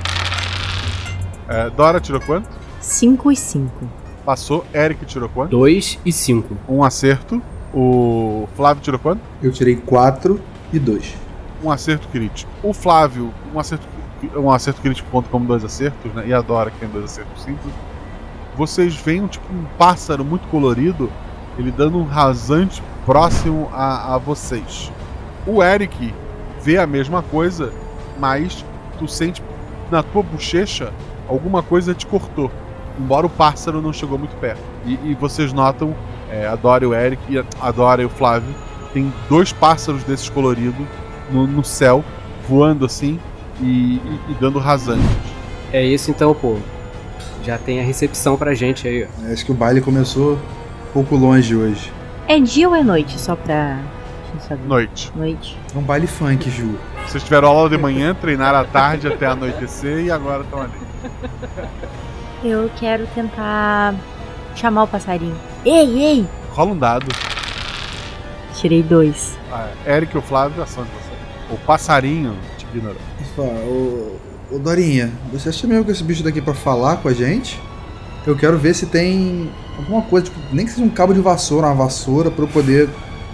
É, 1.49 1.71
Dora 1.71 2.01
tirou 2.01 2.21
quanto? 2.21 2.49
5 2.81 3.33
e 3.33 3.37
5. 3.37 3.89
Passou. 4.25 4.65
Eric 4.75 5.05
tirou 5.07 5.29
quanto? 5.29 5.51
2 5.51 5.99
e 6.05 6.13
5. 6.13 6.57
Um 6.69 6.85
acerto. 6.85 7.43
O 7.73 8.49
Flávio 8.57 8.83
tirou 8.83 8.99
quanto? 8.99 9.21
Eu 9.43 9.53
tirei 9.53 9.77
4 9.77 10.41
e 10.73 10.79
2. 10.79 11.15
Um 11.63 11.71
acerto 11.71 12.09
crítico. 12.09 12.51
O 12.63 12.73
Flávio, 12.73 13.33
um 13.55 13.59
acerto, 13.59 13.87
um 14.37 14.51
acerto 14.51 14.81
crítico 14.81 15.09
conta 15.11 15.29
como 15.31 15.47
dois 15.47 15.65
acertos, 15.65 16.13
né? 16.15 16.25
E 16.27 16.33
a 16.33 16.41
Dora, 16.41 16.71
que 16.71 16.79
tem 16.79 16.89
dois 16.89 17.05
acertos 17.05 17.43
simples. 17.43 17.73
Vocês 18.57 18.95
veem 18.97 19.23
um, 19.23 19.29
tipo 19.29 19.53
um 19.53 19.65
pássaro 19.79 20.25
muito 20.25 20.47
colorido, 20.49 21.11
ele 21.59 21.71
dando 21.71 21.99
um 21.99 22.05
rasante 22.05 22.83
próximo 23.07 23.69
a, 23.73 24.15
a 24.15 24.19
vocês. 24.19 24.91
O 25.47 25.63
Eric 25.63 26.15
vê 26.63 26.77
a 26.79 26.87
mesma 26.87 27.23
coisa, 27.23 27.73
mas 28.19 28.65
tu 28.99 29.07
sente 29.09 29.43
na 29.91 30.03
tua 30.03 30.23
bochecha 30.23 30.93
alguma 31.29 31.63
coisa 31.63 31.95
te 31.95 32.07
cortou. 32.07 32.51
Embora 32.99 33.27
o 33.27 33.31
pássaro 33.31 33.81
não 33.81 33.93
chegou 33.93 34.19
muito 34.19 34.37
perto. 34.37 34.61
E, 34.85 34.93
e 35.11 35.15
vocês 35.19 35.53
notam, 35.53 35.95
é, 36.31 36.47
a 36.47 36.55
Dora 36.57 36.85
e 36.85 36.87
o 36.87 36.95
Eric, 36.95 37.23
e 37.29 37.39
a- 37.39 37.45
a 37.61 37.71
Dora 37.71 38.03
e 38.03 38.05
o 38.05 38.11
Flávio, 38.11 38.55
tem 38.93 39.13
dois 39.29 39.53
pássaros 39.53 40.03
desses 40.05 40.29
coloridos 40.29 40.87
no, 41.33 41.47
no 41.47 41.65
céu, 41.65 42.05
voando 42.49 42.85
assim 42.85 43.19
e, 43.61 43.65
e- 43.97 44.21
e 44.31 44.35
dando 44.41 44.59
rasantes. 44.59 45.05
É 45.73 45.85
isso 45.85 46.11
então, 46.11 46.35
pô. 46.35 46.57
Já 47.45 47.57
tem 47.57 47.81
a 47.81 47.83
recepção 47.83 48.37
pra 48.37 48.55
gente 48.55 48.87
aí, 48.87 49.07
ó. 49.07 49.33
Acho 49.33 49.45
que 49.47 49.53
o 49.53 49.55
baile 49.55 49.81
começou 49.81 50.35
um 50.35 50.93
pouco 50.93 51.17
longe 51.17 51.55
hoje. 51.57 51.91
É 52.29 52.39
dia 52.39 52.69
ou 52.69 52.75
é 52.75 52.83
noite? 52.83 53.19
Só 53.19 53.35
pra. 53.35 53.79
Noite. 54.67 55.11
Noite. 55.17 55.59
É 55.75 55.79
um 55.79 55.83
baile 55.83 56.07
funk, 56.07 56.49
Ju. 56.51 56.79
Vocês 57.07 57.23
tiveram 57.25 57.49
aula 57.49 57.69
de 57.69 57.77
manhã, 57.79 58.15
treinaram 58.15 58.59
à 58.61 58.65
tarde 58.65 59.09
até 59.09 59.27
anoitecer 59.27 60.05
e 60.05 60.11
agora 60.11 60.43
estão 60.43 60.61
ali. 60.63 60.73
Eu 62.45 62.71
quero 62.79 63.07
tentar 63.09 63.95
chamar 64.55 64.85
o 64.85 64.87
passarinho. 64.89 65.37
Ei, 65.65 66.03
ei! 66.03 66.27
Rola 66.53 66.71
um 66.73 66.79
dado. 66.79 67.07
Tirei 68.55 68.83
dois. 68.83 69.37
Ah, 69.53 69.69
Eric 69.87 70.17
ou 70.17 70.23
Flávio, 70.23 70.63
ação 70.63 70.85
de 70.85 70.91
vocês. 70.91 71.10
O 71.51 71.57
passarinho 71.59 72.37
te 72.57 72.67
ignorou. 72.67 73.01
Ô, 73.39 74.55
ô 74.55 74.59
Dorinha, 74.59 75.11
você 75.33 75.49
acha 75.49 75.67
mesmo 75.67 75.85
que 75.85 75.91
esse 75.91 76.05
bicho 76.05 76.23
daqui 76.23 76.41
pra 76.41 76.55
falar 76.55 76.99
com 76.99 77.09
a 77.09 77.13
gente? 77.13 77.61
Eu 78.27 78.37
quero 78.37 78.59
ver 78.59 78.75
se 78.75 78.87
tem 78.87 79.51
alguma 79.79 80.03
coisa, 80.03 80.27
tipo, 80.27 80.39
nem 80.53 80.67
que 80.67 80.73
seja 80.73 80.85
um 80.85 80.91
cabo 80.91 81.15
de 81.15 81.21
vassoura, 81.21 81.67
uma 81.67 81.75
vassoura, 81.75 82.31
pra 82.31 82.45
eu 82.45 82.49
poder 82.49 82.89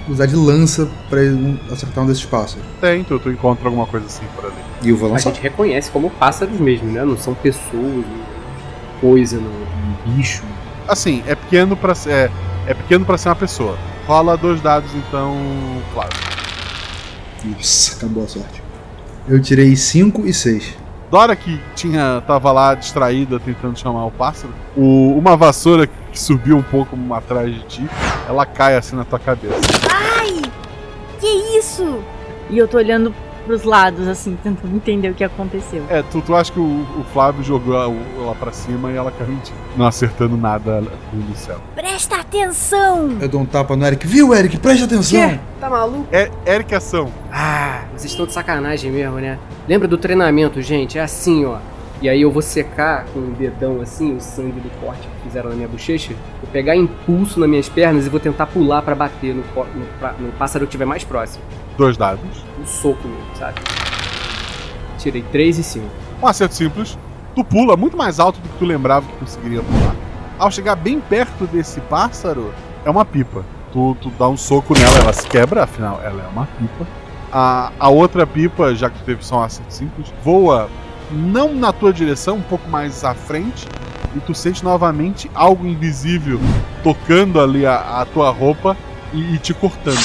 usar 0.09 0.27
de 0.27 0.37
lança 0.37 0.89
pra 1.11 1.21
ele 1.23 1.35
não 1.35 1.73
acertar 1.73 2.05
um 2.05 2.07
desses 2.07 2.25
pássaros. 2.25 2.65
Tem, 2.81 3.03
tu, 3.03 3.19
tu 3.19 3.31
encontra 3.31 3.67
alguma 3.67 3.87
coisa 3.87 4.07
assim 4.07 4.25
por 4.35 4.45
ali. 4.45 4.55
E 4.83 4.91
eu 4.91 4.97
vou 4.97 5.15
A 5.15 5.19
gente 5.19 5.41
reconhece 5.41 5.91
como 5.91 6.11
pássaros 6.11 6.59
mesmo, 6.61 6.91
né? 6.91 7.05
Não 7.05 7.17
são 7.17 7.35
pessoas. 7.35 8.05
coisa, 9.01 9.37
no, 9.37 9.51
no 9.51 10.15
bicho. 10.15 10.43
Assim, 10.87 11.23
é 11.27 11.35
pequeno 11.35 11.77
pra 11.77 11.95
ser. 11.95 12.11
É, 12.11 12.31
é 12.69 12.75
pequeno 12.75 13.05
para 13.05 13.19
ser 13.19 13.29
uma 13.29 13.37
pessoa. 13.37 13.77
Rola 14.07 14.37
dois 14.37 14.61
dados, 14.61 14.91
então, 14.95 15.37
claro. 15.93 16.11
Nossa, 17.47 17.97
acabou 17.97 18.25
a 18.25 18.29
sorte. 18.29 18.63
Eu 19.29 19.41
tirei 19.41 19.75
5 19.75 20.27
e 20.27 20.33
6. 20.33 20.77
Dora 21.11 21.37
que 21.37 21.61
tinha 21.75 22.23
tava 22.27 22.51
lá 22.51 22.75
distraída 22.75 23.39
tentando 23.39 23.79
chamar 23.79 24.07
o 24.07 24.11
pássaro, 24.11 24.53
o, 24.77 25.17
uma 25.17 25.37
vassoura 25.37 25.87
que 25.87 26.19
subiu 26.19 26.57
um 26.57 26.63
pouco 26.63 26.97
atrás 27.15 27.55
de 27.55 27.63
ti, 27.65 27.91
ela 28.29 28.45
cai 28.45 28.77
assim 28.77 28.97
na 28.97 29.05
tua 29.05 29.19
cabeça. 29.19 29.55
Ai! 29.93 30.43
Que 31.21 31.27
isso? 31.59 32.03
E 32.51 32.59
eu 32.59 32.67
tô 32.67 32.77
olhando 32.77 33.15
pros 33.47 33.63
lados, 33.63 34.07
assim, 34.09 34.37
tentando 34.43 34.75
entender 34.75 35.09
o 35.11 35.15
que 35.15 35.25
aconteceu. 35.25 35.85
É, 35.89 36.03
tu, 36.03 36.21
tu 36.21 36.35
acha 36.35 36.53
que 36.53 36.59
o, 36.59 36.65
o 36.99 37.05
Flávio 37.13 37.43
jogou 37.43 37.75
ela 37.75 38.35
pra 38.35 38.53
cima 38.53 38.91
e 38.91 38.97
ela 38.97 39.11
caiu 39.11 39.33
em 39.33 39.39
ti, 39.39 39.53
não 39.77 39.87
acertando 39.87 40.37
nada 40.37 40.83
no 41.13 41.37
céu. 41.37 41.59
Presta 41.75 42.17
atenção! 42.17 43.17
Eu 43.21 43.29
dou 43.29 43.41
um 43.41 43.47
tapa 43.47 43.77
no 43.77 43.87
Eric. 43.87 44.07
Viu, 44.07 44.35
Eric? 44.35 44.59
Presta 44.59 44.85
atenção! 44.85 45.31
Quê? 45.31 45.39
Tá 45.61 45.71
maluco? 45.71 46.07
É 46.13 46.31
Eric 46.47 46.75
Ação. 46.75 47.11
Ah, 47.33 47.85
vocês 47.93 48.11
estão 48.11 48.27
de 48.27 48.33
sacanagem 48.33 48.91
mesmo, 48.91 49.17
né? 49.17 49.39
Lembra 49.69 49.87
do 49.89 49.97
treinamento, 49.97 50.61
gente? 50.61 50.99
É 50.99 51.03
assim, 51.03 51.45
ó. 51.45 51.59
E 52.03 52.09
aí 52.11 52.21
eu 52.21 52.31
vou 52.31 52.43
secar 52.43 53.07
com 53.07 53.21
um 53.21 53.33
dedão 53.33 53.81
assim 53.81 54.15
o 54.17 54.21
sangue 54.21 54.61
do 54.61 54.69
corte 54.81 55.01
que 55.01 55.23
fizeram 55.29 55.49
na 55.49 55.57
minha 55.57 55.69
bochecha. 55.69 56.13
Vou 56.43 56.51
pegar 56.53 56.77
impulso 56.77 57.41
nas 57.41 57.49
minhas 57.49 57.69
pernas 57.69 58.07
e 58.07 58.11
vou 58.11 58.21
tentar 58.21 58.47
pular 58.47 58.83
pra 58.83 58.95
bater 58.95 59.35
no, 59.35 59.43
no, 59.43 59.87
pra- 59.99 60.13
no 60.19 60.31
pássaro 60.33 60.67
que 60.67 60.71
estiver 60.71 60.85
mais 60.85 61.05
próximo. 61.05 61.43
Dois 61.79 61.97
dados. 61.97 62.23
Um 62.61 62.67
soco 62.67 63.09
mesmo, 63.09 63.25
sabe? 63.39 63.61
Tirei 64.99 65.23
3 65.33 65.59
e 65.59 65.63
5. 65.63 65.87
Um 66.23 66.27
acerto 66.27 66.55
simples. 66.55 66.99
Tu 67.35 67.45
pula 67.45 67.77
muito 67.77 67.97
mais 67.97 68.19
alto 68.19 68.41
do 68.41 68.49
que 68.49 68.59
tu 68.59 68.65
lembrava 68.65 69.07
que 69.07 69.17
conseguiria 69.19 69.63
pular. 69.63 69.95
Ao 70.39 70.51
chegar 70.51 70.75
bem 70.77 71.01
perto 71.01 71.47
desse 71.47 71.81
pássaro, 71.83 72.53
é 72.85 72.91
uma 72.91 73.05
pipa. 73.05 73.45
Tu, 73.73 73.97
tu 74.01 74.11
dá 74.19 74.29
um 74.29 74.37
soco 74.37 74.73
nela, 74.79 74.99
ela 75.01 75.13
se 75.13 75.27
quebra, 75.27 75.65
afinal, 75.65 76.01
ela 76.03 76.23
é 76.23 76.29
uma 76.29 76.47
pipa. 76.59 76.87
A, 77.33 77.73
a 77.79 77.89
outra 77.91 78.27
pipa, 78.27 78.75
já 78.75 78.89
que 78.89 78.99
tu 78.99 79.05
teve 79.05 79.25
só 79.25 79.39
um 79.41 79.43
acerto 79.43 79.73
simples, 79.73 80.13
voa 80.25 80.69
não 81.11 81.55
na 81.55 81.73
tua 81.73 81.93
direção, 81.93 82.37
um 82.37 82.43
pouco 82.43 82.69
mais 82.69 83.05
à 83.05 83.15
frente, 83.15 83.67
e 84.15 84.21
tu 84.21 84.35
sente 84.35 84.65
novamente 84.65 85.31
algo 85.35 85.67
invisível 85.67 86.41
tocando 86.83 87.41
ali 87.41 87.67
a, 87.67 88.01
a 88.01 88.07
tua 88.07 88.31
roupa 88.31 88.77
e, 89.13 89.35
e 89.35 89.39
te 89.39 89.53
cortando. 89.53 89.99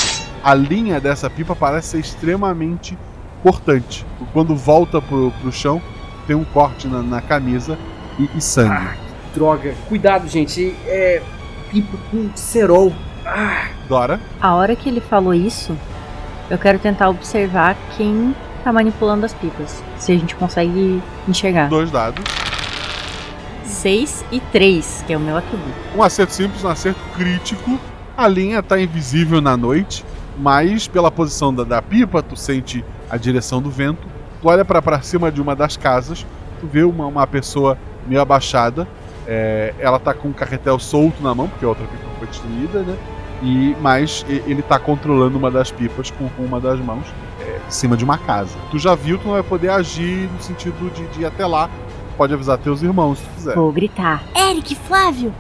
A 0.43 0.53
linha 0.53 0.99
dessa 0.99 1.29
pipa 1.29 1.55
parece 1.55 1.89
ser 1.89 1.99
extremamente 1.99 2.97
cortante. 3.43 4.05
Quando 4.33 4.55
volta 4.55 5.01
pro, 5.01 5.31
pro 5.41 5.51
chão, 5.51 5.81
tem 6.27 6.35
um 6.35 6.43
corte 6.43 6.87
na, 6.87 7.01
na 7.01 7.21
camisa 7.21 7.77
e, 8.19 8.29
e 8.35 8.41
sangue. 8.41 8.73
Ah, 8.73 8.95
que 8.95 9.39
droga. 9.39 9.75
Cuidado, 9.87 10.27
gente. 10.27 10.75
É. 10.85 11.21
Pipa 11.69 11.97
com 12.09 12.29
cerol. 12.35 12.91
Ah, 13.25 13.69
Dora, 13.87 14.19
A 14.41 14.55
hora 14.55 14.75
que 14.75 14.89
ele 14.89 14.99
falou 14.99 15.33
isso, 15.33 15.77
eu 16.49 16.57
quero 16.57 16.79
tentar 16.79 17.09
observar 17.09 17.77
quem 17.95 18.35
tá 18.61 18.71
manipulando 18.71 19.25
as 19.25 19.33
pipas. 19.33 19.83
Se 19.97 20.11
a 20.11 20.15
gente 20.17 20.35
consegue 20.35 21.01
enxergar. 21.27 21.67
dois 21.67 21.91
dados. 21.91 22.23
6 23.65 24.25
e 24.31 24.39
3, 24.39 25.03
que 25.07 25.13
é 25.13 25.17
o 25.17 25.19
meu 25.19 25.35
atributo. 25.37 25.71
Um 25.95 26.03
acerto 26.03 26.33
simples, 26.33 26.63
um 26.63 26.67
acerto 26.67 26.99
crítico. 27.15 27.79
A 28.15 28.27
linha 28.27 28.61
tá 28.61 28.79
invisível 28.79 29.41
na 29.41 29.57
noite, 29.57 30.05
mas 30.37 30.87
pela 30.87 31.09
posição 31.09 31.53
da, 31.53 31.63
da 31.63 31.81
pipa, 31.81 32.21
tu 32.21 32.35
sente 32.35 32.85
a 33.09 33.17
direção 33.17 33.61
do 33.61 33.71
vento. 33.71 34.07
Tu 34.41 34.47
olha 34.47 34.63
pra 34.63 35.01
cima 35.01 35.31
de 35.31 35.41
uma 35.41 35.55
das 35.55 35.77
casas, 35.77 36.25
tu 36.59 36.67
vê 36.67 36.83
uma, 36.83 37.07
uma 37.07 37.25
pessoa 37.25 37.77
meio 38.05 38.21
abaixada. 38.21 38.87
é, 39.27 39.73
ela 39.79 39.99
tá 39.99 40.13
com 40.13 40.27
um 40.27 40.33
carretel 40.33 40.77
solto 40.77 41.21
na 41.23 41.33
mão, 41.33 41.47
porque 41.47 41.65
a 41.65 41.69
outra 41.69 41.85
pipa 41.85 42.03
foi 42.19 42.27
destruída, 42.27 42.81
né? 42.81 42.97
E, 43.41 43.75
mas 43.81 44.23
ele 44.29 44.61
tá 44.61 44.77
controlando 44.77 45.37
uma 45.37 45.49
das 45.49 45.71
pipas 45.71 46.11
com, 46.11 46.29
com 46.29 46.43
uma 46.43 46.59
das 46.59 46.79
mãos 46.79 47.05
em 47.71 47.73
cima 47.73 47.95
de 47.95 48.03
uma 48.03 48.17
casa. 48.17 48.51
Tu 48.69 48.77
já 48.77 48.93
viu, 48.93 49.17
tu 49.17 49.25
não 49.25 49.33
vai 49.33 49.43
poder 49.43 49.69
agir 49.69 50.29
no 50.31 50.41
sentido 50.41 50.93
de, 50.93 51.07
de 51.07 51.21
ir 51.21 51.25
até 51.25 51.45
lá. 51.45 51.69
Pode 52.17 52.33
avisar 52.33 52.57
teus 52.57 52.83
irmãos 52.83 53.17
se 53.17 53.25
quiser. 53.35 53.55
Vou 53.55 53.71
gritar. 53.71 54.21
Eric, 54.35 54.75
Flávio! 54.75 55.33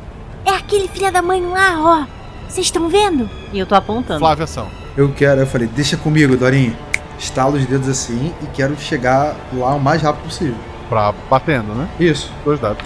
É 0.45 0.51
aquele 0.51 0.87
filho 0.87 1.11
da 1.11 1.21
mãe 1.21 1.45
lá, 1.45 1.75
ó! 1.77 2.21
Vocês 2.47 2.67
estão 2.67 2.89
vendo? 2.89 3.29
E 3.51 3.59
eu 3.59 3.65
tô 3.65 3.75
apontando. 3.75 4.19
Flávia 4.19 4.45
ação. 4.45 4.67
Eu 4.95 5.11
quero, 5.11 5.41
eu 5.41 5.47
falei, 5.47 5.67
deixa 5.67 5.97
comigo, 5.97 6.35
Dorinha. 6.35 6.73
Estalo 7.19 7.57
os 7.57 7.65
dedos 7.65 7.87
assim 7.87 8.33
e 8.41 8.47
quero 8.47 8.75
chegar 8.77 9.35
lá 9.53 9.75
o 9.75 9.79
mais 9.79 10.01
rápido 10.01 10.23
possível. 10.23 10.55
Pra 10.89 11.13
batendo, 11.29 11.73
né? 11.73 11.87
Isso. 11.99 12.31
Dois 12.43 12.59
dados. 12.59 12.83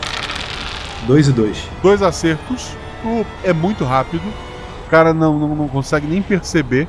Dois 1.08 1.28
e 1.28 1.32
dois. 1.32 1.70
Dois 1.82 2.02
acertos. 2.02 2.76
Tu 3.02 3.26
é 3.44 3.54
muito 3.54 3.86
rápido. 3.86 4.24
O 4.86 4.90
cara 4.90 5.14
não, 5.14 5.40
não, 5.40 5.56
não 5.56 5.68
consegue 5.68 6.06
nem 6.06 6.22
perceber. 6.22 6.88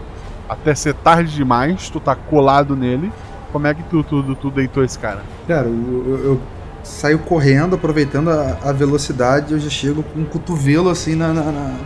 Até 0.48 0.74
ser 0.74 0.94
tarde 0.94 1.34
demais. 1.34 1.88
Tu 1.90 1.98
tá 2.00 2.14
colado 2.14 2.76
nele. 2.76 3.12
Como 3.52 3.66
é 3.66 3.74
que 3.74 3.82
tu, 3.84 4.02
tu, 4.02 4.34
tu 4.34 4.50
deitou 4.50 4.84
esse 4.84 4.98
cara? 4.98 5.22
Cara, 5.48 5.66
eu, 5.66 6.04
eu- 6.08 6.24
eu 6.24 6.40
saio 6.82 7.18
correndo, 7.20 7.74
aproveitando 7.74 8.30
a, 8.30 8.56
a 8.62 8.72
velocidade, 8.72 9.52
eu 9.52 9.58
já 9.58 9.70
chego 9.70 10.02
com 10.02 10.20
um 10.20 10.24
cotovelo 10.24 10.88
assim 10.90 11.14
na, 11.16 11.32
na, 11.32 11.42
na- 11.44 11.76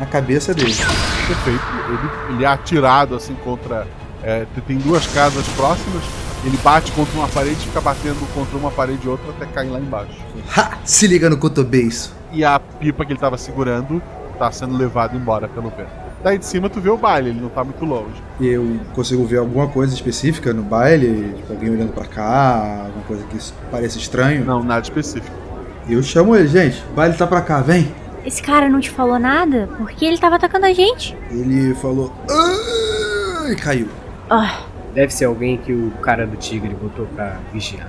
na 0.00 0.06
cabeça 0.06 0.54
dele. 0.54 0.74
Perfeito. 1.26 1.62
Ele, 1.88 2.34
ele 2.34 2.44
é 2.44 2.48
atirado 2.48 3.14
assim 3.14 3.34
contra. 3.44 3.86
é, 4.22 4.46
tem 4.66 4.78
duas 4.78 5.06
casas 5.08 5.46
próximas. 5.48 6.02
Ele 6.42 6.56
bate 6.64 6.90
contra 6.92 7.18
uma 7.18 7.28
parede 7.28 7.56
e 7.56 7.66
fica 7.66 7.82
batendo 7.82 8.26
contra 8.32 8.56
uma 8.56 8.70
parede 8.70 9.06
e 9.06 9.08
outra 9.10 9.30
até 9.30 9.44
cair 9.44 9.68
lá 9.68 9.78
embaixo. 9.78 10.16
Ha! 10.56 10.78
Se 10.84 11.06
liga 11.06 11.28
no 11.28 11.36
cotobeiço. 11.36 12.14
E 12.32 12.42
a 12.42 12.58
pipa 12.58 13.04
que 13.04 13.12
ele 13.12 13.20
tava 13.20 13.36
segurando 13.36 14.00
tá 14.38 14.50
sendo 14.50 14.74
levado 14.74 15.14
embora 15.16 15.46
pelo 15.48 15.68
vento. 15.68 15.90
Daí 16.22 16.36
de 16.38 16.44
cima 16.44 16.68
tu 16.68 16.80
vê 16.80 16.90
o 16.90 16.96
baile, 16.98 17.30
ele 17.30 17.40
não 17.40 17.48
tá 17.48 17.64
muito 17.64 17.82
longe. 17.84 18.22
Eu 18.40 18.78
consigo 18.94 19.24
ver 19.24 19.38
alguma 19.38 19.66
coisa 19.68 19.94
específica 19.94 20.52
no 20.52 20.62
baile, 20.62 21.32
tipo, 21.36 21.52
alguém 21.52 21.70
olhando 21.70 21.92
pra 21.94 22.04
cá, 22.04 22.82
alguma 22.86 23.04
coisa 23.06 23.24
que 23.24 23.38
pareça 23.70 23.96
estranho. 23.98 24.44
Não, 24.44 24.62
nada 24.62 24.82
específico. 24.82 25.34
Eu 25.88 26.02
chamo 26.02 26.36
ele, 26.36 26.46
gente, 26.46 26.82
o 26.90 26.94
baile 26.94 27.14
tá 27.16 27.26
pra 27.26 27.40
cá, 27.40 27.60
vem. 27.62 27.90
Esse 28.24 28.42
cara 28.42 28.68
não 28.68 28.80
te 28.80 28.90
falou 28.90 29.18
nada? 29.18 29.68
Porque 29.78 30.04
ele 30.04 30.18
tava 30.18 30.36
atacando 30.36 30.66
a 30.66 30.72
gente. 30.74 31.16
Ele 31.30 31.74
falou. 31.76 32.12
"Ah", 32.30 33.50
e 33.50 33.56
caiu. 33.56 33.88
Ah, 34.28 34.60
deve 34.94 35.12
ser 35.14 35.24
alguém 35.24 35.56
que 35.56 35.72
o 35.72 35.90
cara 36.02 36.26
do 36.26 36.36
tigre 36.36 36.74
botou 36.80 37.06
pra 37.06 37.38
vigiar. 37.50 37.88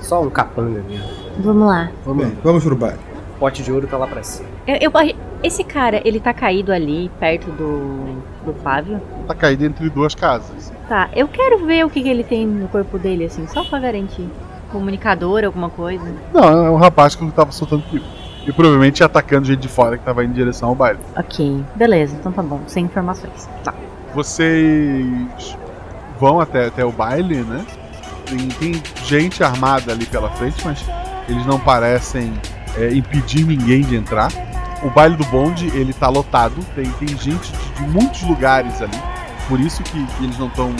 Só 0.00 0.22
um 0.22 0.30
capanga 0.30 0.82
mesmo. 0.88 1.04
vamos 1.40 1.68
lá. 1.68 1.90
Vamos 2.06 2.24
Bem, 2.24 2.32
lá. 2.34 2.40
vamos 2.42 2.64
pro 2.64 2.74
baile. 2.74 2.98
Pote 3.40 3.62
de 3.62 3.72
ouro 3.72 3.86
tá 3.86 3.96
lá 3.96 4.06
pra 4.06 4.22
cima. 4.22 4.48
Eu, 4.66 4.76
eu- 4.92 5.14
esse 5.42 5.64
cara, 5.64 6.02
ele 6.04 6.20
tá 6.20 6.32
caído 6.34 6.70
ali, 6.70 7.10
perto 7.18 7.50
do, 7.50 8.22
do 8.44 8.52
Flávio. 8.62 9.00
Tá 9.26 9.34
caído 9.34 9.64
entre 9.64 9.88
duas 9.88 10.14
casas. 10.14 10.70
Tá, 10.86 11.08
eu 11.16 11.26
quero 11.26 11.64
ver 11.64 11.84
o 11.86 11.88
que, 11.90 12.02
que 12.02 12.08
ele 12.08 12.22
tem 12.22 12.46
no 12.46 12.68
corpo 12.68 12.98
dele, 12.98 13.24
assim, 13.24 13.46
só 13.48 13.64
pra 13.64 13.78
garantir. 13.78 14.28
Comunicador, 14.70 15.42
alguma 15.44 15.70
coisa. 15.70 16.04
Não, 16.34 16.66
é 16.66 16.70
um 16.70 16.76
rapaz 16.76 17.16
que 17.16 17.28
tava 17.32 17.50
soltando 17.50 17.82
pipa. 17.90 18.04
E 18.46 18.52
provavelmente 18.52 19.02
atacando 19.02 19.46
gente 19.46 19.60
de 19.60 19.68
fora 19.68 19.96
que 19.98 20.04
tava 20.04 20.22
indo 20.24 20.32
em 20.32 20.34
direção 20.34 20.68
ao 20.68 20.74
baile. 20.74 20.98
Ok, 21.16 21.64
beleza, 21.74 22.16
então 22.20 22.30
tá 22.32 22.42
bom, 22.42 22.60
sem 22.66 22.84
informações. 22.84 23.48
Tá. 23.64 23.72
Vocês 24.14 25.56
vão 26.18 26.40
até, 26.40 26.66
até 26.66 26.84
o 26.84 26.92
baile, 26.92 27.36
né? 27.42 27.64
Tem, 28.26 28.48
tem 28.72 28.82
gente 29.04 29.42
armada 29.42 29.92
ali 29.92 30.04
pela 30.06 30.30
frente, 30.30 30.62
mas 30.64 30.84
eles 31.28 31.44
não 31.46 31.58
parecem 31.58 32.32
é, 32.80 32.92
impedir 32.92 33.44
ninguém 33.44 33.82
de 33.82 33.96
entrar. 33.96 34.30
O 34.82 34.90
baile 34.90 35.16
do 35.16 35.24
bonde, 35.26 35.66
ele 35.76 35.92
tá 35.92 36.08
lotado, 36.08 36.56
tem, 36.74 36.90
tem 36.92 37.08
gente 37.08 37.52
de, 37.52 37.70
de 37.74 37.82
muitos 37.82 38.22
lugares 38.22 38.80
ali. 38.80 38.98
Por 39.48 39.60
isso 39.60 39.82
que, 39.82 40.06
que 40.06 40.24
eles 40.24 40.38
não 40.38 40.46
estão 40.46 40.74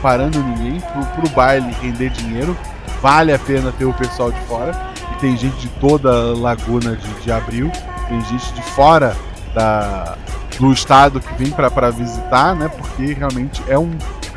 parando 0.00 0.42
ninguém. 0.42 0.80
Pro, 0.80 1.04
pro 1.06 1.30
baile 1.30 1.74
render 1.80 2.10
dinheiro, 2.10 2.56
vale 3.00 3.32
a 3.32 3.38
pena 3.38 3.72
ter 3.72 3.84
o 3.84 3.92
pessoal 3.92 4.30
de 4.30 4.40
fora. 4.42 4.72
E 5.12 5.20
tem 5.20 5.36
gente 5.36 5.56
de 5.56 5.68
toda 5.80 6.10
a 6.10 6.36
laguna 6.36 6.96
de, 6.96 7.08
de 7.20 7.32
abril, 7.32 7.70
tem 8.08 8.20
gente 8.26 8.52
de 8.52 8.62
fora 8.62 9.16
da, 9.54 10.16
do 10.58 10.72
estado 10.72 11.20
que 11.20 11.34
vem 11.34 11.50
para 11.50 11.90
visitar, 11.90 12.54
né? 12.54 12.68
Porque 12.68 13.12
realmente 13.12 13.62
é 13.66 13.78
um 13.78 13.90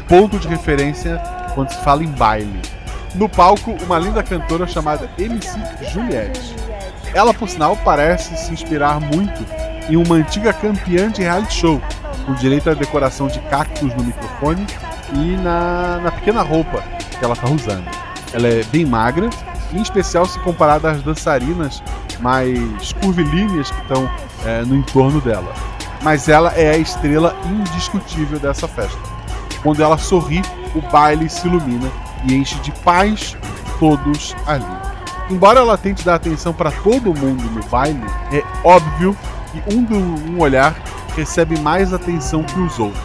ponto 0.07 0.40
de 0.40 0.48
referência 0.48 1.22
quando 1.53 1.69
se 1.69 1.84
fala 1.84 2.03
em 2.03 2.11
baile. 2.11 2.61
No 3.14 3.30
palco, 3.30 3.76
uma 3.84 3.98
linda 3.98 4.22
cantora 4.22 4.68
chamada 4.68 5.10
MC 5.18 5.57
Juliette. 5.94 6.56
Ela, 7.15 7.33
por 7.33 7.47
sinal, 7.47 7.77
parece 7.77 8.35
se 8.35 8.51
inspirar 8.51 8.99
muito 8.99 9.45
em 9.89 9.95
uma 9.95 10.15
antiga 10.15 10.51
campeã 10.51 11.09
de 11.09 11.21
reality 11.21 11.53
show, 11.53 11.81
com 12.25 12.33
direito 12.33 12.69
à 12.69 12.73
decoração 12.73 13.27
de 13.27 13.39
cactos 13.39 13.95
no 13.95 14.03
microfone 14.03 14.67
e 15.13 15.37
na, 15.37 16.01
na 16.03 16.11
pequena 16.11 16.41
roupa 16.41 16.83
que 17.17 17.23
ela 17.23 17.33
está 17.33 17.47
usando. 17.47 17.85
Ela 18.33 18.49
é 18.49 18.63
bem 18.65 18.85
magra, 18.85 19.29
em 19.71 19.81
especial 19.81 20.25
se 20.25 20.37
comparada 20.39 20.91
às 20.91 21.01
dançarinas 21.03 21.81
mais 22.19 22.91
curvilíneas 23.01 23.71
que 23.71 23.81
estão 23.81 24.11
é, 24.45 24.63
no 24.63 24.75
entorno 24.75 25.21
dela. 25.21 25.53
Mas 26.03 26.27
ela 26.27 26.51
é 26.51 26.71
a 26.71 26.77
estrela 26.77 27.33
indiscutível 27.45 28.39
dessa 28.39 28.67
festa. 28.67 28.99
Quando 29.63 29.81
ela 29.81 29.97
sorri, 29.97 30.41
o 30.75 30.81
baile 30.91 31.29
se 31.29 31.47
ilumina 31.47 31.89
e 32.25 32.35
enche 32.35 32.59
de 32.59 32.73
paz 32.83 33.37
todos 33.79 34.35
ali. 34.45 34.84
Embora 35.30 35.60
ela 35.60 35.77
tente 35.77 36.06
dar 36.06 36.15
atenção 36.15 36.53
para 36.53 36.72
todo 36.72 37.14
mundo 37.14 37.43
no 37.43 37.64
baile, 37.65 38.03
é 38.31 38.43
óbvio 38.64 39.18
que 39.52 39.76
um, 39.76 39.84
do, 39.84 39.95
um 39.95 40.39
olhar 40.39 40.76
recebe 41.15 41.60
mais 41.60 41.93
atenção 41.93 42.43
que 42.43 42.60
os 42.60 42.77
outros. 42.77 43.03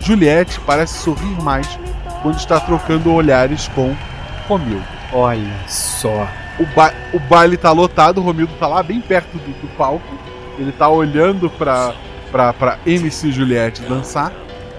Juliette 0.00 0.58
parece 0.66 0.98
sorrir 0.98 1.40
mais 1.42 1.78
quando 2.22 2.36
está 2.36 2.58
trocando 2.58 3.12
olhares 3.12 3.68
com 3.68 3.94
Romildo. 4.48 4.84
Olha 5.12 5.54
só. 5.68 6.28
O, 6.58 6.66
ba 6.74 6.92
o 7.12 7.20
baile 7.20 7.56
tá 7.56 7.70
lotado, 7.70 8.18
o 8.18 8.24
Romildo 8.24 8.52
tá 8.58 8.66
lá 8.66 8.82
bem 8.82 9.00
perto 9.00 9.38
do, 9.38 9.60
do 9.60 9.68
palco. 9.76 10.02
Ele 10.58 10.72
tá 10.72 10.88
olhando 10.88 11.48
pra, 11.48 11.94
pra, 12.30 12.52
pra 12.52 12.78
MC 12.84 13.30
Juliette 13.30 13.82
dançar. 13.82 14.32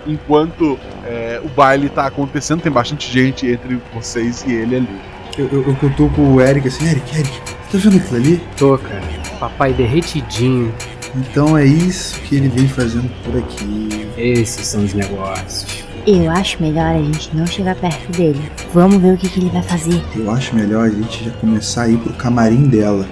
Enquanto 0.06 0.78
é, 1.06 1.42
o 1.44 1.48
baile 1.48 1.88
tá 1.88 2.06
acontecendo, 2.08 2.62
tem 2.62 2.72
bastante 2.72 3.10
gente 3.10 3.48
entre 3.48 3.80
vocês 3.94 4.44
e 4.46 4.52
ele 4.52 4.76
ali. 4.76 5.13
Eu, 5.38 5.48
eu, 5.48 5.68
eu 5.68 5.76
cutuco 5.78 6.22
o 6.22 6.40
Eric 6.40 6.68
assim, 6.68 6.86
Eric, 6.86 7.18
Eric, 7.18 7.42
tá 7.72 7.78
vendo 7.78 7.98
aquilo 7.98 8.16
ali? 8.18 8.42
Tô, 8.56 8.78
cara. 8.78 9.02
Papai 9.40 9.74
derretidinho. 9.74 10.72
Então 11.16 11.58
é 11.58 11.66
isso 11.66 12.20
que 12.22 12.36
ele 12.36 12.50
vem 12.50 12.68
fazendo 12.68 13.10
por 13.24 13.38
aqui. 13.38 14.08
Esses 14.16 14.68
são 14.68 14.84
os 14.84 14.94
negócios. 14.94 15.84
Eu 16.06 16.30
acho 16.30 16.62
melhor 16.62 16.96
a 16.96 17.02
gente 17.02 17.36
não 17.36 17.48
chegar 17.48 17.76
perto 17.76 18.12
dele. 18.12 18.42
Vamos 18.74 19.02
ver 19.02 19.14
o 19.14 19.18
que, 19.18 19.28
que 19.28 19.40
ele 19.40 19.50
vai 19.50 19.64
fazer. 19.64 20.04
Eu 20.16 20.30
acho 20.30 20.56
melhor 20.56 20.86
a 20.86 20.90
gente 20.90 21.24
já 21.24 21.32
começar 21.32 21.84
a 21.84 21.90
ir 21.90 21.98
pro 21.98 22.14
camarim 22.14 22.68
dela. 22.68 23.08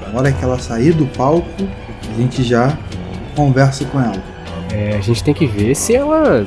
Na 0.00 0.18
hora 0.18 0.30
que 0.30 0.44
ela 0.44 0.58
sair 0.60 0.92
do 0.92 1.06
palco, 1.06 1.48
a 2.08 2.20
gente 2.20 2.44
já 2.44 2.78
conversa 3.34 3.84
com 3.86 4.00
ela. 4.00 4.22
É, 4.72 4.96
a 4.96 5.00
gente 5.00 5.24
tem 5.24 5.34
que 5.34 5.46
ver 5.46 5.74
se 5.74 5.94
ela 5.94 6.44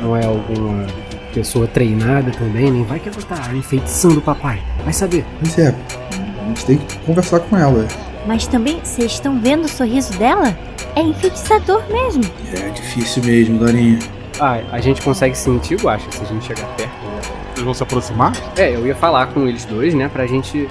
não 0.00 0.16
é 0.16 0.26
alguma 0.26 0.86
pessoa 1.32 1.66
treinada 1.66 2.30
também, 2.30 2.70
nem 2.70 2.84
vai 2.84 3.00
que 3.00 3.08
ela 3.08 3.18
tá 3.22 3.54
enfeitiçando 3.54 4.18
o 4.18 4.22
papai. 4.22 4.62
Vai 4.84 4.92
saber. 4.92 5.24
Mas 5.40 5.58
é, 5.58 5.74
a 6.40 6.48
gente 6.48 6.64
tem 6.64 6.78
que 6.78 6.98
conversar 6.98 7.40
com 7.40 7.56
ela. 7.56 7.86
Mas 8.26 8.46
também, 8.46 8.80
vocês 8.82 9.12
estão 9.12 9.40
vendo 9.40 9.64
o 9.64 9.68
sorriso 9.68 10.12
dela? 10.18 10.56
É 10.94 11.00
enfeitiçador 11.02 11.82
mesmo. 11.90 12.22
É 12.52 12.70
difícil 12.70 13.24
mesmo, 13.24 13.58
Dorinha. 13.58 13.98
Ah, 14.38 14.60
a 14.70 14.80
gente 14.80 15.02
consegue 15.02 15.36
sentir, 15.36 15.82
eu 15.82 15.88
acho, 15.88 16.06
se 16.12 16.22
a 16.22 16.26
gente 16.26 16.44
chegar 16.44 16.66
perto. 16.76 16.90
Né? 16.90 17.20
Vocês 17.52 17.64
vão 17.64 17.74
se 17.74 17.82
aproximar? 17.82 18.32
É, 18.56 18.74
eu 18.74 18.86
ia 18.86 18.94
falar 18.94 19.26
com 19.28 19.46
eles 19.46 19.64
dois, 19.64 19.94
né, 19.94 20.08
pra 20.08 20.26
gente... 20.26 20.68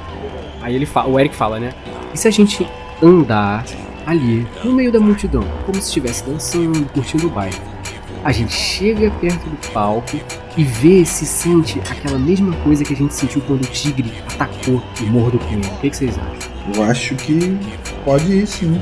Aí 0.61 0.75
ele 0.75 0.85
fala, 0.85 1.09
o 1.09 1.19
Eric 1.19 1.35
fala, 1.35 1.59
né? 1.59 1.73
E 2.13 2.17
se 2.17 2.27
a 2.27 2.31
gente 2.31 2.67
andar 3.01 3.65
ali, 4.05 4.47
no 4.63 4.73
meio 4.73 4.91
da 4.91 4.99
multidão, 4.99 5.43
como 5.65 5.75
se 5.81 5.87
estivesse 5.87 6.23
dançando, 6.23 6.85
curtindo 6.93 7.27
o 7.27 7.29
baile? 7.29 7.55
A 8.23 8.31
gente 8.31 8.53
chega 8.53 9.09
perto 9.19 9.49
do 9.49 9.71
palco 9.71 10.17
e 10.57 10.63
vê 10.63 11.05
se 11.05 11.25
sente 11.25 11.79
aquela 11.89 12.19
mesma 12.19 12.53
coisa 12.57 12.83
que 12.83 12.93
a 12.93 12.97
gente 12.97 13.13
sentiu 13.13 13.41
quando 13.41 13.61
o 13.61 13.67
tigre 13.67 14.11
atacou 14.33 14.81
o 14.99 15.03
Morro 15.05 15.31
do 15.31 15.39
Pinheiro. 15.39 15.67
O 15.67 15.79
que, 15.79 15.89
que 15.89 15.97
vocês 15.97 16.17
acham? 16.17 16.51
Eu 16.75 16.83
acho 16.83 17.15
que 17.15 17.57
pode 18.03 18.31
ir 18.31 18.47
sim. 18.47 18.79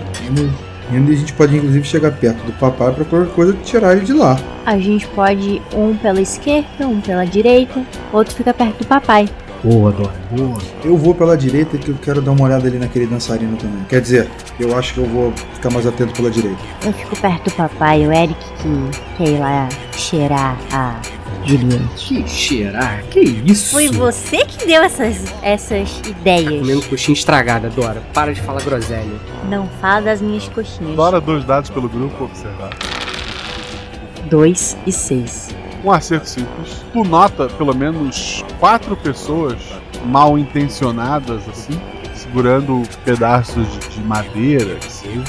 E 0.91 0.96
a 0.96 1.16
gente 1.16 1.34
pode 1.34 1.56
inclusive 1.56 1.86
chegar 1.86 2.12
perto 2.12 2.44
do 2.44 2.52
papai 2.54 2.91
pra 2.91 3.06
qualquer 3.06 3.32
coisa 3.34 3.54
tirar 3.64 3.96
ele 3.96 4.06
de 4.06 4.14
lá. 4.14 4.40
A 4.66 4.78
gente 4.80 5.08
pode 5.08 5.41
ir 5.41 5.62
um 5.74 5.96
pela 5.96 6.20
esquerda, 6.20 6.88
um 6.88 7.00
pela 7.00 7.26
direita, 7.26 7.84
outro 8.12 8.34
fica 8.34 8.54
perto 8.54 8.80
do 8.80 8.88
papai. 8.88 9.30
Boa, 9.64 9.91
Dora, 9.91 10.14
boa. 10.32 10.58
Eu 10.86 10.98
vou 10.98 11.14
pela 11.14 11.36
direita 11.36 11.78
que 11.78 11.90
eu 11.90 11.96
quero 12.02 12.22
dar 12.22 12.32
uma 12.32 12.46
olhada 12.46 12.66
ali 12.68 12.80
naquele 12.80 13.06
dançarino 13.06 13.58
também. 13.58 13.84
Quer 13.90 14.02
dizer, 14.02 14.30
eu 14.58 14.76
acho 14.78 14.94
que 14.94 15.00
eu 15.02 15.06
vou 15.06 15.34
ficar 15.54 15.70
mais 15.70 15.86
atento 15.86 16.14
pela 16.14 16.32
direita. 16.32 16.58
Eu 16.86 16.94
fico 16.94 17.16
perto 17.18 17.50
do 17.50 17.52
papai, 17.52 18.08
o 18.08 18.12
Eric 18.12 18.40
que 18.40 19.18
quer 19.18 19.30
ir 19.30 19.38
lá 19.38 19.68
cheirar 19.91 20.58
a 20.72 20.96
Juliette. 21.45 21.95
Que 21.95 22.28
cheirar? 22.28 23.03
Que 23.10 23.20
isso? 23.20 23.72
Foi 23.72 23.90
você 23.90 24.45
que 24.45 24.66
deu 24.66 24.84
essas, 24.84 25.18
essas 25.41 25.99
ideias. 25.99 26.60
Comendo 26.60 26.82
coxinha 26.84 27.14
estragada, 27.14 27.70
Dora. 27.70 28.02
Para 28.14 28.34
de 28.34 28.41
falar 28.41 28.61
groselha. 28.61 29.20
Não 29.49 29.68
fala 29.82 30.02
das 30.02 30.22
minhas 30.22 30.48
coxinhas. 30.49 30.95
Dora, 30.95 31.20
dois 31.20 31.44
dados 31.44 31.70
pelo 31.70 31.90
grupo, 31.90 32.26
observar. 32.26 32.72
2 34.30 34.78
e 34.86 34.91
6. 34.91 35.56
Um 35.84 35.91
acerto 35.91 36.28
simples. 36.28 36.84
Tu 36.94 37.03
nota 37.03 37.48
pelo 37.48 37.74
menos 37.74 38.44
quatro 38.60 38.95
pessoas 38.95 39.57
mal 40.06 40.38
intencionadas, 40.38 41.48
assim, 41.49 41.80
segurando 42.14 42.84
pedaços 43.03 43.68
de, 43.72 43.90
de 43.90 44.02
madeira, 44.02 44.76
que 44.76 44.91
seja, 44.91 45.24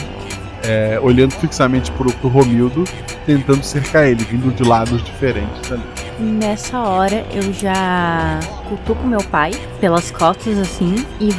é, 0.64 0.98
olhando 1.00 1.32
fixamente 1.32 1.90
pro, 1.92 2.12
pro 2.14 2.28
Romildo, 2.28 2.84
tentando 3.24 3.62
cercar 3.62 4.06
ele, 4.08 4.24
vindo 4.24 4.54
de 4.54 4.62
lados 4.62 5.02
diferentes 5.02 5.70
ali. 5.70 5.82
Nessa 6.20 6.78
hora 6.80 7.24
eu 7.32 7.50
já 7.52 8.38
cutuco 8.68 9.06
meu 9.06 9.22
pai 9.24 9.52
pelas 9.80 10.10
costas 10.10 10.58
assim 10.58 11.06
e. 11.18 11.30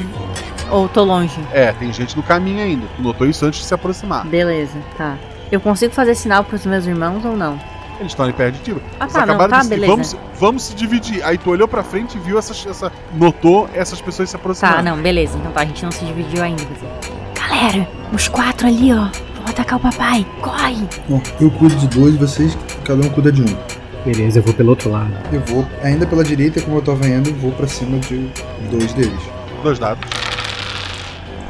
Ou 0.72 0.90
tô 0.90 1.04
longe? 1.04 1.40
É, 1.54 1.72
tem 1.74 1.94
gente 1.94 2.18
no 2.18 2.24
caminho 2.24 2.64
ainda. 2.64 2.88
Tu 2.96 3.02
notou 3.04 3.28
isso 3.28 3.46
antes 3.46 3.60
de 3.60 3.66
se 3.68 3.74
aproximar. 3.74 4.26
Beleza, 4.26 4.78
tá. 4.98 5.18
Eu 5.52 5.60
consigo 5.60 5.94
fazer 5.94 6.16
sinal 6.16 6.44
pros 6.44 6.66
meus 6.66 6.86
irmãos 6.88 7.24
ou 7.24 7.36
não? 7.38 7.60
Eles 8.00 8.14
estão 8.14 8.26
ali 8.26 8.34
perto 8.34 8.56
de 8.56 8.62
tiro. 8.62 8.82
Ah, 9.00 9.04
Eles 9.04 9.14
tá, 9.14 9.20
não, 9.26 9.36
acabaram 9.36 9.52
tá, 9.52 9.62
de 9.64 9.70
beleza. 9.70 9.92
vamos, 9.92 10.18
vamos 10.40 10.64
se 10.64 10.74
dividir. 10.76 11.24
Aí 11.24 11.38
tu 11.38 11.52
olhou 11.52 11.68
pra 11.68 11.84
frente 11.84 12.18
e 12.18 12.20
viu 12.20 12.40
essas, 12.40 12.66
essa. 12.66 12.92
Notou 13.14 13.70
essas 13.76 14.02
pessoas 14.02 14.32
se 14.32 14.36
aproximando. 14.36 14.78
Tá, 14.78 14.82
não, 14.82 14.98
beleza. 14.98 15.38
Então 15.38 15.52
tá, 15.52 15.62
a 15.62 15.66
gente 15.66 15.84
não 15.84 15.92
se 15.92 16.04
dividiu 16.06 16.42
ainda. 16.42 16.64
quer 16.64 16.74
dizer. 16.74 16.90
Galera, 17.36 17.88
os 18.12 18.28
quatro 18.28 18.66
ali, 18.66 18.92
ó. 18.92 19.08
Vão 19.36 19.46
atacar 19.50 19.78
o 19.78 19.82
papai. 19.82 20.26
Corre! 20.42 20.88
Bom, 21.08 21.22
eu 21.40 21.52
cuido 21.52 21.76
de 21.76 21.88
dois, 21.88 22.16
vocês, 22.16 22.58
cada 22.84 23.06
um 23.06 23.10
cuida 23.10 23.32
de 23.32 23.44
um. 23.44 23.81
Beleza, 24.06 24.40
eu 24.40 24.44
vou 24.44 24.54
pelo 24.54 24.72
outro 24.72 24.90
lado. 24.90 25.14
Eu 25.32 25.42
vou 25.42 25.68
ainda 25.84 26.08
pela 26.08 26.24
direita, 26.24 26.60
como 26.62 26.78
eu 26.78 26.82
tava 26.82 27.08
indo, 27.08 27.34
vou 27.36 27.52
pra 27.52 27.68
cima 27.68 28.00
de 28.00 28.30
dois 28.72 28.94
deles. 28.94 29.22
Dois 29.62 29.78
dados. 29.78 30.10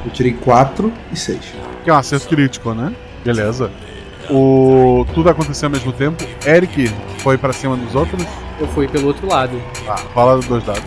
Eu 0.05 0.11
tirei 0.11 0.33
quatro 0.33 0.91
e 1.11 1.15
seis. 1.17 1.53
Que 1.83 1.89
é 1.89 1.93
um 1.93 1.97
acerto 1.97 2.27
crítico, 2.27 2.73
né? 2.73 2.93
Beleza. 3.23 3.71
O... 4.29 5.05
Tudo 5.13 5.29
aconteceu 5.29 5.67
ao 5.67 5.71
mesmo 5.71 5.93
tempo. 5.93 6.23
Eric 6.45 6.89
foi 7.19 7.37
pra 7.37 7.53
cima 7.53 7.77
dos 7.77 7.95
outros. 7.95 8.25
Eu 8.59 8.67
fui 8.67 8.87
pelo 8.87 9.07
outro 9.07 9.27
lado. 9.27 9.61
Tá, 9.85 9.95
fala 9.97 10.35
dos 10.35 10.45
dois 10.45 10.63
dados. 10.63 10.83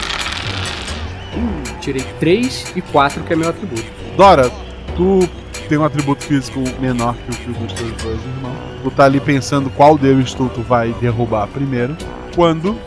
Tirei 1.81 2.05
3 2.21 2.73
e 2.77 2.81
4, 2.81 3.23
que 3.25 3.33
é 3.33 3.37
meu 3.37 3.49
atributo. 3.49 3.85
Dora, 4.17 4.51
tu 4.97 5.29
tem 5.69 5.79
um 5.79 5.85
atributo 5.85 6.25
físico 6.25 6.63
menor 6.81 7.15
que 7.15 7.31
o 7.31 7.35
que 7.39 7.59
dos 7.59 7.73
teus 7.73 7.93
dois 8.03 8.21
irmãos. 8.25 8.57
Tu 8.83 8.91
tá 8.91 9.05
ali 9.05 9.21
pensando 9.21 9.71
qual 9.71 9.97
deles 9.99 10.35
tu, 10.35 10.49
tu 10.55 10.63
vai 10.63 10.95
derrubar 11.01 11.47
primeiro. 11.49 11.97
Quando 12.35 12.79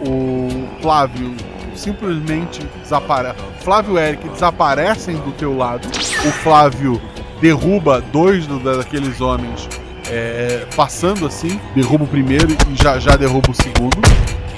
o 0.00 0.48
Flávio 0.82 1.34
simplesmente 1.74 2.66
desaparece. 2.82 3.36
Flávio 3.60 3.98
e 3.98 4.02
Eric 4.02 4.28
desaparecem 4.28 5.16
do 5.16 5.32
teu 5.32 5.56
lado. 5.56 5.86
O 5.88 6.30
Flávio 6.30 7.00
derruba 7.40 8.00
dois 8.12 8.46
do- 8.46 8.58
daqueles 8.58 9.20
homens 9.20 9.68
é, 10.08 10.66
passando 10.74 11.26
assim, 11.26 11.60
derruba 11.74 12.04
o 12.04 12.06
primeiro 12.06 12.48
e 12.70 12.82
já, 12.82 12.98
já 12.98 13.16
derruba 13.16 13.50
o 13.50 13.54
segundo. 13.54 13.96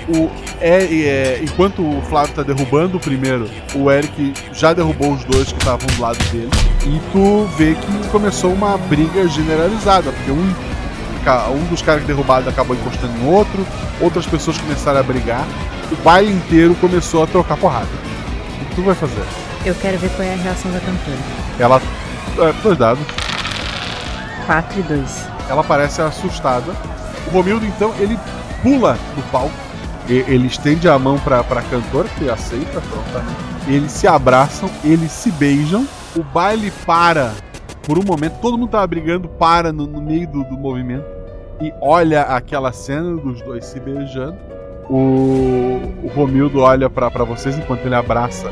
O, 0.08 0.30
é, 0.60 0.84
é, 0.84 1.40
enquanto 1.42 1.82
o 1.82 2.00
Flávio 2.02 2.34
tá 2.34 2.42
derrubando 2.42 2.96
o 2.96 3.00
primeiro, 3.00 3.46
o 3.74 3.90
Eric 3.90 4.32
já 4.52 4.72
derrubou 4.72 5.12
os 5.12 5.24
dois 5.24 5.52
que 5.52 5.58
estavam 5.58 5.86
do 5.86 6.00
lado 6.00 6.18
dele. 6.30 6.48
E 6.90 7.00
tu 7.12 7.46
vê 7.56 7.74
que 7.74 8.08
começou 8.08 8.52
uma 8.52 8.78
briga 8.78 9.28
generalizada, 9.28 10.10
porque 10.10 10.30
um, 10.30 10.54
um 11.54 11.64
dos 11.68 11.82
caras 11.82 12.02
derrubados 12.04 12.48
acabou 12.48 12.74
encostando 12.74 13.12
em 13.18 13.26
outro, 13.28 13.66
outras 14.00 14.26
pessoas 14.26 14.56
começaram 14.58 15.00
a 15.00 15.02
brigar. 15.02 15.44
O 15.92 15.96
baile 15.96 16.32
inteiro 16.32 16.74
começou 16.80 17.22
a 17.22 17.26
trocar 17.26 17.56
porrada. 17.58 17.88
O 18.62 18.64
que 18.64 18.74
tu 18.76 18.82
vai 18.82 18.94
fazer? 18.94 19.22
Eu 19.66 19.74
quero 19.74 19.98
ver 19.98 20.08
qual 20.10 20.26
é 20.26 20.32
a 20.32 20.36
reação 20.36 20.70
da 20.72 20.80
cantora. 20.80 21.18
Ela. 21.58 21.82
É, 22.38 22.52
dois 22.62 22.78
dados. 22.78 23.02
4 24.46 24.80
e 24.80 24.82
2. 24.82 25.26
Ela 25.50 25.62
parece 25.64 26.00
assustada. 26.00 26.72
O 27.26 27.30
Romildo, 27.30 27.66
então, 27.66 27.92
ele 27.98 28.18
pula 28.62 28.96
do 29.14 29.22
palco. 29.30 29.52
E- 30.08 30.24
Ele 30.26 30.46
estende 30.46 30.88
a 30.88 30.98
mão 30.98 31.18
pra, 31.18 31.44
pra 31.44 31.60
cantora, 31.60 32.08
que 32.18 32.30
aceita 32.30 32.80
prontamente. 32.80 33.36
Eles 33.66 33.92
se 33.92 34.06
abraçam, 34.06 34.70
eles 34.82 35.12
se 35.12 35.30
beijam. 35.32 35.86
O 36.16 36.22
baile 36.22 36.70
para 36.86 37.32
por 37.88 37.98
um 37.98 38.02
momento. 38.02 38.34
Todo 38.40 38.58
mundo 38.58 38.70
tava 38.70 38.86
brigando, 38.86 39.28
para 39.28 39.72
no, 39.72 39.86
no 39.86 40.00
meio 40.00 40.28
do, 40.28 40.44
do 40.44 40.58
movimento. 40.58 41.06
E 41.60 41.72
olha 41.80 42.22
aquela 42.22 42.72
cena 42.72 43.16
dos 43.16 43.40
dois 43.42 43.64
se 43.64 43.80
beijando. 43.80 44.36
O, 44.88 45.80
o 46.02 46.10
Romildo 46.14 46.60
olha 46.60 46.88
pra 46.88 47.10
pra 47.10 47.24
vocês 47.24 47.58
enquanto 47.58 47.84
ele 47.84 47.94
abraça 47.94 48.50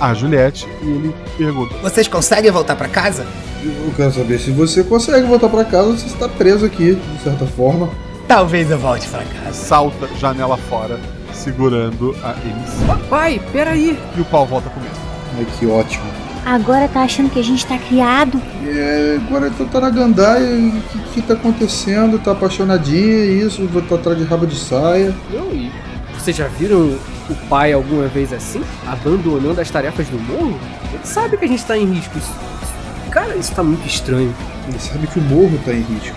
a 0.00 0.14
Juliette 0.14 0.66
e 0.82 0.88
ele 0.88 1.14
pergunta: 1.36 1.74
Vocês 1.82 2.08
conseguem 2.08 2.50
voltar 2.50 2.76
pra 2.76 2.88
casa? 2.88 3.26
Eu 3.62 3.92
quero 3.96 4.12
saber 4.12 4.38
se 4.38 4.50
você 4.50 4.84
consegue 4.84 5.26
voltar 5.26 5.48
pra 5.48 5.64
casa 5.64 5.88
ou 5.88 5.96
se 5.96 6.08
você 6.08 6.16
tá 6.16 6.28
preso 6.28 6.64
aqui, 6.64 6.94
de 6.94 7.22
certa 7.22 7.46
forma. 7.46 7.88
Talvez 8.28 8.70
eu 8.70 8.78
volte 8.78 9.08
pra 9.08 9.22
casa. 9.24 9.52
salta 9.52 10.08
janela 10.18 10.56
fora, 10.56 10.98
segurando 11.32 12.14
a 12.22 12.32
MC. 12.32 13.08
Pai, 13.08 13.40
peraí. 13.52 13.98
E 14.16 14.20
o 14.20 14.24
pau 14.24 14.46
volta 14.46 14.68
comigo. 14.70 14.94
Ai, 15.36 15.46
que 15.58 15.66
ótimo. 15.66 16.04
Agora 16.46 16.86
tá 16.86 17.00
achando 17.02 17.28
que 17.28 17.40
a 17.40 17.42
gente 17.42 17.66
tá 17.66 17.76
criado? 17.76 18.40
É, 18.64 19.18
agora 19.26 19.50
tu 19.50 19.64
tá 19.64 19.80
na 19.80 19.90
gandaia, 19.90 20.46
o 20.48 20.80
que, 20.92 20.98
que 21.14 21.22
tá 21.22 21.34
acontecendo? 21.34 22.20
Tá 22.20 22.30
apaixonadinha, 22.30 23.24
isso, 23.44 23.66
vou 23.66 23.82
tá 23.82 23.96
atrás 23.96 24.16
de 24.16 24.22
rabo 24.22 24.46
de 24.46 24.56
saia. 24.56 25.12
Não, 25.32 25.52
e 25.52 25.72
Vocês 26.16 26.36
já 26.36 26.46
viram 26.46 26.96
o 27.28 27.34
pai 27.48 27.72
alguma 27.72 28.06
vez 28.06 28.32
assim? 28.32 28.62
Abandonando 28.86 29.60
as 29.60 29.68
tarefas 29.68 30.06
do 30.06 30.20
morro? 30.20 30.56
Ele 30.94 31.00
sabe 31.04 31.36
que 31.36 31.44
a 31.44 31.48
gente 31.48 31.64
tá 31.64 31.76
em 31.76 31.84
risco. 31.92 32.16
Isso- 32.16 32.30
isso- 32.62 33.10
Cara, 33.10 33.34
isso 33.34 33.52
tá 33.52 33.64
muito 33.64 33.84
estranho. 33.84 34.32
Ele 34.68 34.78
sabe 34.78 35.06
que 35.08 35.18
o 35.18 35.22
morro 35.22 35.58
tá 35.64 35.72
em 35.72 35.80
risco. 35.82 36.16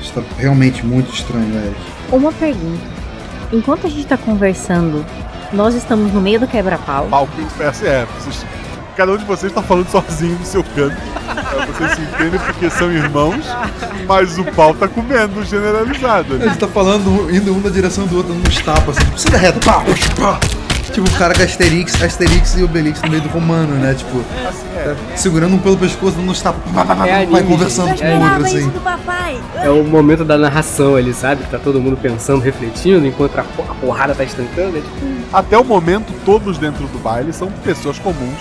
Isso 0.00 0.12
tá 0.12 0.22
realmente 0.36 0.84
muito 0.84 1.14
estranho, 1.14 1.54
Eric. 1.54 1.80
Uma 2.10 2.32
pergunta. 2.32 2.82
Enquanto 3.52 3.86
a 3.86 3.90
gente 3.90 4.06
tá 4.06 4.16
conversando, 4.16 5.06
nós 5.52 5.74
estamos 5.76 6.12
no 6.12 6.20
meio 6.20 6.40
do 6.40 6.48
quebra-pau. 6.48 7.06
Pau 7.08 7.28
que 7.36 7.44
peça 7.56 7.86
é. 7.86 8.06
Vocês, 8.18 8.44
cada 9.00 9.12
um 9.12 9.16
de 9.16 9.24
vocês 9.24 9.50
tá 9.50 9.62
falando 9.62 9.88
sozinho 9.88 10.38
no 10.38 10.44
seu 10.44 10.62
canto. 10.62 10.94
É, 10.94 11.66
vocês 11.72 11.92
se 11.94 12.02
entendem 12.02 12.38
porque 12.38 12.68
são 12.68 12.92
irmãos, 12.92 13.46
mas 14.06 14.36
o 14.38 14.44
pau 14.44 14.74
tá 14.74 14.86
comendo 14.86 15.42
generalizado. 15.42 16.34
Ele 16.34 16.54
tá 16.54 16.68
falando, 16.68 17.34
indo 17.34 17.50
um 17.50 17.60
na 17.60 17.70
direção 17.70 18.06
do 18.06 18.18
outro, 18.18 18.34
dando 18.34 18.46
uns 18.46 18.58
tapas, 18.60 18.98
assim, 18.98 19.06
tipo, 19.06 19.18
sai 19.18 19.32
da 19.32 19.38
reta, 19.38 19.58
pá, 19.64 19.82
pá. 20.20 20.38
Tipo, 20.92 21.08
o 21.08 21.12
cara 21.12 21.32
com 21.34 21.42
Asterix, 21.42 22.02
Asterix 22.02 22.56
e 22.58 22.62
Obelix 22.64 23.00
no 23.00 23.08
meio 23.08 23.22
do 23.22 23.28
romano, 23.30 23.74
né? 23.76 23.94
Tipo, 23.94 24.18
tá 24.84 24.94
segurando 25.16 25.54
um 25.54 25.58
pelo 25.58 25.78
pescoço, 25.78 26.16
dando 26.16 26.30
uns 26.30 26.42
tapas, 26.42 26.60
pá, 26.74 26.84
pá, 26.84 26.94
pá, 26.96 27.06
É 27.06 27.24
vai 27.24 27.42
conversando 27.42 27.88
gente. 27.90 28.00
com 28.00 28.06
É 28.06 28.14
o 28.18 28.20
outro, 28.20 28.44
anime. 28.44 28.60
assim. 28.60 29.40
É 29.62 29.70
o 29.70 29.82
momento 29.84 30.24
da 30.26 30.36
narração 30.36 30.94
ali, 30.96 31.14
sabe? 31.14 31.44
Tá 31.50 31.58
todo 31.58 31.80
mundo 31.80 31.96
pensando, 31.96 32.42
refletindo, 32.42 33.06
enquanto 33.06 33.38
a 33.38 33.44
po- 33.44 33.62
a 33.70 33.74
porrada 33.76 34.14
tá 34.14 34.24
estancando. 34.24 34.76
É 34.76 34.80
tipo, 34.80 35.20
Até 35.32 35.56
o 35.56 35.64
momento, 35.64 36.12
todos 36.26 36.58
dentro 36.58 36.86
do 36.88 36.98
baile 36.98 37.32
são 37.32 37.50
pessoas 37.64 37.98
comuns 37.98 38.36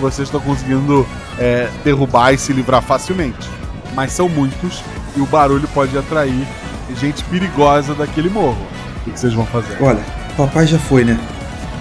vocês 0.00 0.28
estão 0.28 0.40
conseguindo 0.40 1.06
é, 1.38 1.68
derrubar 1.84 2.32
e 2.32 2.38
se 2.38 2.52
livrar 2.52 2.82
facilmente. 2.82 3.48
Mas 3.94 4.12
são 4.12 4.28
muitos 4.28 4.82
e 5.16 5.20
o 5.20 5.26
barulho 5.26 5.68
pode 5.68 5.96
atrair 5.96 6.46
gente 6.94 7.22
perigosa 7.24 7.94
daquele 7.94 8.28
morro. 8.28 8.58
O 9.06 9.10
que 9.10 9.18
vocês 9.18 9.32
vão 9.32 9.46
fazer? 9.46 9.76
Olha, 9.80 10.00
papai 10.36 10.66
já 10.66 10.78
foi, 10.78 11.04
né? 11.04 11.18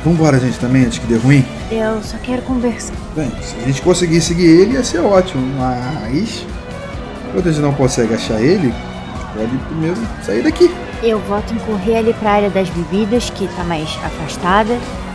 Vambora, 0.04 0.40
gente, 0.40 0.58
também, 0.60 0.86
antes 0.86 1.00
que 1.00 1.08
dê 1.08 1.18
ruim. 1.18 1.46
Eu 1.70 2.02
só 2.02 2.18
quero 2.18 2.42
conversar. 2.44 2.94
Bem, 3.16 3.30
se 3.42 3.56
a 3.58 3.68
gente 3.68 3.82
conseguir 3.82 4.22
seguir 4.22 4.46
ele, 4.46 4.74
ia 4.74 4.84
ser 4.84 5.00
ótimo, 5.00 5.46
mas. 5.58 6.46
Quando 7.34 7.48
a 7.48 7.52
gente 7.52 7.62
não 7.62 7.74
consegue 7.74 8.14
achar 8.14 8.42
ele, 8.42 8.74
a 8.74 9.42
gente 9.42 9.50
pode 9.52 9.58
primeiro 9.66 9.98
sair 10.24 10.42
daqui. 10.42 10.74
Eu 11.04 11.20
voto 11.20 11.54
em 11.54 11.58
correr 11.60 11.98
ali 11.98 12.14
pra 12.14 12.32
área 12.32 12.50
das 12.50 12.70
bebidas, 12.70 13.30
que 13.30 13.48
tá 13.50 13.64
mais 13.64 13.90
afastada, 14.04 14.74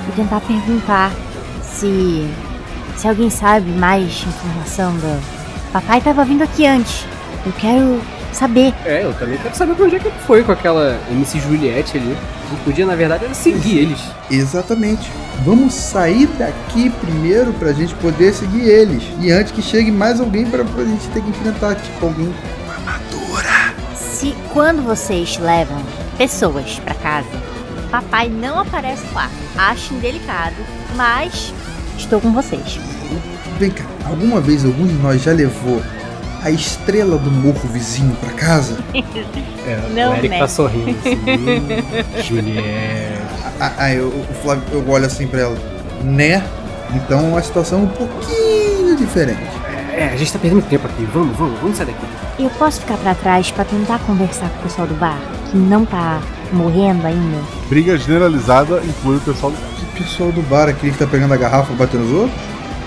e 0.09 0.12
tentar 0.14 0.40
perguntar 0.43 1.10
se. 1.62 2.28
Se 2.97 3.09
alguém 3.09 3.31
sabe 3.31 3.71
mais 3.71 4.25
informação 4.27 4.95
do. 4.95 5.23
Papai 5.73 6.01
tava 6.01 6.25
vindo 6.25 6.43
aqui 6.43 6.66
antes. 6.66 7.05
Eu 7.45 7.53
quero 7.53 8.01
saber. 8.33 8.75
É, 8.85 9.05
eu 9.05 9.12
também 9.15 9.39
quero 9.39 9.55
saber 9.57 9.75
pra 9.75 9.87
onde 9.87 9.97
é 9.97 9.99
que 9.99 10.09
ele 10.09 10.19
foi 10.27 10.43
com 10.43 10.53
aquela 10.53 10.99
MC 11.11 11.41
Juliette 11.41 11.99
ali. 11.99 12.12
O 12.12 12.57
que 12.57 12.65
podia, 12.65 12.87
na 12.87 12.95
verdade, 12.95 13.25
era 13.25 13.35
seguir 13.35 13.79
eles. 13.79 14.01
Exatamente. 14.31 15.11
Vamos 15.45 15.75
sair 15.75 16.27
daqui 16.39 16.91
primeiro 16.91 17.53
pra 17.55 17.73
gente 17.73 17.95
poder 17.95 18.33
seguir 18.33 18.69
eles. 18.69 19.03
E 19.21 19.31
antes 19.31 19.53
que 19.53 19.62
chegue 19.62 19.91
mais 19.91 20.21
alguém 20.21 20.47
pra, 20.47 20.65
pra 20.65 20.85
gente 20.85 21.07
ter 21.09 21.23
que 21.23 21.31
enfrentar, 21.31 21.75
tipo, 21.75 22.07
alguém. 22.07 22.33
Se 23.97 24.35
quando 24.53 24.83
vocês 24.83 25.37
levam 25.39 25.83
pessoas 26.16 26.79
pra 26.79 26.95
casa, 26.95 27.29
papai 27.91 28.29
não 28.29 28.59
aparece 28.59 29.05
lá. 29.12 29.29
Acho 29.57 29.95
indelicado, 29.95 30.55
mas 30.97 31.53
estou 31.97 32.21
com 32.21 32.33
vocês. 32.33 32.79
Vem 33.59 33.71
cá, 33.71 33.85
alguma 34.07 34.41
vez 34.41 34.65
algum 34.65 34.87
de 34.87 34.95
nós 34.95 35.23
já 35.23 35.33
levou 35.33 35.81
a 36.43 36.51
estrela 36.51 37.16
do 37.16 37.31
morro 37.31 37.69
vizinho 37.73 38.15
pra 38.16 38.31
casa? 38.33 38.79
É, 39.66 39.81
Não, 39.95 40.12
o 40.12 40.16
Eric 40.16 40.29
né? 40.29 40.39
tá 40.41 40.47
sorrindo 40.47 40.91
assim. 40.91 41.15
"Hum, 41.25 42.23
Juliette. 42.23 43.19
Ah, 43.59 43.73
ah, 43.79 43.95
eu, 43.95 44.09
o 44.09 44.35
Flávio, 44.43 44.62
eu 44.73 44.87
olho 44.91 45.07
assim 45.07 45.27
pra 45.27 45.41
ela. 45.41 45.57
Né? 46.03 46.43
Então 46.95 47.35
a 47.35 47.41
situação 47.43 47.79
é 47.81 47.83
um 47.85 47.87
pouquinho 47.89 48.95
diferente. 48.95 49.41
É, 49.97 50.11
a 50.12 50.16
gente 50.16 50.31
tá 50.31 50.39
perdendo 50.39 50.61
tempo 50.69 50.87
aqui. 50.87 51.03
Vamos, 51.15 51.35
vamos, 51.39 51.59
vamos 51.61 51.77
sair 51.79 51.87
daqui. 51.87 52.05
Eu 52.39 52.51
posso 52.51 52.81
ficar 52.81 52.99
pra 52.99 53.15
trás 53.15 53.51
pra 53.53 53.65
tentar 53.65 53.99
conversar 54.01 54.51
com 54.51 54.59
o 54.59 54.62
pessoal 54.65 54.87
do 54.87 54.95
bar, 54.97 55.19
que 55.51 55.57
não 55.57 55.87
tá 55.87 56.21
morrendo 56.53 57.07
ainda? 57.07 57.39
Briga 57.71 57.97
generalizada 57.97 58.83
inclui 58.85 59.16
o 59.16 59.21
pessoal 59.21 59.51
do. 59.51 59.57
Que 59.57 59.74
pessoal 59.95 60.33
do 60.33 60.43
bar, 60.43 60.69
aquele 60.69 60.93
que 60.93 60.99
tá 60.99 61.07
pegando 61.07 61.33
a 61.35 61.37
garrafa 61.37 61.73
e 61.73 61.77
batendo 61.77 62.05
nos 62.05 62.12
outros? 62.12 62.41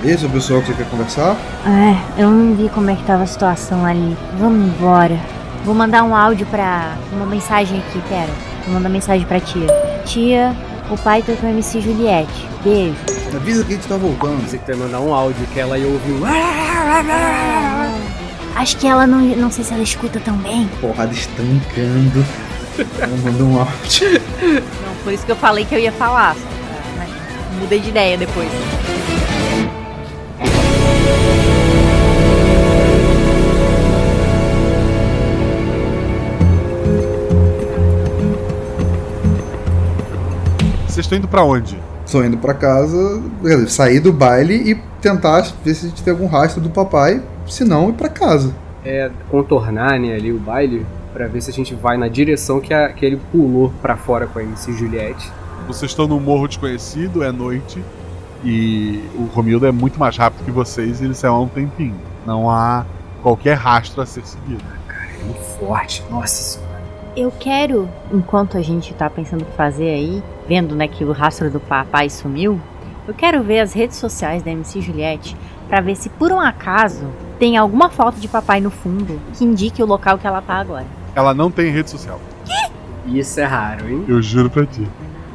Esse 0.03 0.25
é 0.25 0.27
o 0.27 0.31
pessoal 0.31 0.61
que 0.61 0.67
você 0.67 0.73
quer 0.73 0.89
conversar? 0.89 1.35
É, 1.65 2.21
eu 2.21 2.29
não 2.29 2.55
vi 2.55 2.69
como 2.69 2.89
é 2.89 2.95
que 2.95 3.03
tava 3.03 3.23
a 3.23 3.27
situação 3.27 3.83
ali. 3.85 4.15
Vamos 4.39 4.67
embora. 4.67 5.19
Vou 5.65 5.73
mandar 5.73 6.03
um 6.03 6.15
áudio 6.15 6.45
pra. 6.47 6.95
Uma 7.11 7.25
mensagem 7.25 7.79
aqui, 7.79 7.99
pera. 8.07 8.29
Vou 8.65 8.75
mandar 8.75 8.89
mensagem 8.89 9.25
pra 9.25 9.39
tia. 9.39 9.67
Tia, 10.05 10.55
o 10.91 10.97
pai 10.97 11.23
tá 11.23 11.33
com 11.33 11.47
a 11.47 11.49
MC 11.49 11.81
Juliette. 11.81 12.47
Beijo. 12.63 12.95
Avisa 13.35 13.63
que 13.63 13.73
a 13.73 13.75
gente 13.75 13.87
tá 13.87 13.97
voltando. 13.97 14.47
Você 14.47 14.57
que 14.57 14.75
mandar 14.75 14.99
um 14.99 15.13
áudio 15.13 15.45
que 15.47 15.59
ela 15.59 15.77
ia 15.77 15.87
ouvir 15.87 16.11
um. 16.13 16.21
Acho 18.55 18.77
que 18.77 18.87
ela 18.87 19.07
não. 19.07 19.19
Não 19.19 19.51
sei 19.51 19.63
se 19.63 19.73
ela 19.73 19.83
escuta 19.83 20.19
tão 20.19 20.37
bem. 20.37 20.69
Porrada 20.79 21.11
estancando. 21.13 22.25
Ela 22.99 23.17
mandou 23.23 23.47
um 23.47 23.59
áudio. 23.59 24.21
Não, 24.41 24.95
por 25.03 25.11
isso 25.11 25.25
que 25.25 25.31
eu 25.31 25.35
falei 25.35 25.65
que 25.65 25.73
eu 25.73 25.79
ia 25.79 25.91
falar. 25.91 26.35
Mudei 27.57 27.79
de 27.79 27.89
ideia 27.89 28.17
depois. 28.17 28.49
Vocês 40.97 41.05
estão 41.05 41.19
indo 41.19 41.27
pra 41.27 41.43
onde? 41.43 41.77
Tô 42.11 42.23
indo 42.23 42.37
pra 42.37 42.55
casa, 42.55 43.21
dizer, 43.39 43.69
sair 43.69 43.99
do 43.99 44.11
baile 44.11 44.55
e 44.55 44.75
tentar 44.99 45.41
ver 45.63 45.75
se 45.75 45.85
a 45.85 45.89
gente 45.89 46.01
tem 46.01 46.11
algum 46.11 46.25
rastro 46.25 46.59
do 46.59 46.71
papai. 46.71 47.21
Se 47.45 47.63
não, 47.63 47.89
ir 47.89 47.93
pra 47.93 48.09
casa. 48.09 48.51
É, 48.83 49.11
contornar, 49.29 49.99
né, 49.99 50.15
ali 50.15 50.31
o 50.31 50.39
baile. 50.39 50.85
Pra 51.13 51.27
ver 51.27 51.41
se 51.41 51.51
a 51.51 51.53
gente 51.53 51.75
vai 51.75 51.97
na 51.97 52.07
direção 52.07 52.59
que, 52.59 52.73
a, 52.73 52.89
que 52.89 53.05
ele 53.05 53.19
pulou 53.31 53.71
pra 53.79 53.95
fora 53.95 54.25
com 54.25 54.39
a 54.39 54.43
MC 54.43 54.73
Juliette. 54.73 55.31
Vocês 55.67 55.91
estão 55.91 56.07
num 56.07 56.19
morro 56.21 56.47
desconhecido, 56.47 57.21
é 57.21 57.29
noite, 57.29 57.83
e 58.41 59.03
o 59.15 59.25
Romildo 59.25 59.65
é 59.67 59.71
muito 59.71 59.99
mais 59.99 60.15
rápido 60.15 60.45
que 60.45 60.51
vocês 60.51 61.01
e 61.01 61.05
ele 61.05 61.13
saiu 61.13 61.33
há 61.33 61.41
um 61.41 61.47
tempinho. 61.49 61.95
Não 62.25 62.49
há 62.49 62.85
qualquer 63.21 63.55
rastro 63.55 64.01
a 64.01 64.05
ser 64.05 64.25
seguido. 64.25 64.63
É 64.89 65.23
muito 65.25 65.41
forte, 65.59 66.01
nossa 66.09 66.41
senhora. 66.41 66.81
Eu 67.17 67.31
quero, 67.37 67.89
enquanto 68.13 68.57
a 68.57 68.61
gente 68.61 68.93
tá 68.93 69.09
pensando 69.09 69.41
o 69.41 69.45
que 69.45 69.57
fazer 69.57 69.89
aí, 69.89 70.23
vendo 70.47 70.73
né, 70.73 70.87
que 70.87 71.03
o 71.03 71.11
rastro 71.11 71.51
do 71.51 71.59
papai 71.59 72.09
sumiu, 72.09 72.61
eu 73.05 73.13
quero 73.13 73.43
ver 73.43 73.59
as 73.59 73.73
redes 73.73 73.97
sociais 73.97 74.41
da 74.41 74.51
MC 74.51 74.79
Juliette 74.79 75.35
pra 75.67 75.81
ver 75.81 75.95
se 75.97 76.07
por 76.07 76.31
um 76.31 76.39
acaso 76.39 77.07
tem 77.37 77.57
alguma 77.57 77.89
foto 77.89 78.21
de 78.21 78.27
papai 78.29 78.61
no 78.61 78.71
fundo 78.71 79.19
que 79.33 79.43
indique 79.43 79.83
o 79.83 79.85
local 79.85 80.17
que 80.17 80.25
ela 80.25 80.41
tá 80.41 80.55
agora. 80.55 80.85
Ela 81.13 81.33
não 81.33 81.51
tem 81.51 81.71
rede 81.71 81.89
social. 81.89 82.21
Isso 83.05 83.39
é 83.39 83.45
raro, 83.45 83.89
hein? 83.89 84.05
Eu 84.07 84.21
juro 84.21 84.49
pra 84.49 84.65
ti. 84.65 84.87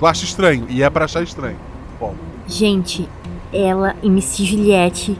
Tu 0.02 0.06
acha 0.06 0.24
estranho, 0.24 0.66
e 0.68 0.82
é 0.82 0.90
pra 0.90 1.04
achar 1.04 1.22
estranho. 1.22 1.54
Bom, 2.00 2.12
Gente, 2.48 3.08
ela, 3.52 3.94
MC 4.02 4.44
Juliette, 4.44 5.16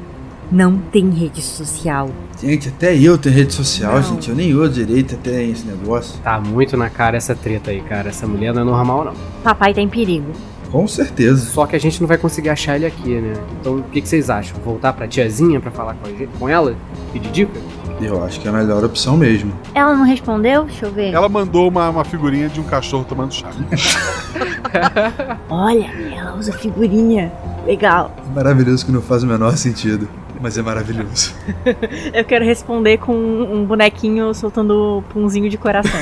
não 0.51 0.77
tem 0.77 1.09
rede 1.09 1.41
social. 1.41 2.11
Gente, 2.43 2.69
até 2.69 2.93
eu 2.99 3.17
tenho 3.17 3.33
rede 3.33 3.55
social, 3.55 3.95
Não. 3.95 4.03
gente. 4.03 4.29
Eu 4.31 4.35
nem 4.35 4.53
uso 4.53 4.73
direito 4.73 5.15
até 5.15 5.45
esse 5.45 5.65
negócio. 5.65 6.19
Tá 6.25 6.41
muito 6.41 6.77
na 6.77 6.91
cara 6.91 7.17
essa 7.17 7.33
treta 7.33 7.71
aí, 7.71 7.81
cara. 7.81 8.09
Essa 8.09 8.27
mulher 8.27 8.53
não 8.53 8.63
é 8.63 8.65
normal, 8.65 9.05
não. 9.05 9.13
Papai 9.45 9.73
tá 9.73 9.81
em 9.81 9.89
perigo. 9.89 10.33
Com 10.73 10.89
certeza. 10.89 11.49
Só 11.49 11.65
que 11.65 11.77
a 11.77 11.79
gente 11.79 12.01
não 12.01 12.09
vai 12.09 12.19
conseguir 12.19 12.49
achar 12.49 12.75
ele 12.75 12.87
aqui, 12.87 13.21
né? 13.21 13.35
Então 13.61 13.77
o 13.77 13.83
que, 13.85 14.01
que 14.01 14.09
vocês 14.09 14.29
acham? 14.29 14.57
Voltar 14.65 14.95
pra 14.95 15.07
tiazinha 15.07 15.61
pra 15.61 15.71
falar 15.71 15.95
com, 15.95 16.09
a 16.09 16.11
gente, 16.11 16.27
com 16.41 16.49
ela? 16.49 16.75
Pedir 17.13 17.31
dica? 17.31 17.61
Eu 18.01 18.25
acho 18.25 18.41
que 18.41 18.49
é 18.49 18.51
a 18.51 18.55
melhor 18.55 18.85
opção 18.85 19.17
mesmo. 19.17 19.53
Ela 19.75 19.95
não 19.95 20.05
respondeu? 20.05 20.65
Deixa 20.65 20.87
eu 20.87 20.93
ver. 20.93 21.13
ela 21.13 21.29
mandou 21.29 21.69
uma, 21.69 21.89
uma 21.89 22.05
figurinha 22.05 22.49
de 22.49 22.61
um 22.61 22.65
cachorro 22.65 23.05
tomando 23.05 23.33
chá. 23.33 23.51
Olha, 25.49 25.91
ela 26.15 26.35
usa 26.37 26.53
figurinha. 26.53 27.33
Legal. 27.67 28.15
Maravilhoso 28.35 28.85
que 28.85 28.93
não 28.93 29.01
faz 29.01 29.23
o 29.23 29.27
menor 29.27 29.57
sentido. 29.57 30.09
Mas 30.41 30.59
é 30.59 30.63
maravilhoso. 30.63 31.35
Eu 32.13 32.25
quero 32.25 32.45
responder 32.45 32.99
com 32.99 33.15
um 33.15 33.65
bonequinho 33.65 34.35
soltando 34.35 35.05
punzinho 35.11 35.49
de 35.49 35.57
coração. 35.57 36.01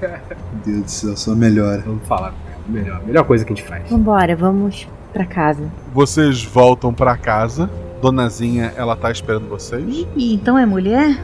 Meu 0.00 0.62
Deus 0.64 0.82
do 0.82 0.90
céu, 0.90 1.16
só 1.16 1.34
melhora. 1.34 1.82
Vamos 1.84 2.06
falar 2.06 2.30
com 2.30 2.36
ela. 2.48 2.54
Melhor, 2.68 3.02
melhor 3.04 3.24
coisa 3.24 3.44
que 3.44 3.52
a 3.52 3.56
gente 3.56 3.66
faz. 3.66 3.90
Vambora, 3.90 4.36
vamos 4.36 4.86
pra 5.12 5.26
casa. 5.26 5.70
Vocês 5.92 6.44
voltam 6.44 6.94
pra 6.94 7.16
casa. 7.16 7.68
Donazinha, 8.04 8.74
ela 8.76 8.94
tá 8.94 9.10
esperando 9.10 9.48
vocês. 9.48 10.06
E 10.14 10.34
então 10.34 10.58
é 10.58 10.66
mulher? 10.66 11.18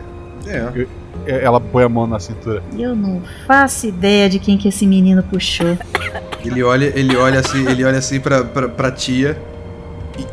É. 0.46 0.86
É, 1.26 1.44
Ela 1.44 1.60
põe 1.60 1.84
a 1.84 1.88
mão 1.90 2.06
na 2.06 2.18
cintura. 2.18 2.62
Eu 2.78 2.96
não 2.96 3.20
faço 3.46 3.86
ideia 3.86 4.30
de 4.30 4.38
quem 4.38 4.56
que 4.56 4.68
esse 4.68 4.86
menino 4.86 5.22
puxou. 5.22 5.76
Ele 6.42 6.62
olha, 6.62 6.86
ele 6.98 7.14
olha 7.18 7.40
assim, 7.40 7.68
ele 7.68 7.84
olha 7.84 7.98
assim 7.98 8.18
pra, 8.18 8.42
pra, 8.44 8.66
pra 8.66 8.90
tia. 8.90 9.38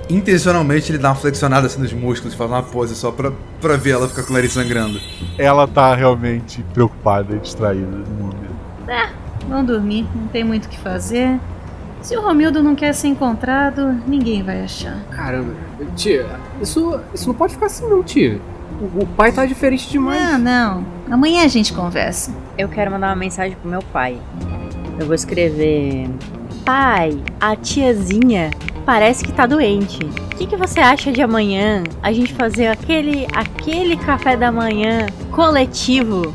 E 0.09 0.13
intencionalmente 0.15 0.89
ele 0.89 0.97
dá 0.97 1.09
uma 1.09 1.15
flexionada 1.15 1.67
assim 1.67 1.81
nos 1.81 1.91
músculos, 1.91 2.33
faz 2.33 2.49
uma 2.49 2.63
pose 2.63 2.95
só 2.95 3.11
pra, 3.11 3.33
pra 3.59 3.75
ver 3.75 3.91
ela 3.91 4.07
ficar 4.07 4.23
com 4.23 4.29
o 4.29 4.33
nariz 4.33 4.53
sangrando. 4.53 5.01
Ela 5.37 5.67
tá 5.67 5.93
realmente 5.95 6.63
preocupada 6.73 7.35
e 7.35 7.39
distraída 7.39 7.85
no 7.85 8.23
momento. 8.23 8.55
vão 9.49 9.65
dormir, 9.65 10.05
não 10.15 10.27
tem 10.27 10.45
muito 10.45 10.67
o 10.67 10.69
que 10.69 10.79
fazer. 10.79 11.37
Se 12.07 12.15
o 12.15 12.21
Romildo 12.21 12.63
não 12.63 12.73
quer 12.73 12.93
ser 12.93 13.09
encontrado, 13.09 14.01
ninguém 14.07 14.41
vai 14.41 14.61
achar. 14.61 14.97
Caramba, 15.11 15.53
tia, 15.93 16.25
isso, 16.61 16.97
isso 17.13 17.27
não 17.27 17.35
pode 17.35 17.51
ficar 17.51 17.65
assim 17.65 17.85
não, 17.85 18.01
tia. 18.01 18.39
O, 18.79 19.03
o 19.03 19.05
pai 19.05 19.29
tá 19.29 19.45
diferente 19.45 19.89
demais. 19.89 20.21
Ah, 20.21 20.37
não. 20.37 20.85
Amanhã 21.11 21.43
a 21.43 21.49
gente 21.49 21.73
conversa. 21.73 22.33
Eu 22.57 22.69
quero 22.69 22.89
mandar 22.91 23.09
uma 23.09 23.15
mensagem 23.17 23.57
pro 23.57 23.69
meu 23.69 23.81
pai. 23.81 24.17
Eu 24.97 25.05
vou 25.05 25.15
escrever: 25.15 26.09
Pai, 26.63 27.21
a 27.41 27.57
tiazinha 27.57 28.51
parece 28.85 29.25
que 29.25 29.33
tá 29.33 29.45
doente. 29.45 29.99
O 30.05 30.35
que, 30.37 30.47
que 30.47 30.55
você 30.55 30.79
acha 30.79 31.11
de 31.11 31.21
amanhã 31.21 31.83
a 32.01 32.13
gente 32.13 32.33
fazer 32.33 32.67
aquele, 32.67 33.27
aquele 33.33 33.97
café 33.97 34.37
da 34.37 34.49
manhã 34.49 35.07
coletivo? 35.29 36.33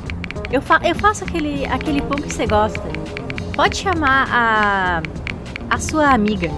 Eu, 0.50 0.60
fa 0.60 0.82
eu 0.84 0.94
faço 0.94 1.24
aquele, 1.24 1.64
aquele 1.64 2.02
pão 2.02 2.18
que 2.18 2.30
você 2.30 2.46
gosta. 2.46 2.82
Pode 3.56 3.78
chamar 3.78 4.28
a, 4.30 5.02
a 5.70 5.78
sua 5.78 6.08
amiga. 6.12 6.50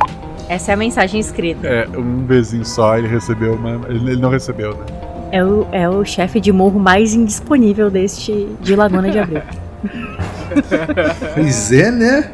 Essa 0.49 0.73
é 0.73 0.75
a 0.75 0.77
mensagem 0.77 1.19
escrita. 1.21 1.67
É, 1.67 1.89
um 1.97 2.19
bezinho 2.23 2.65
só 2.65 2.99
ele 2.99 3.09
recebeu, 3.09 3.59
mas 3.59 3.83
ele 3.89 4.17
não 4.21 4.31
recebeu, 4.31 4.75
né? 4.77 4.85
É 5.33 5.45
o, 5.45 5.67
é 5.73 5.89
o 5.89 6.05
chefe 6.05 6.39
de 6.41 6.53
morro 6.53 6.79
mais 6.79 7.15
indisponível 7.15 7.91
deste 7.91 8.49
de 8.61 8.77
Laguna 8.77 9.11
de 9.11 9.19
Abril. 9.19 9.43
Pois 11.35 11.73
é, 11.73 11.91
né? 11.91 12.31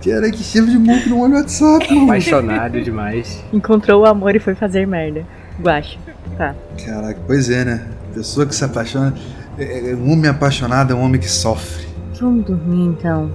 Que 0.00 0.10
era 0.10 0.30
que 0.30 0.38
chefe 0.42 0.70
de 0.70 0.78
muco 0.78 1.08
no 1.08 1.20
olho 1.20 1.34
WhatsApp, 1.34 1.88
mano. 1.92 2.04
Apaixonado 2.04 2.80
demais. 2.82 3.42
Encontrou 3.52 4.02
o 4.02 4.06
amor 4.06 4.34
e 4.34 4.38
foi 4.38 4.54
fazer 4.54 4.86
merda. 4.86 5.24
Guacho. 5.60 5.98
Tá. 6.38 6.54
Caraca, 6.84 7.20
pois 7.26 7.50
é, 7.50 7.64
né? 7.64 7.86
Pessoa 8.14 8.46
que 8.46 8.54
se 8.54 8.64
apaixona. 8.64 9.14
é- 9.58 9.90
é- 9.90 9.94
Um 9.94 10.12
homem 10.12 10.28
apaixonado 10.30 10.92
é 10.92 10.96
um 10.96 11.02
homem 11.02 11.20
que 11.20 11.28
sofre. 11.30 11.86
Vamos 12.18 12.44
dormir 12.46 12.86
então. 12.86 13.30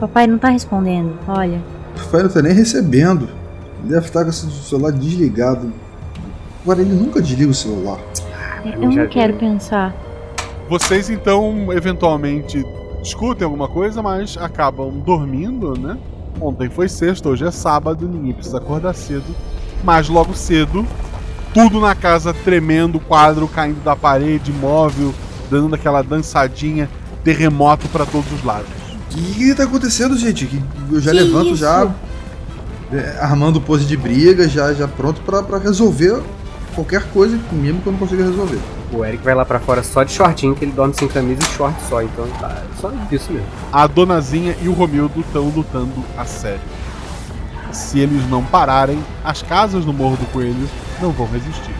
Papai 0.00 0.26
não 0.26 0.36
tá 0.38 0.48
respondendo. 0.48 1.16
Olha. 1.28 1.60
O 1.96 2.08
pai 2.10 2.22
não 2.22 2.30
tá 2.30 2.42
nem 2.42 2.52
recebendo. 2.52 3.28
Ele 3.80 3.94
deve 3.94 4.06
estar 4.06 4.24
com 4.24 4.30
o 4.30 4.32
celular 4.32 4.92
desligado. 4.92 5.72
Agora 6.62 6.80
ele 6.82 6.94
nunca 6.94 7.22
desliga 7.22 7.50
o 7.50 7.54
celular. 7.54 7.98
Eu 8.64 8.90
não 8.90 9.06
quero 9.08 9.34
pensar. 9.34 9.94
Vocês 10.68 11.08
então, 11.10 11.72
eventualmente, 11.72 12.64
discutem 13.02 13.44
alguma 13.44 13.66
coisa, 13.66 14.02
mas 14.02 14.36
acabam 14.36 14.90
dormindo, 15.00 15.78
né? 15.78 15.98
Ontem 16.40 16.68
foi 16.68 16.88
sexta, 16.88 17.28
hoje 17.28 17.44
é 17.44 17.50
sábado, 17.50 18.06
ninguém 18.06 18.32
precisa 18.32 18.58
acordar 18.58 18.94
cedo. 18.94 19.34
Mas 19.82 20.08
logo 20.08 20.34
cedo, 20.34 20.86
tudo 21.52 21.80
na 21.80 21.94
casa 21.94 22.32
tremendo, 22.32 23.00
quadro 23.00 23.48
caindo 23.48 23.82
da 23.82 23.96
parede, 23.96 24.52
móvel, 24.52 25.12
dando 25.50 25.74
aquela 25.74 26.02
dançadinha, 26.02 26.88
terremoto 27.24 27.88
pra 27.88 28.06
todos 28.06 28.30
os 28.32 28.44
lados. 28.44 28.79
O 29.12 29.14
que, 29.14 29.34
que 29.34 29.54
tá 29.54 29.64
acontecendo, 29.64 30.16
gente? 30.16 30.46
Que 30.46 30.62
eu 30.92 31.00
já 31.00 31.10
Que 31.10 31.18
levanto 31.18 31.48
isso? 31.48 31.56
já 31.56 31.88
é, 32.92 33.18
armando 33.20 33.60
pose 33.60 33.84
de 33.84 33.96
briga, 33.96 34.48
já, 34.48 34.72
já 34.72 34.86
pronto 34.88 35.20
pra, 35.22 35.42
pra 35.42 35.58
resolver 35.58 36.22
qualquer 36.74 37.02
coisa, 37.10 37.38
mesmo 37.52 37.80
que 37.80 37.86
eu 37.88 37.92
não 37.92 37.98
consiga 37.98 38.24
resolver. 38.24 38.58
O 38.92 39.04
Eric 39.04 39.22
vai 39.22 39.34
lá 39.34 39.44
pra 39.44 39.60
fora 39.60 39.82
só 39.82 40.02
de 40.02 40.12
shortinho, 40.12 40.54
que 40.54 40.64
ele 40.64 40.72
dorme 40.72 40.94
sem 40.94 41.06
camisa 41.08 41.40
e 41.42 41.56
short 41.56 41.76
só, 41.88 42.02
então 42.02 42.26
tá 42.40 42.62
só 42.80 42.92
isso 43.10 43.32
mesmo. 43.32 43.46
A 43.72 43.86
Donazinha 43.86 44.56
e 44.62 44.68
o 44.68 44.72
Romildo 44.72 45.20
estão 45.20 45.48
lutando 45.48 46.04
a 46.16 46.24
sério. 46.24 46.60
Se 47.72 48.00
eles 48.00 48.28
não 48.28 48.42
pararem, 48.44 48.98
as 49.24 49.42
casas 49.42 49.84
no 49.84 49.92
Morro 49.92 50.16
do 50.16 50.26
Coelho 50.32 50.68
não 51.00 51.12
vão 51.12 51.28
resistir. 51.28 51.74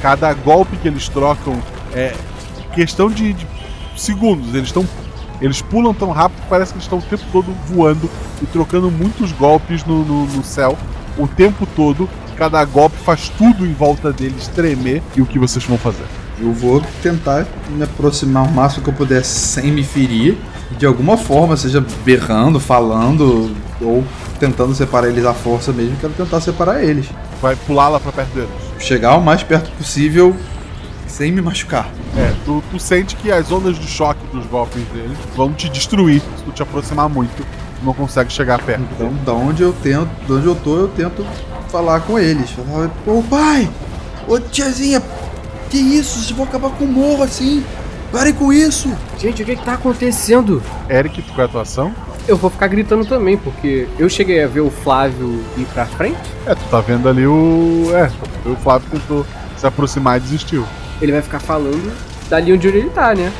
Cada 0.00 0.32
golpe 0.32 0.76
que 0.76 0.86
eles 0.86 1.08
trocam 1.08 1.60
é 1.92 2.14
questão 2.72 3.10
de, 3.10 3.32
de 3.32 3.46
segundos. 3.96 4.54
Eles 4.54 4.68
estão. 4.68 4.86
Eles 5.40 5.62
pulam 5.62 5.94
tão 5.94 6.10
rápido 6.10 6.42
que 6.42 6.48
parece 6.48 6.72
que 6.72 6.78
eles 6.78 6.84
estão 6.84 6.98
o 6.98 7.02
tempo 7.02 7.24
todo 7.32 7.52
voando 7.66 8.10
e 8.42 8.46
trocando 8.46 8.90
muitos 8.90 9.32
golpes 9.32 9.84
no, 9.84 10.04
no, 10.04 10.26
no 10.26 10.44
céu 10.44 10.76
o 11.18 11.26
tempo 11.26 11.66
todo. 11.66 12.08
Cada 12.36 12.64
golpe 12.64 12.96
faz 12.98 13.28
tudo 13.36 13.66
em 13.66 13.72
volta 13.72 14.12
deles 14.12 14.46
tremer. 14.48 15.02
E 15.16 15.20
o 15.20 15.26
que 15.26 15.38
vocês 15.38 15.64
vão 15.64 15.76
fazer? 15.76 16.04
Eu 16.40 16.52
vou 16.52 16.80
tentar 17.02 17.46
me 17.68 17.82
aproximar 17.82 18.44
o 18.44 18.50
máximo 18.50 18.84
que 18.84 18.90
eu 18.90 18.94
puder 18.94 19.24
sem 19.24 19.72
me 19.72 19.82
ferir. 19.82 20.38
De 20.78 20.86
alguma 20.86 21.16
forma, 21.16 21.56
seja 21.56 21.84
berrando, 22.04 22.60
falando, 22.60 23.50
ou 23.80 24.04
tentando 24.38 24.72
separar 24.74 25.08
eles 25.08 25.24
à 25.24 25.34
força 25.34 25.72
mesmo. 25.72 25.96
Quero 26.00 26.12
tentar 26.12 26.40
separar 26.40 26.82
eles. 26.82 27.08
Vai 27.42 27.56
pular 27.56 27.88
lá 27.88 27.98
pra 27.98 28.12
perto 28.12 28.34
deles. 28.34 28.50
Chegar 28.78 29.16
o 29.16 29.20
mais 29.20 29.42
perto 29.42 29.70
possível 29.72 30.36
sem 31.08 31.32
me 31.32 31.40
machucar. 31.40 31.90
É, 32.16 32.34
tu, 32.44 32.62
tu 32.70 32.78
sente 32.78 33.16
que 33.16 33.30
as 33.32 33.50
ondas 33.50 33.78
de 33.78 33.86
choque 33.86 34.20
dos 34.32 34.46
golpes 34.46 34.82
deles 34.88 35.16
vão 35.34 35.52
te 35.52 35.68
destruir 35.68 36.20
se 36.36 36.44
tu 36.44 36.52
te 36.52 36.62
aproximar 36.62 37.08
muito. 37.08 37.36
Tu 37.36 37.84
não 37.84 37.94
consegue 37.94 38.32
chegar 38.32 38.60
perto. 38.62 38.82
Então, 38.92 39.12
da 39.24 39.32
onde 39.32 39.62
eu 39.62 39.72
tento, 39.72 40.10
de 40.26 40.32
onde 40.32 40.46
eu 40.46 40.54
tô, 40.54 40.76
eu 40.76 40.88
tento 40.88 41.24
falar 41.68 42.00
com 42.00 42.18
eles. 42.18 42.50
Falar, 42.50 42.90
ô 43.06 43.22
pai, 43.22 43.68
ô 44.26 44.38
tiazinha, 44.38 45.02
que 45.70 45.78
isso? 45.78 46.18
Vocês 46.18 46.30
vão 46.30 46.44
acabar 46.44 46.70
com 46.70 46.84
o 46.84 46.88
morro 46.88 47.22
assim? 47.22 47.64
Parem 48.10 48.32
com 48.32 48.52
isso! 48.52 48.90
Gente, 49.18 49.42
o 49.42 49.46
que 49.46 49.54
que 49.54 49.64
tá 49.64 49.74
acontecendo? 49.74 50.62
Eric, 50.88 51.20
tu 51.20 51.32
qual 51.32 51.42
é 51.42 51.44
a 51.44 51.48
tua 51.48 51.62
ação? 51.62 51.94
Eu 52.26 52.36
vou 52.36 52.50
ficar 52.50 52.66
gritando 52.68 53.04
também, 53.04 53.36
porque 53.36 53.86
eu 53.98 54.08
cheguei 54.08 54.42
a 54.42 54.46
ver 54.46 54.60
o 54.60 54.70
Flávio 54.70 55.42
ir 55.56 55.64
pra 55.66 55.86
frente. 55.86 56.18
É, 56.46 56.54
tu 56.54 56.62
tá 56.70 56.80
vendo 56.80 57.08
ali 57.08 57.26
o. 57.26 57.90
É, 57.94 58.10
o 58.48 58.56
Flávio 58.56 58.88
tentou 58.90 59.26
se 59.56 59.66
aproximar 59.66 60.18
e 60.18 60.20
desistiu. 60.20 60.64
Ele 61.00 61.12
vai 61.12 61.22
ficar 61.22 61.40
falando 61.40 61.92
dali 62.28 62.52
onde 62.52 62.68
ele 62.68 62.90
tá, 62.90 63.14
né? 63.14 63.32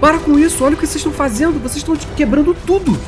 Para 0.00 0.18
com 0.18 0.38
isso, 0.38 0.64
olha 0.64 0.74
o 0.74 0.76
que 0.76 0.86
vocês 0.86 0.96
estão 0.96 1.12
fazendo, 1.12 1.62
vocês 1.62 1.76
estão 1.78 1.96
quebrando 2.16 2.54
tudo. 2.66 2.98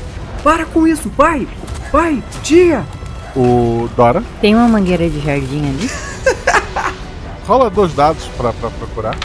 Para 0.43 0.65
com 0.65 0.87
isso, 0.87 1.11
pai, 1.11 1.47
pai, 1.91 2.23
tia. 2.43 2.85
O 3.35 3.89
Dora, 3.97 4.23
Tem 4.41 4.55
uma 4.55 4.67
mangueira 4.67 5.09
de 5.11 5.21
jardim 5.21 5.69
ali? 5.69 5.91
rola 7.47 7.69
dois 7.69 7.93
dados 7.93 8.25
pra, 8.37 8.53
pra 8.53 8.71
procurar. 8.71 9.17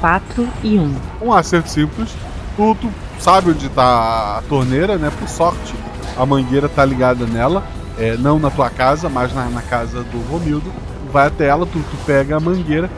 4 0.00 0.48
e 0.62 0.78
1. 0.78 0.94
Um 1.20 1.32
acerto 1.32 1.68
simples. 1.68 2.10
Tu, 2.56 2.74
tu 2.80 2.90
sabe 3.18 3.50
onde 3.50 3.68
tá 3.68 4.38
a 4.38 4.42
torneira, 4.48 4.96
né? 4.96 5.10
Por 5.18 5.28
sorte, 5.28 5.74
a 6.16 6.24
mangueira 6.24 6.68
tá 6.68 6.84
ligada 6.84 7.26
nela. 7.26 7.64
É, 7.98 8.16
não 8.16 8.38
na 8.38 8.50
tua 8.50 8.70
casa, 8.70 9.08
mas 9.08 9.34
na, 9.34 9.46
na 9.46 9.62
casa 9.62 10.02
do 10.04 10.18
Romildo. 10.30 10.72
Vai 11.12 11.26
até 11.26 11.46
ela, 11.46 11.66
tu, 11.66 11.78
tu 11.78 11.96
pega 12.06 12.36
a 12.36 12.40
mangueira. 12.40 12.90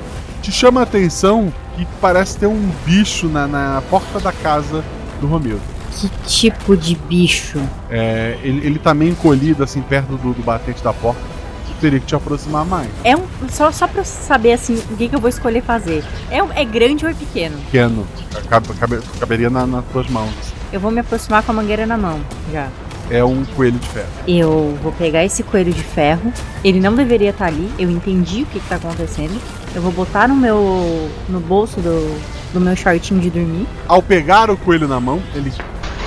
Te 0.51 0.57
chama 0.57 0.81
a 0.81 0.83
atenção 0.83 1.53
que 1.77 1.87
parece 2.01 2.37
ter 2.37 2.49
um 2.49 2.73
bicho 2.85 3.29
na, 3.29 3.47
na 3.47 3.81
porta 3.89 4.19
da 4.19 4.33
casa 4.33 4.83
do 5.21 5.29
Romildo. 5.29 5.61
Que 5.93 6.11
tipo 6.27 6.77
de 6.77 6.97
bicho? 6.97 7.61
É, 7.89 8.37
ele, 8.43 8.67
ele 8.67 8.79
tá 8.81 8.93
meio 8.93 9.13
encolhido, 9.13 9.63
assim, 9.63 9.81
perto 9.81 10.17
do, 10.17 10.33
do 10.35 10.43
batente 10.43 10.83
da 10.83 10.93
porta. 10.93 11.21
Tu 11.69 11.73
teria 11.81 12.01
que 12.01 12.07
te 12.07 12.17
aproximar 12.17 12.65
mais. 12.65 12.89
É 13.05 13.17
um. 13.17 13.23
Só, 13.49 13.71
só 13.71 13.87
pra 13.87 14.01
eu 14.01 14.05
saber 14.05 14.53
assim, 14.55 14.75
o 14.91 14.97
que, 14.97 15.09
que 15.09 15.15
eu 15.15 15.21
vou 15.21 15.29
escolher 15.29 15.63
fazer. 15.63 16.03
É, 16.29 16.43
um- 16.43 16.53
é 16.53 16.65
grande 16.65 17.05
ou 17.05 17.11
é 17.13 17.15
pequeno? 17.15 17.57
Pequeno. 17.67 18.05
Cabe, 18.49 18.69
cabe- 18.75 19.01
caberia 19.21 19.49
na- 19.51 19.69
nas 19.69 19.85
tuas 19.93 20.09
mãos. 20.09 20.35
Eu 20.73 20.81
vou 20.81 20.91
me 20.91 20.99
aproximar 20.99 21.45
com 21.45 21.53
a 21.53 21.55
mangueira 21.55 21.87
na 21.87 21.97
mão. 21.97 22.19
Já. 22.53 22.67
É 23.09 23.25
um 23.25 23.45
coelho 23.57 23.79
de 23.79 23.89
ferro. 23.89 24.09
Eu 24.27 24.77
vou 24.83 24.91
pegar 24.93 25.25
esse 25.25 25.45
coelho 25.45 25.73
de 25.73 25.83
ferro. 25.83 26.33
Ele 26.65 26.81
não 26.81 26.95
deveria 26.95 27.31
estar 27.31 27.47
ali. 27.47 27.69
Eu 27.79 27.89
entendi 27.91 28.43
o 28.43 28.47
que, 28.47 28.59
que 28.59 28.69
tá 28.69 28.77
acontecendo. 28.77 29.41
Eu 29.75 29.83
vou 29.83 29.93
botar 29.93 30.29
no 30.29 30.35
meu. 30.35 31.11
no 31.29 31.41
bolso 31.41 31.81
do, 31.81 32.21
do 32.53 32.61
meu 32.61 32.75
shortinho 32.75 33.21
de 33.21 33.31
dormir. 33.31 33.67
Ao 33.87 34.03
pegar 34.03 34.51
o 34.51 34.57
coelho 34.57 34.89
na 34.89 34.99
mão, 34.99 35.23
ele 35.35 35.53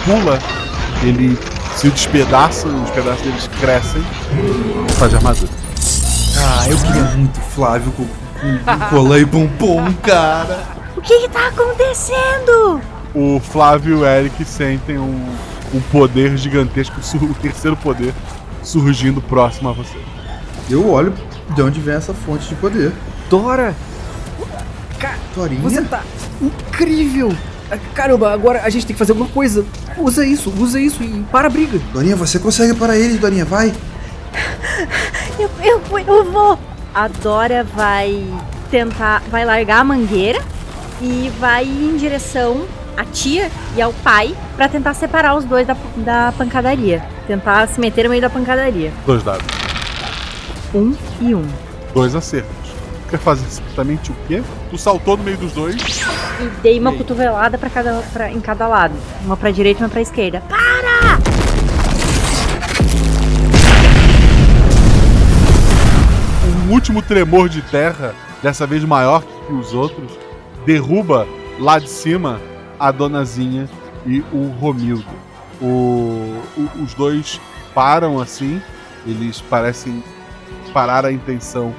pula, 0.06 0.38
ele 1.02 1.38
se 1.76 1.90
despedaça, 1.90 2.68
os 2.68 2.90
pedaços 2.91 3.22
deles 3.23 3.49
crescem 3.60 4.02
e 4.90 4.91
faz 4.94 5.11
de 5.11 5.18
armadura. 5.18 5.52
Ah, 6.38 6.69
eu 6.69 6.77
queria 6.77 7.03
muito 7.15 7.40
Flávio 7.40 7.91
com, 7.94 8.06
com, 8.06 8.57
com 8.60 8.90
colã 8.90 9.19
e 9.19 9.26
pompom, 9.26 9.94
cara. 10.02 10.64
O 10.95 11.02
que, 11.02 11.19
que 11.22 11.30
tá 11.30 11.48
acontecendo? 11.48 12.81
O 13.15 13.40
Flávio 13.40 13.98
e 13.98 14.02
o 14.02 14.06
Eric 14.06 14.44
sentem 14.44 14.98
um, 14.98 15.35
um 15.73 15.81
poder 15.91 16.38
gigantesco, 16.38 16.99
o 17.22 17.34
terceiro 17.35 17.77
poder, 17.77 18.14
surgindo 18.61 19.22
próximo 19.22 19.69
a 19.69 19.72
você. 19.72 19.98
Eu 20.69 20.90
olho 20.90 21.14
de 21.49 21.61
onde 21.61 21.80
vem 21.80 21.95
essa 21.95 22.14
fonte 22.14 22.48
de 22.48 22.56
poder. 22.56 22.91
Dora, 23.34 23.73
Dorinha? 25.34 25.60
você 25.61 25.81
tá 25.81 26.03
incrível. 26.39 27.35
Ah, 27.72 27.80
Caramba, 27.95 28.31
agora 28.31 28.61
a 28.64 28.69
gente 28.69 28.85
tem 28.85 28.93
que 28.93 28.99
fazer 28.99 29.14
alguma 29.14 29.27
coisa. 29.27 29.65
Usa 29.97 30.23
isso, 30.23 30.53
usa 30.55 30.80
isso 30.80 31.01
e 31.01 31.26
para 31.31 31.47
a 31.47 31.49
briga. 31.49 31.80
Dorinha, 31.91 32.15
você 32.15 32.38
consegue 32.38 32.76
parar 32.76 32.95
eles, 32.95 33.19
Dorinha, 33.19 33.43
vai. 33.43 33.73
Eu, 35.39 35.49
eu, 35.64 35.81
eu 36.05 36.31
vou. 36.31 36.60
A 36.93 37.07
Dora 37.07 37.64
vai 37.64 38.23
tentar. 38.69 39.23
Vai 39.31 39.43
largar 39.45 39.80
a 39.80 39.84
mangueira 39.84 40.39
e 41.01 41.31
vai 41.39 41.65
em 41.65 41.97
direção 41.97 42.68
à 42.95 43.03
tia 43.03 43.49
e 43.76 43.81
ao 43.81 43.93
pai 43.93 44.35
pra 44.55 44.69
tentar 44.69 44.93
separar 44.93 45.35
os 45.35 45.43
dois 45.43 45.65
da, 45.65 45.76
da 45.97 46.31
pancadaria. 46.38 47.03
Tentar 47.26 47.68
se 47.68 47.80
meter 47.80 48.03
no 48.03 48.11
meio 48.11 48.22
da 48.22 48.30
pancadaria. 48.30 48.93
Dois 49.07 49.23
dados. 49.23 49.47
Um 50.72 50.93
e 51.19 51.34
um. 51.34 51.47
Dois 51.95 52.14
acertos. 52.14 52.62
Quer 53.14 53.19
fazer 53.19 53.45
exatamente 53.45 54.11
o 54.11 54.15
quê? 54.27 54.41
Tu 54.72 54.77
saltou 54.80 55.15
no 55.15 55.23
meio 55.23 55.38
dos 55.38 55.52
dois 55.52 55.76
e 56.41 56.48
dei 56.64 56.80
uma 56.80 56.91
cotovelada 56.94 57.60
pra 57.60 57.69
cada, 57.69 58.02
pra, 58.11 58.31
em 58.31 58.40
cada 58.41 58.68
lado. 58.68 58.95
Uma 59.23 59.38
pra 59.38 59.52
direita 59.52 59.81
e 59.81 59.84
uma 59.84 59.90
pra 59.90 60.02
esquerda. 60.02 60.41
Para! 60.49 61.19
Um 66.68 66.72
último 66.73 67.03
tremor 67.03 67.49
de 67.49 67.61
terra, 67.61 68.15
dessa 68.41 68.65
vez 68.65 68.84
maior 68.84 69.22
que 69.22 69.53
os 69.53 69.73
outros, 69.76 70.11
derruba 70.65 71.27
lá 71.60 71.77
de 71.77 71.90
cima 71.90 72.41
a 72.80 72.91
donazinha 72.91 73.69
e 74.07 74.22
o 74.34 74.52
Romildo. 74.60 75.06
O- 75.61 76.41
o- 76.57 76.84
os 76.84 76.94
dois 76.95 77.40
param 77.76 78.19
assim, 78.19 78.60
eles 79.06 79.40
parecem 79.40 80.03
parar 80.73 81.06
a 81.06 81.11
intenção 81.11 81.73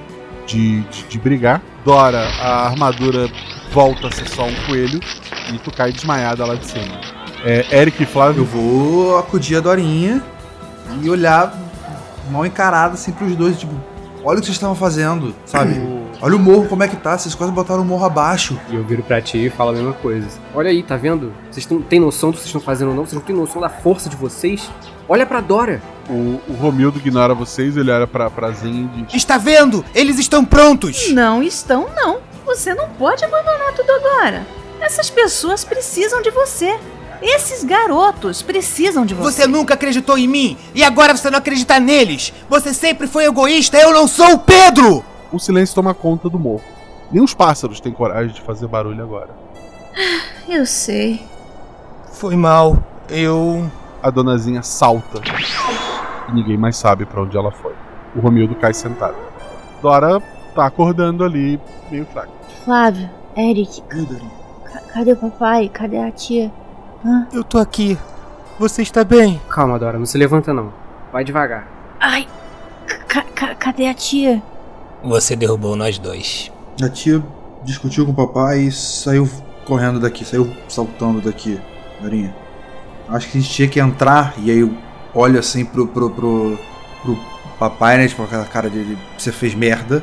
de, 0.47 0.81
de, 0.83 1.05
de 1.05 1.19
brigar. 1.19 1.63
Dora, 1.85 2.27
a 2.41 2.67
armadura 2.67 3.29
volta 3.73 4.09
a 4.09 4.11
ser 4.11 4.29
só 4.29 4.45
um 4.45 4.55
coelho 4.67 5.01
e 5.53 5.59
tu 5.59 5.71
cai 5.71 5.93
desmaiada 5.93 6.45
lá 6.45 6.55
de 6.55 6.67
cima. 6.67 7.01
É, 7.45 7.81
Eric 7.81 8.03
e 8.03 8.07
Flávio. 8.07 8.43
Eu 8.43 8.47
vou 8.47 9.19
acudir 9.19 9.57
a 9.57 9.61
Dorinha 9.61 10.23
e 11.03 11.11
olhar 11.11 11.55
mal 12.31 12.47
encarado 12.47 12.95
assim 12.95 13.13
pros 13.13 13.37
dois, 13.37 13.59
tipo, 13.59 13.75
olha 14.25 14.39
o 14.39 14.41
que 14.41 14.47
vocês 14.47 14.57
estavam 14.57 14.75
fazendo, 14.75 15.35
sabe? 15.45 15.75
Olha 16.21 16.37
o 16.37 16.39
morro 16.39 16.69
como 16.69 16.83
é 16.83 16.89
que 16.89 16.97
tá, 16.97 17.17
vocês 17.19 17.35
quase 17.35 17.53
botaram 17.53 17.83
o 17.83 17.85
morro 17.85 18.05
abaixo. 18.05 18.59
E 18.71 18.75
eu 18.75 18.85
viro 18.85 19.03
pra 19.03 19.21
ti 19.21 19.47
e 19.47 19.51
falo 19.51 19.71
a 19.71 19.73
mesma 19.75 19.93
coisa. 19.93 20.27
Olha 20.55 20.71
aí, 20.71 20.83
tá 20.83 20.97
vendo? 20.97 21.33
Vocês 21.51 21.67
tão, 21.67 21.83
têm 21.83 22.01
noção 22.01 22.31
do 22.31 22.35
que 22.35 22.41
vocês 22.41 22.49
estão 22.49 22.61
fazendo 22.61 22.89
ou 22.89 22.95
não? 22.95 23.05
Vocês 23.05 23.15
não 23.15 23.27
têm 23.27 23.37
noção 23.37 23.61
da 23.61 23.69
força 23.69 24.09
de 24.09 24.17
vocês? 24.17 24.71
Olha 25.09 25.27
pra 25.27 25.41
Dora. 25.41 25.83
O, 26.09 26.41
o 26.49 26.57
Romildo 26.61 26.99
ignora 26.99 27.35
vocês, 27.35 27.77
ele 27.77 27.91
olha 27.91 28.07
pra, 28.07 28.31
pra 28.31 28.51
Zen 28.51 28.91
e 28.97 29.03
diz: 29.03 29.15
Está 29.15 29.39
vendo? 29.39 29.85
Eles 29.95 30.19
estão 30.19 30.45
prontos! 30.45 31.11
Não 31.13 31.43
estão, 31.43 31.89
não. 31.95 32.19
Você 32.45 32.75
não 32.75 32.89
pode 32.91 33.25
abandonar 33.25 33.73
tudo 33.75 33.91
agora. 33.91 34.47
Essas 34.81 35.09
pessoas 35.09 35.65
precisam 35.65 36.21
de 36.21 36.31
você. 36.31 36.79
Esses 37.23 37.65
garotos 37.65 38.43
precisam 38.43 39.07
de 39.07 39.15
você. 39.15 39.43
Você 39.43 39.47
nunca 39.47 39.75
acreditou 39.75 40.19
em 40.19 40.29
mim 40.29 40.59
e 40.75 40.85
agora 40.85 41.17
você 41.17 41.31
não 41.31 41.39
acredita 41.39 41.81
neles! 41.81 42.35
Você 42.51 42.75
sempre 42.75 43.07
foi 43.07 43.25
egoísta, 43.25 43.79
eu 43.79 43.93
não 43.93 44.07
sou 44.07 44.35
o 44.35 44.39
Pedro! 44.39 45.03
O 45.35 45.39
silêncio 45.41 45.75
toma 45.75 45.93
conta 45.93 46.29
do 46.31 46.39
morro. 46.39 46.63
Nem 47.11 47.23
os 47.23 47.35
pássaros 47.35 47.81
têm 47.81 47.93
coragem 47.93 48.33
de 48.33 48.41
fazer 48.41 48.67
barulho 48.69 49.03
agora. 49.03 49.31
Eu 50.49 50.65
sei. 50.65 51.27
Foi 52.13 52.37
mal. 52.37 52.77
Eu. 53.09 53.69
A 54.03 54.11
donazinha 54.11 54.63
salta. 54.63 55.21
E 56.29 56.33
ninguém 56.33 56.57
mais 56.57 56.77
sabe 56.77 57.05
pra 57.05 57.23
onde 57.23 57.37
ela 57.37 57.51
foi. 57.51 57.75
O 58.15 58.21
Romildo 58.21 58.55
cai 58.55 58.73
sentado. 58.73 59.17
Dora 59.83 60.21
tá 60.55 60.67
acordando 60.67 61.25
ali, 61.25 61.61
meio 61.91 62.07
fraca. 62.07 62.29
Flávio, 62.65 63.11
Eric, 63.37 63.83
ca- 63.83 64.81
cadê 64.93 65.13
o 65.13 65.17
papai? 65.17 65.69
Cadê 65.69 65.99
a 65.99 66.11
tia? 66.13 66.53
Hã? 67.05 67.27
Eu 67.33 67.43
tô 67.43 67.59
aqui. 67.59 67.99
Você 68.59 68.83
está 68.83 69.03
bem? 69.03 69.41
Calma, 69.51 69.79
Dora, 69.81 69.99
não 69.99 70.07
se 70.07 70.17
levanta 70.17 70.55
não. 70.55 70.73
Vai 71.13 71.25
devagar. 71.25 71.67
Ai, 71.99 72.29
ca- 73.09 73.25
ca- 73.35 73.55
cadê 73.57 73.87
a 73.89 73.95
tia? 73.95 74.41
Você 75.05 75.37
derrubou 75.37 75.77
nós 75.77 75.99
dois. 75.99 76.51
A 76.83 76.89
tia 76.89 77.23
discutiu 77.63 78.07
com 78.07 78.13
o 78.13 78.15
papai 78.15 78.61
e 78.61 78.73
saiu 78.73 79.29
correndo 79.65 80.01
daqui, 80.01 80.25
saiu 80.25 80.51
saltando 80.69 81.21
daqui, 81.21 81.61
Dorinha. 82.01 82.35
Acho 83.09 83.31
que 83.31 83.39
a 83.39 83.41
gente 83.41 83.53
tinha 83.53 83.69
que 83.69 83.81
entrar 83.81 84.35
e 84.39 84.51
aí 84.51 84.61
eu 84.61 84.75
olho 85.15 85.39
assim 85.39 85.65
pro, 85.65 85.87
pro, 85.87 86.11
pro, 86.11 86.59
pro 87.03 87.19
papai, 87.59 87.99
né? 87.99 88.09
Tipo, 88.09 88.23
aquela 88.23 88.45
cara 88.47 88.71
de 88.71 88.97
você 89.17 89.31
fez 89.31 89.55
merda 89.55 90.03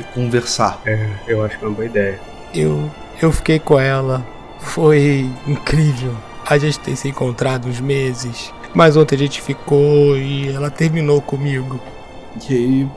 e 0.00 0.04
conversar. 0.14 0.80
É, 0.86 1.10
eu 1.26 1.44
acho 1.44 1.58
que 1.58 1.64
é 1.64 1.68
uma 1.68 1.74
boa 1.74 1.86
ideia. 1.86 2.18
Eu. 2.54 2.90
Eu 3.20 3.32
fiquei 3.32 3.58
com 3.58 3.78
ela. 3.78 4.24
Foi 4.60 5.28
incrível. 5.46 6.14
A 6.46 6.56
gente 6.56 6.78
tem 6.78 6.96
se 6.96 7.08
encontrado 7.08 7.68
uns 7.68 7.80
meses. 7.80 8.52
Mas 8.74 8.96
ontem 8.96 9.16
a 9.16 9.18
gente 9.18 9.42
ficou 9.42 10.16
e 10.16 10.48
ela 10.54 10.70
terminou 10.70 11.20
comigo. 11.20 11.80
E 12.48 12.54
aí 12.54 12.88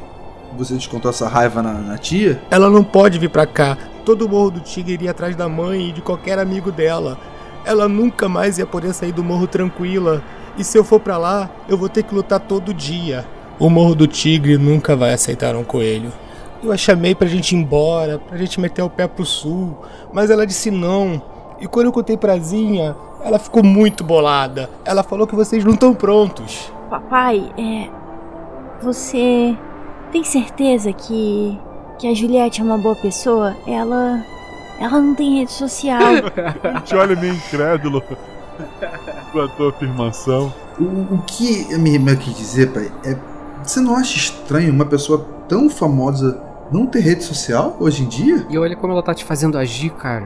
você 0.57 0.73
descontou 0.73 1.09
essa 1.09 1.27
raiva 1.27 1.61
na, 1.61 1.73
na 1.73 1.97
tia? 1.97 2.41
Ela 2.49 2.69
não 2.69 2.83
pode 2.83 3.19
vir 3.19 3.29
pra 3.29 3.45
cá. 3.45 3.77
Todo 4.05 4.25
o 4.25 4.29
Morro 4.29 4.51
do 4.51 4.59
Tigre 4.59 4.93
iria 4.93 5.11
atrás 5.11 5.35
da 5.35 5.47
mãe 5.47 5.89
e 5.89 5.91
de 5.91 6.01
qualquer 6.01 6.39
amigo 6.39 6.71
dela. 6.71 7.17
Ela 7.63 7.87
nunca 7.87 8.27
mais 8.27 8.57
ia 8.57 8.65
poder 8.65 8.93
sair 8.93 9.11
do 9.11 9.23
morro 9.23 9.45
tranquila. 9.45 10.23
E 10.57 10.63
se 10.63 10.77
eu 10.77 10.83
for 10.83 10.99
pra 10.99 11.17
lá, 11.17 11.49
eu 11.69 11.77
vou 11.77 11.87
ter 11.87 12.03
que 12.03 12.13
lutar 12.13 12.39
todo 12.39 12.73
dia. 12.73 13.25
O 13.59 13.69
Morro 13.69 13.93
do 13.93 14.07
Tigre 14.07 14.57
nunca 14.57 14.95
vai 14.95 15.13
aceitar 15.13 15.55
um 15.55 15.63
coelho. 15.63 16.11
Eu 16.63 16.71
a 16.71 16.77
chamei 16.77 17.13
pra 17.15 17.27
gente 17.27 17.55
ir 17.55 17.59
embora, 17.59 18.19
pra 18.19 18.37
gente 18.37 18.59
meter 18.59 18.81
o 18.81 18.89
pé 18.89 19.07
pro 19.07 19.25
sul, 19.25 19.77
mas 20.11 20.29
ela 20.29 20.45
disse 20.45 20.69
não. 20.71 21.21
E 21.59 21.67
quando 21.67 21.85
eu 21.85 21.91
contei 21.91 22.17
pra 22.17 22.37
Zinha, 22.37 22.95
ela 23.23 23.37
ficou 23.37 23.63
muito 23.63 24.03
bolada. 24.03 24.69
Ela 24.83 25.03
falou 25.03 25.27
que 25.27 25.35
vocês 25.35 25.63
não 25.63 25.73
estão 25.73 25.93
prontos. 25.93 26.71
Papai, 26.89 27.51
é. 27.57 27.87
Você 28.81 29.55
tem 30.11 30.23
certeza 30.23 30.91
que. 30.93 31.57
que 31.97 32.07
a 32.07 32.13
Juliette 32.13 32.61
é 32.61 32.63
uma 32.63 32.77
boa 32.77 32.95
pessoa? 32.95 33.55
Ela. 33.65 34.23
ela 34.79 35.01
não 35.01 35.15
tem 35.15 35.39
rede 35.39 35.51
social. 35.51 36.01
Te 36.85 36.95
olha 36.95 37.15
meio 37.15 37.33
incrédulo 37.33 38.03
com 39.31 39.39
a 39.39 39.47
tua 39.47 39.69
afirmação. 39.69 40.53
O, 40.79 41.15
o 41.15 41.23
que 41.25 41.73
a 41.73 41.77
minha 41.77 41.95
irmã 41.95 42.15
quis 42.15 42.35
dizer, 42.35 42.71
pai, 42.71 42.91
é. 43.05 43.17
Você 43.63 43.79
não 43.79 43.95
acha 43.95 44.17
estranho 44.17 44.73
uma 44.73 44.85
pessoa 44.85 45.23
tão 45.47 45.69
famosa 45.69 46.41
não 46.71 46.87
ter 46.87 46.99
rede 46.99 47.23
social 47.23 47.77
hoje 47.79 48.03
em 48.03 48.07
dia? 48.07 48.45
E 48.49 48.57
olha 48.57 48.75
como 48.75 48.91
ela 48.91 49.03
tá 49.03 49.13
te 49.13 49.23
fazendo 49.23 49.57
agir, 49.57 49.91
cara. 49.91 50.25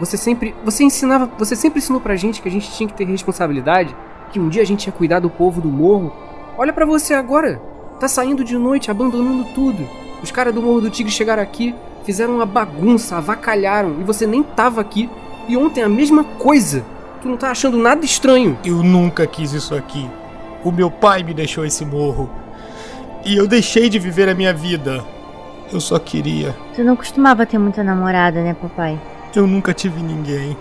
Você 0.00 0.16
sempre. 0.16 0.54
Você 0.64 0.82
ensinava. 0.84 1.30
Você 1.38 1.54
sempre 1.54 1.78
ensinou 1.78 2.00
pra 2.00 2.16
gente 2.16 2.40
que 2.40 2.48
a 2.48 2.50
gente 2.50 2.70
tinha 2.72 2.88
que 2.88 2.94
ter 2.94 3.04
responsabilidade. 3.04 3.94
Que 4.32 4.40
um 4.40 4.48
dia 4.48 4.62
a 4.62 4.66
gente 4.66 4.86
ia 4.86 4.92
cuidar 4.92 5.20
do 5.20 5.30
povo 5.30 5.60
do 5.60 5.68
morro. 5.68 6.12
Olha 6.56 6.72
pra 6.72 6.86
você 6.86 7.14
agora. 7.14 7.60
Tá 8.04 8.08
saindo 8.08 8.44
de 8.44 8.58
noite, 8.58 8.90
abandonando 8.90 9.46
tudo. 9.54 9.88
Os 10.22 10.30
caras 10.30 10.54
do 10.54 10.60
Morro 10.60 10.82
do 10.82 10.90
Tigre 10.90 11.10
chegaram 11.10 11.42
aqui, 11.42 11.74
fizeram 12.04 12.34
uma 12.34 12.44
bagunça, 12.44 13.16
avacalharam. 13.16 13.98
E 13.98 14.04
você 14.04 14.26
nem 14.26 14.42
tava 14.42 14.82
aqui. 14.82 15.08
E 15.48 15.56
ontem 15.56 15.82
a 15.82 15.88
mesma 15.88 16.22
coisa. 16.22 16.84
Tu 17.22 17.28
não 17.28 17.38
tá 17.38 17.50
achando 17.50 17.78
nada 17.78 18.04
estranho. 18.04 18.58
Eu 18.62 18.82
nunca 18.82 19.26
quis 19.26 19.54
isso 19.54 19.74
aqui. 19.74 20.06
O 20.62 20.70
meu 20.70 20.90
pai 20.90 21.22
me 21.22 21.32
deixou 21.32 21.64
esse 21.64 21.82
morro. 21.82 22.28
E 23.24 23.34
eu 23.38 23.48
deixei 23.48 23.88
de 23.88 23.98
viver 23.98 24.28
a 24.28 24.34
minha 24.34 24.52
vida. 24.52 25.02
Eu 25.72 25.80
só 25.80 25.98
queria. 25.98 26.54
Você 26.74 26.84
não 26.84 26.96
costumava 26.96 27.46
ter 27.46 27.56
muita 27.56 27.82
namorada, 27.82 28.42
né, 28.42 28.52
papai? 28.52 29.00
Eu 29.34 29.46
nunca 29.46 29.72
tive 29.72 30.02
ninguém. 30.02 30.54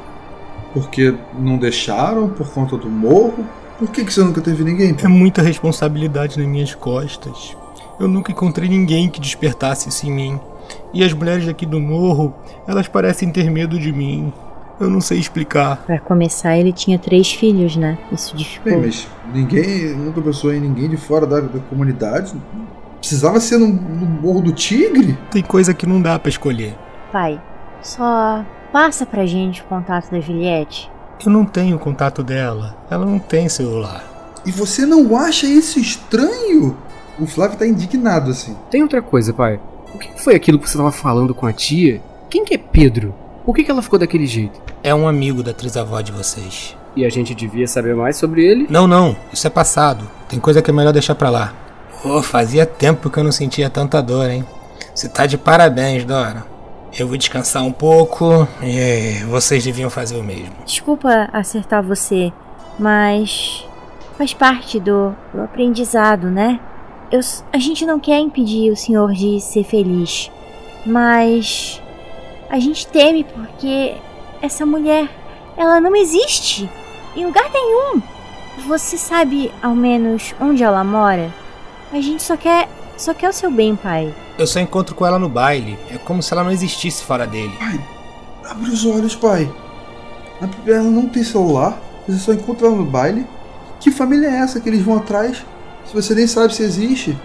Porque 0.74 1.14
não 1.38 1.57
deixaram 1.57 2.30
por 2.30 2.49
conta 2.53 2.78
do 2.78 2.90
morro? 2.90 3.45
Por 3.84 3.91
que, 3.91 4.05
que 4.05 4.14
você 4.14 4.23
nunca 4.23 4.39
teve 4.39 4.64
ninguém? 4.64 4.95
É 5.03 5.10
muita 5.10 5.41
responsabilidade 5.41 6.39
nas 6.39 6.47
minhas 6.47 6.73
costas. 6.73 7.53
Eu 7.99 8.07
nunca 8.07 8.31
encontrei 8.31 8.69
ninguém 8.69 9.10
que 9.10 9.19
despertasse 9.19 9.89
isso 9.89 10.07
em 10.07 10.11
mim. 10.11 10.39
E 10.93 11.03
as 11.03 11.11
mulheres 11.11 11.49
aqui 11.49 11.65
do 11.65 11.81
morro, 11.81 12.34
elas 12.65 12.88
parecem 12.88 13.30
ter 13.30 13.51
medo 13.51 13.77
de 13.77 13.91
mim. 13.91 14.31
Eu 14.80 14.89
não 14.89 15.01
sei 15.01 15.19
explicar. 15.19 15.84
Pra 15.85 15.99
começar, 15.99 16.57
ele 16.57 16.72
tinha 16.72 16.97
três 16.97 17.34
filhos, 17.34 17.76
né? 17.76 17.97
Isso 18.10 18.38
dificulta. 18.38 18.77
Bem, 18.77 18.88
mas 18.88 19.05
ninguém 19.34 19.93
nunca 19.97 20.22
pensou 20.22 20.53
em 20.53 20.61
ninguém 20.61 20.89
de 20.89 20.95
fora 20.95 21.27
da, 21.27 21.41
da 21.41 21.60
comunidade. 21.60 22.34
Precisava 22.99 23.38
ser 23.41 23.57
no, 23.57 23.68
no 23.68 24.05
Morro 24.05 24.39
do 24.43 24.53
Tigre? 24.53 25.18
Tem 25.30 25.43
coisa 25.43 25.73
que 25.73 25.85
não 25.85 26.01
dá 26.01 26.18
pra 26.18 26.30
escolher. 26.30 26.73
Pai, 27.11 27.38
só 27.81 28.45
passa 28.72 29.05
pra 29.05 29.26
gente 29.26 29.61
o 29.61 29.65
contato 29.65 30.10
da 30.10 30.22
Juliette. 30.22 30.89
Eu 31.26 31.31
não 31.31 31.45
tenho 31.45 31.80
contato 31.80 32.23
dela. 32.23 32.76
Ela 32.90 33.06
não 33.06 33.19
tem 33.19 33.49
celular. 33.49 34.03
E 34.45 34.52
você 34.52 34.85
não 34.85 35.15
acha 35.15 35.45
isso 35.45 35.80
estranho? 35.80 36.77
O 37.19 37.26
Flávio 37.26 37.57
tá 37.57 37.65
indignado 37.65 38.31
assim. 38.31 38.56
Tem 38.69 38.81
outra 38.81 39.02
coisa, 39.02 39.34
pai. 39.34 39.60
O 39.94 39.98
que 39.98 40.22
foi 40.22 40.35
aquilo 40.35 40.60
que 40.60 40.69
você 40.69 40.77
tava 40.77 40.91
falando 40.91 41.34
com 41.34 41.45
a 41.45 41.53
tia? 41.53 42.02
Quem 42.30 42.44
que 42.44 42.56
é 42.56 42.57
Pedro? 42.57 43.14
Por 43.45 43.56
que, 43.56 43.64
que 43.64 43.72
ela 43.72 43.81
ficou 43.81 43.99
daquele 43.99 44.26
jeito? 44.26 44.60
É 44.81 44.94
um 44.94 45.07
amigo 45.07 45.44
da 45.44 45.53
trisavó 45.53 46.02
de 46.02 46.11
vocês. 46.11 46.76
E 46.95 47.06
a 47.06 47.10
gente 47.10 47.35
devia 47.35 47.68
saber 47.68 47.95
mais 47.95 48.18
sobre 48.18 48.45
ele? 48.45 48.68
Não, 48.69 48.88
não. 48.88 49.15
Isso 49.31 49.45
é 49.48 49.49
passado. 49.49 50.10
Tem 50.27 50.40
coisa 50.40 50.61
que 50.61 50.69
é 50.69 50.73
melhor 50.73 50.94
deixar 50.94 51.15
pra 51.15 51.30
lá. 51.30 51.53
Pô, 52.02 52.22
fazia 52.22 52.65
tempo 52.65 53.10
que 53.10 53.18
eu 53.18 53.23
não 53.23 53.31
sentia 53.31 53.69
tanta 53.69 54.02
dor, 54.02 54.30
hein? 54.30 54.45
Você 54.94 55.07
tá 55.07 55.26
de 55.26 55.38
parabéns, 55.38 56.06
Dora. 56.06 56.45
Eu 56.98 57.07
vou 57.07 57.18
descansar 57.18 57.64
um 57.64 57.72
pouco 57.72 58.48
e 58.61 59.24
vocês 59.26 59.64
deviam 59.64 59.90
fazer 59.90 60.15
o 60.15 60.24
mesmo. 60.24 60.53
Desculpa 60.64 61.28
acertar 61.34 61.82
você, 61.82 62.32
mas 62.78 63.65
faz 64.15 64.32
parte 64.34 64.80
do, 64.80 65.15
do 65.34 65.41
aprendizado, 65.41 66.30
né? 66.30 66.60
Eu, 67.11 67.20
a 67.52 67.57
gente 67.57 67.84
não 67.84 67.99
quer 67.99 68.20
impedir 68.20 68.72
o 68.72 68.76
senhor 68.76 69.11
de 69.11 69.41
ser 69.41 69.64
feliz, 69.64 70.32
mas 70.86 71.82
a 72.48 72.60
gente 72.60 72.86
teme 72.86 73.24
porque 73.24 73.95
essa 74.40 74.64
mulher, 74.64 75.10
ela 75.57 75.82
não 75.82 75.95
existe 75.95 76.70
em 77.15 77.26
lugar 77.26 77.49
nenhum. 77.52 78.03
Você 78.68 78.99
sabe 78.99 79.52
ao 79.64 79.74
menos 79.74 80.36
onde 80.40 80.64
ela 80.64 80.84
mora? 80.84 81.34
A 81.91 81.99
gente 81.99 82.22
só 82.22 82.38
quer, 82.38 82.70
só 82.95 83.15
quer 83.15 83.30
o 83.30 83.34
seu 83.34 83.49
bem, 83.49 83.76
pai. 83.76 84.14
Eu 84.38 84.47
só 84.47 84.60
encontro 84.60 84.95
com 84.95 85.05
ela 85.05 85.19
no 85.19 85.30
baile. 85.30 85.77
É 85.89 85.97
como 85.97 86.23
se 86.23 86.34
ela 86.34 86.43
não 86.43 86.51
existisse 86.51 87.03
fora 87.03 87.27
dele. 87.27 87.53
Abre 88.43 88.69
os 88.69 88.85
olhos, 88.85 89.15
pai. 89.15 89.51
Ela 90.65 90.84
não 90.84 91.07
tem 91.07 91.23
celular. 91.23 91.77
Você 92.07 92.18
só 92.18 92.34
encontra 92.34 92.68
ela 92.68 92.76
no 92.76 92.85
baile. 92.85 93.26
Que 93.80 93.91
família 93.91 94.27
é 94.27 94.38
essa 94.38 94.60
que 94.60 94.68
eles 94.68 94.81
vão 94.81 94.97
atrás? 94.97 95.45
Se 95.85 95.93
você 95.93 96.15
nem 96.15 96.26
sabe 96.26 96.53
se 96.53 96.64
existe. 96.64 97.18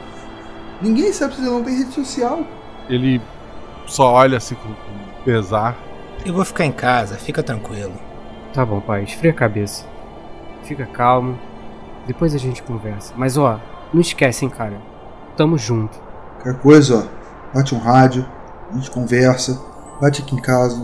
Ninguém 0.83 1.13
sabe 1.13 1.35
se 1.35 1.41
ele 1.41 1.51
não 1.51 1.63
tem 1.63 1.77
rede 1.77 1.93
social. 1.93 2.45
Ele 2.89 3.21
só 3.87 4.13
olha 4.13 4.37
assim 4.37 4.55
com, 4.55 4.69
com 4.69 5.23
pesar. 5.25 5.77
Eu 6.25 6.35
vou 6.35 6.45
ficar 6.45 6.65
em 6.65 6.73
casa, 6.73 7.17
fica 7.17 7.43
tranquilo. 7.43 7.95
Tá 8.53 8.65
bom, 8.67 8.81
pai, 8.81 9.05
esfria 9.05 9.31
a 9.31 9.35
cabeça. 9.35 9.87
Fica 10.65 10.85
calmo. 10.85 11.39
Depois 12.07 12.35
a 12.35 12.39
gente 12.39 12.63
conversa. 12.63 13.15
Mas 13.17 13.37
ó, 13.37 13.59
não 13.93 14.01
esquece, 14.01 14.45
hein, 14.45 14.51
cara. 14.51 14.81
Tamo 15.37 15.57
junto. 15.57 16.08
Qualquer 16.43 16.61
coisa, 16.61 16.99
ó. 16.99 17.19
Bate 17.55 17.75
um 17.75 17.79
rádio, 17.79 18.27
a 18.71 18.75
gente 18.75 18.91
conversa, 18.91 19.59
bate 20.01 20.23
aqui 20.23 20.35
em 20.35 20.41
casa. 20.41 20.77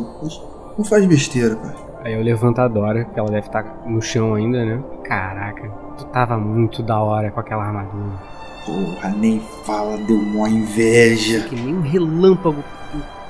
Não 0.77 0.85
faz 0.85 1.05
besteira, 1.07 1.57
pai. 1.57 1.75
Aí 2.05 2.13
eu 2.13 2.23
levanto 2.23 2.59
a 2.59 2.69
Dora, 2.69 3.05
que 3.05 3.19
ela 3.19 3.31
deve 3.31 3.47
estar 3.47 3.65
no 3.87 4.01
chão 4.03 4.35
ainda, 4.35 4.65
né? 4.65 4.83
Caraca, 5.05 5.71
tu 5.97 6.05
tava 6.07 6.37
muito 6.37 6.83
da 6.83 7.01
hora 7.01 7.31
com 7.31 7.41
aquela 7.41 7.65
armadura. 7.65 8.19
Porra, 8.67 9.11
nem 9.11 9.41
fala, 9.65 9.97
deu 9.99 10.17
uma 10.17 10.49
inveja. 10.49 11.41
Que 11.49 11.55
nem 11.55 11.77
um 11.77 11.81
relâmpago 11.81 12.63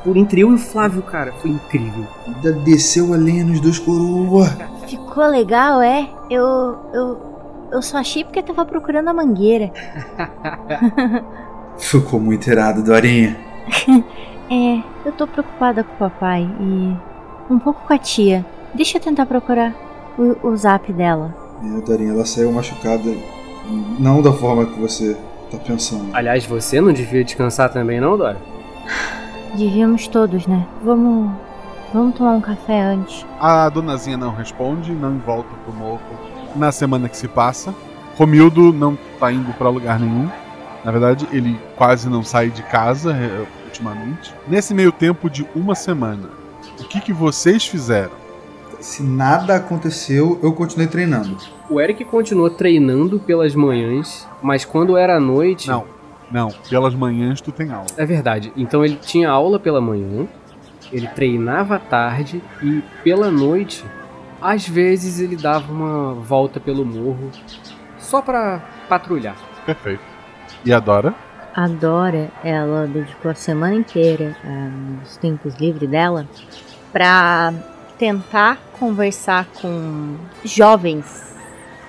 por 0.04 0.16
entre 0.16 0.42
eu 0.42 0.50
e 0.50 0.54
o 0.54 0.58
Flávio, 0.58 1.02
cara. 1.02 1.32
Foi 1.40 1.50
incrível. 1.50 2.06
Ainda 2.26 2.52
desceu 2.52 3.12
a 3.14 3.16
lenha 3.16 3.44
nos 3.44 3.60
dois 3.60 3.78
coroa. 3.78 4.46
Ficou 4.86 5.26
legal, 5.26 5.80
é? 5.80 6.08
Eu. 6.30 6.78
eu. 6.92 7.34
Eu 7.72 7.82
só 7.82 7.98
achei 7.98 8.22
porque 8.22 8.40
tava 8.40 8.64
procurando 8.64 9.08
a 9.08 9.14
mangueira. 9.14 9.72
Ficou 11.78 12.20
muito 12.20 12.48
irado, 12.48 12.82
Dorinha. 12.82 13.36
é, 14.50 14.82
eu 15.04 15.12
tô 15.12 15.26
preocupada 15.26 15.84
com 15.84 15.94
o 15.94 15.98
papai 15.98 16.48
e. 16.60 16.96
um 17.50 17.58
pouco 17.58 17.86
com 17.86 17.92
a 17.92 17.98
tia. 17.98 18.44
Deixa 18.74 18.98
eu 18.98 19.02
tentar 19.02 19.26
procurar 19.26 19.74
o, 20.18 20.48
o 20.48 20.56
zap 20.56 20.92
dela. 20.92 21.34
É, 21.62 21.80
Dorinha, 21.80 22.12
ela 22.12 22.24
saiu 22.24 22.52
machucada. 22.52 23.14
Não 23.98 24.20
da 24.20 24.32
forma 24.32 24.66
que 24.66 24.78
você 24.78 25.16
tá 25.50 25.56
pensando. 25.58 26.10
Aliás, 26.12 26.44
você 26.44 26.80
não 26.80 26.92
devia 26.92 27.24
descansar 27.24 27.72
também, 27.72 28.00
não, 28.00 28.16
Dora? 28.18 28.38
Devíamos 29.54 30.06
todos, 30.08 30.46
né? 30.46 30.66
Vamos. 30.82 31.30
Vamos 31.92 32.16
tomar 32.16 32.32
um 32.32 32.40
café 32.40 32.82
antes. 32.82 33.24
A 33.38 33.68
donazinha 33.68 34.16
não 34.16 34.34
responde, 34.34 34.92
não 34.92 35.16
volta 35.18 35.50
pro 35.64 35.72
morro. 35.72 36.00
Na 36.56 36.72
semana 36.72 37.08
que 37.08 37.16
se 37.16 37.28
passa, 37.28 37.72
Romildo 38.18 38.72
não 38.72 38.98
tá 39.20 39.30
indo 39.30 39.52
para 39.54 39.68
lugar 39.68 40.00
nenhum. 40.00 40.28
Na 40.84 40.90
verdade, 40.90 41.26
ele 41.32 41.58
quase 41.76 42.08
não 42.08 42.22
sai 42.22 42.50
de 42.50 42.62
casa 42.62 43.12
é, 43.12 43.46
ultimamente. 43.64 44.34
Nesse 44.46 44.74
meio 44.74 44.92
tempo 44.92 45.30
de 45.30 45.46
uma 45.54 45.74
semana, 45.74 46.28
o 46.78 46.84
que, 46.84 47.00
que 47.00 47.12
vocês 47.12 47.66
fizeram? 47.66 48.12
Se 48.80 49.02
nada 49.02 49.56
aconteceu, 49.56 50.38
eu 50.42 50.52
continuei 50.52 50.86
treinando. 50.86 51.38
O 51.70 51.80
Eric 51.80 52.04
continuou 52.04 52.50
treinando 52.50 53.18
pelas 53.18 53.54
manhãs, 53.54 54.28
mas 54.42 54.66
quando 54.66 54.96
era 54.96 55.18
noite. 55.18 55.68
Não, 55.68 55.86
não, 56.30 56.50
pelas 56.68 56.94
manhãs 56.94 57.40
tu 57.40 57.50
tem 57.50 57.72
aula. 57.72 57.86
É 57.96 58.04
verdade. 58.04 58.52
Então 58.54 58.84
ele 58.84 58.96
tinha 58.96 59.30
aula 59.30 59.58
pela 59.58 59.80
manhã, 59.80 60.26
ele 60.92 61.08
treinava 61.08 61.76
à 61.76 61.78
tarde 61.78 62.42
e 62.62 62.82
pela 63.02 63.30
noite, 63.30 63.82
às 64.40 64.68
vezes 64.68 65.18
ele 65.18 65.36
dava 65.36 65.72
uma 65.72 66.12
volta 66.12 66.60
pelo 66.60 66.84
morro 66.84 67.30
só 67.98 68.20
para 68.20 68.62
patrulhar. 68.86 69.36
Perfeito. 69.64 70.13
E 70.64 70.72
a 70.72 70.80
Dora? 70.80 71.14
A 71.54 71.68
Dora, 71.68 72.30
ela 72.42 72.86
dedicou 72.86 73.30
a 73.30 73.34
semana 73.34 73.74
inteira, 73.74 74.36
os 75.04 75.16
tempos 75.18 75.54
livres 75.56 75.88
dela, 75.88 76.26
para 76.92 77.52
tentar 77.98 78.58
conversar 78.78 79.46
com 79.60 80.16
jovens 80.44 81.34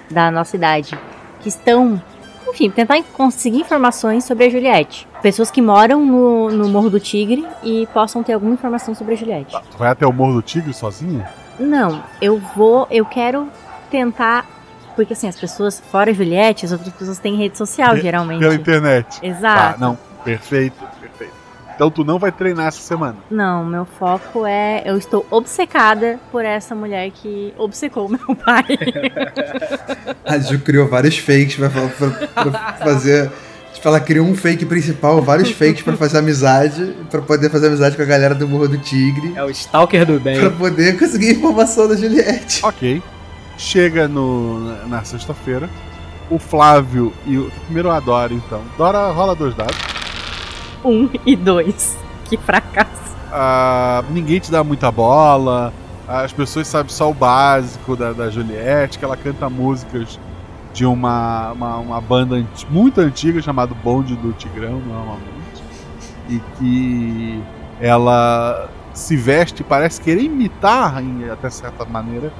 da 0.09 0.29
nossa 0.29 0.55
idade 0.55 0.97
que 1.41 1.49
estão 1.49 2.01
enfim, 2.47 2.69
tentar 2.69 3.01
conseguir 3.13 3.59
informações 3.59 4.23
sobre 4.23 4.45
a 4.45 4.49
Juliette. 4.49 5.07
Pessoas 5.21 5.49
que 5.49 5.61
moram 5.61 6.05
no, 6.05 6.49
no 6.51 6.69
Morro 6.69 6.89
do 6.89 6.99
Tigre 6.99 7.45
e 7.63 7.87
possam 7.87 8.23
ter 8.23 8.33
alguma 8.33 8.53
informação 8.53 8.93
sobre 8.93 9.15
a 9.15 9.17
Juliette. 9.17 9.51
Tá, 9.51 9.61
tu 9.69 9.77
vai 9.77 9.89
até 9.89 10.05
o 10.05 10.13
Morro 10.13 10.35
do 10.35 10.41
Tigre 10.41 10.73
sozinha? 10.73 11.27
Não, 11.59 12.03
eu 12.21 12.39
vou, 12.55 12.87
eu 12.91 13.03
quero 13.03 13.49
tentar 13.89 14.45
porque 14.95 15.13
assim, 15.13 15.27
as 15.27 15.39
pessoas, 15.39 15.81
fora 15.91 16.11
a 16.11 16.13
Juliette, 16.13 16.65
as 16.65 16.71
outras 16.71 16.93
pessoas 16.93 17.17
têm 17.19 17.35
rede 17.35 17.57
social, 17.57 17.95
geralmente. 17.97 18.39
Pela 18.39 18.55
internet. 18.55 19.19
Exato. 19.21 19.73
Tá, 19.73 19.75
não, 19.79 19.97
perfeito, 20.23 20.75
perfeito. 20.99 21.33
Então 21.75 21.91
tu 21.91 22.05
não 22.05 22.17
vai 22.17 22.31
treinar 22.31 22.67
essa 22.67 22.79
semana? 22.79 23.17
Não, 23.29 23.65
meu 23.65 23.83
foco 23.85 24.45
é. 24.45 24.81
Eu 24.85 24.97
estou 24.97 25.25
obcecada 25.29 26.17
por 26.31 26.45
essa 26.45 26.73
mulher 26.73 27.11
que 27.11 27.53
obcecou 27.57 28.07
meu 28.07 28.19
pai. 28.45 28.63
a 30.25 30.37
Ju 30.39 30.59
criou 30.59 30.87
vários 30.87 31.17
fakes 31.17 31.55
pra, 31.55 31.69
pra, 31.69 32.09
pra 32.49 32.73
fazer. 32.73 33.29
Tipo, 33.73 33.89
ela 33.89 33.99
criou 33.99 34.25
um 34.25 34.33
fake 34.33 34.65
principal, 34.65 35.21
vários 35.21 35.51
fakes 35.51 35.81
para 35.83 35.97
fazer 35.97 36.19
amizade, 36.19 36.95
para 37.11 37.21
poder 37.21 37.49
fazer 37.49 37.67
amizade 37.67 37.97
com 37.97 38.01
a 38.03 38.05
galera 38.05 38.33
do 38.33 38.47
Morro 38.47 38.69
do 38.69 38.77
Tigre. 38.77 39.33
É 39.35 39.43
o 39.43 39.49
Stalker 39.49 40.05
do 40.05 40.17
bem. 40.17 40.39
Pra 40.39 40.49
poder 40.51 40.97
conseguir 40.97 41.31
informação 41.31 41.89
da 41.89 41.97
Juliette. 41.97 42.65
Ok. 42.65 43.03
Chega 43.57 44.07
no, 44.07 44.87
na 44.87 45.03
sexta-feira. 45.03 45.69
O 46.29 46.39
Flávio 46.39 47.13
e 47.25 47.37
o. 47.37 47.51
Primeiro 47.65 47.89
a 47.89 47.99
Dora, 47.99 48.33
então. 48.33 48.61
Dora 48.77 49.11
rola 49.11 49.35
dois 49.35 49.55
dados. 49.55 49.77
Um 50.83 51.09
e 51.25 51.35
dois. 51.35 51.97
Que 52.25 52.37
fracasso. 52.37 53.15
Ah, 53.31 54.03
ninguém 54.09 54.39
te 54.39 54.51
dá 54.51 54.63
muita 54.63 54.91
bola. 54.91 55.73
As 56.07 56.31
pessoas 56.31 56.67
sabem 56.67 56.91
só 56.91 57.09
o 57.09 57.13
básico 57.13 57.95
da, 57.95 58.13
da 58.13 58.29
Juliette, 58.29 58.99
que 58.99 59.05
ela 59.05 59.17
canta 59.17 59.49
músicas 59.49 60.19
de 60.73 60.85
uma, 60.85 61.51
uma, 61.53 61.77
uma 61.77 62.01
banda 62.01 62.45
muito 62.69 63.01
antiga 63.01 63.41
chamada 63.41 63.73
Bonde 63.73 64.15
do 64.15 64.33
Tigrão, 64.33 64.81
normalmente. 64.85 65.63
E 66.29 66.39
que 66.57 67.43
ela 67.79 68.69
se 68.93 69.15
veste, 69.15 69.63
parece 69.63 70.01
querer 70.01 70.23
imitar, 70.23 71.01
em, 71.01 71.29
até 71.29 71.49
certa 71.49 71.85
maneira, 71.85 72.31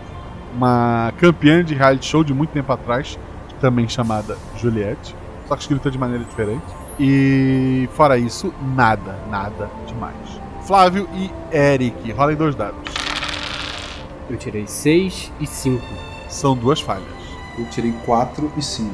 uma 0.56 1.14
campeã 1.18 1.64
de 1.64 1.76
reality 1.76 2.06
show 2.06 2.24
de 2.24 2.34
muito 2.34 2.52
tempo 2.52 2.72
atrás, 2.72 3.20
também 3.60 3.88
chamada 3.88 4.38
Juliette, 4.58 5.16
só 5.48 5.56
que 5.56 5.62
escrita 5.62 5.92
de 5.92 5.98
maneira 5.98 6.24
diferente. 6.24 6.64
E 7.00 7.90
fora 7.94 8.18
isso, 8.18 8.54
nada, 8.76 9.20
nada 9.30 9.70
demais. 9.86 10.16
Flávio 10.66 11.08
e 11.14 11.30
Eric, 11.56 12.12
rolem 12.14 12.36
dois 12.36 12.56
dados. 12.56 12.80
Eu 14.30 14.38
tirei 14.38 14.66
6 14.66 15.32
e 15.40 15.46
5. 15.46 15.84
São 16.28 16.56
duas 16.56 16.82
falhas. 16.82 17.04
Eu 17.58 17.66
tirei 17.70 17.94
4 18.06 18.52
e 18.58 18.62
5. 18.62 18.90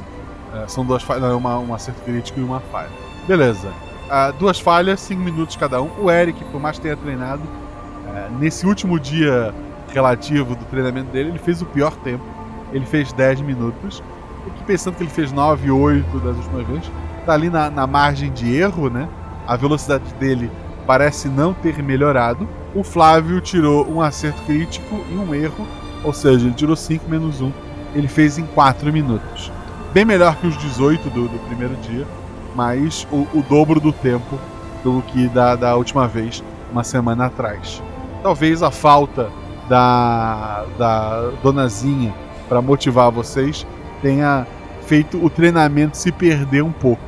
É, 0.54 0.68
são 0.68 0.86
duas 0.86 1.04
falhas, 1.04 1.24
não, 1.24 1.38
uma, 1.38 1.60
um 1.60 1.74
acerto 1.74 2.02
crítico 2.02 2.40
e 2.40 2.44
uma 2.44 2.60
falha. 2.60 2.90
Beleza. 3.28 3.70
Uh, 3.70 4.34
duas 4.38 4.60
falhas, 4.60 5.00
5 5.00 5.22
minutos 5.22 5.56
cada 5.56 5.82
um. 5.82 5.90
O 6.02 6.12
Eric, 6.12 6.44
por 6.46 6.60
mais 6.60 6.76
que 6.76 6.84
tenha 6.84 6.98
treinado, 6.98 7.44
uh, 7.44 8.38
nesse 8.40 8.66
último 8.66 9.00
dia 9.00 9.54
relativo 9.94 10.56
do 10.56 10.66
treinamento 10.66 11.12
dele, 11.12 11.30
ele 11.30 11.40
fez 11.40 11.62
o 11.62 11.66
pior 11.66 11.96
tempo. 11.98 12.24
Ele 12.72 12.86
fez 12.86 13.12
10 13.14 13.42
minutos. 13.42 14.02
O 14.46 14.52
que 14.52 14.64
pensando 14.64 14.96
que 14.96 15.04
ele 15.04 15.10
fez 15.10 15.32
9, 15.32 15.70
8 15.70 16.20
das 16.20 16.38
últimas 16.38 16.68
vezes, 16.68 16.92
tá 17.26 17.34
ali 17.34 17.50
na, 17.50 17.70
na 17.70 17.86
margem 17.86 18.32
de 18.32 18.56
erro, 18.56 18.90
né? 18.90 19.08
A 19.48 19.56
velocidade 19.56 20.14
dele 20.16 20.50
parece 20.88 21.28
não 21.28 21.54
ter 21.54 21.82
melhorado. 21.84 22.48
O 22.74 22.84
Flávio 22.84 23.40
tirou 23.42 23.88
um 23.90 24.02
acerto 24.02 24.42
crítico 24.44 25.04
e 25.10 25.16
um 25.16 25.36
erro, 25.36 25.68
ou 26.04 26.14
seja, 26.14 26.46
ele 26.46 26.56
tirou 26.56 26.76
5 26.76 27.10
menos 27.10 27.42
1. 27.42 27.52
Ele 27.94 28.08
fez 28.08 28.38
em 28.38 28.46
4 28.46 28.92
minutos. 28.92 29.52
Bem 29.94 30.06
melhor 30.06 30.36
que 30.38 30.48
os 30.48 30.58
18 30.58 31.10
do, 31.10 31.28
do 31.28 31.40
primeiro 31.48 31.76
dia, 31.78 32.08
mas 32.56 33.06
o, 33.12 33.28
o, 33.38 33.44
dobro 33.48 33.80
do 33.80 33.92
tempo 33.92 34.40
do 34.84 35.02
que 35.08 35.28
da, 35.28 35.56
da 35.56 35.76
última 35.76 36.08
vez, 36.08 36.42
uma 36.72 36.84
semana 36.84 37.26
atrás. 37.26 37.84
Talvez 38.24 38.64
a 38.64 38.72
falta 38.72 39.30
da, 39.72 40.66
da 40.78 41.30
donazinha 41.42 42.14
para 42.50 42.62
motivar 42.62 43.10
vocês 43.10 43.66
tenha 44.02 44.46
feito 44.86 45.24
o 45.24 45.30
treinamento 45.30 45.96
se 45.96 46.12
perder 46.12 46.62
um 46.62 46.74
pouco. 46.74 47.02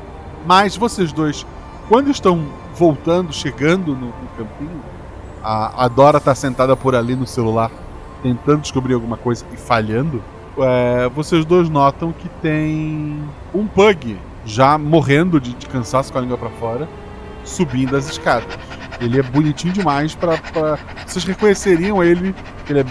Mas 0.46 0.78
vocês 0.78 1.12
dois, 1.12 1.46
quando 1.90 2.10
estão 2.10 2.46
voltando, 2.74 3.34
chegando 3.34 3.94
no, 3.94 4.08
no 4.08 4.28
campinho, 4.38 4.82
a, 5.44 5.84
a 5.84 5.88
Dora 5.90 6.20
está 6.20 6.34
sentada 6.34 6.74
por 6.74 6.96
ali 6.96 7.18
no 7.18 7.28
celular, 7.28 7.70
tentando 8.22 8.62
descobrir 8.62 8.94
alguma 8.94 9.18
coisa 9.18 9.44
e 9.52 9.58
falhando. 9.58 10.24
É, 10.58 11.10
vocês 11.10 11.44
dois 11.44 11.68
notam 11.68 12.14
que 12.14 12.30
tem 12.42 13.22
um 13.54 13.68
pug 13.68 14.18
já 14.46 14.78
morrendo 14.78 15.42
de, 15.42 15.54
de 15.54 15.66
cansaço 15.68 16.14
com 16.14 16.18
a 16.18 16.22
língua 16.22 16.38
para 16.38 16.50
fora, 16.52 16.88
subindo 17.44 17.98
as 17.98 18.10
escadas. 18.10 18.58
Ele 19.02 19.20
é 19.20 19.24
bonitinho 19.24 19.74
demais 19.74 20.16
para 20.16 20.40
vocês 21.06 21.26
reconheceriam 21.26 22.02
ele, 22.04 22.34
ele, 22.70 22.80
é, 22.82 22.86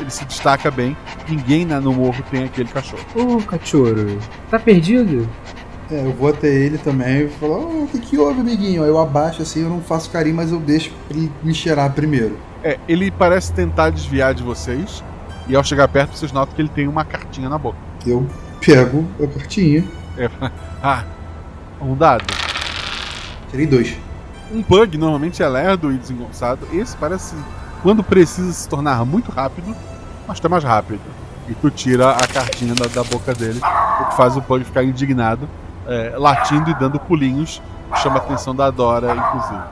ele 0.00 0.10
se 0.10 0.24
destaca 0.24 0.70
bem. 0.70 0.96
Ninguém 1.28 1.64
na, 1.64 1.80
no 1.80 1.92
morro 1.92 2.22
tem 2.30 2.44
aquele 2.44 2.68
cachorro. 2.68 3.02
Ô, 3.14 3.36
oh, 3.36 3.42
cachorro, 3.42 4.18
tá 4.50 4.58
perdido? 4.58 5.28
É, 5.90 6.04
eu 6.04 6.12
vou 6.12 6.28
até 6.28 6.48
ele 6.48 6.76
também 6.76 7.24
e 7.24 7.28
falo, 7.28 7.52
"Ô, 7.54 7.84
o 7.84 7.88
que 7.88 7.98
que 7.98 8.18
houve, 8.18 8.40
amiguinho? 8.40 8.82
Aí 8.82 8.88
eu 8.88 8.98
abaixo 8.98 9.40
assim, 9.40 9.62
eu 9.62 9.70
não 9.70 9.80
faço 9.80 10.10
carinho, 10.10 10.36
mas 10.36 10.52
eu 10.52 10.60
deixo 10.60 10.92
ele 11.10 11.32
me 11.42 11.54
cheirar 11.54 11.90
primeiro. 11.92 12.38
É, 12.62 12.78
ele 12.86 13.10
parece 13.10 13.52
tentar 13.52 13.90
desviar 13.90 14.34
de 14.34 14.42
vocês. 14.42 15.02
E 15.48 15.56
ao 15.56 15.64
chegar 15.64 15.88
perto, 15.88 16.14
vocês 16.14 16.30
notam 16.30 16.54
que 16.54 16.60
ele 16.60 16.68
tem 16.68 16.86
uma 16.86 17.04
cartinha 17.06 17.48
na 17.48 17.56
boca. 17.56 17.78
Eu 18.06 18.26
pego 18.64 19.06
a 19.22 19.26
cartinha, 19.26 19.82
É, 20.18 20.28
ah, 20.82 21.04
um 21.80 21.94
dado. 21.96 22.24
tirei 23.50 23.66
dois. 23.66 23.96
Um 24.52 24.62
pug 24.62 24.96
normalmente 24.98 25.42
é 25.42 25.48
lerdo 25.48 25.90
e 25.92 25.96
desengonçado. 25.96 26.66
Esse 26.72 26.96
parece, 26.96 27.34
quando 27.82 28.02
precisa 28.02 28.52
se 28.52 28.68
tornar 28.68 29.04
muito 29.04 29.30
rápido, 29.30 29.74
mas 30.26 30.40
tá 30.40 30.48
mais 30.48 30.64
rápido. 30.64 31.00
E 31.48 31.54
tu 31.54 31.70
tira 31.70 32.10
a 32.10 32.26
cartinha 32.26 32.74
da, 32.74 32.86
da 32.86 33.02
boca 33.04 33.34
dele, 33.34 33.58
o 33.60 34.04
que 34.06 34.16
faz 34.16 34.36
o 34.36 34.42
pug 34.42 34.64
ficar 34.64 34.84
indignado, 34.84 35.48
é, 35.86 36.14
latindo 36.16 36.70
e 36.70 36.74
dando 36.74 36.98
pulinhos. 36.98 37.62
Chama 38.02 38.16
a 38.16 38.18
atenção 38.18 38.54
da 38.54 38.70
Dora, 38.70 39.16
inclusive. 39.16 39.62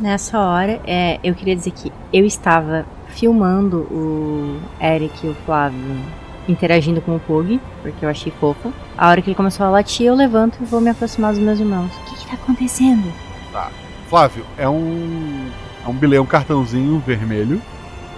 Nessa 0.00 0.40
hora, 0.40 0.80
é, 0.84 1.20
eu 1.22 1.34
queria 1.34 1.54
dizer 1.54 1.70
que 1.70 1.92
eu 2.12 2.24
estava 2.24 2.84
filmando 3.08 3.78
o 3.90 4.60
Eric 4.80 5.26
e 5.26 5.30
o 5.30 5.34
Flávio 5.46 6.00
interagindo 6.48 7.00
com 7.00 7.16
o 7.16 7.20
Pug, 7.20 7.60
porque 7.82 8.04
eu 8.04 8.08
achei 8.08 8.32
fofo. 8.40 8.72
A 8.96 9.08
hora 9.08 9.22
que 9.22 9.28
ele 9.28 9.36
começou 9.36 9.66
a 9.66 9.70
latir, 9.70 10.06
eu 10.06 10.14
levanto 10.14 10.58
e 10.60 10.64
vou 10.64 10.80
me 10.80 10.90
aproximar 10.90 11.32
dos 11.32 11.40
meus 11.40 11.60
irmãos. 11.60 11.90
O 11.96 12.04
que, 12.04 12.16
que 12.16 12.26
tá 12.26 12.34
acontecendo? 12.34 13.12
Tá. 13.52 13.70
Flávio, 14.08 14.44
é 14.58 14.68
um. 14.68 15.50
É 15.84 15.88
um 15.88 15.94
bilhete, 15.94 16.20
um 16.20 16.26
cartãozinho 16.26 16.98
vermelho 17.06 17.60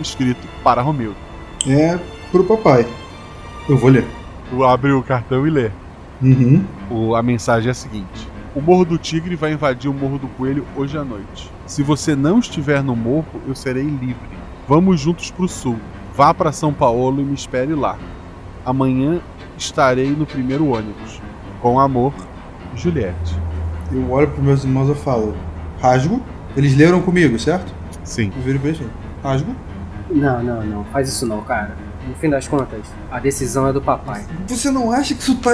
escrito 0.00 0.46
para 0.64 0.82
Romildo. 0.82 1.16
É 1.66 1.98
pro 2.30 2.44
papai. 2.44 2.86
Eu 3.68 3.76
vou 3.76 3.90
ler. 3.90 4.06
Tu 4.50 4.64
abre 4.64 4.92
o 4.92 5.02
cartão 5.02 5.46
e 5.46 5.50
lê. 5.50 5.70
Uhum. 6.20 6.64
O- 6.90 7.14
a 7.14 7.22
mensagem 7.22 7.68
é 7.68 7.70
a 7.70 7.74
seguinte: 7.74 8.28
O 8.54 8.60
Morro 8.60 8.84
do 8.84 8.98
Tigre 8.98 9.36
vai 9.36 9.52
invadir 9.52 9.90
o 9.90 9.94
Morro 9.94 10.18
do 10.18 10.28
Coelho 10.28 10.64
hoje 10.76 10.98
à 10.98 11.04
noite. 11.04 11.50
Se 11.66 11.82
você 11.82 12.14
não 12.16 12.38
estiver 12.38 12.82
no 12.82 12.94
morro, 12.96 13.40
eu 13.46 13.54
serei 13.54 13.84
livre. 13.84 14.16
Vamos 14.68 15.00
juntos 15.00 15.30
pro 15.30 15.48
sul. 15.48 15.78
Vá 16.14 16.34
para 16.34 16.52
São 16.52 16.72
Paulo 16.72 17.20
e 17.20 17.24
me 17.24 17.34
espere 17.34 17.74
lá. 17.74 17.96
Amanhã 18.64 19.20
estarei 19.56 20.10
no 20.10 20.26
primeiro 20.26 20.66
ônibus. 20.68 21.20
Com 21.60 21.78
amor, 21.80 22.12
Juliette. 22.74 23.36
Eu 23.90 24.10
olho 24.10 24.28
pros 24.28 24.44
meus 24.44 24.64
irmãos 24.64 24.88
e 24.90 24.94
falo, 24.94 25.34
rasgo. 25.80 26.20
Eles 26.56 26.76
leram 26.76 27.00
comigo, 27.00 27.38
certo? 27.38 27.72
Sim. 28.04 28.32
Eu 28.36 28.42
viro 28.42 28.58
pra 28.58 28.68
eles 28.70 28.80
e 28.80 28.86
rasgo. 29.26 29.54
Não, 30.10 30.42
não, 30.42 30.62
não. 30.64 30.84
Faz 30.86 31.08
isso 31.08 31.26
não, 31.26 31.40
cara. 31.42 31.74
No 32.06 32.14
fim 32.16 32.28
das 32.28 32.46
contas, 32.48 32.80
a 33.10 33.18
decisão 33.20 33.66
é 33.68 33.72
do 33.72 33.80
papai. 33.80 34.24
Você 34.48 34.70
não 34.70 34.90
acha 34.90 35.14
que 35.14 35.22
isso 35.22 35.36
tá. 35.36 35.52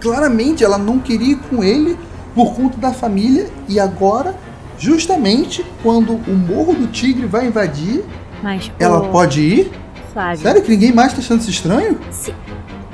Claramente 0.00 0.62
ela 0.64 0.78
não 0.78 0.98
queria 0.98 1.32
ir 1.32 1.38
com 1.50 1.62
ele 1.64 1.96
por 2.34 2.54
conta 2.54 2.76
da 2.78 2.92
família 2.92 3.48
e 3.68 3.78
agora, 3.80 4.34
justamente 4.78 5.64
quando 5.82 6.12
o 6.14 6.34
Morro 6.34 6.74
do 6.74 6.86
Tigre 6.88 7.26
vai 7.26 7.46
invadir, 7.46 8.04
Mas, 8.42 8.70
ela 8.78 9.08
pode 9.08 9.40
ir? 9.40 9.72
Flávio, 10.12 10.42
Sério 10.42 10.62
que 10.62 10.70
ninguém 10.70 10.92
mais 10.92 11.12
tá 11.12 11.20
achando 11.20 11.40
isso 11.40 11.50
estranho? 11.50 11.98
se- 12.10 12.34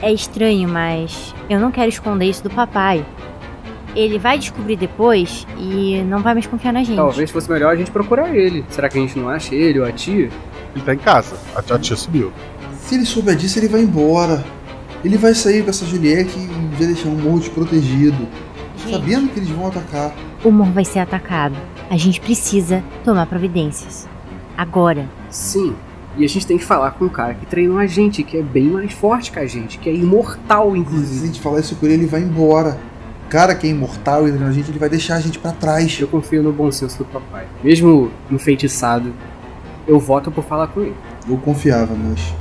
é 0.01 0.13
estranho, 0.13 0.69
mas 0.69 1.35
eu 1.51 1.59
não 1.59 1.73
quero 1.73 1.89
esconder 1.89 2.27
isso 2.27 2.43
do 2.45 2.51
papai. 2.51 3.05
Ele 3.95 4.19
vai 4.19 4.39
descobrir 4.39 4.77
depois 4.77 5.47
e 5.59 6.03
não 6.03 6.21
vai 6.23 6.35
mais 6.35 6.47
confiar 6.47 6.73
na 6.73 6.83
gente. 6.83 6.97
Talvez 6.97 7.31
fosse 7.31 7.51
melhor 7.51 7.73
a 7.73 7.77
gente 7.77 7.91
procurar 7.91 8.35
ele. 8.35 8.65
Será 8.71 8.89
que 8.89 8.99
a 8.99 9.01
gente 9.01 9.19
não 9.19 9.29
acha 9.29 9.55
ele 9.55 9.81
ou 9.81 9.87
a 9.87 9.93
tia? 9.93 10.29
Ele 10.75 10.85
tá 10.85 10.95
em 10.95 10.99
casa. 10.99 11.37
A 11.57 11.63
tia- 11.63 11.77
a 11.77 11.79
tia 11.79 11.97
subiu. 11.97 12.33
Se 12.81 12.95
ele 12.95 13.05
souber 13.05 13.35
disso, 13.37 13.59
ele 13.59 13.69
vai 13.69 13.81
embora. 13.81 14.45
Ele 15.05 15.17
vai 15.17 15.35
sair 15.35 15.63
com 15.63 15.71
essa 15.71 15.85
Juliette 15.87 16.39
e 16.39 16.77
vai 16.77 16.87
deixar 16.87 17.09
um 17.09 17.17
morro 17.17 17.39
desprotegido, 17.41 18.27
Gente, 18.77 18.91
sabendo 18.93 19.29
que 19.33 19.39
eles 19.39 19.49
vão 19.51 19.69
atacar. 19.69 20.13
o 20.45 20.51
morro 20.51 20.73
vai 20.73 20.85
ser 20.85 20.99
atacado. 21.01 21.55
A 21.91 21.97
gente 21.97 22.21
precisa 22.21 22.83
tomar 23.05 23.27
providências. 23.27 24.09
Agora. 24.57 25.09
Sim. 25.31 25.75
E 26.17 26.25
a 26.25 26.29
gente 26.29 26.47
tem 26.47 26.59
que 26.59 26.65
falar 26.65 26.91
com 26.93 27.05
um 27.05 27.09
cara 27.09 27.35
que 27.35 27.47
treinou 27.47 27.79
a 27.79 27.87
gente, 27.87 28.23
que 28.25 28.37
é 28.37 28.43
bem 28.43 28.65
mais 28.65 28.93
forte 28.93 29.31
que 29.31 29.39
a 29.39 29.47
gente, 29.47 29.79
que 29.79 29.89
é 29.89 29.95
imortal, 29.95 30.71
Se 30.73 30.77
a 30.77 30.79
inclusive. 30.81 31.27
gente 31.27 31.41
falar 31.41 31.61
isso 31.61 31.77
com 31.77 31.87
ele, 31.87 31.95
ele 31.95 32.07
vai 32.07 32.21
embora. 32.21 32.77
O 33.29 33.31
cara 33.31 33.55
que 33.55 33.67
é 33.67 33.71
imortal 33.71 34.27
e 34.27 34.31
a 34.33 34.51
gente, 34.51 34.71
ele 34.71 34.79
vai 34.79 34.89
deixar 34.89 35.17
a 35.17 35.21
gente 35.21 35.39
pra 35.39 35.53
trás. 35.53 36.01
Eu 36.01 36.09
confio 36.09 36.43
no 36.43 36.51
bom 36.51 36.73
senso 36.73 36.97
do 36.97 37.05
papai. 37.05 37.45
Mesmo 37.63 38.11
enfeitiçado, 38.31 39.13
eu 39.87 40.01
voto 40.01 40.31
por 40.31 40.43
falar 40.43 40.69
com 40.69 40.81
ele. 40.81 40.97
Eu 41.29 41.37
confiava, 41.37 41.95
mas. 41.95 42.35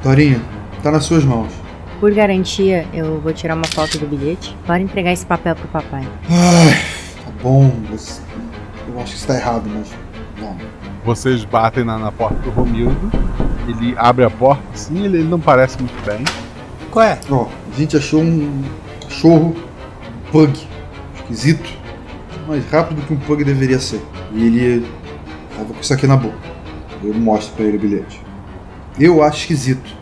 Dorinha, 0.00 0.40
tá 0.80 0.92
nas 0.92 1.06
suas 1.06 1.24
mãos. 1.24 1.52
Por 1.98 2.14
garantia, 2.14 2.86
eu 2.94 3.20
vou 3.20 3.32
tirar 3.32 3.56
uma 3.56 3.66
foto 3.66 3.98
do 3.98 4.06
bilhete. 4.06 4.56
Bora 4.64 4.78
entregar 4.78 5.12
esse 5.12 5.26
papel 5.26 5.56
pro 5.56 5.66
papai. 5.66 6.06
Ai, 6.30 6.72
tá 7.24 7.32
bom. 7.42 7.72
mas 7.90 8.22
Eu 8.86 9.00
acho 9.00 9.10
que 9.10 9.16
isso 9.18 9.26
tá 9.26 9.34
errado, 9.34 9.68
mas. 9.74 9.90
Não. 10.40 10.56
Vocês 11.04 11.44
batem 11.44 11.82
na, 11.82 11.98
na 11.98 12.12
porta 12.12 12.36
do 12.42 12.50
Romildo. 12.50 13.10
Ele 13.66 13.92
abre 13.98 14.24
a 14.24 14.30
porta, 14.30 14.62
sim, 14.74 15.04
ele, 15.04 15.18
ele 15.18 15.28
não 15.28 15.40
parece 15.40 15.82
muito 15.82 16.00
bem. 16.06 16.22
Qual 16.92 17.04
é? 17.04 17.18
Ó, 17.28 17.48
a 17.72 17.76
gente 17.76 17.96
achou 17.96 18.22
um 18.22 18.62
cachorro 19.02 19.71
pug. 20.32 20.66
Esquisito. 21.14 21.70
Mais 22.48 22.68
rápido 22.70 23.02
que 23.06 23.12
um 23.12 23.18
pug 23.18 23.44
deveria 23.44 23.78
ser. 23.78 24.02
E 24.32 24.44
ele 24.44 24.86
tava 25.56 25.72
com 25.74 25.80
isso 25.80 25.92
aqui 25.92 26.06
na 26.06 26.16
boca. 26.16 26.34
Eu 27.04 27.14
mostro 27.14 27.54
pra 27.54 27.66
ele 27.66 27.76
o 27.76 27.80
bilhete. 27.80 28.20
Eu 28.98 29.22
acho 29.22 29.38
esquisito. 29.40 29.94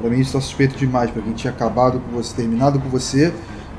Pra 0.00 0.08
mim 0.08 0.18
isso 0.18 0.32
tá 0.32 0.40
suspeito 0.40 0.76
demais, 0.78 1.10
pra 1.10 1.20
quem 1.20 1.34
tinha 1.34 1.52
acabado 1.52 2.00
com 2.00 2.10
você, 2.16 2.34
terminado 2.34 2.80
com 2.80 2.88
você, 2.88 3.34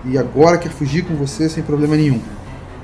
e 0.05 0.17
agora 0.19 0.57
quer 0.57 0.69
fugir 0.69 1.03
com 1.03 1.15
você 1.15 1.49
sem 1.49 1.63
problema 1.63 1.95
nenhum. 1.95 2.21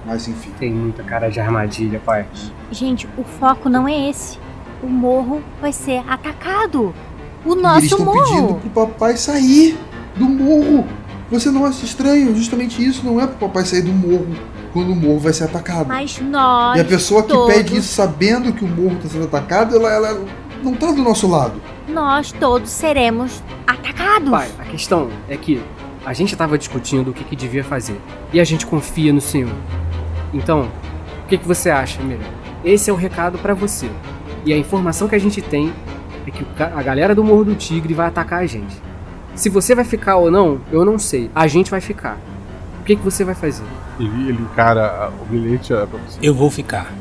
Mas 0.05 0.27
enfim. 0.27 0.51
Tem 0.57 0.73
muita 0.73 1.03
cara 1.03 1.29
de 1.29 1.39
armadilha, 1.39 2.01
pai. 2.03 2.25
Gente, 2.71 3.07
o 3.17 3.23
foco 3.23 3.69
não 3.69 3.87
é 3.87 4.09
esse. 4.09 4.39
O 4.81 4.87
morro 4.87 5.43
vai 5.61 5.71
ser 5.71 6.01
atacado. 6.07 6.93
O 7.45 7.49
E 7.49 7.51
eles 7.51 7.61
nosso 7.63 7.85
estão 7.85 8.11
pedindo 8.11 8.41
morro. 8.41 8.59
pro 8.59 8.69
papai 8.87 9.17
sair 9.17 9.77
do 10.15 10.25
morro. 10.25 10.85
Você 11.29 11.51
não 11.51 11.65
acha 11.65 11.85
estranho? 11.85 12.35
Justamente 12.35 12.83
isso 12.85 13.05
não 13.05 13.19
é 13.19 13.27
pro 13.27 13.47
papai 13.47 13.65
sair 13.65 13.81
do 13.81 13.91
morro 13.91 14.27
quando 14.71 14.91
o 14.91 14.95
morro 14.95 15.19
vai 15.19 15.33
ser 15.33 15.43
atacado. 15.45 15.87
Mas 15.87 16.19
nós. 16.19 16.77
E 16.77 16.81
a 16.81 16.85
pessoa 16.85 17.23
que 17.23 17.29
todos, 17.29 17.53
pede 17.53 17.77
isso 17.77 17.93
sabendo 17.93 18.53
que 18.53 18.63
o 18.63 18.67
morro 18.67 18.95
está 18.95 19.09
sendo 19.09 19.25
atacado, 19.25 19.75
ela, 19.75 19.91
ela 19.91 20.25
não 20.63 20.73
tá 20.73 20.91
do 20.91 21.01
nosso 21.01 21.27
lado. 21.27 21.61
Nós 21.87 22.31
todos 22.31 22.69
seremos 22.69 23.43
atacados. 23.65 24.29
Pai, 24.29 24.49
a 24.59 24.65
questão 24.65 25.09
é 25.27 25.35
que 25.35 25.61
a 26.05 26.13
gente 26.13 26.35
tava 26.35 26.57
discutindo 26.57 27.11
o 27.11 27.13
que, 27.13 27.23
que 27.23 27.35
devia 27.35 27.63
fazer. 27.63 27.99
E 28.31 28.39
a 28.39 28.43
gente 28.43 28.65
confia 28.65 29.11
no 29.11 29.19
senhor. 29.19 29.55
Então, 30.33 30.69
o 31.23 31.27
que, 31.27 31.37
que 31.37 31.47
você 31.47 31.69
acha, 31.69 32.01
melhor? 32.01 32.29
Esse 32.63 32.89
é 32.89 32.93
o 32.93 32.95
recado 32.95 33.37
pra 33.37 33.53
você. 33.53 33.89
E 34.45 34.53
a 34.53 34.57
informação 34.57 35.07
que 35.07 35.15
a 35.15 35.19
gente 35.19 35.41
tem 35.41 35.73
é 36.25 36.31
que 36.31 36.45
a 36.61 36.81
galera 36.81 37.13
do 37.13 37.23
Morro 37.23 37.45
do 37.45 37.55
Tigre 37.55 37.93
vai 37.93 38.07
atacar 38.07 38.41
a 38.41 38.45
gente. 38.45 38.86
Se 39.37 39.49
você 39.49 39.75
vai 39.75 39.85
ficar 39.85 40.15
ou 40.17 40.31
não, 40.31 40.59
eu 40.71 40.83
não 40.83 40.97
sei. 40.97 41.29
A 41.35 41.45
gente 41.45 41.69
vai 41.69 41.79
ficar. 41.79 42.17
O 42.81 42.83
que, 42.83 42.95
que 42.95 43.03
você 43.03 43.23
vai 43.23 43.35
fazer? 43.35 43.63
Ele, 43.99 44.29
ele 44.29 44.41
encara 44.41 45.11
o 45.21 45.25
bilhete 45.25 45.73
é 45.73 45.85
pra 45.85 45.99
você. 45.99 46.17
Eu 46.23 46.33
vou 46.33 46.49
ficar. 46.49 46.91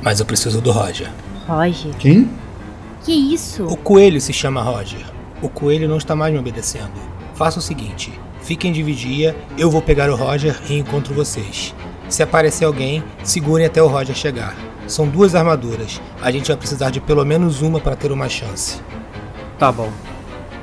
Mas 0.00 0.20
eu 0.20 0.24
preciso 0.24 0.60
do 0.60 0.70
Roger. 0.70 1.10
Roger, 1.48 1.92
Quem? 1.98 2.30
que 3.02 3.12
isso? 3.12 3.64
O 3.64 3.76
coelho 3.76 4.20
se 4.20 4.32
chama 4.32 4.62
Roger. 4.62 5.04
O 5.42 5.48
coelho 5.48 5.88
não 5.88 5.96
está 5.96 6.14
mais 6.14 6.32
me 6.32 6.38
obedecendo. 6.38 6.92
Faça 7.34 7.58
o 7.58 7.62
seguinte: 7.62 8.12
fiquem 8.40 8.70
de 8.70 8.84
vigia, 8.84 9.34
eu 9.58 9.68
vou 9.68 9.82
pegar 9.82 10.08
o 10.10 10.14
Roger 10.14 10.56
e 10.68 10.78
encontro 10.78 11.12
vocês. 11.12 11.74
Se 12.08 12.22
aparecer 12.22 12.66
alguém, 12.66 13.02
segurem 13.24 13.66
até 13.66 13.82
o 13.82 13.88
Roger 13.88 14.14
chegar. 14.14 14.54
São 14.86 15.08
duas 15.08 15.34
armaduras. 15.34 16.00
A 16.22 16.30
gente 16.30 16.46
vai 16.48 16.56
precisar 16.56 16.90
de 16.90 17.00
pelo 17.00 17.24
menos 17.24 17.62
uma 17.62 17.80
para 17.80 17.96
ter 17.96 18.12
uma 18.12 18.28
chance. 18.28 18.80
Tá 19.58 19.72
bom. 19.72 19.90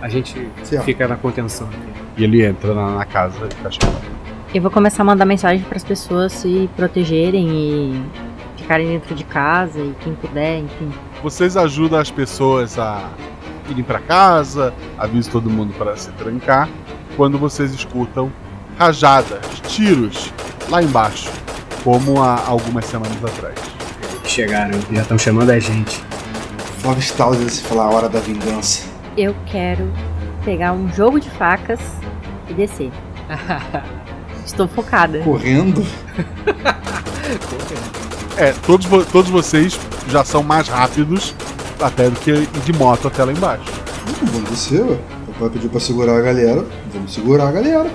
A 0.01 0.07
gente 0.09 0.47
Certo. 0.63 0.83
fica 0.85 1.07
na 1.07 1.15
contenção 1.15 1.67
aqui. 1.67 1.77
E 2.17 2.23
ele 2.23 2.45
entra 2.45 2.73
na, 2.73 2.91
na 2.95 3.05
casa 3.05 3.37
e 3.51 3.55
fecha 3.63 3.79
a 3.83 3.85
porta. 3.87 4.07
Eu 4.53 4.61
vou 4.61 4.71
começar 4.71 5.03
a 5.03 5.05
mandar 5.05 5.25
mensagem 5.25 5.63
para 5.63 5.77
as 5.77 5.83
pessoas 5.83 6.31
se 6.31 6.69
protegerem 6.75 7.47
e 7.49 8.03
ficarem 8.57 8.87
dentro 8.87 9.13
de 9.13 9.23
casa 9.23 9.79
e 9.79 9.93
quem 10.01 10.13
puder, 10.15 10.59
enfim. 10.59 10.91
Vocês 11.21 11.57
ajudam 11.57 11.99
as 11.99 12.09
pessoas 12.09 12.77
a 12.79 13.09
irem 13.69 13.83
pra 13.83 13.99
casa, 13.99 14.73
avisam 14.97 15.31
todo 15.33 15.49
mundo 15.49 15.73
para 15.77 15.95
se 15.97 16.09
trancar, 16.11 16.69
quando 17.17 17.37
vocês 17.37 17.73
escutam 17.73 18.31
rajadas, 18.79 19.39
tiros 19.67 20.31
lá 20.69 20.81
embaixo, 20.81 21.29
como 21.83 22.21
há 22.23 22.41
algumas 22.47 22.85
semanas 22.85 23.17
atrás. 23.23 23.55
Chegaram, 24.23 24.79
já 24.91 25.01
estão 25.01 25.17
chamando 25.17 25.49
a 25.49 25.59
gente. 25.59 26.01
Flávio 26.79 27.01
Stauser 27.01 27.49
se 27.49 27.63
falar 27.63 27.85
a 27.85 27.89
hora 27.89 28.09
da 28.09 28.19
vingança. 28.19 28.85
Eu 29.17 29.35
quero 29.47 29.91
pegar 30.45 30.73
um 30.73 30.91
jogo 30.93 31.19
de 31.19 31.29
facas 31.29 31.79
e 32.49 32.53
descer. 32.53 32.91
Estou 34.45 34.67
focada. 34.67 35.19
Correndo. 35.19 35.83
É, 38.37 38.53
todos, 38.67 38.85
vo- 38.85 39.03
todos 39.03 39.31
vocês 39.31 39.77
já 40.09 40.23
são 40.23 40.43
mais 40.43 40.67
rápidos 40.67 41.33
até 41.81 42.07
do 42.07 42.17
que 42.19 42.29
ir 42.31 42.47
de 42.63 42.71
moto 42.71 43.07
até 43.07 43.23
lá 43.23 43.31
embaixo. 43.31 43.63
Hum, 44.21 44.25
vamos 44.27 44.49
descer, 44.51 44.81
ué. 44.83 44.95
O 45.27 45.31
papai 45.33 45.49
pediu 45.49 45.69
pra 45.71 45.79
segurar 45.79 46.15
a 46.17 46.21
galera. 46.21 46.63
Vamos 46.93 47.11
segurar 47.15 47.47
a 47.47 47.51
galera. 47.51 47.89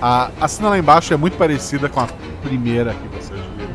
A, 0.00 0.30
a 0.40 0.48
cena 0.48 0.70
lá 0.70 0.78
embaixo 0.78 1.12
é 1.12 1.16
muito 1.18 1.36
parecida 1.36 1.90
com 1.90 2.00
a 2.00 2.08
primeira 2.42 2.94
que 2.94 3.08
vocês 3.08 3.38
viram. 3.54 3.70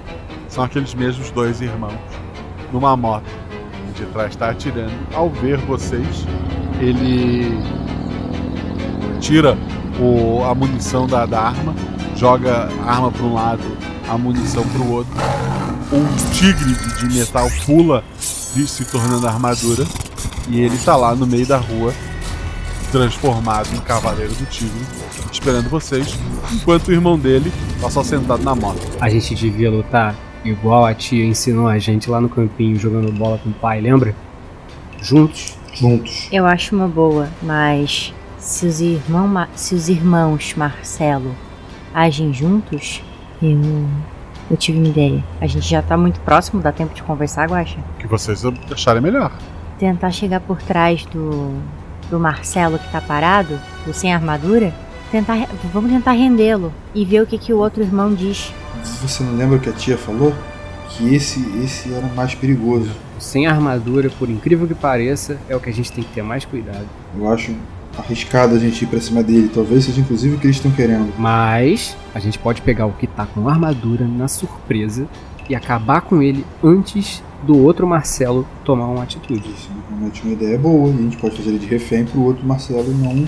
São 0.49 0.63
aqueles 0.63 0.93
mesmos 0.95 1.29
dois 1.29 1.61
irmãos 1.61 1.93
numa 2.73 2.97
moto. 2.97 3.29
De 3.95 4.05
trás 4.07 4.31
está 4.31 4.49
atirando. 4.49 4.91
Ao 5.13 5.29
ver 5.29 5.57
vocês, 5.59 6.25
ele 6.81 7.59
tira 9.19 9.57
o, 9.99 10.43
a 10.43 10.55
munição 10.55 11.05
da, 11.05 11.25
da 11.25 11.39
arma, 11.39 11.75
joga 12.15 12.69
a 12.83 12.91
arma 12.91 13.11
para 13.11 13.23
um 13.23 13.33
lado, 13.33 13.63
a 14.09 14.17
munição 14.17 14.67
para 14.67 14.81
o 14.81 14.91
outro. 14.91 15.13
Um 15.93 16.31
tigre 16.33 16.73
de, 16.99 17.17
metal 17.17 17.47
pula, 17.65 18.03
se 18.17 18.83
tornando 18.85 19.27
armadura, 19.27 19.85
e 20.49 20.59
ele 20.59 20.75
está 20.75 20.95
lá 20.95 21.13
no 21.13 21.27
meio 21.27 21.45
da 21.45 21.57
rua, 21.57 21.93
transformado 22.91 23.69
em 23.75 23.79
cavaleiro 23.81 24.33
do 24.33 24.45
tigre, 24.45 24.85
esperando 25.31 25.69
vocês, 25.69 26.17
enquanto 26.51 26.87
o 26.87 26.91
irmão 26.91 27.17
dele 27.17 27.51
está 27.75 27.89
só 27.89 28.03
sentado 28.03 28.43
na 28.43 28.55
moto. 28.55 28.81
A 28.99 29.09
gente 29.09 29.35
devia 29.35 29.69
lutar 29.69 30.15
igual 30.43 30.85
a 30.85 30.93
tia 30.93 31.23
ensinou 31.23 31.67
a 31.67 31.77
gente 31.77 32.09
lá 32.09 32.19
no 32.19 32.27
campinho 32.27 32.79
jogando 32.79 33.11
bola 33.11 33.37
com 33.37 33.49
o 33.49 33.53
pai, 33.53 33.79
lembra? 33.79 34.15
Juntos. 34.99 35.60
Juntos. 35.73 36.27
Eu 36.31 36.45
acho 36.45 36.75
uma 36.75 36.87
boa, 36.87 37.29
mas 37.41 38.13
se 38.37 38.65
os, 38.65 38.81
irmão, 38.81 39.47
se 39.55 39.75
os 39.75 39.87
irmãos 39.87 40.53
Marcelo 40.55 41.35
agem 41.93 42.33
juntos, 42.33 43.01
eu. 43.41 43.59
Eu 44.49 44.57
tive 44.57 44.79
uma 44.79 44.87
ideia. 44.89 45.23
A 45.39 45.47
gente 45.47 45.65
já 45.65 45.81
tá 45.81 45.95
muito 45.95 46.19
próximo, 46.19 46.61
dá 46.61 46.73
tempo 46.73 46.93
de 46.93 47.01
conversar, 47.03 47.49
Guaxa? 47.49 47.77
O 47.95 47.99
que 47.99 48.07
vocês 48.07 48.43
acharem 48.69 49.01
melhor. 49.01 49.31
Tentar 49.79 50.11
chegar 50.11 50.41
por 50.41 50.61
trás 50.61 51.05
do. 51.05 51.55
do 52.09 52.19
Marcelo 52.19 52.77
que 52.77 52.91
tá 52.91 52.99
parado, 52.99 53.57
do 53.85 53.93
sem 53.93 54.13
armadura. 54.13 54.73
Tentar, 55.09 55.47
vamos 55.73 55.91
tentar 55.91 56.11
rendê-lo 56.11 56.73
e 56.93 57.05
ver 57.05 57.21
o 57.21 57.27
que, 57.27 57.37
que 57.37 57.53
o 57.53 57.57
outro 57.57 57.81
irmão 57.81 58.13
diz. 58.13 58.53
Você 59.01 59.23
não 59.23 59.35
lembra 59.35 59.57
o 59.57 59.59
que 59.59 59.69
a 59.69 59.73
tia 59.73 59.97
falou? 59.97 60.33
Que 61.01 61.15
esse, 61.15 61.39
esse 61.63 61.91
era 61.91 62.05
o 62.05 62.15
mais 62.15 62.35
perigoso. 62.35 62.91
Sem 63.17 63.47
armadura, 63.47 64.11
por 64.19 64.29
incrível 64.29 64.67
que 64.67 64.75
pareça, 64.75 65.37
é 65.49 65.55
o 65.55 65.59
que 65.59 65.69
a 65.69 65.73
gente 65.73 65.91
tem 65.91 66.03
que 66.03 66.13
ter 66.13 66.21
mais 66.21 66.45
cuidado. 66.45 66.85
Eu 67.17 67.27
acho 67.27 67.55
arriscado 67.97 68.55
a 68.55 68.59
gente 68.59 68.83
ir 68.83 68.87
pra 68.87 69.01
cima 69.01 69.23
dele. 69.23 69.49
Talvez 69.51 69.85
seja 69.85 69.99
inclusive 69.99 70.35
o 70.35 70.39
que 70.39 70.45
eles 70.45 70.57
estão 70.57 70.71
querendo. 70.71 71.11
Mas 71.17 71.97
a 72.13 72.19
gente 72.19 72.37
pode 72.37 72.61
pegar 72.61 72.85
o 72.85 72.93
que 72.93 73.07
tá 73.07 73.25
com 73.25 73.49
armadura 73.49 74.07
na 74.07 74.27
surpresa 74.27 75.07
e 75.49 75.55
acabar 75.55 76.01
com 76.01 76.21
ele 76.21 76.45
antes 76.63 77.23
do 77.43 77.57
outro 77.57 77.87
Marcelo 77.87 78.47
tomar 78.63 78.85
uma 78.85 79.01
atitude. 79.01 79.49
Isso 79.49 79.71
realmente 79.89 80.21
é 80.21 80.25
uma 80.25 80.33
ideia 80.33 80.59
boa. 80.59 80.89
A 80.89 80.97
gente 80.97 81.17
pode 81.17 81.35
fazer 81.35 81.49
ele 81.49 81.59
de 81.59 81.65
refém 81.65 82.05
pro 82.05 82.21
outro 82.21 82.45
Marcelo 82.45 82.93
não 82.93 83.25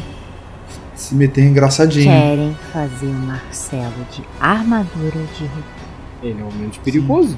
se 0.93 1.15
meter 1.15 1.43
engraçadinho. 1.43 2.05
Querem 2.05 2.55
fazer 2.71 3.07
o 3.07 3.13
Marcelo 3.13 4.05
de 4.11 4.23
armadura 4.39 5.19
de 5.37 5.49
Ele 6.21 6.39
é 6.39 6.43
o 6.43 6.53
menos 6.53 6.77
perigoso. 6.77 7.35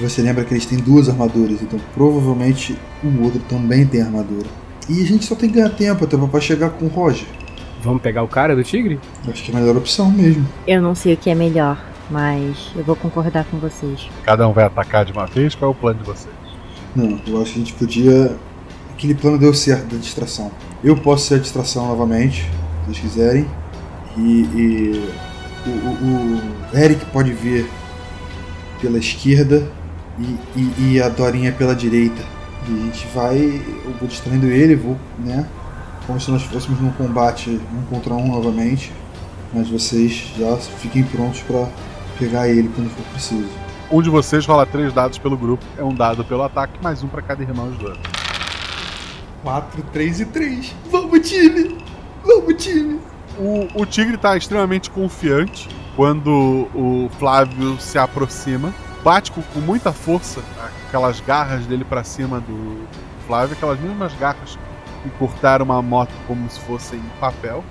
Você 0.00 0.20
lembra 0.22 0.44
que 0.44 0.52
eles 0.52 0.66
têm 0.66 0.78
duas 0.78 1.08
armaduras, 1.08 1.62
então 1.62 1.78
provavelmente 1.94 2.76
o 3.02 3.22
outro 3.24 3.40
também 3.48 3.86
tem 3.86 4.02
armadura. 4.02 4.46
E 4.88 5.02
a 5.02 5.06
gente 5.06 5.24
só 5.24 5.34
tem 5.34 5.48
que 5.48 5.56
ganhar 5.56 5.70
tempo 5.70 6.04
até 6.04 6.16
pra 6.16 6.40
chegar 6.40 6.70
com 6.70 6.84
o 6.84 6.88
Roger. 6.88 7.26
Vamos 7.82 8.02
pegar 8.02 8.22
o 8.22 8.28
cara 8.28 8.54
do 8.54 8.62
tigre? 8.62 8.98
Acho 9.28 9.42
que 9.42 9.50
é 9.52 9.56
a 9.56 9.60
melhor 9.60 9.76
opção 9.76 10.10
mesmo. 10.10 10.46
Eu 10.66 10.82
não 10.82 10.94
sei 10.94 11.14
o 11.14 11.16
que 11.16 11.30
é 11.30 11.34
melhor, 11.34 11.82
mas 12.10 12.70
eu 12.76 12.84
vou 12.84 12.94
concordar 12.96 13.44
com 13.50 13.58
vocês. 13.58 14.08
Cada 14.24 14.46
um 14.48 14.52
vai 14.52 14.64
atacar 14.64 15.04
de 15.04 15.12
uma 15.12 15.26
vez? 15.26 15.54
Qual 15.54 15.70
é 15.70 15.74
o 15.74 15.76
plano 15.76 16.00
de 16.00 16.04
vocês? 16.06 16.34
Não, 16.94 17.20
eu 17.26 17.40
acho 17.42 17.52
que 17.52 17.58
a 17.60 17.62
gente 17.64 17.72
podia. 17.74 18.36
Aquele 18.94 19.14
plano 19.14 19.38
deu 19.38 19.52
certo 19.54 19.94
da 19.94 19.96
distração. 20.00 20.50
Eu 20.82 20.96
posso 20.96 21.26
ser 21.26 21.34
a 21.34 21.38
distração 21.38 21.86
novamente, 21.88 22.42
se 22.42 22.86
vocês 22.86 22.98
quiserem. 22.98 23.46
E, 24.16 24.20
e 24.20 25.08
o, 25.66 25.70
o- 25.70 26.40
o 26.72 26.76
Eric 26.78 27.04
pode 27.06 27.32
vir 27.32 27.66
pela 28.80 28.98
esquerda 28.98 29.70
e, 30.18 30.36
e- 30.58 30.92
e 30.94 31.02
a 31.02 31.08
Dorinha 31.08 31.52
pela 31.52 31.74
direita. 31.74 32.22
E 32.68 32.72
a 32.72 32.76
gente 32.84 33.06
vai. 33.14 33.36
Eu 33.84 33.92
vou 33.98 34.08
distraindo 34.08 34.46
ele, 34.46 34.74
vou, 34.76 34.96
né? 35.18 35.46
Como 36.06 36.20
se 36.20 36.30
nós 36.30 36.42
fôssemos 36.42 36.80
num 36.80 36.90
combate 36.92 37.50
um 37.50 37.82
contra 37.90 38.14
um 38.14 38.28
novamente. 38.28 38.92
Mas 39.54 39.68
vocês 39.68 40.32
já 40.36 40.56
fiquem 40.56 41.02
prontos 41.04 41.40
pra 41.42 41.66
pegar 42.18 42.48
ele 42.48 42.68
quando 42.74 42.90
for 42.90 43.04
preciso. 43.12 43.48
Um 43.90 44.02
de 44.02 44.10
vocês 44.10 44.44
rola 44.44 44.66
três 44.66 44.92
dados 44.92 45.18
pelo 45.18 45.36
grupo. 45.36 45.64
É 45.78 45.84
um 45.84 45.94
dado 45.94 46.24
pelo 46.24 46.42
ataque, 46.42 46.74
mais 46.82 47.02
um 47.02 47.08
pra 47.08 47.22
cada 47.22 47.42
irmão 47.42 47.70
dois. 47.70 47.96
4, 49.42 49.82
3 49.92 50.20
e 50.20 50.24
3. 50.26 50.74
Vamos, 50.90 51.28
time! 51.28 51.76
Vamos, 52.24 52.54
time! 52.62 52.98
O, 53.38 53.82
o 53.82 53.86
tigre 53.86 54.16
tá 54.16 54.36
extremamente 54.36 54.90
confiante 54.90 55.68
quando 55.94 56.66
o 56.74 57.08
Flávio 57.18 57.78
se 57.78 57.96
aproxima. 57.98 58.74
Bate 59.06 59.30
com, 59.30 59.40
com 59.40 59.60
muita 59.60 59.92
força 59.92 60.42
aquelas 60.88 61.20
garras 61.20 61.64
dele 61.64 61.84
pra 61.84 62.02
cima 62.02 62.40
do 62.40 62.88
Flávio, 63.24 63.54
aquelas 63.56 63.78
mesmas 63.78 64.12
garras 64.14 64.58
que 65.00 65.10
cortaram 65.10 65.64
uma 65.64 65.80
moto 65.80 66.10
como 66.26 66.50
se 66.50 66.58
fossem 66.58 67.00
papel. 67.20 67.62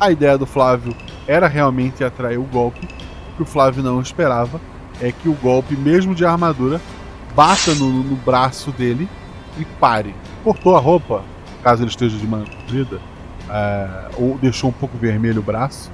A 0.00 0.10
ideia 0.10 0.36
do 0.36 0.46
Flávio 0.46 0.92
era 1.28 1.46
realmente 1.46 2.02
atrair 2.02 2.38
o 2.38 2.42
golpe. 2.42 2.88
Que 3.36 3.42
o 3.44 3.46
Flávio 3.46 3.84
não 3.84 4.00
esperava 4.00 4.60
é 5.00 5.12
que 5.12 5.28
o 5.28 5.34
golpe, 5.34 5.76
mesmo 5.76 6.12
de 6.12 6.24
armadura, 6.24 6.80
bata 7.36 7.72
no, 7.76 7.88
no 7.88 8.16
braço 8.16 8.72
dele 8.72 9.08
e 9.56 9.64
pare. 9.64 10.12
Cortou 10.42 10.76
a 10.76 10.80
roupa, 10.80 11.22
caso 11.62 11.84
ele 11.84 11.90
esteja 11.90 12.18
de 12.18 12.26
manga 12.26 12.50
comprida, 12.50 13.00
é, 13.48 14.08
ou 14.18 14.36
deixou 14.38 14.70
um 14.70 14.72
pouco 14.72 14.98
vermelho 14.98 15.38
o 15.38 15.44
braço, 15.44 15.88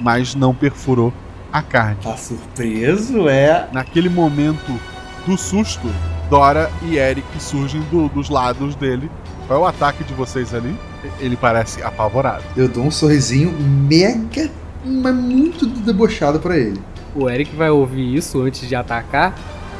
mas 0.00 0.34
não 0.34 0.52
perfurou 0.52 1.14
a 1.52 1.62
carne. 1.62 1.96
Tá 2.02 2.16
surpreso, 2.16 3.28
é? 3.28 3.68
Naquele 3.72 4.08
momento 4.08 4.78
do 5.26 5.36
susto, 5.36 5.88
Dora 6.28 6.70
e 6.82 6.96
Eric 6.96 7.26
surgem 7.40 7.80
do- 7.90 8.08
dos 8.08 8.28
lados 8.28 8.74
dele. 8.74 9.10
Qual 9.46 9.58
é 9.58 9.62
o 9.62 9.66
ataque 9.66 10.04
de 10.04 10.14
vocês 10.14 10.54
ali? 10.54 10.74
Ele 11.18 11.36
parece 11.36 11.82
apavorado. 11.82 12.44
Eu 12.56 12.68
dou 12.68 12.84
um 12.84 12.90
sorrisinho 12.90 13.50
mega, 13.60 14.48
mas 14.84 15.14
muito 15.14 15.66
debochado 15.66 16.38
pra 16.38 16.56
ele. 16.56 16.80
O 17.14 17.28
Eric 17.28 17.54
vai 17.56 17.68
ouvir 17.70 18.14
isso 18.14 18.40
antes 18.42 18.68
de 18.68 18.76
atacar 18.76 19.34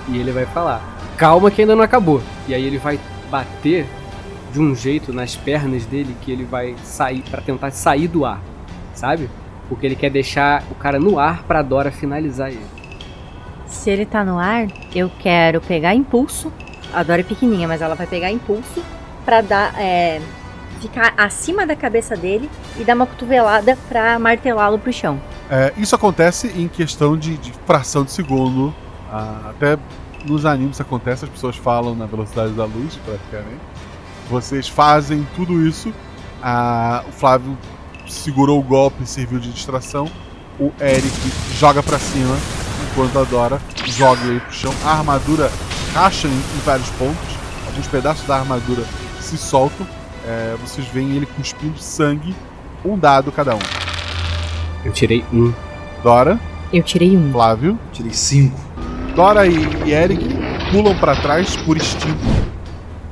e 0.08 0.18
ele 0.18 0.32
vai 0.32 0.44
falar: 0.46 0.82
Calma 1.16 1.50
que 1.50 1.60
ainda 1.60 1.76
não 1.76 1.84
acabou. 1.84 2.20
E 2.48 2.54
aí 2.54 2.64
ele 2.64 2.78
vai 2.78 2.98
bater 3.30 3.86
de 4.52 4.58
um 4.60 4.74
jeito 4.74 5.12
nas 5.12 5.36
pernas 5.36 5.86
dele 5.86 6.16
que 6.20 6.32
ele 6.32 6.44
vai 6.44 6.74
sair 6.82 7.22
pra 7.30 7.40
tentar 7.40 7.70
sair 7.70 8.08
do 8.08 8.24
ar, 8.24 8.40
sabe? 8.94 9.30
Porque 9.70 9.86
ele 9.86 9.96
quer 9.96 10.10
deixar 10.10 10.62
o 10.70 10.74
cara 10.74 10.98
no 10.98 11.18
ar 11.18 11.44
pra 11.44 11.62
Dora 11.62 11.90
finalizar 11.90 12.50
ele. 12.50 12.66
Se 13.64 13.88
ele 13.88 14.04
tá 14.04 14.22
no 14.22 14.38
ar, 14.38 14.66
eu 14.94 15.10
quero 15.20 15.62
pegar 15.62 15.94
impulso. 15.94 16.52
A 16.92 17.02
Dora 17.02 17.22
é 17.22 17.24
pequenininha, 17.24 17.66
mas 17.66 17.80
ela 17.80 17.94
vai 17.94 18.06
pegar 18.06 18.30
impulso 18.30 18.84
pra 19.24 19.40
dar. 19.40 19.72
é, 19.80 20.20
ficar 20.80 21.14
acima 21.16 21.66
da 21.66 21.76
cabeça 21.76 22.16
dele 22.16 22.50
e 22.78 22.84
dar 22.84 22.94
uma 22.94 23.06
cotovelada 23.06 23.76
pra 23.88 24.18
martelá-lo 24.18 24.78
pro 24.78 24.92
chão. 24.92 25.20
É, 25.50 25.72
isso 25.76 25.94
acontece 25.94 26.48
em 26.48 26.66
questão 26.66 27.16
de, 27.16 27.36
de 27.36 27.52
fração 27.66 28.02
de 28.02 28.10
segundo. 28.10 28.74
Ah, 29.10 29.50
até 29.50 29.78
nos 30.24 30.46
animes 30.46 30.80
acontece, 30.80 31.24
as 31.24 31.30
pessoas 31.30 31.56
falam 31.56 31.94
na 31.94 32.06
velocidade 32.06 32.52
da 32.52 32.64
luz, 32.64 32.98
praticamente. 33.04 33.60
Vocês 34.28 34.68
fazem 34.68 35.26
tudo 35.34 35.66
isso. 35.66 35.92
Ah, 36.42 37.04
o 37.08 37.12
Flávio 37.12 37.56
segurou 38.10 38.58
o 38.58 38.62
golpe 38.62 39.02
e 39.02 39.06
serviu 39.06 39.38
de 39.38 39.50
distração. 39.50 40.10
O 40.58 40.72
Eric 40.80 41.32
joga 41.58 41.82
pra 41.82 41.98
cima, 41.98 42.36
enquanto 42.90 43.18
a 43.18 43.24
Dora 43.24 43.60
joga 43.86 44.20
ele 44.26 44.40
pro 44.40 44.52
chão. 44.52 44.74
A 44.84 44.90
armadura 44.90 45.50
racha 45.94 46.28
em, 46.28 46.32
em 46.32 46.60
vários 46.64 46.88
pontos. 46.90 47.38
Alguns 47.66 47.86
pedaços 47.86 48.26
da 48.26 48.36
armadura 48.36 48.84
se 49.20 49.38
soltam. 49.38 49.86
É, 50.26 50.56
vocês 50.60 50.86
veem 50.88 51.16
ele 51.16 51.26
cuspindo 51.26 51.78
sangue. 51.78 52.34
Um 52.84 52.98
dado 52.98 53.32
cada 53.32 53.54
um. 53.54 53.60
Eu 54.84 54.92
tirei 54.92 55.24
um. 55.32 55.52
Dora. 56.02 56.38
Eu 56.72 56.82
tirei 56.82 57.16
um. 57.16 57.32
Flávio. 57.32 57.78
Tirei 57.92 58.12
cinco. 58.12 58.58
Dora 59.14 59.46
e, 59.46 59.54
e 59.86 59.92
Eric 59.92 60.24
pulam 60.70 60.96
pra 60.98 61.16
trás 61.16 61.56
por 61.56 61.76
instinto, 61.76 62.16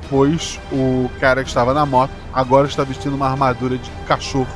pois 0.09 0.61
o 0.71 1.11
cara 1.19 1.43
que 1.43 1.49
estava 1.49 1.75
na 1.75 1.85
moto 1.85 2.13
agora 2.33 2.69
está 2.69 2.85
vestindo 2.85 3.17
uma 3.17 3.29
armadura 3.29 3.77
de 3.77 3.91
cachorro 4.07 4.47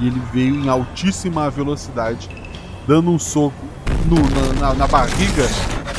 e 0.00 0.06
ele 0.06 0.20
veio 0.32 0.54
em 0.64 0.68
altíssima 0.68 1.48
velocidade, 1.50 2.28
dando 2.86 3.10
um 3.10 3.18
soco 3.18 3.64
no- 4.06 4.16
na, 4.60 4.68
na- 4.68 4.74
na 4.74 4.86
barriga 4.86 5.46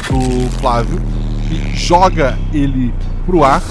do 0.10 0.49
Flávio 0.60 1.02
e 1.49 1.76
joga 1.76 2.38
ele 2.53 2.94
pro 3.26 3.44
ar. 3.44 3.61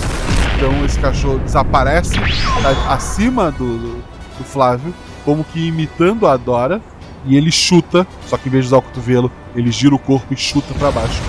Então 0.56 0.84
esse 0.84 0.98
cachorro 0.98 1.38
desaparece 1.38 2.14
tá 2.62 2.92
acima 2.94 3.50
do, 3.50 3.78
do- 3.78 4.04
do 4.38 4.44
Flávio, 4.44 4.94
como 5.24 5.42
que 5.44 5.68
imitando 5.68 6.26
a 6.26 6.36
Dora, 6.36 6.80
e 7.26 7.36
ele 7.36 7.50
chuta, 7.52 8.06
só 8.26 8.36
que 8.38 8.48
em 8.48 8.52
vez 8.52 8.64
de 8.64 8.68
usar 8.68 8.78
o 8.78 8.82
cotovelo, 8.82 9.30
ele 9.54 9.70
gira 9.70 9.94
o 9.94 9.98
corpo 9.98 10.32
e 10.32 10.36
chuta 10.36 10.72
pra 10.74 10.90
baixo. 10.90 11.20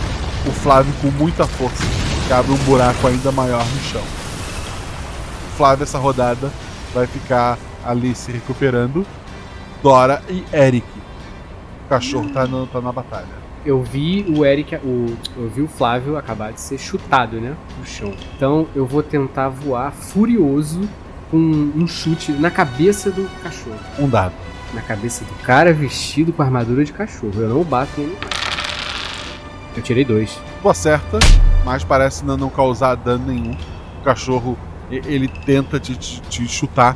O 0.45 0.51
Flávio 0.51 0.93
com 1.01 1.09
muita 1.11 1.45
força, 1.45 1.83
abre 2.33 2.51
um 2.53 2.57
buraco 2.57 3.05
ainda 3.07 3.31
maior 3.31 3.65
no 3.65 3.81
chão. 3.91 4.01
Flávio 5.57 5.83
essa 5.83 5.97
rodada 5.97 6.49
vai 6.93 7.05
ficar 7.07 7.57
ali 7.85 8.13
se 8.15 8.31
recuperando. 8.31 9.05
Dora 9.83 10.21
e 10.29 10.43
Eric. 10.53 10.85
cachorro 11.89 12.29
tá, 12.29 12.45
no- 12.45 12.67
tá 12.67 12.79
na 12.79 12.91
batalha. 12.91 13.41
Eu 13.65 13.83
vi 13.83 14.25
o 14.35 14.43
Eric, 14.45 14.75
o, 14.77 15.15
eu 15.37 15.49
vi 15.49 15.61
o 15.61 15.67
Flávio 15.67 16.17
acabar 16.17 16.51
de 16.53 16.59
ser 16.61 16.77
chutado, 16.79 17.39
né? 17.39 17.55
No 17.77 17.85
chão. 17.85 18.13
Então 18.35 18.67
eu 18.75 18.85
vou 18.85 19.03
tentar 19.03 19.49
voar 19.49 19.91
furioso 19.91 20.81
com 21.29 21.37
um 21.37 21.85
chute 21.87 22.31
na 22.31 22.49
cabeça 22.49 23.11
do 23.11 23.29
cachorro. 23.43 23.77
Um 23.99 24.07
dado. 24.09 24.33
Na 24.73 24.81
cabeça 24.81 25.23
do 25.25 25.33
cara 25.43 25.73
vestido 25.73 26.31
com 26.33 26.41
armadura 26.41 26.83
de 26.85 26.93
cachorro. 26.93 27.33
Eu 27.35 27.49
não 27.49 27.63
bato 27.63 27.99
nele. 27.99 28.17
Eu 29.75 29.81
tirei 29.83 30.03
dois. 30.03 30.39
Tu 30.61 30.69
acerta, 30.69 31.19
mas 31.63 31.83
parece 31.83 32.25
não 32.25 32.49
causar 32.49 32.95
dano 32.95 33.27
nenhum. 33.27 33.55
O 33.99 34.03
cachorro, 34.03 34.57
ele 34.89 35.27
tenta 35.27 35.79
te, 35.79 35.95
te- 35.95 36.21
te 36.21 36.47
chutar, 36.47 36.95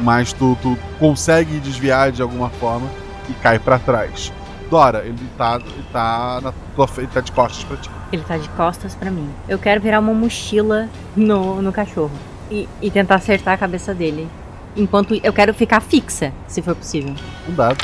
mas 0.00 0.32
tu, 0.32 0.56
tu 0.62 0.78
consegue 0.98 1.58
desviar 1.60 2.12
de 2.12 2.22
alguma 2.22 2.50
forma 2.50 2.88
e 3.28 3.32
cai 3.34 3.58
pra 3.58 3.78
trás. 3.78 4.32
Dora, 4.70 5.02
ele 5.04 5.18
tá, 5.36 5.56
ele 5.56 5.86
tá 5.92 6.40
na 6.42 6.52
tua 6.74 6.88
ele 6.98 7.06
tá 7.06 7.20
de 7.20 7.32
costas 7.32 7.64
pra 7.64 7.76
ti. 7.76 7.90
Ele 8.12 8.22
tá 8.22 8.36
de 8.36 8.48
costas 8.50 8.94
pra 8.94 9.10
mim. 9.10 9.28
Eu 9.48 9.58
quero 9.58 9.80
virar 9.80 10.00
uma 10.00 10.12
mochila 10.12 10.88
no, 11.16 11.62
no 11.62 11.72
cachorro 11.72 12.12
e, 12.50 12.68
e 12.80 12.90
tentar 12.90 13.16
acertar 13.16 13.54
a 13.54 13.56
cabeça 13.56 13.94
dele. 13.94 14.28
Enquanto 14.76 15.14
eu 15.22 15.32
quero 15.32 15.54
ficar 15.54 15.80
fixa, 15.80 16.32
se 16.46 16.60
for 16.60 16.74
possível. 16.74 17.14
Um 17.48 17.54
dado. 17.54 17.78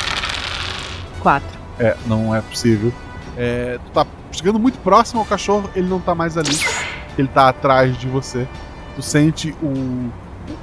Quatro. 1.19 1.57
É, 1.79 1.97
não 2.05 2.33
é 2.33 2.41
possível. 2.41 2.93
É, 3.35 3.79
tu 3.83 3.91
tá 3.91 4.05
chegando 4.31 4.59
muito 4.59 4.77
próximo 4.79 5.19
ao 5.19 5.25
cachorro, 5.25 5.69
ele 5.75 5.87
não 5.87 5.99
tá 5.99 6.13
mais 6.13 6.37
ali. 6.37 6.57
Ele 7.17 7.27
tá 7.27 7.49
atrás 7.49 7.97
de 7.97 8.07
você. 8.07 8.47
Tu 8.95 9.01
sente 9.01 9.55
um, 9.61 10.09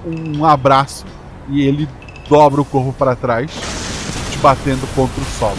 um 0.06 0.44
abraço 0.44 1.04
e 1.52 1.62
ele 1.66 1.88
dobra 2.28 2.60
o 2.60 2.64
corpo 2.64 2.92
pra 2.92 3.14
trás, 3.14 3.50
te 4.30 4.38
batendo 4.38 4.86
contra 4.94 5.20
o 5.20 5.24
solo. 5.38 5.58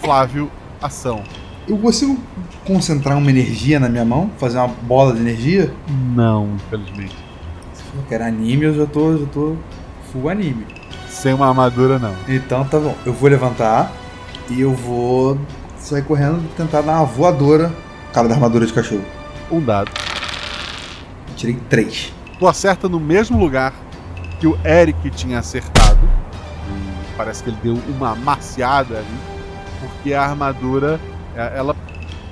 Flávio, 0.00 0.50
ação. 0.82 1.22
Eu 1.68 1.78
consigo 1.78 2.18
concentrar 2.66 3.16
uma 3.16 3.30
energia 3.30 3.78
na 3.78 3.88
minha 3.88 4.04
mão? 4.04 4.30
Fazer 4.36 4.58
uma 4.58 4.66
bola 4.68 5.14
de 5.14 5.20
energia? 5.20 5.72
Não, 5.88 6.56
infelizmente. 6.56 7.16
Se 7.72 7.84
que 8.08 8.14
era 8.14 8.26
anime, 8.26 8.64
eu 8.64 8.74
já 8.74 8.86
tô, 8.86 9.16
já 9.16 9.26
tô 9.26 9.56
full 10.10 10.28
anime. 10.28 10.66
Sem 11.08 11.32
uma 11.32 11.48
armadura, 11.48 12.00
não. 12.00 12.16
Então 12.28 12.64
tá 12.64 12.80
bom. 12.80 12.96
Eu 13.06 13.12
vou 13.12 13.30
levantar 13.30 13.92
e 14.50 14.60
eu 14.60 14.74
vou 14.74 15.38
sair 15.78 16.02
correndo 16.02 16.42
e 16.44 16.56
tentar 16.56 16.80
dar 16.80 16.98
uma 16.98 17.04
voadora 17.04 17.72
cara 18.12 18.28
da 18.28 18.34
armadura 18.34 18.66
de 18.66 18.72
cachorro. 18.72 19.04
Um 19.50 19.60
dado. 19.60 19.90
Tirei 21.36 21.56
três. 21.68 22.12
Tu 22.42 22.48
acerta 22.48 22.88
no 22.88 22.98
mesmo 22.98 23.38
lugar 23.38 23.72
que 24.40 24.48
o 24.48 24.58
Eric 24.64 25.10
tinha 25.10 25.38
acertado. 25.38 26.00
E 26.68 27.16
parece 27.16 27.40
que 27.40 27.50
ele 27.50 27.58
deu 27.62 27.78
uma 27.88 28.16
maciada 28.16 28.98
ali. 28.98 29.18
Porque 29.78 30.12
a 30.12 30.24
armadura, 30.24 30.98
é- 31.36 31.52
ela 31.56 31.76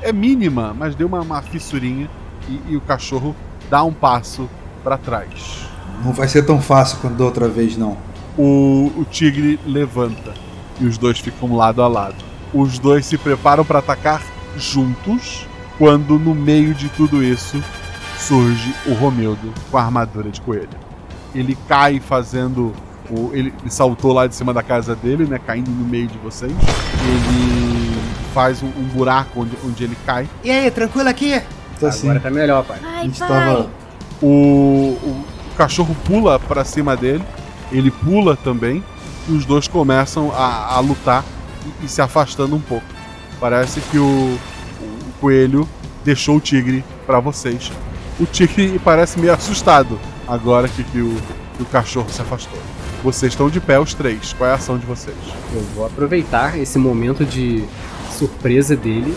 é 0.02 0.12
mínima, 0.12 0.74
mas 0.76 0.96
deu 0.96 1.06
uma, 1.06 1.20
uma 1.20 1.40
fissurinha. 1.42 2.10
E, 2.48 2.60
e 2.70 2.76
o 2.76 2.80
cachorro 2.80 3.36
dá 3.70 3.84
um 3.84 3.92
passo 3.92 4.50
pra 4.82 4.98
trás. 4.98 5.68
Não 6.04 6.12
vai 6.12 6.26
ser 6.26 6.42
tão 6.42 6.60
fácil 6.60 6.98
quanto 6.98 7.14
da 7.14 7.24
outra 7.24 7.46
vez, 7.46 7.76
não. 7.76 7.96
O, 8.36 8.90
o 8.96 9.06
tigre 9.08 9.60
levanta. 9.64 10.34
E 10.80 10.86
os 10.86 10.98
dois 10.98 11.20
ficam 11.20 11.54
lado 11.54 11.84
a 11.84 11.86
lado. 11.86 12.16
Os 12.52 12.80
dois 12.80 13.06
se 13.06 13.16
preparam 13.16 13.64
para 13.64 13.78
atacar 13.78 14.20
juntos. 14.56 15.46
Quando 15.78 16.18
no 16.18 16.34
meio 16.34 16.74
de 16.74 16.88
tudo 16.88 17.22
isso 17.22 17.62
surge 18.20 18.74
o 18.86 18.94
Romildo 18.94 19.52
com 19.70 19.78
a 19.78 19.82
armadura 19.82 20.30
de 20.30 20.40
coelho. 20.40 20.68
Ele 21.34 21.56
cai 21.68 22.00
fazendo. 22.00 22.72
O, 23.08 23.30
ele, 23.32 23.52
ele 23.60 23.70
saltou 23.70 24.12
lá 24.12 24.26
de 24.26 24.34
cima 24.34 24.54
da 24.54 24.62
casa 24.62 24.94
dele, 24.94 25.24
né? 25.24 25.40
Caindo 25.44 25.70
no 25.70 25.84
meio 25.84 26.06
de 26.06 26.18
vocês. 26.18 26.52
Ele 26.52 28.00
faz 28.32 28.62
um, 28.62 28.66
um 28.68 28.84
buraco 28.94 29.40
onde, 29.40 29.56
onde 29.64 29.84
ele 29.84 29.96
cai. 30.06 30.28
E 30.44 30.50
aí, 30.50 30.70
tranquilo 30.70 31.08
aqui? 31.08 31.40
Assim. 31.82 32.08
Agora 32.08 32.20
tá 32.20 32.30
melhor, 32.30 32.64
pai. 32.64 32.78
Ai, 32.84 33.00
A 33.00 33.02
gente 33.04 33.18
pai. 33.18 33.28
tava. 33.28 33.70
O, 34.22 34.26
o, 34.26 35.24
o 35.50 35.56
cachorro 35.56 35.96
pula 36.04 36.38
pra 36.38 36.64
cima 36.64 36.96
dele, 36.96 37.24
ele 37.72 37.90
pula 37.90 38.36
também, 38.36 38.84
e 39.28 39.32
os 39.32 39.46
dois 39.46 39.66
começam 39.66 40.30
a, 40.32 40.74
a 40.76 40.80
lutar 40.80 41.24
e, 41.80 41.86
e 41.86 41.88
se 41.88 42.02
afastando 42.02 42.54
um 42.54 42.60
pouco. 42.60 42.84
Parece 43.40 43.80
que 43.80 43.98
o, 43.98 44.04
o 44.04 45.12
coelho 45.20 45.66
deixou 46.04 46.36
o 46.36 46.40
tigre 46.40 46.84
pra 47.06 47.18
vocês. 47.18 47.72
O 48.20 48.26
tigre 48.26 48.78
parece 48.78 49.18
meio 49.18 49.32
assustado 49.32 49.98
agora 50.28 50.68
que, 50.68 50.84
que 50.84 51.00
o, 51.00 51.16
que 51.56 51.62
o 51.62 51.66
cachorro 51.66 52.10
se 52.10 52.20
afastou. 52.20 52.58
Vocês 53.02 53.32
estão 53.32 53.48
de 53.48 53.58
pé, 53.60 53.80
os 53.80 53.94
três. 53.94 54.34
Qual 54.34 54.46
é 54.46 54.52
a 54.52 54.56
ação 54.56 54.76
de 54.76 54.84
vocês? 54.84 55.16
Eu 55.54 55.62
vou 55.74 55.86
aproveitar 55.86 56.58
esse 56.58 56.78
momento 56.78 57.24
de 57.24 57.64
surpresa 58.18 58.76
dele 58.76 59.16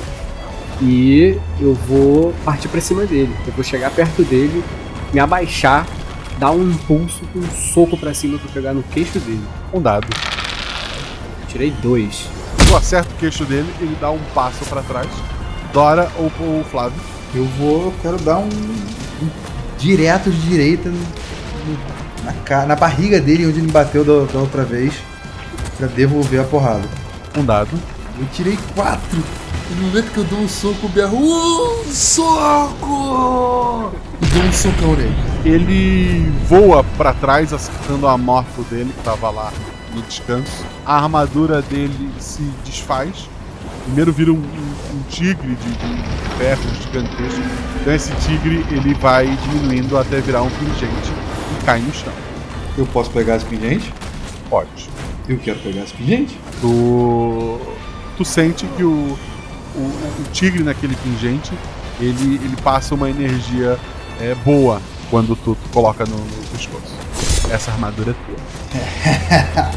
e 0.82 1.38
eu 1.60 1.74
vou 1.74 2.34
partir 2.46 2.70
pra 2.70 2.80
cima 2.80 3.06
dele. 3.06 3.36
Eu 3.46 3.52
vou 3.52 3.64
chegar 3.64 3.92
perto 3.92 4.24
dele, 4.24 4.64
me 5.12 5.20
abaixar, 5.20 5.86
dar 6.40 6.52
um 6.52 6.72
impulso 6.72 7.26
com 7.34 7.40
um 7.40 7.52
soco 7.52 7.98
pra 7.98 8.14
cima 8.14 8.40
pra 8.40 8.50
pegar 8.54 8.74
no 8.74 8.84
queixo 8.84 9.20
dele. 9.20 9.44
Um 9.74 9.82
dado. 9.82 10.08
Tirei 11.50 11.72
dois. 11.72 12.30
Tu 12.70 12.74
acerta 12.74 13.12
o 13.14 13.18
queixo 13.18 13.44
dele, 13.44 13.68
ele 13.82 13.98
dá 14.00 14.10
um 14.10 14.20
passo 14.34 14.64
pra 14.64 14.82
trás. 14.82 15.10
Dora 15.74 16.10
ou 16.18 16.28
o 16.28 16.64
Flávio? 16.72 17.02
Eu 17.34 17.46
vou. 17.58 17.86
Eu 17.86 17.94
quero 18.02 18.18
dar 18.20 18.38
um. 18.38 18.48
um 18.48 19.30
direto 19.80 20.30
de 20.32 20.40
direita 20.50 20.90
no- 20.90 20.98
no- 20.98 22.34
na, 22.50 22.66
na 22.66 22.76
barriga 22.76 23.20
dele, 23.20 23.46
onde 23.48 23.58
ele 23.60 23.68
me 23.68 23.72
bateu 23.72 24.04
da, 24.06 24.32
da 24.32 24.40
outra 24.40 24.64
vez. 24.64 24.94
Pra 25.78 25.88
devolver 25.88 26.40
a 26.42 26.44
porrada. 26.44 26.84
Um 27.38 27.44
dado. 27.44 27.70
Eu 28.20 28.26
tirei 28.32 28.58
quatro. 28.76 29.22
E 29.72 29.76
no 29.76 29.88
momento 29.88 30.12
que 30.12 30.18
eu 30.20 30.24
dou 30.26 30.40
um 30.40 30.48
soco, 30.48 30.86
o 30.86 30.90
berro. 30.90 31.18
Um 31.18 31.84
soco! 31.92 33.92
E 34.22 34.26
dou 34.28 34.44
um 34.44 34.54
socão 34.54 34.94
nele. 34.96 35.16
Ele 35.44 36.32
voa 36.48 36.84
pra 36.98 37.14
trás, 37.14 37.52
acertando 37.52 38.08
a 38.08 38.18
moto 38.18 38.62
dele 38.70 38.94
que 38.96 39.04
tava 39.04 39.30
lá 39.30 39.52
no 39.96 40.02
descanso. 40.04 40.64
A 40.86 40.98
armadura 41.02 41.62
dele 41.62 42.10
se 42.20 42.42
desfaz. 42.64 43.28
Primeiro 43.86 44.12
vira 44.14 44.32
um, 44.32 44.36
um- 44.36 44.74
tigre 45.10 45.56
de, 45.56 45.72
de 45.72 46.38
ferro 46.38 46.62
gigantesco. 46.82 47.42
Então 47.82 47.94
esse 47.94 48.12
tigre 48.16 48.66
ele 48.72 48.94
vai 48.96 49.28
diminuindo 49.28 49.98
até 49.98 50.20
virar 50.22 50.42
um 50.42 50.50
pingente 50.50 51.12
e 51.60 51.64
cai 51.66 51.80
no 51.80 51.94
chão. 51.94 52.14
Eu 52.78 52.86
posso 52.88 53.10
pegar 53.12 53.36
esse 53.36 53.46
pingente? 53.46 53.94
Pode. 54.50 54.90
Eu 55.28 55.38
quero 55.38 55.60
pegar 55.60 55.84
esse 55.84 55.94
pingente. 55.94 56.40
Tu, 56.62 57.60
tu 58.18 58.26
sente 58.26 58.66
que 58.78 58.84
o, 58.84 59.18
o, 59.76 59.80
o 59.80 60.24
tigre 60.32 60.64
naquele 60.64 60.96
pingente 60.96 61.52
ele, 62.00 62.36
ele 62.44 62.56
passa 62.64 62.96
uma 62.96 63.10
energia 63.10 63.78
é, 64.20 64.34
boa 64.44 64.82
quando 65.12 65.36
tu, 65.36 65.56
tu 65.56 65.70
coloca 65.70 66.06
no, 66.06 66.16
no 66.18 66.44
pescoço. 66.52 66.96
Essa 67.52 67.72
armadura 67.72 68.12
é 68.12 68.14
tua. 68.14 69.64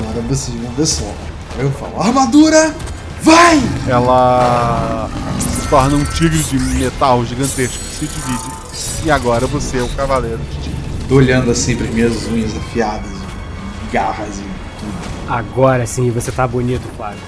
Agora 0.00 0.20
vocês 0.28 0.56
vão 0.56 0.70
ver 0.72 0.86
só. 0.86 1.12
Eu 1.58 1.70
falo, 1.72 2.00
armadura! 2.00 2.74
Vai! 3.22 3.60
ela 3.88 5.08
se 5.38 5.68
torna 5.68 5.96
um 5.96 6.04
tigre 6.04 6.42
de 6.42 6.58
metal 6.58 7.24
gigantesco 7.24 7.78
que 7.78 7.94
se 7.94 8.06
divide. 8.06 8.50
E 9.04 9.10
agora 9.10 9.46
você 9.46 9.78
é 9.78 9.82
o 9.82 9.88
cavaleiro 9.90 10.38
de 10.38 10.56
tigre. 10.62 10.80
Tô 11.08 11.16
olhando 11.16 11.50
assim 11.50 11.76
para 11.76 11.86
minhas 11.88 12.26
unhas 12.26 12.56
afiadas, 12.56 13.10
garras 13.92 14.38
e 14.38 14.42
tudo. 14.42 15.32
Agora 15.32 15.86
sim 15.86 16.10
você 16.10 16.30
tá 16.32 16.46
bonito, 16.46 16.82
Flávio. 16.96 17.18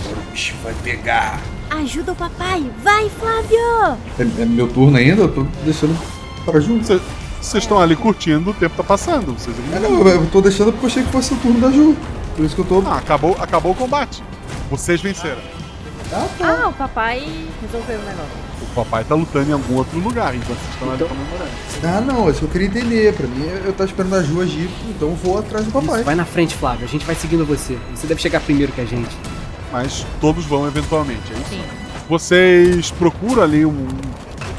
Agora 0.00 0.16
o 0.28 0.30
bicho 0.32 0.54
vai 0.62 0.74
pegar. 0.82 1.40
Ajuda 1.70 2.12
o 2.12 2.14
papai. 2.16 2.70
Vai, 2.84 3.08
Flávio! 3.10 3.98
É, 4.18 4.42
é 4.42 4.44
meu 4.44 4.68
turno 4.68 4.96
ainda? 4.96 5.22
Eu 5.22 5.28
tô 5.32 5.46
deixando 5.64 5.98
para 6.44 6.60
junto. 6.60 6.86
Cê- 6.86 7.00
Vocês 7.40 7.64
estão 7.64 7.80
ali 7.80 7.96
curtindo, 7.96 8.50
o 8.50 8.54
tempo 8.54 8.76
tá 8.76 8.84
passando. 8.84 9.32
Vocês 9.32 9.56
É, 9.74 9.78
não, 9.80 10.00
eu- 10.00 10.08
eu 10.08 10.26
tô 10.30 10.40
deixando 10.40 10.70
porque 10.72 10.86
eu 10.86 10.90
achei 10.90 11.02
que 11.02 11.10
fosse 11.10 11.34
o 11.34 11.36
turno 11.38 11.60
da 11.60 11.70
Ju. 11.70 11.96
Por 12.36 12.44
isso 12.44 12.54
que 12.54 12.60
eu 12.60 12.64
tô. 12.64 12.82
Ah, 12.88 12.98
acabou, 12.98 13.36
acabou 13.40 13.72
o 13.72 13.74
combate. 13.74 14.22
Vocês 14.70 15.00
venceram. 15.00 15.40
Ah, 16.40 16.68
o 16.68 16.72
papai 16.74 17.20
resolveu 17.62 17.98
o 17.98 18.04
negócio. 18.04 18.32
O 18.60 18.74
papai 18.74 19.02
tá 19.02 19.14
lutando 19.14 19.48
em 19.50 19.52
algum 19.52 19.76
outro 19.76 19.98
lugar, 19.98 20.34
então 20.34 20.54
vocês 20.54 20.70
estão 20.74 20.90
ali 20.90 21.04
comemorando. 21.04 21.50
Ah, 21.82 22.00
não, 22.00 22.30
isso 22.30 22.44
eu 22.44 22.48
queria 22.48 22.68
entender. 22.68 23.14
Pra 23.14 23.26
mim, 23.26 23.46
eu 23.64 23.72
tava 23.72 23.88
esperando 23.88 24.14
a 24.16 24.22
Ju 24.22 24.42
agir, 24.42 24.68
então 24.88 25.08
eu 25.08 25.16
vou 25.16 25.38
atrás 25.38 25.64
do 25.64 25.72
papai. 25.72 25.96
Isso, 25.96 26.04
vai 26.04 26.14
na 26.14 26.26
frente, 26.26 26.54
Flávio. 26.54 26.84
A 26.84 26.88
gente 26.88 27.04
vai 27.06 27.14
seguindo 27.14 27.46
você. 27.46 27.78
Você 27.94 28.06
deve 28.06 28.20
chegar 28.20 28.40
primeiro 28.40 28.72
que 28.72 28.80
a 28.80 28.84
gente. 28.84 29.16
Mas 29.72 30.04
todos 30.20 30.44
vão 30.44 30.66
eventualmente, 30.66 31.32
é 31.32 31.38
isso? 31.38 31.48
Sim. 31.48 31.62
Vocês 32.08 32.90
procuram 32.90 33.42
ali 33.42 33.64
um. 33.64 33.88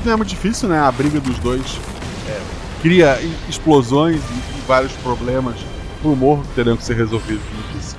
Não 0.04 0.14
é 0.14 0.16
muito 0.16 0.30
difícil, 0.30 0.68
né? 0.68 0.80
A 0.80 0.92
briga 0.92 1.20
dos 1.20 1.38
dois 1.38 1.80
é, 2.28 2.42
cria 2.82 3.20
explosões 3.48 4.18
e, 4.18 4.54
vários 4.68 4.94
problemas 4.94 5.56
pro 6.02 6.16
morro 6.16 6.42
que 6.44 6.56
terão 6.56 6.76
que 6.76 6.84
ser 6.84 6.96
resolvidos 6.96 7.44
seguintes. 7.74 7.96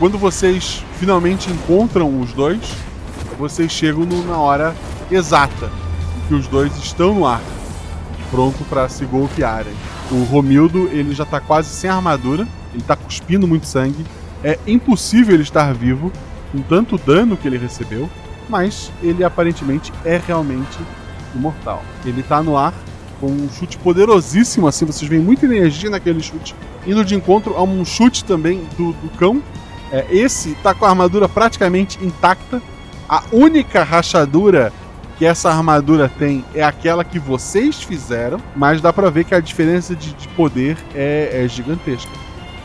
Quando 0.00 0.16
vocês 0.16 0.82
finalmente 0.98 1.50
encontram 1.52 2.20
os 2.20 2.32
dois, 2.32 2.58
vocês 3.38 3.70
chegam 3.70 4.04
no- 4.06 4.24
na 4.24 4.38
hora 4.38 4.74
exata 5.10 5.70
em 6.16 6.28
que 6.28 6.34
os 6.34 6.48
dois 6.48 6.74
estão 6.78 7.14
no 7.14 7.26
ar, 7.26 7.42
pronto 8.30 8.64
para 8.64 8.88
se 8.88 9.04
golpearem. 9.04 9.74
O 10.10 10.22
Romildo 10.24 10.88
ele 10.90 11.14
já 11.14 11.26
tá 11.26 11.38
quase 11.38 11.68
sem 11.68 11.90
armadura, 11.90 12.48
ele 12.72 12.82
tá 12.82 12.96
cuspindo 12.96 13.46
muito 13.46 13.66
sangue 13.66 14.04
É 14.42 14.58
impossível 14.66 15.34
ele 15.34 15.42
estar 15.42 15.74
vivo 15.74 16.10
com 16.50 16.62
tanto 16.62 16.96
dano 16.96 17.36
que 17.36 17.46
ele 17.46 17.58
recebeu, 17.58 18.08
mas 18.48 18.90
ele 19.02 19.22
aparentemente 19.22 19.92
é 20.02 20.16
realmente 20.16 20.78
imortal. 21.34 21.82
Ele 22.06 22.22
tá 22.22 22.42
no 22.42 22.56
ar 22.56 22.72
com 23.20 23.26
um 23.26 23.50
chute 23.50 23.76
poderosíssimo, 23.76 24.66
assim, 24.66 24.86
vocês 24.86 25.06
veem 25.10 25.20
muita 25.20 25.44
energia 25.44 25.90
naquele 25.90 26.22
chute, 26.22 26.54
indo 26.86 27.04
de 27.04 27.14
encontro 27.14 27.54
a 27.54 27.62
um 27.62 27.84
chute 27.84 28.24
também 28.24 28.62
do, 28.78 28.94
do 28.94 29.10
cão. 29.18 29.42
É, 29.92 30.06
esse 30.10 30.54
tá 30.62 30.74
com 30.74 30.84
a 30.84 30.90
armadura 30.90 31.28
praticamente 31.28 32.02
intacta. 32.04 32.62
A 33.08 33.24
única 33.32 33.82
rachadura 33.82 34.72
que 35.18 35.26
essa 35.26 35.50
armadura 35.50 36.08
tem 36.08 36.44
é 36.54 36.62
aquela 36.62 37.04
que 37.04 37.18
vocês 37.18 37.82
fizeram, 37.82 38.40
mas 38.56 38.80
dá 38.80 38.92
pra 38.92 39.10
ver 39.10 39.24
que 39.24 39.34
a 39.34 39.40
diferença 39.40 39.94
de, 39.94 40.14
de 40.14 40.28
poder 40.28 40.78
é, 40.94 41.42
é 41.44 41.48
gigantesca. 41.48 42.10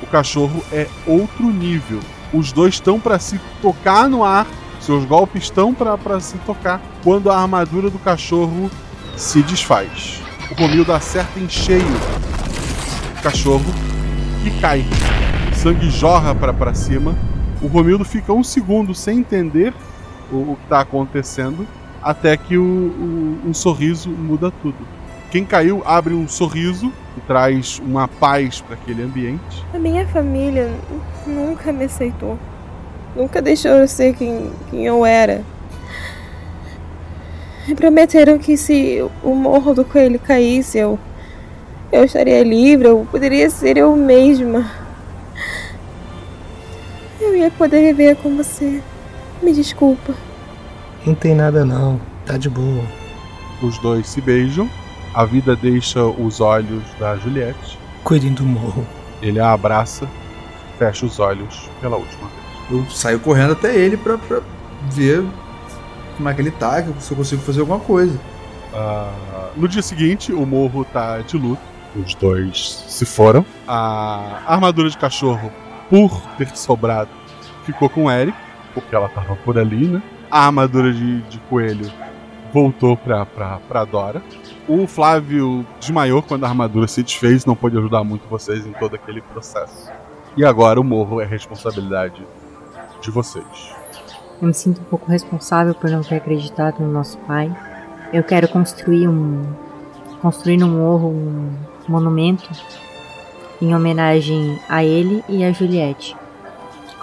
O 0.01 0.07
cachorro 0.07 0.63
é 0.71 0.87
outro 1.05 1.45
nível. 1.51 1.99
Os 2.33 2.51
dois 2.51 2.75
estão 2.75 2.99
para 2.99 3.19
se 3.19 3.39
tocar 3.61 4.07
no 4.07 4.23
ar, 4.23 4.47
seus 4.79 5.03
golpes 5.03 5.43
estão 5.43 5.73
para 5.73 6.19
se 6.19 6.37
tocar, 6.39 6.81
quando 7.03 7.29
a 7.29 7.37
armadura 7.37 7.89
do 7.89 7.99
cachorro 7.99 8.71
se 9.17 9.41
desfaz. 9.41 10.21
O 10.51 10.61
Romildo 10.61 10.93
acerta 10.93 11.39
em 11.39 11.49
cheio 11.49 11.83
o 13.17 13.21
cachorro 13.21 13.65
que 14.43 14.51
cai. 14.61 14.85
Sangue 15.65 15.89
jorra 15.89 16.35
para 16.35 16.75
cima. 16.75 17.15
O 17.59 17.65
Romildo 17.65 18.05
fica 18.05 18.31
um 18.31 18.43
segundo 18.43 18.93
sem 18.93 19.17
entender 19.17 19.73
o, 20.31 20.51
o 20.51 20.57
que 20.57 20.63
está 20.65 20.81
acontecendo, 20.81 21.65
até 22.03 22.37
que 22.37 22.55
o, 22.55 22.63
o, 22.63 23.39
um 23.49 23.51
sorriso 23.51 24.11
muda 24.11 24.53
tudo. 24.61 24.77
Quem 25.31 25.43
caiu 25.43 25.81
abre 25.83 26.13
um 26.13 26.27
sorriso 26.27 26.93
e 27.17 27.21
traz 27.21 27.81
uma 27.83 28.07
paz 28.07 28.61
para 28.61 28.75
aquele 28.75 29.01
ambiente. 29.01 29.65
A 29.73 29.79
minha 29.79 30.05
família 30.05 30.69
nunca 31.25 31.73
me 31.73 31.85
aceitou. 31.85 32.37
Nunca 33.15 33.41
deixou 33.41 33.71
eu 33.71 33.87
ser 33.87 34.13
quem, 34.13 34.51
quem 34.69 34.85
eu 34.85 35.03
era. 35.03 35.41
Prometeram 37.75 38.37
que 38.37 38.55
se 38.55 39.03
o 39.23 39.33
morro 39.33 39.73
do 39.73 39.83
coelho 39.83 40.19
caísse, 40.19 40.77
eu, 40.77 40.99
eu 41.91 42.03
estaria 42.03 42.43
livre, 42.43 42.87
eu 42.87 43.07
poderia 43.09 43.49
ser 43.49 43.77
eu 43.77 43.95
mesma. 43.95 44.84
Eu 47.35 47.41
ia 47.41 47.51
poder 47.51 47.81
viver 47.93 48.15
com 48.15 48.37
você. 48.37 48.81
Me 49.43 49.51
desculpa. 49.51 50.13
Não 51.05 51.13
tem 51.13 51.35
nada 51.35 51.65
não, 51.65 51.99
tá 52.25 52.37
de 52.37 52.49
boa. 52.49 52.85
Os 53.61 53.77
dois 53.79 54.07
se 54.07 54.21
beijam, 54.21 54.69
a 55.13 55.25
vida 55.25 55.53
deixa 55.53 56.01
os 56.01 56.39
olhos 56.39 56.81
da 56.97 57.17
Juliette. 57.17 57.77
Cuidem 58.05 58.31
do 58.31 58.43
morro. 58.43 58.87
Ele 59.21 59.37
a 59.37 59.51
abraça, 59.51 60.07
fecha 60.79 61.05
os 61.05 61.19
olhos 61.19 61.69
pela 61.81 61.97
última 61.97 62.29
vez. 62.29 62.71
Eu 62.71 62.89
saio 62.89 63.19
correndo 63.19 63.51
até 63.51 63.75
ele 63.75 63.97
pra, 63.97 64.17
pra 64.17 64.39
ver 64.89 65.21
como 66.15 66.29
é 66.29 66.33
que 66.33 66.41
ele 66.41 66.51
tá, 66.51 66.81
se 67.01 67.11
eu 67.11 67.17
consigo 67.17 67.41
fazer 67.41 67.59
alguma 67.59 67.81
coisa. 67.81 68.17
Uh, 68.73 69.59
no 69.59 69.67
dia 69.67 69.81
seguinte, 69.81 70.31
o 70.31 70.45
morro 70.45 70.85
tá 70.85 71.17
de 71.19 71.37
luto. 71.37 71.61
Os 71.97 72.15
dois 72.15 72.85
se 72.87 73.05
foram. 73.05 73.45
A 73.67 74.41
armadura 74.47 74.89
de 74.89 74.97
cachorro, 74.97 75.51
por 75.89 76.21
ter 76.37 76.55
sobrado, 76.55 77.09
ficou 77.65 77.89
com 77.89 78.05
o 78.05 78.11
Eric, 78.11 78.37
porque 78.73 78.95
ela 78.95 79.09
tava 79.09 79.35
por 79.37 79.57
ali, 79.57 79.87
né? 79.87 80.01
A 80.29 80.45
armadura 80.45 80.91
de, 80.91 81.21
de 81.23 81.39
coelho 81.49 81.91
voltou 82.53 82.95
pra, 82.95 83.25
pra, 83.25 83.59
pra 83.67 83.85
Dora. 83.85 84.21
O 84.67 84.87
Flávio 84.87 85.65
desmaiou 85.79 86.21
quando 86.23 86.45
a 86.45 86.47
armadura 86.47 86.87
se 86.87 87.03
desfez, 87.03 87.45
não 87.45 87.55
pôde 87.55 87.77
ajudar 87.77 88.03
muito 88.03 88.27
vocês 88.27 88.65
em 88.65 88.71
todo 88.73 88.95
aquele 88.95 89.21
processo. 89.21 89.91
E 90.37 90.43
agora 90.43 90.79
o 90.79 90.83
morro 90.83 91.21
é 91.21 91.25
responsabilidade 91.25 92.25
de 93.01 93.11
vocês. 93.11 93.75
Eu 94.41 94.47
me 94.47 94.53
sinto 94.53 94.81
um 94.81 94.85
pouco 94.85 95.09
responsável 95.09 95.73
por 95.73 95.89
não 95.89 96.01
ter 96.01 96.15
acreditado 96.15 96.79
no 96.79 96.91
nosso 96.91 97.17
pai. 97.19 97.55
Eu 98.11 98.23
quero 98.23 98.47
construir 98.47 99.07
um 99.07 99.43
construir 100.21 100.57
no 100.57 100.67
morro 100.67 101.09
um 101.09 101.55
monumento 101.87 102.49
em 103.61 103.75
homenagem 103.75 104.59
a 104.67 104.83
ele 104.83 105.23
e 105.29 105.43
a 105.43 105.51
Juliette. 105.51 106.15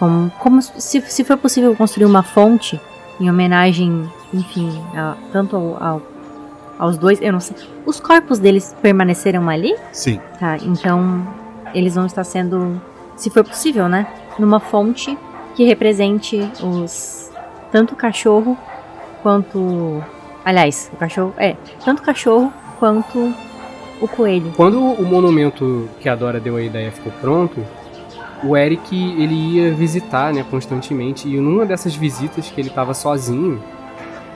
Como, 0.03 0.33
como 0.41 0.61
se, 0.61 1.01
se 1.01 1.23
for 1.23 1.37
possível 1.37 1.77
construir 1.77 2.07
uma 2.07 2.25
fonte 2.25 2.81
em 3.21 3.31
homenagem, 3.31 4.11
enfim, 4.35 4.69
a, 4.97 5.15
tanto 5.31 5.55
ao, 5.55 5.81
ao, 5.81 6.03
aos 6.77 6.99
dois, 6.99 7.23
eu 7.23 7.33
não 7.33 7.39
sei. 7.39 7.57
Os 7.87 8.01
corpos 8.01 8.41
deles 8.41 8.75
permaneceram 8.83 9.49
ali? 9.49 9.77
Sim. 9.93 10.19
Tá, 10.41 10.57
então 10.57 11.25
eles 11.73 11.95
vão 11.95 12.05
estar 12.05 12.25
sendo, 12.25 12.83
se 13.15 13.31
for 13.31 13.45
possível, 13.45 13.89
né? 13.89 14.09
Numa 14.41 14.59
fonte 14.59 15.17
que 15.55 15.63
represente 15.63 16.51
os 16.61 17.31
tanto 17.71 17.95
o 17.95 17.97
cachorro 17.97 18.59
quanto 19.23 20.03
aliás, 20.45 20.91
o 20.93 20.97
cachorro 20.97 21.33
é, 21.39 21.55
tanto 21.85 22.01
o 22.01 22.03
cachorro 22.03 22.53
quanto 22.81 23.33
o 24.01 24.09
coelho. 24.09 24.53
Quando 24.57 24.81
o 24.81 25.05
monumento 25.05 25.89
que 26.01 26.09
a 26.09 26.17
Dora 26.17 26.41
deu 26.41 26.57
a 26.57 26.63
ideia 26.63 26.91
ficou 26.91 27.13
pronto, 27.21 27.65
o 28.45 28.57
Eric 28.57 28.95
ele 28.95 29.35
ia 29.35 29.73
visitar, 29.73 30.33
né, 30.33 30.45
constantemente 30.49 31.29
e 31.29 31.39
numa 31.39 31.65
dessas 31.65 31.95
visitas 31.95 32.51
que 32.51 32.61
ele 32.61 32.69
estava 32.69 32.95
sozinho, 32.95 33.63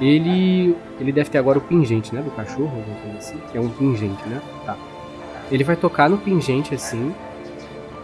ele 0.01 0.77
ele 0.99 1.13
deve 1.13 1.31
ter 1.31 1.39
agora 1.39 1.59
o 1.59 1.61
pingente, 1.61 2.15
né, 2.15 2.23
do 2.23 2.31
cachorro, 2.31 2.73
alguma 2.77 2.97
coisa 3.01 3.19
assim, 3.19 3.39
que 3.51 3.59
é 3.59 3.61
um 3.61 3.69
pingente, 3.69 4.27
né? 4.29 4.41
Tá. 4.65 4.77
Ele 5.51 5.63
vai 5.63 5.77
tocar 5.77 6.09
no 6.09 6.19
pingente 6.19 6.75
assim, 6.75 7.15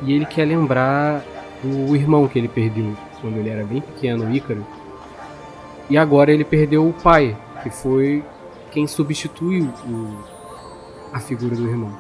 e 0.03 0.13
ele 0.13 0.27
quer 0.27 0.45
lembrar 0.45 1.25
o 1.65 1.95
irmão 1.95 2.27
que 2.27 2.39
ele 2.39 2.49
perdeu 2.49 2.93
quando 3.21 3.37
ele 3.37 3.49
era 3.49 3.65
bem 3.65 3.81
pequeno, 3.81 4.27
o 4.27 4.35
Ícaro. 4.35 4.67
E 5.89 5.97
agora 5.97 6.33
ele 6.33 6.45
perdeu 6.45 6.87
o 6.87 6.93
pai, 6.93 7.37
que 7.63 7.71
foi 7.71 8.23
quem 8.71 8.87
substituiu 8.87 9.67
o, 9.87 10.17
a 11.13 11.21
figura 11.21 11.55
do 11.55 11.69
irmão. 11.69 11.93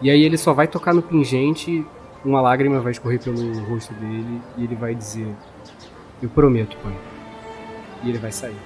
E 0.00 0.10
aí 0.10 0.22
ele 0.22 0.38
só 0.38 0.52
vai 0.52 0.68
tocar 0.68 0.94
no 0.94 1.02
pingente, 1.02 1.84
uma 2.24 2.40
lágrima 2.40 2.80
vai 2.80 2.92
escorrer 2.92 3.20
pelo 3.20 3.58
rosto 3.64 3.92
dele 3.94 4.40
e 4.56 4.64
ele 4.64 4.74
vai 4.74 4.94
dizer: 4.94 5.34
Eu 6.22 6.28
prometo, 6.28 6.76
pai. 6.82 6.96
E 8.02 8.08
ele 8.08 8.18
vai 8.18 8.32
sair. 8.32 8.56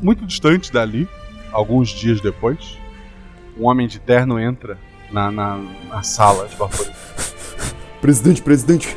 Muito 0.00 0.26
distante 0.26 0.72
dali, 0.72 1.08
alguns 1.52 1.90
dias 1.90 2.20
depois, 2.20 2.76
um 3.56 3.66
homem 3.66 3.86
de 3.86 4.00
terno 4.00 4.38
entra 4.38 4.76
na, 5.12 5.30
na, 5.30 5.58
na 5.88 6.02
sala 6.02 6.48
de 6.48 6.56
vapores. 6.56 6.90
Presidente, 8.00 8.42
presidente, 8.42 8.96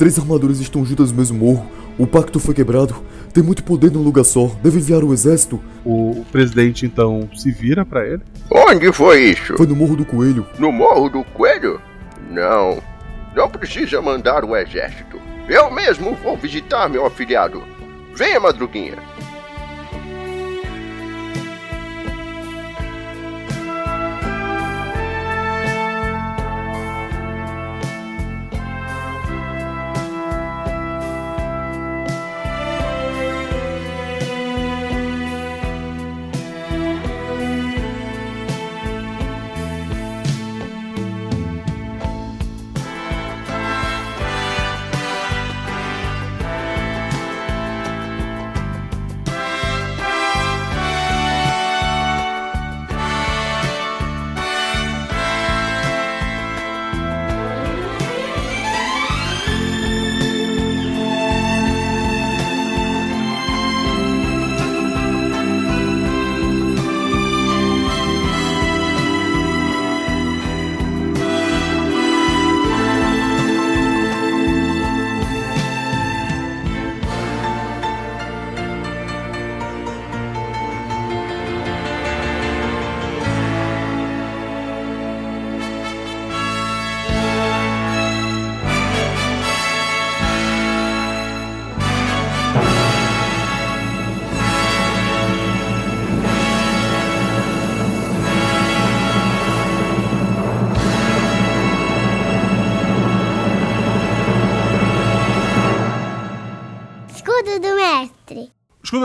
três 0.00 0.18
armaduras 0.18 0.60
estão 0.60 0.82
juntas 0.82 1.10
no 1.12 1.18
mesmo 1.18 1.38
morro. 1.38 1.70
O 1.98 2.06
pacto 2.06 2.40
foi 2.40 2.54
quebrado. 2.54 2.96
Tem 3.34 3.42
muito 3.42 3.62
poder 3.62 3.90
num 3.90 4.02
lugar 4.02 4.24
só. 4.24 4.46
Deve 4.62 4.78
enviar 4.78 5.04
o 5.04 5.12
exército. 5.12 5.60
O, 5.84 6.24
presidente 6.32 6.86
então 6.86 7.28
se 7.36 7.50
vira 7.50 7.84
para 7.84 8.06
ele. 8.06 8.22
Onde 8.50 8.90
foi 8.94 9.24
isso? 9.24 9.54
Foi 9.58 9.66
no 9.66 9.76
Morro 9.76 9.96
do 9.96 10.06
Coelho. 10.06 10.46
No 10.58 10.72
Morro 10.72 11.10
do 11.10 11.22
Coelho? 11.22 11.78
Não. 12.30 12.82
Não 13.36 13.50
precisa 13.50 14.00
mandar 14.00 14.42
o 14.42 14.56
exército. 14.56 15.20
Eu 15.46 15.70
mesmo 15.70 16.16
vou 16.22 16.34
visitar 16.34 16.88
meu 16.88 17.04
afiliado. 17.04 17.62
Venha, 18.16 18.40
Madruguinha. 18.40 18.96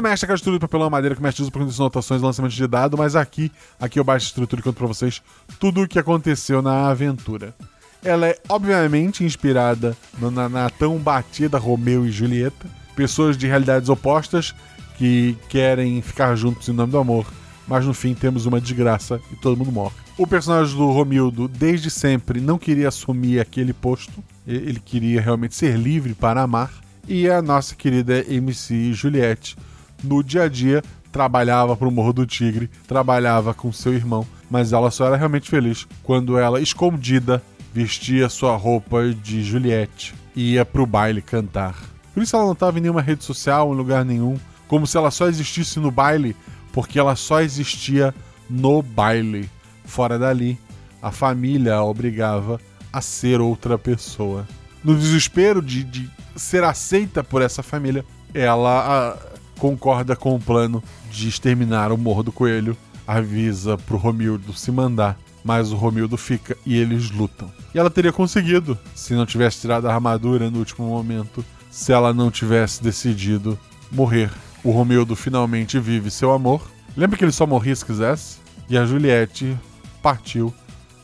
Escudo 0.06 0.12
mestre 0.12 0.26
é 0.26 0.28
aquela 0.28 0.36
estrutura 0.36 0.58
de 0.60 0.62
papelão 0.62 0.90
madeira 0.90 1.16
que 1.16 1.22
o 1.22 1.24
mestre 1.24 1.42
usa 1.42 1.52
para 1.52 1.62
condições 1.62 1.80
anotações 1.82 2.22
e 2.22 2.26
lançamento 2.26 2.52
de 2.54 2.68
dado, 2.68 2.98
mas 2.98 3.16
aqui, 3.16 3.52
aqui 3.80 4.00
eu 4.00 4.04
baixo 4.04 4.26
a 4.26 4.30
estrutura 4.30 4.60
e 4.60 4.64
conto 4.64 4.76
pra 4.78 4.88
vocês 4.88 5.22
tudo 5.60 5.82
o 5.82 5.88
que 5.88 5.98
aconteceu 6.00 6.62
na 6.62 6.88
aventura. 6.90 7.56
Ela 8.04 8.28
é 8.28 8.38
obviamente 8.48 9.24
inspirada 9.24 9.98
no- 10.20 10.30
na, 10.30 10.48
na 10.48 10.70
tão 10.70 10.98
batida 10.98 11.58
Romeu 11.58 12.06
e 12.06 12.12
Julieta, 12.12 12.68
pessoas 12.96 13.36
de 13.36 13.48
realidades 13.48 13.90
opostas 13.90 14.54
que 14.98 15.36
querem 15.50 16.02
ficar 16.02 16.36
juntos 16.36 16.70
em 16.70 16.74
nome 16.74 16.92
do 16.92 17.00
amor, 17.00 17.26
mas 17.68 17.84
no 17.86 17.94
fim 17.94 18.14
temos 18.14 18.46
uma 18.46 18.62
desgraça 18.62 19.20
e 19.32 19.36
todo 19.38 19.58
mundo 19.58 19.72
morre. 19.72 19.96
O 20.18 20.28
personagem 20.28 20.78
do 20.78 20.92
Romildo, 20.92 21.48
desde 21.48 21.90
sempre, 21.90 22.40
não 22.40 22.58
queria 22.60 22.88
assumir 22.90 23.40
aquele 23.40 23.74
posto, 23.74 24.24
ele 24.48 24.80
queria 24.80 25.20
realmente 25.20 25.56
ser 25.56 25.76
livre 25.78 26.14
para 26.14 26.42
amar, 26.44 26.72
e 27.08 27.28
a 27.30 27.42
nossa 27.42 27.76
querida 27.76 28.24
MC 28.32 28.94
Juliette, 28.94 29.58
no 30.04 30.24
dia 30.24 30.44
a 30.44 30.48
dia, 30.48 30.84
trabalhava 31.12 31.76
pro 31.78 31.92
Morro 31.92 32.14
do 32.14 32.26
Tigre, 32.26 32.70
trabalhava 32.88 33.54
com 33.54 33.72
seu 33.72 33.94
irmão, 33.94 34.28
mas 34.50 34.74
ela 34.74 34.92
só 34.92 35.08
era 35.08 35.16
realmente 35.16 35.50
feliz 35.50 35.88
quando 36.04 36.38
ela, 36.38 36.60
escondida, 36.60 37.42
vestia 37.74 38.30
sua 38.30 38.56
roupa 38.56 39.14
de 39.14 39.44
Juliette 39.44 40.14
e 40.36 40.54
ia 40.54 40.66
pro 40.66 40.86
baile 40.86 41.22
cantar. 41.22 41.76
Por 42.14 42.24
isso 42.24 42.36
ela 42.36 42.46
não 42.46 42.54
estava 42.54 42.78
em 42.78 42.82
nenhuma 42.82 43.02
rede 43.02 43.24
social, 43.24 43.74
em 43.74 43.78
lugar 43.78 44.06
nenhum, 44.06 44.38
como 44.68 44.88
se 44.88 44.98
ela 44.98 45.12
só 45.12 45.28
existisse 45.28 45.80
no 45.80 45.92
baile, 45.92 46.36
porque 46.72 47.00
ela 47.00 47.16
só 47.16 47.42
existia 47.42 48.14
no 48.50 48.82
baile. 48.82 49.50
Fora 49.86 50.18
dali, 50.18 50.60
a 51.02 51.12
família 51.12 51.76
a 51.76 51.84
obrigava 51.84 52.60
a 52.92 53.02
ser 53.02 53.42
outra 53.42 53.78
pessoa. 53.78 54.48
No 54.84 54.96
desespero 54.96 55.62
de, 55.62 55.84
de 55.84 56.10
ser 56.36 56.64
aceita 56.64 57.24
por 57.24 57.42
essa 57.42 57.62
família, 57.62 58.06
ela 58.34 59.14
ah, 59.14 59.35
concorda 59.58 60.16
com 60.16 60.36
o 60.36 60.40
plano 60.40 60.84
de 61.12 61.28
exterminar 61.28 61.92
o 61.92 61.98
Morro 61.98 62.24
do 62.24 62.32
Coelho, 62.32 62.78
avisa 63.08 63.78
pro 63.78 63.98
Romildo 63.98 64.54
se 64.54 64.72
mandar, 64.72 65.18
mas 65.44 65.72
o 65.72 65.76
Romildo 65.76 66.18
fica 66.18 66.58
e 66.66 66.76
eles 66.76 67.12
lutam. 67.12 67.52
E 67.74 67.80
ela 67.80 67.90
teria 67.90 68.12
conseguido 68.12 68.78
se 68.96 69.14
não 69.14 69.26
tivesse 69.26 69.62
tirado 69.62 69.88
a 69.88 69.94
armadura 69.94 70.50
no 70.50 70.60
último 70.60 70.88
momento, 70.88 71.46
se 71.70 71.92
ela 71.92 72.14
não 72.14 72.32
tivesse 72.32 72.82
decidido 72.82 73.58
morrer. 73.92 74.32
O 74.64 74.72
Romildo 74.72 75.16
finalmente 75.16 75.80
vive 75.80 76.10
seu 76.10 76.32
amor. 76.32 76.62
Lembra 76.98 77.18
que 77.18 77.24
ele 77.24 77.32
só 77.32 77.46
morria 77.46 77.76
se 77.76 77.86
quisesse? 77.86 78.38
E 78.68 78.78
a 78.78 78.86
Juliette 78.86 79.56
partiu, 80.02 80.54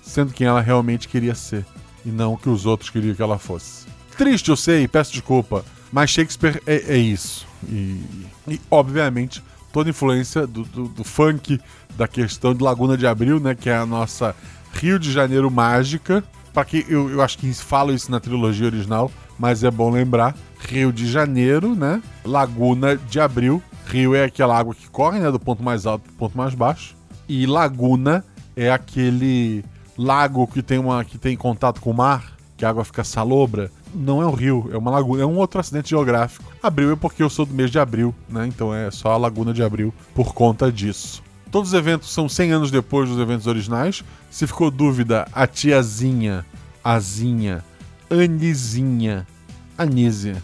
sendo 0.01 0.33
quem 0.33 0.47
ela 0.47 0.61
realmente 0.61 1.07
queria 1.07 1.35
ser, 1.35 1.65
e 2.03 2.09
não 2.09 2.33
o 2.33 2.37
que 2.37 2.49
os 2.49 2.65
outros 2.65 2.89
queriam 2.89 3.13
que 3.13 3.21
ela 3.21 3.37
fosse. 3.37 3.85
Triste, 4.17 4.49
eu 4.49 4.55
sei, 4.55 4.87
peço 4.87 5.11
desculpa, 5.11 5.63
mas 5.91 6.09
Shakespeare 6.09 6.61
é, 6.65 6.95
é 6.95 6.97
isso. 6.97 7.45
E, 7.69 8.01
e, 8.47 8.61
obviamente, 8.69 9.43
toda 9.71 9.89
influência 9.89 10.45
do, 10.47 10.63
do- 10.63 10.87
do 10.87 11.03
funk, 11.03 11.59
da 11.97 12.07
questão 12.07 12.53
de 12.53 12.63
Laguna 12.63 12.97
de 12.97 13.05
Abril, 13.07 13.39
né, 13.39 13.55
que 13.55 13.69
é 13.69 13.75
a 13.77 13.85
nossa 13.85 14.35
Rio 14.73 14.97
de 14.99 15.11
Janeiro 15.11 15.49
mágica. 15.51 16.23
Para 16.53 16.65
que 16.65 16.85
eu, 16.89 17.09
eu 17.09 17.21
acho 17.21 17.37
que 17.37 17.53
falo 17.53 17.93
isso 17.93 18.11
na 18.11 18.19
trilogia 18.19 18.65
original, 18.65 19.09
mas 19.39 19.63
é 19.63 19.71
bom 19.71 19.89
lembrar. 19.89 20.35
Rio 20.59 20.91
de 20.91 21.09
Janeiro, 21.09 21.73
né? 21.75 22.01
Laguna 22.25 22.97
de 22.97 23.19
Abril. 23.19 23.63
Rio 23.85 24.13
é 24.13 24.25
aquela 24.25 24.57
água 24.57 24.75
que 24.75 24.89
corre, 24.89 25.19
né, 25.19 25.31
do 25.31 25.39
ponto 25.39 25.63
mais 25.63 25.85
alto 25.85 26.03
pro 26.03 26.13
ponto 26.13 26.37
mais 26.37 26.53
baixo. 26.53 26.95
E 27.27 27.45
laguna 27.45 28.23
é 28.55 28.69
aquele 28.69 29.63
lago 29.97 30.45
que 30.45 30.61
tem 30.61 30.77
uma 30.77 31.03
que 31.05 31.17
tem 31.17 31.37
contato 31.37 31.79
com 31.79 31.91
o 31.91 31.93
mar, 31.93 32.33
que 32.57 32.65
a 32.65 32.69
água 32.69 32.83
fica 32.83 33.03
salobra. 33.03 33.71
Não 33.93 34.21
é 34.21 34.25
um 34.25 34.33
rio, 34.33 34.69
é 34.71 34.77
uma 34.77 34.91
laguna, 34.91 35.23
é 35.23 35.25
um 35.25 35.37
outro 35.37 35.59
acidente 35.59 35.89
geográfico. 35.89 36.51
Abril 36.63 36.93
é 36.93 36.95
porque 36.95 37.21
eu 37.21 37.29
sou 37.29 37.45
do 37.45 37.53
mês 37.53 37.69
de 37.69 37.79
abril, 37.79 38.15
né? 38.29 38.47
Então 38.47 38.73
é 38.73 38.89
só 38.89 39.11
a 39.11 39.17
laguna 39.17 39.53
de 39.53 39.61
abril 39.61 39.93
por 40.15 40.33
conta 40.33 40.71
disso. 40.71 41.21
Todos 41.51 41.73
os 41.73 41.77
eventos 41.77 42.13
são 42.13 42.29
100 42.29 42.51
anos 42.51 42.71
depois 42.71 43.09
dos 43.09 43.19
eventos 43.19 43.47
originais. 43.47 44.03
Se 44.29 44.47
ficou 44.47 44.71
dúvida, 44.71 45.27
a 45.33 45.45
tiazinha, 45.45 46.45
Azinha, 46.81 47.63
Anizinha, 48.09 49.27
Anísia. 49.77 50.41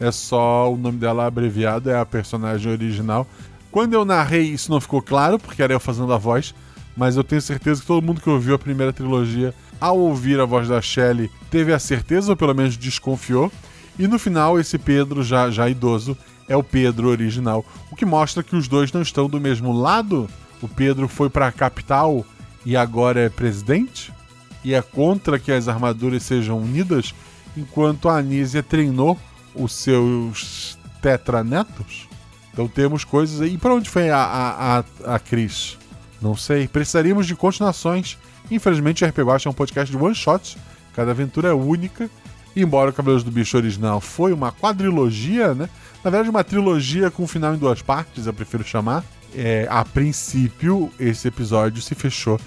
É 0.00 0.10
só 0.10 0.72
o 0.72 0.76
nome 0.76 0.98
dela 0.98 1.26
abreviado, 1.26 1.88
é 1.88 1.98
a 1.98 2.04
personagem 2.04 2.70
original. 2.70 3.26
Quando 3.70 3.94
eu 3.94 4.04
narrei, 4.04 4.42
isso 4.42 4.70
não 4.70 4.80
ficou 4.80 5.00
claro, 5.00 5.38
porque 5.38 5.62
era 5.62 5.72
eu 5.72 5.80
fazendo 5.80 6.12
a 6.12 6.18
voz, 6.18 6.54
mas 6.96 7.16
eu 7.16 7.24
tenho 7.24 7.40
certeza 7.40 7.80
que 7.80 7.86
todo 7.86 8.04
mundo 8.04 8.20
que 8.20 8.28
ouviu 8.30 8.54
a 8.54 8.58
primeira 8.58 8.92
trilogia, 8.92 9.54
ao 9.80 9.98
ouvir 9.98 10.40
a 10.40 10.44
voz 10.44 10.68
da 10.68 10.80
Shelley, 10.80 11.30
teve 11.50 11.72
a 11.72 11.78
certeza, 11.78 12.32
ou 12.32 12.36
pelo 12.36 12.54
menos 12.54 12.76
desconfiou. 12.76 13.50
E 13.98 14.08
no 14.08 14.18
final, 14.18 14.58
esse 14.58 14.78
Pedro, 14.78 15.22
já, 15.22 15.50
já 15.50 15.68
idoso, 15.68 16.16
é 16.48 16.56
o 16.56 16.62
Pedro 16.62 17.08
original. 17.08 17.64
O 17.90 17.96
que 17.96 18.04
mostra 18.04 18.42
que 18.42 18.56
os 18.56 18.68
dois 18.68 18.92
não 18.92 19.02
estão 19.02 19.28
do 19.28 19.40
mesmo 19.40 19.72
lado. 19.72 20.28
O 20.60 20.68
Pedro 20.68 21.08
foi 21.08 21.28
para 21.28 21.46
a 21.46 21.52
capital 21.52 22.24
e 22.64 22.76
agora 22.76 23.20
é 23.20 23.28
presidente? 23.28 24.12
E 24.64 24.72
é 24.74 24.80
contra 24.80 25.38
que 25.38 25.52
as 25.52 25.68
armaduras 25.68 26.22
sejam 26.22 26.58
unidas, 26.58 27.14
enquanto 27.56 28.08
a 28.08 28.16
Anísia 28.16 28.62
treinou 28.62 29.18
os 29.54 29.74
seus 29.74 30.78
tetranetos? 31.02 32.08
Então 32.52 32.66
temos 32.66 33.04
coisas 33.04 33.40
aí. 33.40 33.54
E 33.54 33.58
para 33.58 33.74
onde 33.74 33.90
foi 33.90 34.10
a, 34.10 34.16
a, 34.18 34.78
a, 34.78 35.14
a 35.16 35.18
Cris? 35.18 35.76
Não 36.22 36.36
sei. 36.36 36.66
Precisaríamos 36.66 37.26
de 37.26 37.34
continuações. 37.36 38.16
Infelizmente, 38.50 39.04
o 39.04 39.08
RPG 39.08 39.22
Watch 39.22 39.46
é 39.46 39.50
um 39.50 39.54
podcast 39.54 39.90
de 39.90 40.02
one 40.02 40.14
shot. 40.14 40.56
Cada 40.94 41.10
aventura 41.10 41.48
é 41.48 41.52
única. 41.52 42.08
E 42.54 42.62
embora 42.62 42.90
o 42.90 42.92
Cabelos 42.92 43.24
do 43.24 43.30
Bicho 43.30 43.56
original 43.56 44.00
foi 44.00 44.32
uma 44.32 44.52
quadrilogia, 44.52 45.54
né? 45.54 45.68
Na 46.04 46.10
verdade, 46.10 46.30
uma 46.30 46.44
trilogia 46.44 47.10
com 47.10 47.24
um 47.24 47.26
final 47.26 47.54
em 47.54 47.58
duas 47.58 47.82
partes, 47.82 48.26
eu 48.26 48.32
prefiro 48.32 48.62
chamar. 48.62 49.02
É, 49.34 49.66
a 49.68 49.84
princípio, 49.84 50.92
esse 51.00 51.26
episódio 51.26 51.82
se 51.82 51.94
fechou 51.94 52.38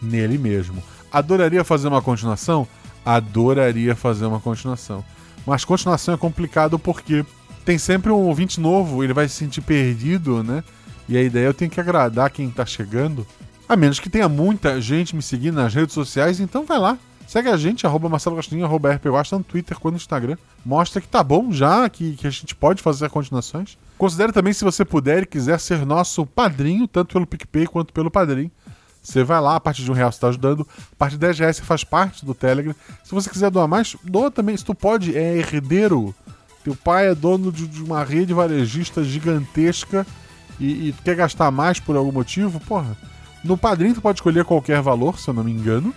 nele 0.00 0.36
mesmo. 0.36 0.82
Adoraria 1.12 1.62
fazer 1.62 1.86
uma 1.86 2.02
continuação? 2.02 2.66
Adoraria 3.04 3.94
fazer 3.94 4.26
uma 4.26 4.40
continuação. 4.40 5.04
Mas 5.46 5.64
continuação 5.64 6.14
é 6.14 6.16
complicado 6.16 6.78
porque 6.78 7.24
tem 7.64 7.78
sempre 7.78 8.10
um 8.10 8.16
ouvinte 8.16 8.60
novo, 8.60 9.04
ele 9.04 9.12
vai 9.12 9.28
se 9.28 9.34
sentir 9.34 9.60
perdido, 9.60 10.42
né? 10.42 10.64
E 11.08 11.16
a 11.16 11.22
ideia 11.22 11.46
eu 11.46 11.54
tenho 11.54 11.70
que 11.70 11.80
agradar 11.80 12.30
quem 12.30 12.50
tá 12.50 12.64
chegando. 12.64 13.26
A 13.72 13.76
menos 13.76 13.98
que 13.98 14.10
tenha 14.10 14.28
muita 14.28 14.78
gente 14.82 15.16
me 15.16 15.22
seguindo 15.22 15.54
nas 15.54 15.72
redes 15.72 15.94
sociais, 15.94 16.40
então 16.40 16.66
vai 16.66 16.78
lá. 16.78 16.98
Segue 17.26 17.48
a 17.48 17.56
gente, 17.56 17.86
arroba 17.86 18.06
Marcelo 18.06 18.36
Gostinho, 18.36 18.66
arroba 18.66 18.92
RPGuasta, 18.92 19.38
no 19.38 19.42
Twitter 19.42 19.78
quanto 19.78 19.94
no 19.94 19.96
Instagram. 19.96 20.36
Mostra 20.62 21.00
que 21.00 21.08
tá 21.08 21.24
bom 21.24 21.50
já, 21.50 21.88
que, 21.88 22.14
que 22.16 22.26
a 22.26 22.30
gente 22.30 22.54
pode 22.54 22.82
fazer 22.82 23.08
continuações. 23.08 23.78
Considere 23.96 24.30
também, 24.30 24.52
se 24.52 24.62
você 24.62 24.84
puder 24.84 25.22
e 25.22 25.26
quiser 25.26 25.58
ser 25.58 25.86
nosso 25.86 26.26
padrinho, 26.26 26.86
tanto 26.86 27.14
pelo 27.14 27.26
PicPay 27.26 27.66
quanto 27.66 27.94
pelo 27.94 28.10
Padrim. 28.10 28.50
Você 29.02 29.24
vai 29.24 29.40
lá, 29.40 29.56
a 29.56 29.60
partir 29.60 29.84
de 29.84 29.90
um 29.90 29.94
real 29.94 30.12
você 30.12 30.16
está 30.16 30.28
ajudando, 30.28 30.68
a 30.92 30.96
partir 30.96 31.14
de 31.14 31.20
10 31.20 31.38
reais 31.38 31.56
você 31.56 31.62
faz 31.62 31.82
parte 31.82 32.26
do 32.26 32.34
Telegram. 32.34 32.74
Se 33.02 33.14
você 33.14 33.30
quiser 33.30 33.50
doar 33.50 33.66
mais, 33.66 33.96
doa 34.04 34.30
também. 34.30 34.54
Se 34.54 34.66
tu 34.66 34.74
pode, 34.74 35.16
é 35.16 35.38
herdeiro. 35.38 36.14
Teu 36.62 36.76
pai 36.76 37.08
é 37.08 37.14
dono 37.14 37.50
de, 37.50 37.82
uma 37.82 38.04
rede 38.04 38.34
varejista 38.34 39.02
gigantesca 39.02 40.06
e, 40.60 40.90
e 40.90 40.94
quer 41.02 41.16
gastar 41.16 41.50
mais 41.50 41.80
por 41.80 41.96
algum 41.96 42.12
motivo, 42.12 42.60
porra. 42.60 42.94
No 43.44 43.56
Padrim 43.56 43.92
tu 43.94 44.00
pode 44.00 44.18
escolher 44.18 44.44
qualquer 44.44 44.80
valor, 44.80 45.18
se 45.18 45.28
eu 45.28 45.34
não 45.34 45.42
me 45.44 45.52
engano. 45.52 45.94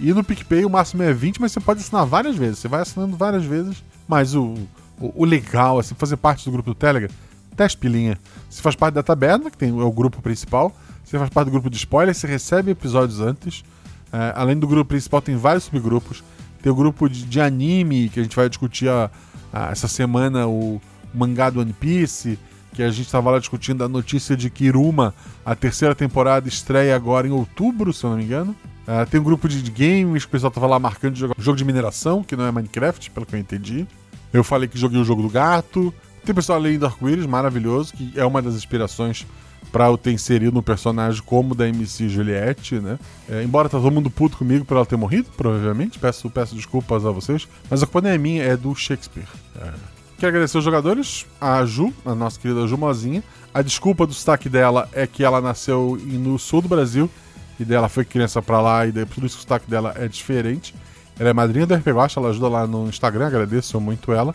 E 0.00 0.12
no 0.12 0.24
PicPay 0.24 0.64
o 0.64 0.70
máximo 0.70 1.02
é 1.02 1.12
20, 1.12 1.40
mas 1.40 1.52
você 1.52 1.60
pode 1.60 1.80
assinar 1.80 2.04
várias 2.06 2.36
vezes. 2.36 2.58
Você 2.58 2.68
vai 2.68 2.82
assinando 2.82 3.16
várias 3.16 3.44
vezes. 3.44 3.82
Mas 4.08 4.34
o, 4.34 4.54
o, 5.00 5.22
o 5.22 5.24
legal, 5.24 5.78
assim, 5.78 5.94
fazer 5.94 6.16
parte 6.16 6.44
do 6.44 6.50
grupo 6.50 6.70
do 6.70 6.74
Telegram, 6.74 7.08
10 7.56 7.74
pilinha. 7.76 8.18
Você 8.50 8.60
faz 8.60 8.74
parte 8.74 8.94
da 8.94 9.02
taberna, 9.02 9.50
que 9.50 9.56
tem, 9.56 9.68
é 9.70 9.82
o 9.82 9.92
grupo 9.92 10.20
principal. 10.20 10.74
Você 11.04 11.18
faz 11.18 11.30
parte 11.30 11.46
do 11.46 11.52
grupo 11.52 11.70
de 11.70 11.76
spoilers, 11.76 12.16
você 12.18 12.26
recebe 12.26 12.70
episódios 12.72 13.20
antes. 13.20 13.64
É, 14.12 14.32
além 14.36 14.58
do 14.58 14.66
grupo 14.66 14.88
principal, 14.88 15.22
tem 15.22 15.36
vários 15.36 15.64
subgrupos. 15.64 16.22
Tem 16.62 16.70
o 16.70 16.74
grupo 16.74 17.08
de, 17.08 17.24
de 17.24 17.40
anime, 17.40 18.08
que 18.08 18.20
a 18.20 18.22
gente 18.22 18.36
vai 18.36 18.48
discutir 18.48 18.88
a, 18.88 19.10
a- 19.52 19.70
essa 19.70 19.88
semana 19.88 20.46
o 20.46 20.80
mangá 21.14 21.48
do 21.50 21.60
One 21.60 21.72
Piece. 21.72 22.38
Que 22.72 22.82
a 22.82 22.90
gente 22.90 23.06
estava 23.06 23.30
lá 23.30 23.38
discutindo 23.38 23.84
a 23.84 23.88
notícia 23.88 24.36
de 24.36 24.48
que 24.48 24.64
Iruma, 24.64 25.14
a 25.44 25.54
terceira 25.54 25.94
temporada, 25.94 26.48
estreia 26.48 26.96
agora 26.96 27.26
em 27.26 27.30
outubro, 27.30 27.92
se 27.92 28.04
eu 28.04 28.10
não 28.10 28.16
me 28.16 28.24
engano. 28.24 28.56
É, 28.86 29.04
tem 29.04 29.20
um 29.20 29.24
grupo 29.24 29.48
de 29.48 29.70
games 29.70 30.24
que 30.24 30.28
o 30.28 30.32
pessoal 30.32 30.50
tava 30.50 30.66
lá 30.66 30.78
marcando 30.78 31.16
jogar 31.16 31.34
jogo 31.38 31.56
de 31.56 31.64
mineração, 31.64 32.22
que 32.22 32.34
não 32.34 32.44
é 32.44 32.50
Minecraft, 32.50 33.10
pelo 33.10 33.26
que 33.26 33.34
eu 33.34 33.38
entendi. 33.38 33.86
Eu 34.32 34.42
falei 34.42 34.68
que 34.68 34.78
joguei 34.78 35.00
o 35.00 35.04
jogo 35.04 35.22
do 35.22 35.28
gato. 35.28 35.94
Tem 36.24 36.34
pessoal 36.34 36.58
lendo 36.58 36.86
Arco-Íris, 36.86 37.26
maravilhoso, 37.26 37.92
que 37.92 38.12
é 38.16 38.24
uma 38.24 38.40
das 38.40 38.54
inspirações 38.54 39.26
para 39.70 39.86
eu 39.86 39.96
ter 39.96 40.12
inserido 40.12 40.58
um 40.58 40.62
personagem 40.62 41.22
como 41.22 41.54
da 41.54 41.68
MC 41.68 42.08
Juliette, 42.08 42.80
né? 42.80 42.98
É, 43.28 43.42
embora 43.42 43.68
tá 43.68 43.78
todo 43.78 43.92
mundo 43.92 44.10
puto 44.10 44.36
comigo 44.36 44.64
por 44.64 44.76
ela 44.76 44.86
ter 44.86 44.96
morrido, 44.96 45.30
provavelmente, 45.36 45.98
peço, 45.98 46.28
peço 46.30 46.54
desculpas 46.54 47.06
a 47.06 47.10
vocês, 47.10 47.48
mas 47.70 47.82
a 47.82 47.86
culpa 47.86 48.02
não 48.02 48.10
é 48.10 48.18
minha, 48.18 48.42
é 48.42 48.56
do 48.56 48.74
Shakespeare. 48.74 49.26
É. 49.60 49.91
Quero 50.22 50.36
agradecer 50.36 50.56
os 50.56 50.64
jogadores, 50.64 51.26
a 51.40 51.64
Ju, 51.64 51.92
a 52.06 52.14
nossa 52.14 52.38
querida 52.38 52.64
Ju 52.64 52.78
Mozinha. 52.78 53.24
A 53.52 53.60
desculpa 53.60 54.06
do 54.06 54.14
sotaque 54.14 54.48
dela 54.48 54.88
é 54.92 55.04
que 55.04 55.24
ela 55.24 55.40
nasceu 55.40 56.00
no 56.00 56.38
sul 56.38 56.62
do 56.62 56.68
Brasil, 56.68 57.10
e 57.58 57.64
dela 57.64 57.88
foi 57.88 58.04
criança 58.04 58.40
pra 58.40 58.60
lá, 58.60 58.86
e 58.86 58.92
daí 58.92 59.04
por 59.04 59.24
isso 59.24 59.38
o 59.38 59.40
sotaque 59.40 59.68
dela 59.68 59.92
é 59.96 60.06
diferente. 60.06 60.76
Ela 61.18 61.30
é 61.30 61.32
madrinha 61.32 61.66
do 61.66 61.74
RPG 61.74 61.90
Watch, 61.90 62.16
ela 62.16 62.28
ajuda 62.28 62.48
lá 62.48 62.68
no 62.68 62.88
Instagram, 62.88 63.26
agradeço 63.26 63.80
muito 63.80 64.12
ela. 64.12 64.32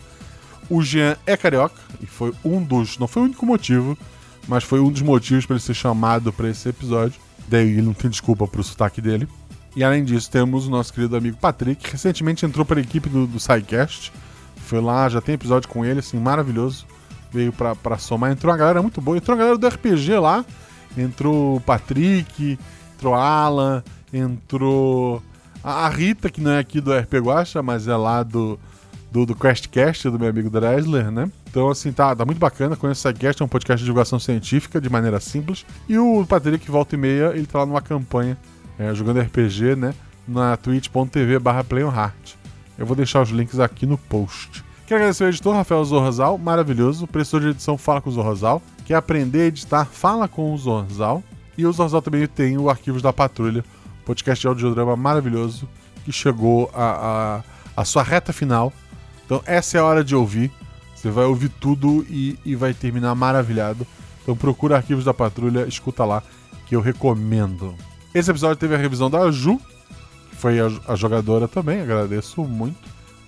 O 0.68 0.82
Jean 0.82 1.16
é 1.24 1.38
carioca 1.38 1.80
e 2.02 2.06
foi 2.06 2.34
um 2.44 2.62
dos. 2.62 2.98
Não 2.98 3.08
foi 3.08 3.22
o 3.22 3.24
único 3.24 3.46
motivo, 3.46 3.96
mas 4.46 4.64
foi 4.64 4.80
um 4.80 4.92
dos 4.92 5.00
motivos 5.00 5.46
para 5.46 5.54
ele 5.54 5.62
ser 5.62 5.72
chamado 5.72 6.30
para 6.34 6.50
esse 6.50 6.68
episódio. 6.68 7.18
Daí 7.48 7.66
ele 7.66 7.80
não 7.80 7.94
tem 7.94 8.10
desculpa 8.10 8.46
pro 8.46 8.62
sotaque 8.62 9.00
dele. 9.00 9.26
E 9.74 9.82
além 9.82 10.04
disso, 10.04 10.30
temos 10.30 10.66
o 10.66 10.70
nosso 10.70 10.92
querido 10.92 11.16
amigo 11.16 11.38
Patrick, 11.38 11.82
que 11.82 11.92
recentemente 11.92 12.44
entrou 12.44 12.66
para 12.66 12.78
a 12.78 12.82
equipe 12.82 13.08
do, 13.08 13.26
do 13.26 13.40
SciCast. 13.40 14.12
Foi 14.68 14.82
lá, 14.82 15.08
já 15.08 15.22
tem 15.22 15.34
episódio 15.34 15.66
com 15.66 15.82
ele, 15.82 16.00
assim, 16.00 16.18
maravilhoso. 16.18 16.84
Veio 17.32 17.50
pra, 17.50 17.74
pra 17.74 17.96
somar. 17.96 18.30
Entrou 18.30 18.52
uma 18.52 18.58
galera 18.58 18.82
muito 18.82 19.00
boa. 19.00 19.16
Entrou 19.16 19.34
a 19.34 19.38
galera 19.38 19.56
do 19.56 19.66
RPG 19.66 20.18
lá. 20.18 20.44
Entrou 20.94 21.56
o 21.56 21.60
Patrick, 21.60 22.58
entrou 22.94 23.14
Alan, 23.14 23.82
entrou 24.12 25.22
a 25.64 25.88
Rita, 25.88 26.28
que 26.28 26.42
não 26.42 26.50
é 26.50 26.58
aqui 26.58 26.82
do 26.82 26.94
RP 26.94 27.14
Guacha, 27.14 27.62
mas 27.62 27.88
é 27.88 27.96
lá 27.96 28.22
do, 28.22 28.60
do, 29.10 29.24
do 29.24 29.34
QuestCast, 29.34 30.10
do 30.10 30.18
meu 30.18 30.28
amigo 30.28 30.50
Dresler, 30.50 31.10
né? 31.10 31.30
Então, 31.50 31.70
assim, 31.70 31.90
tá, 31.90 32.14
tá 32.14 32.26
muito 32.26 32.38
bacana. 32.38 32.76
Conheço 32.76 33.08
o 33.08 33.10
SciCast, 33.10 33.40
é 33.40 33.44
um 33.46 33.48
podcast 33.48 33.78
de 33.78 33.86
divulgação 33.86 34.18
científica, 34.18 34.78
de 34.78 34.90
maneira 34.90 35.18
simples. 35.18 35.64
E 35.88 35.98
o 35.98 36.26
Patrick, 36.26 36.70
volta 36.70 36.94
e 36.94 36.98
meia, 36.98 37.32
ele 37.34 37.46
tá 37.46 37.60
lá 37.60 37.66
numa 37.66 37.80
campanha, 37.80 38.36
é, 38.78 38.94
jogando 38.94 39.20
RPG, 39.20 39.76
né? 39.76 39.94
Na 40.26 40.58
twitch.tv 40.58 41.38
barra 41.38 41.64
Eu 42.78 42.86
vou 42.86 42.94
deixar 42.94 43.20
os 43.20 43.30
links 43.30 43.58
aqui 43.58 43.84
no 43.84 43.98
post. 43.98 44.64
Quero 44.86 45.00
agradecer 45.00 45.24
ao 45.24 45.30
editor 45.30 45.54
Rafael 45.54 45.84
Zorzal, 45.84 46.38
maravilhoso. 46.38 47.08
Professor 47.08 47.40
de 47.40 47.48
edição 47.48 47.76
Fala 47.76 48.00
com 48.00 48.08
o 48.08 48.12
Zorzal. 48.12 48.62
Quer 48.86 48.94
aprender 48.94 49.42
a 49.42 49.46
editar, 49.46 49.84
fala 49.84 50.28
com 50.28 50.54
o 50.54 50.56
Zorzal. 50.56 51.22
E 51.58 51.66
o 51.66 51.72
Zorzal 51.72 52.00
também 52.00 52.24
tem 52.28 52.56
o 52.56 52.70
Arquivos 52.70 53.02
da 53.02 53.12
Patrulha, 53.12 53.64
podcast 54.04 54.40
de 54.40 54.46
audiodrama 54.46 54.96
maravilhoso, 54.96 55.68
que 56.04 56.12
chegou 56.12 56.70
a, 56.72 57.42
a, 57.76 57.82
a 57.82 57.84
sua 57.84 58.04
reta 58.04 58.32
final. 58.32 58.72
Então 59.26 59.42
essa 59.44 59.76
é 59.76 59.80
a 59.80 59.84
hora 59.84 60.04
de 60.04 60.14
ouvir. 60.14 60.52
Você 60.94 61.10
vai 61.10 61.24
ouvir 61.24 61.48
tudo 61.48 62.06
e, 62.08 62.38
e 62.44 62.54
vai 62.54 62.72
terminar 62.72 63.14
maravilhado. 63.16 63.84
Então 64.22 64.36
procura 64.36 64.76
Arquivos 64.76 65.04
da 65.04 65.12
Patrulha, 65.12 65.66
escuta 65.66 66.04
lá, 66.04 66.22
que 66.66 66.76
eu 66.76 66.80
recomendo. 66.80 67.74
Esse 68.14 68.30
episódio 68.30 68.56
teve 68.56 68.74
a 68.74 68.78
revisão 68.78 69.10
da 69.10 69.30
Ju, 69.30 69.60
foi 70.38 70.60
a, 70.60 70.70
a 70.86 70.94
jogadora 70.94 71.46
também, 71.48 71.80
agradeço 71.80 72.42
muito. 72.44 72.78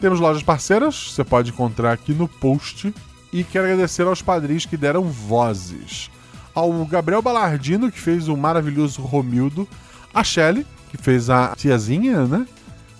Temos 0.01 0.19
lojas 0.19 0.43
parceiras, 0.43 1.13
você 1.13 1.23
pode 1.23 1.51
encontrar 1.51 1.93
aqui 1.93 2.15
no 2.15 2.27
post. 2.27 2.95
E 3.33 3.45
quero 3.45 3.67
agradecer 3.67 4.03
aos 4.07 4.23
padrinhos 4.23 4.67
que 4.67 4.77
deram 4.77 5.05
vozes. 5.05 6.11
Ao 6.55 6.85
Gabriel 6.85 7.23
Balardino, 7.23 7.93
que 7.93 8.01
fez 8.01 8.27
o 8.27 8.37
maravilhoso 8.37 9.03
Romildo. 9.03 9.69
A 10.13 10.25
Shelly, 10.25 10.67
que 10.91 10.97
fez 10.97 11.31
a 11.31 11.55
tiazinha, 11.55 12.27
né? 12.27 12.47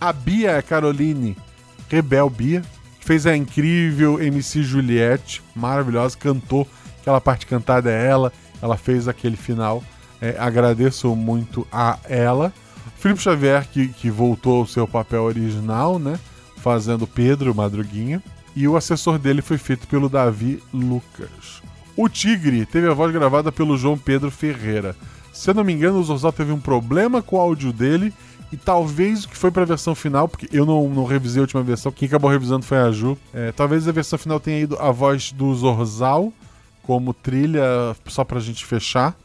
A 0.01 0.13
Bia 0.13 0.63
Caroline, 0.63 1.37
Rebel 1.89 2.31
Bia, 2.31 2.63
que 3.01 3.05
fez 3.05 3.27
a 3.27 3.37
incrível 3.37 4.23
MC 4.23 4.63
Juliette, 4.63 5.43
maravilhosa, 5.57 6.17
cantou. 6.17 6.69
Aquela 7.01 7.21
parte 7.21 7.47
cantada 7.47 7.91
é 7.91 8.07
ela, 8.07 8.33
ela 8.63 8.77
fez 8.77 9.09
aquele 9.09 9.37
final. 9.37 9.83
É, 10.21 10.37
agradeço 10.39 11.17
muito 11.17 11.67
a 11.73 11.99
ela. 12.09 12.53
Felipe 13.01 13.23
Xavier, 13.23 13.67
que, 13.67 13.89
que 13.89 14.11
voltou 14.11 14.61
ao 14.61 14.67
seu 14.67 14.87
papel 14.87 15.23
original, 15.23 15.99
né? 15.99 16.21
fazendo 16.61 17.07
Pedro 17.07 17.55
Madruguinha, 17.55 18.23
e 18.55 18.69
o 18.69 18.77
assessor 18.77 19.19
dele 19.19 19.41
foi 19.41 19.57
feito 19.57 19.89
pelo 19.89 20.07
Davi 20.07 20.63
Lucas. 20.73 21.63
O 21.97 22.11
Tigre 22.11 22.67
teve 22.67 22.89
a 22.89 22.93
voz 22.93 23.11
gravada 23.11 23.51
pelo 23.51 23.79
João 23.79 23.97
Pedro 23.97 24.31
Ferreira. 24.31 24.95
Se 25.33 25.49
eu 25.49 25.55
não 25.55 25.65
me 25.65 25.73
engano, 25.73 25.99
o 25.99 26.05
Zorzal 26.05 26.31
teve 26.31 26.53
um 26.53 26.61
problema 26.61 27.23
com 27.23 27.37
o 27.37 27.41
áudio 27.41 27.73
dele 27.73 28.13
e 28.53 28.57
talvez 28.59 29.25
o 29.25 29.31
que 29.31 29.37
foi 29.37 29.51
para 29.51 29.63
a 29.63 29.67
versão 29.67 29.95
final, 29.95 30.29
porque 30.29 30.49
eu 30.53 30.67
não, 30.67 30.87
não 30.91 31.07
revisei 31.07 31.41
a 31.41 31.45
última 31.45 31.63
versão, 31.63 31.91
quem 31.91 32.07
acabou 32.07 32.31
revisando 32.31 32.67
foi 32.67 32.79
a 32.79 32.91
Ju. 32.91 33.17
É, 33.33 33.51
talvez 33.53 33.89
a 33.89 33.93
versão 33.93 34.19
final 34.19 34.39
tenha 34.39 34.61
ido 34.61 34.77
a 34.79 34.91
voz 34.91 35.33
do 35.33 35.55
Zorzal 35.55 36.33
como 36.83 37.15
trilha 37.15 37.97
só 38.07 38.25
pra 38.25 38.41
gente 38.41 38.67
fechar. 38.67 39.17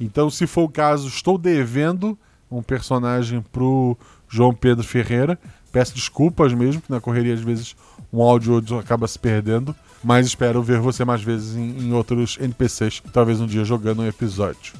Então, 0.00 0.30
se 0.30 0.46
for 0.46 0.62
o 0.62 0.68
caso, 0.68 1.08
estou 1.08 1.36
devendo 1.36 2.16
um 2.50 2.62
personagem 2.62 3.40
pro 3.52 3.96
João 4.28 4.54
Pedro 4.54 4.84
Ferreira. 4.84 5.38
Peço 5.72 5.94
desculpas 5.94 6.52
mesmo, 6.52 6.82
que 6.82 6.90
na 6.90 7.00
correria 7.00 7.34
às 7.34 7.40
vezes 7.40 7.76
um 8.12 8.20
áudio 8.20 8.60
acaba 8.78 9.06
se 9.06 9.18
perdendo, 9.18 9.74
mas 10.02 10.26
espero 10.26 10.62
ver 10.62 10.80
você 10.80 11.04
mais 11.04 11.22
vezes 11.22 11.54
em, 11.56 11.78
em 11.78 11.92
outros 11.92 12.36
NPCs, 12.40 13.02
talvez 13.12 13.40
um 13.40 13.46
dia 13.46 13.64
jogando 13.64 14.02
um 14.02 14.08
episódio. 14.08 14.74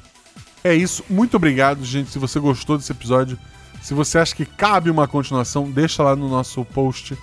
É 0.65 0.75
isso, 0.75 1.05
muito 1.09 1.37
obrigado, 1.37 1.85
gente. 1.85 2.11
Se 2.11 2.19
você 2.19 2.41
gostou 2.41 2.77
desse 2.77 2.93
episódio, 2.93 3.39
se 3.81 3.95
você 3.95 4.19
acha 4.19 4.35
que 4.35 4.45
cabe 4.45 4.91
uma 4.91 5.07
continuação, 5.07 5.71
deixa 5.71 6.03
lá 6.03 6.17
no 6.17 6.29
nosso 6.29 6.65
post 6.65 7.17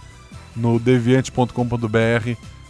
no 0.56 0.80
deviante.com.br 0.80 1.52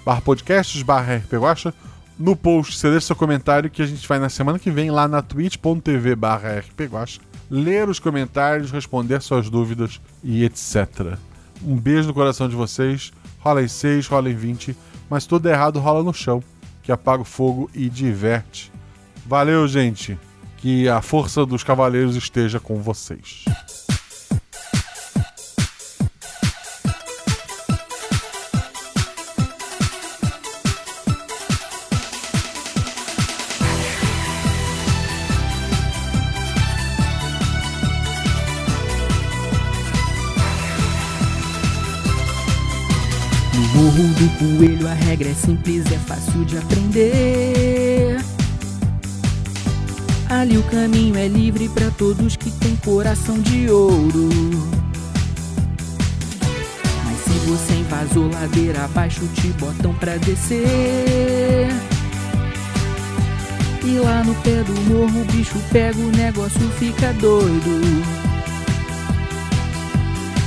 barra 0.04 0.22
podcasts 0.22 0.82
barra 0.82 1.18
rpguacha. 1.18 1.74
No 2.18 2.36
post 2.36 2.78
você 2.78 2.90
deixa 2.90 3.08
seu 3.08 3.16
comentário 3.16 3.70
que 3.70 3.82
a 3.82 3.86
gente 3.86 4.08
vai 4.08 4.18
na 4.18 4.30
semana 4.30 4.58
que 4.58 4.72
vem 4.72 4.90
lá 4.90 5.08
na 5.08 5.22
twitch.tv 5.22 6.16
barra 6.16 6.60
rpguacha 6.60 7.27
ler 7.50 7.90
os 7.90 8.00
comentários, 8.00 8.72
responder 8.72 9.22
suas 9.22 9.50
dúvidas 9.50 10.02
e 10.24 10.44
etc. 10.44 11.18
Um 11.64 11.76
beijo 11.76 12.08
no 12.08 12.14
coração 12.14 12.48
de 12.48 12.56
vocês. 12.56 13.12
Rola 13.40 13.64
em 13.64 13.68
6, 13.68 14.08
rola 14.08 14.30
em 14.30 14.36
20, 14.36 14.76
mas 15.10 15.26
tudo 15.26 15.48
errado 15.48 15.80
rola 15.80 16.04
no 16.04 16.14
chão, 16.14 16.44
que 16.84 16.92
apaga 16.92 17.22
o 17.22 17.26
fogo 17.26 17.70
e 17.74 17.90
diverte. 17.90 18.72
Valeu, 19.26 19.68
gente. 19.68 20.18
Que 20.58 20.90
a 20.90 21.02
força 21.02 21.46
dos 21.46 21.64
cavaleiros 21.64 22.16
esteja 22.16 22.60
com 22.60 22.82
vocês. 22.82 23.46
Regra 45.18 45.32
é 45.32 45.34
simples, 45.34 45.84
é 45.92 45.98
fácil 45.98 46.46
de 46.46 46.58
aprender. 46.60 48.18
Ali 50.30 50.58
o 50.58 50.64
caminho 50.64 51.18
é 51.18 51.28
livre 51.28 51.68
para 51.70 51.90
todos 51.92 52.36
que 52.36 52.52
têm 52.52 52.76
coração 52.78 53.40
de 53.40 53.70
ouro. 53.70 54.30
Mas 57.06 57.18
se 57.24 57.40
você 57.48 57.74
invasou 57.74 58.30
ladeira 58.32 58.86
abaixo, 58.86 59.28
te 59.34 59.48
botam 59.54 59.94
pra 59.96 60.18
descer. 60.18 61.68
E 63.84 64.00
lá 64.00 64.24
no 64.24 64.36
pé 64.36 64.64
do 64.64 64.74
morro 64.82 65.22
o 65.22 65.26
bicho 65.26 65.58
pega, 65.72 65.98
o 65.98 66.12
negócio 66.12 66.70
fica 66.78 67.12
doido. 67.14 67.82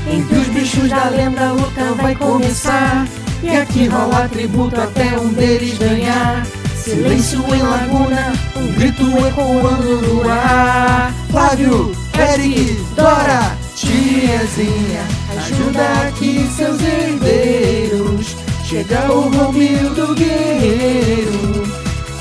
Entre 0.08 0.38
os 0.38 0.46
bichos 0.48 0.88
da 0.88 1.08
lenda 1.08 1.48
a 1.48 1.52
luta 1.52 1.94
vai 1.94 2.14
começar. 2.14 3.19
E 3.42 3.48
aqui 3.48 3.86
rola 3.86 4.28
tributo 4.28 4.80
até 4.80 5.18
um 5.18 5.28
deles 5.28 5.78
ganhar. 5.78 6.46
Silêncio 6.76 7.42
em 7.54 7.62
laguna, 7.62 8.32
um 8.56 8.72
grito 8.72 9.02
ecoando 9.26 10.00
no 10.02 10.28
ar. 10.28 11.14
Flávio, 11.30 11.92
Eric, 12.18 12.76
Dora, 12.96 13.56
tiazinha, 13.74 15.04
ajuda 15.36 16.08
aqui 16.08 16.46
seus 16.54 16.80
herdeiros. 16.82 18.36
Chega 18.64 19.10
o 19.10 19.28
Romildo 19.30 20.14
Guerreiro, 20.14 21.64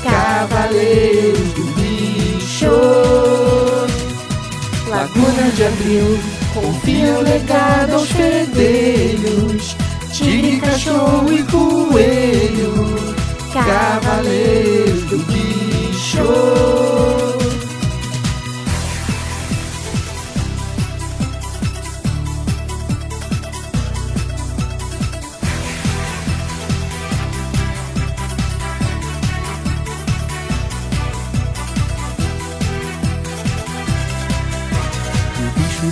Cavaleiros 0.02 1.52
do 1.52 1.64
Bicho. 1.74 2.70
Laguna 4.88 5.50
de 5.54 5.64
Abril, 5.64 6.18
confia 6.54 7.12
o 7.12 7.22
legado 7.22 7.94
aos 7.94 8.10
fedelhos. 8.10 9.76
Tigre, 10.20 10.60
cachorro 10.60 11.32
e 11.32 11.42
coelho, 11.44 12.74
cavaleiros 13.54 15.02
do 15.04 15.16
bicho. 15.16 16.60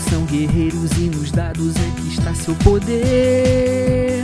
São 0.09 0.25
guerreiros 0.25 0.93
e 0.97 1.11
nos 1.11 1.31
dados 1.31 1.75
é 1.77 2.01
que 2.01 2.09
está 2.09 2.33
seu 2.33 2.55
poder. 2.57 4.18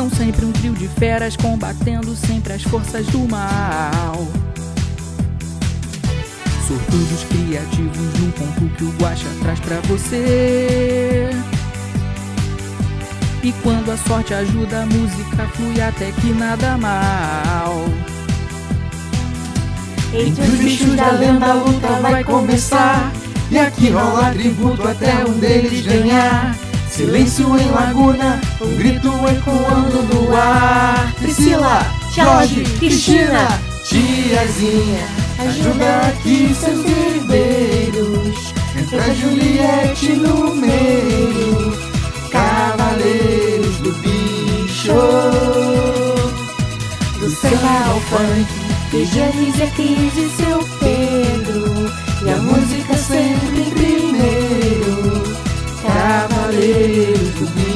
São 0.00 0.08
sempre 0.08 0.46
um 0.46 0.52
trio 0.52 0.72
de 0.72 0.88
feras 0.88 1.36
combatendo 1.36 2.16
sempre 2.16 2.54
as 2.54 2.62
forças 2.62 3.04
do 3.08 3.18
mal. 3.28 4.26
Sortudos 6.66 7.22
criativos 7.24 8.18
num 8.18 8.30
ponto 8.30 8.76
que 8.76 8.84
o 8.84 8.90
Guaxa 8.92 9.28
traz 9.42 9.60
pra 9.60 9.78
você. 9.80 11.28
E 13.42 13.52
quando 13.62 13.92
a 13.92 13.96
sorte 13.98 14.32
ajuda, 14.32 14.84
a 14.84 14.86
música 14.86 15.46
flui 15.48 15.82
até 15.82 16.10
que 16.12 16.32
nada 16.32 16.78
mal. 16.78 17.84
Entre 20.14 20.42
os 20.42 20.58
bichos 20.60 20.96
da 20.96 21.10
lenda 21.10 21.44
a 21.44 21.52
luta 21.52 21.88
vai 22.00 22.24
começar. 22.24 23.12
E 23.50 23.58
aqui 23.58 23.90
rola 23.90 24.32
tributo 24.32 24.88
até 24.88 25.26
um 25.26 25.38
deles 25.38 25.84
ganhar. 25.84 26.56
Silêncio 26.90 27.54
em 27.58 27.70
laguna, 27.70 28.40
um 28.60 28.76
grito 28.76 29.08
ecoando 29.28 30.02
no 30.02 30.36
ar. 30.36 31.12
Priscila, 31.18 31.86
Jorge, 32.14 32.62
Cristina, 32.78 33.48
tiazinha, 33.84 35.06
ajuda 35.38 36.00
aqui 36.08 36.54
seus 36.54 36.84
herdeiros. 36.84 38.54
Entra 38.78 39.14
Juliette 39.14 40.12
no 40.12 40.54
meio, 40.54 41.76
cavaleiros 42.30 43.76
do 43.78 43.92
bicho. 43.94 44.92
Do 47.18 47.30
Serra 47.30 47.86
ao 47.88 48.00
funk, 48.00 48.46
Regianes 48.92 49.58
e 49.58 49.66
Cris 49.74 50.16
e 50.16 50.30
seu 50.36 50.58
Pedro. 50.78 51.90
E 52.24 52.30
a 52.30 52.36
música 52.36 52.96
sempre 52.96 53.60
em 53.60 53.70
primeiro. 53.70 55.22
Cavaleiros 55.82 57.30
do 57.34 57.46
bicho. 57.54 57.69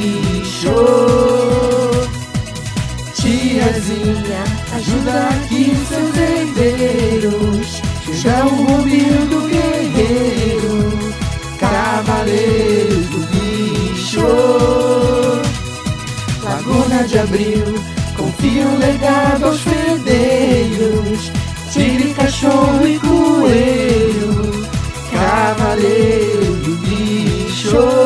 Tiazinha, 3.14 4.44
ajuda 4.74 5.28
aqui 5.28 5.72
os 5.72 5.88
seus 5.88 6.16
herdeiros. 6.16 7.82
Chega 8.12 8.44
o 8.46 8.64
rubinho 8.64 9.26
do 9.26 9.40
guerreiro, 9.48 10.98
cavaleiro 11.58 12.96
do 13.10 13.18
bicho. 13.32 14.26
Laguna 16.42 17.04
de 17.04 17.18
abril, 17.18 17.74
confia 18.16 18.66
um 18.66 18.78
legado 18.78 19.46
aos 19.46 19.60
fedeiros. 19.60 21.32
Tire 21.72 22.14
cachorro 22.14 22.86
e 22.86 22.98
coelho, 22.98 24.66
cavaleiro 25.10 26.54
do 26.56 26.76
bicho. 26.86 28.03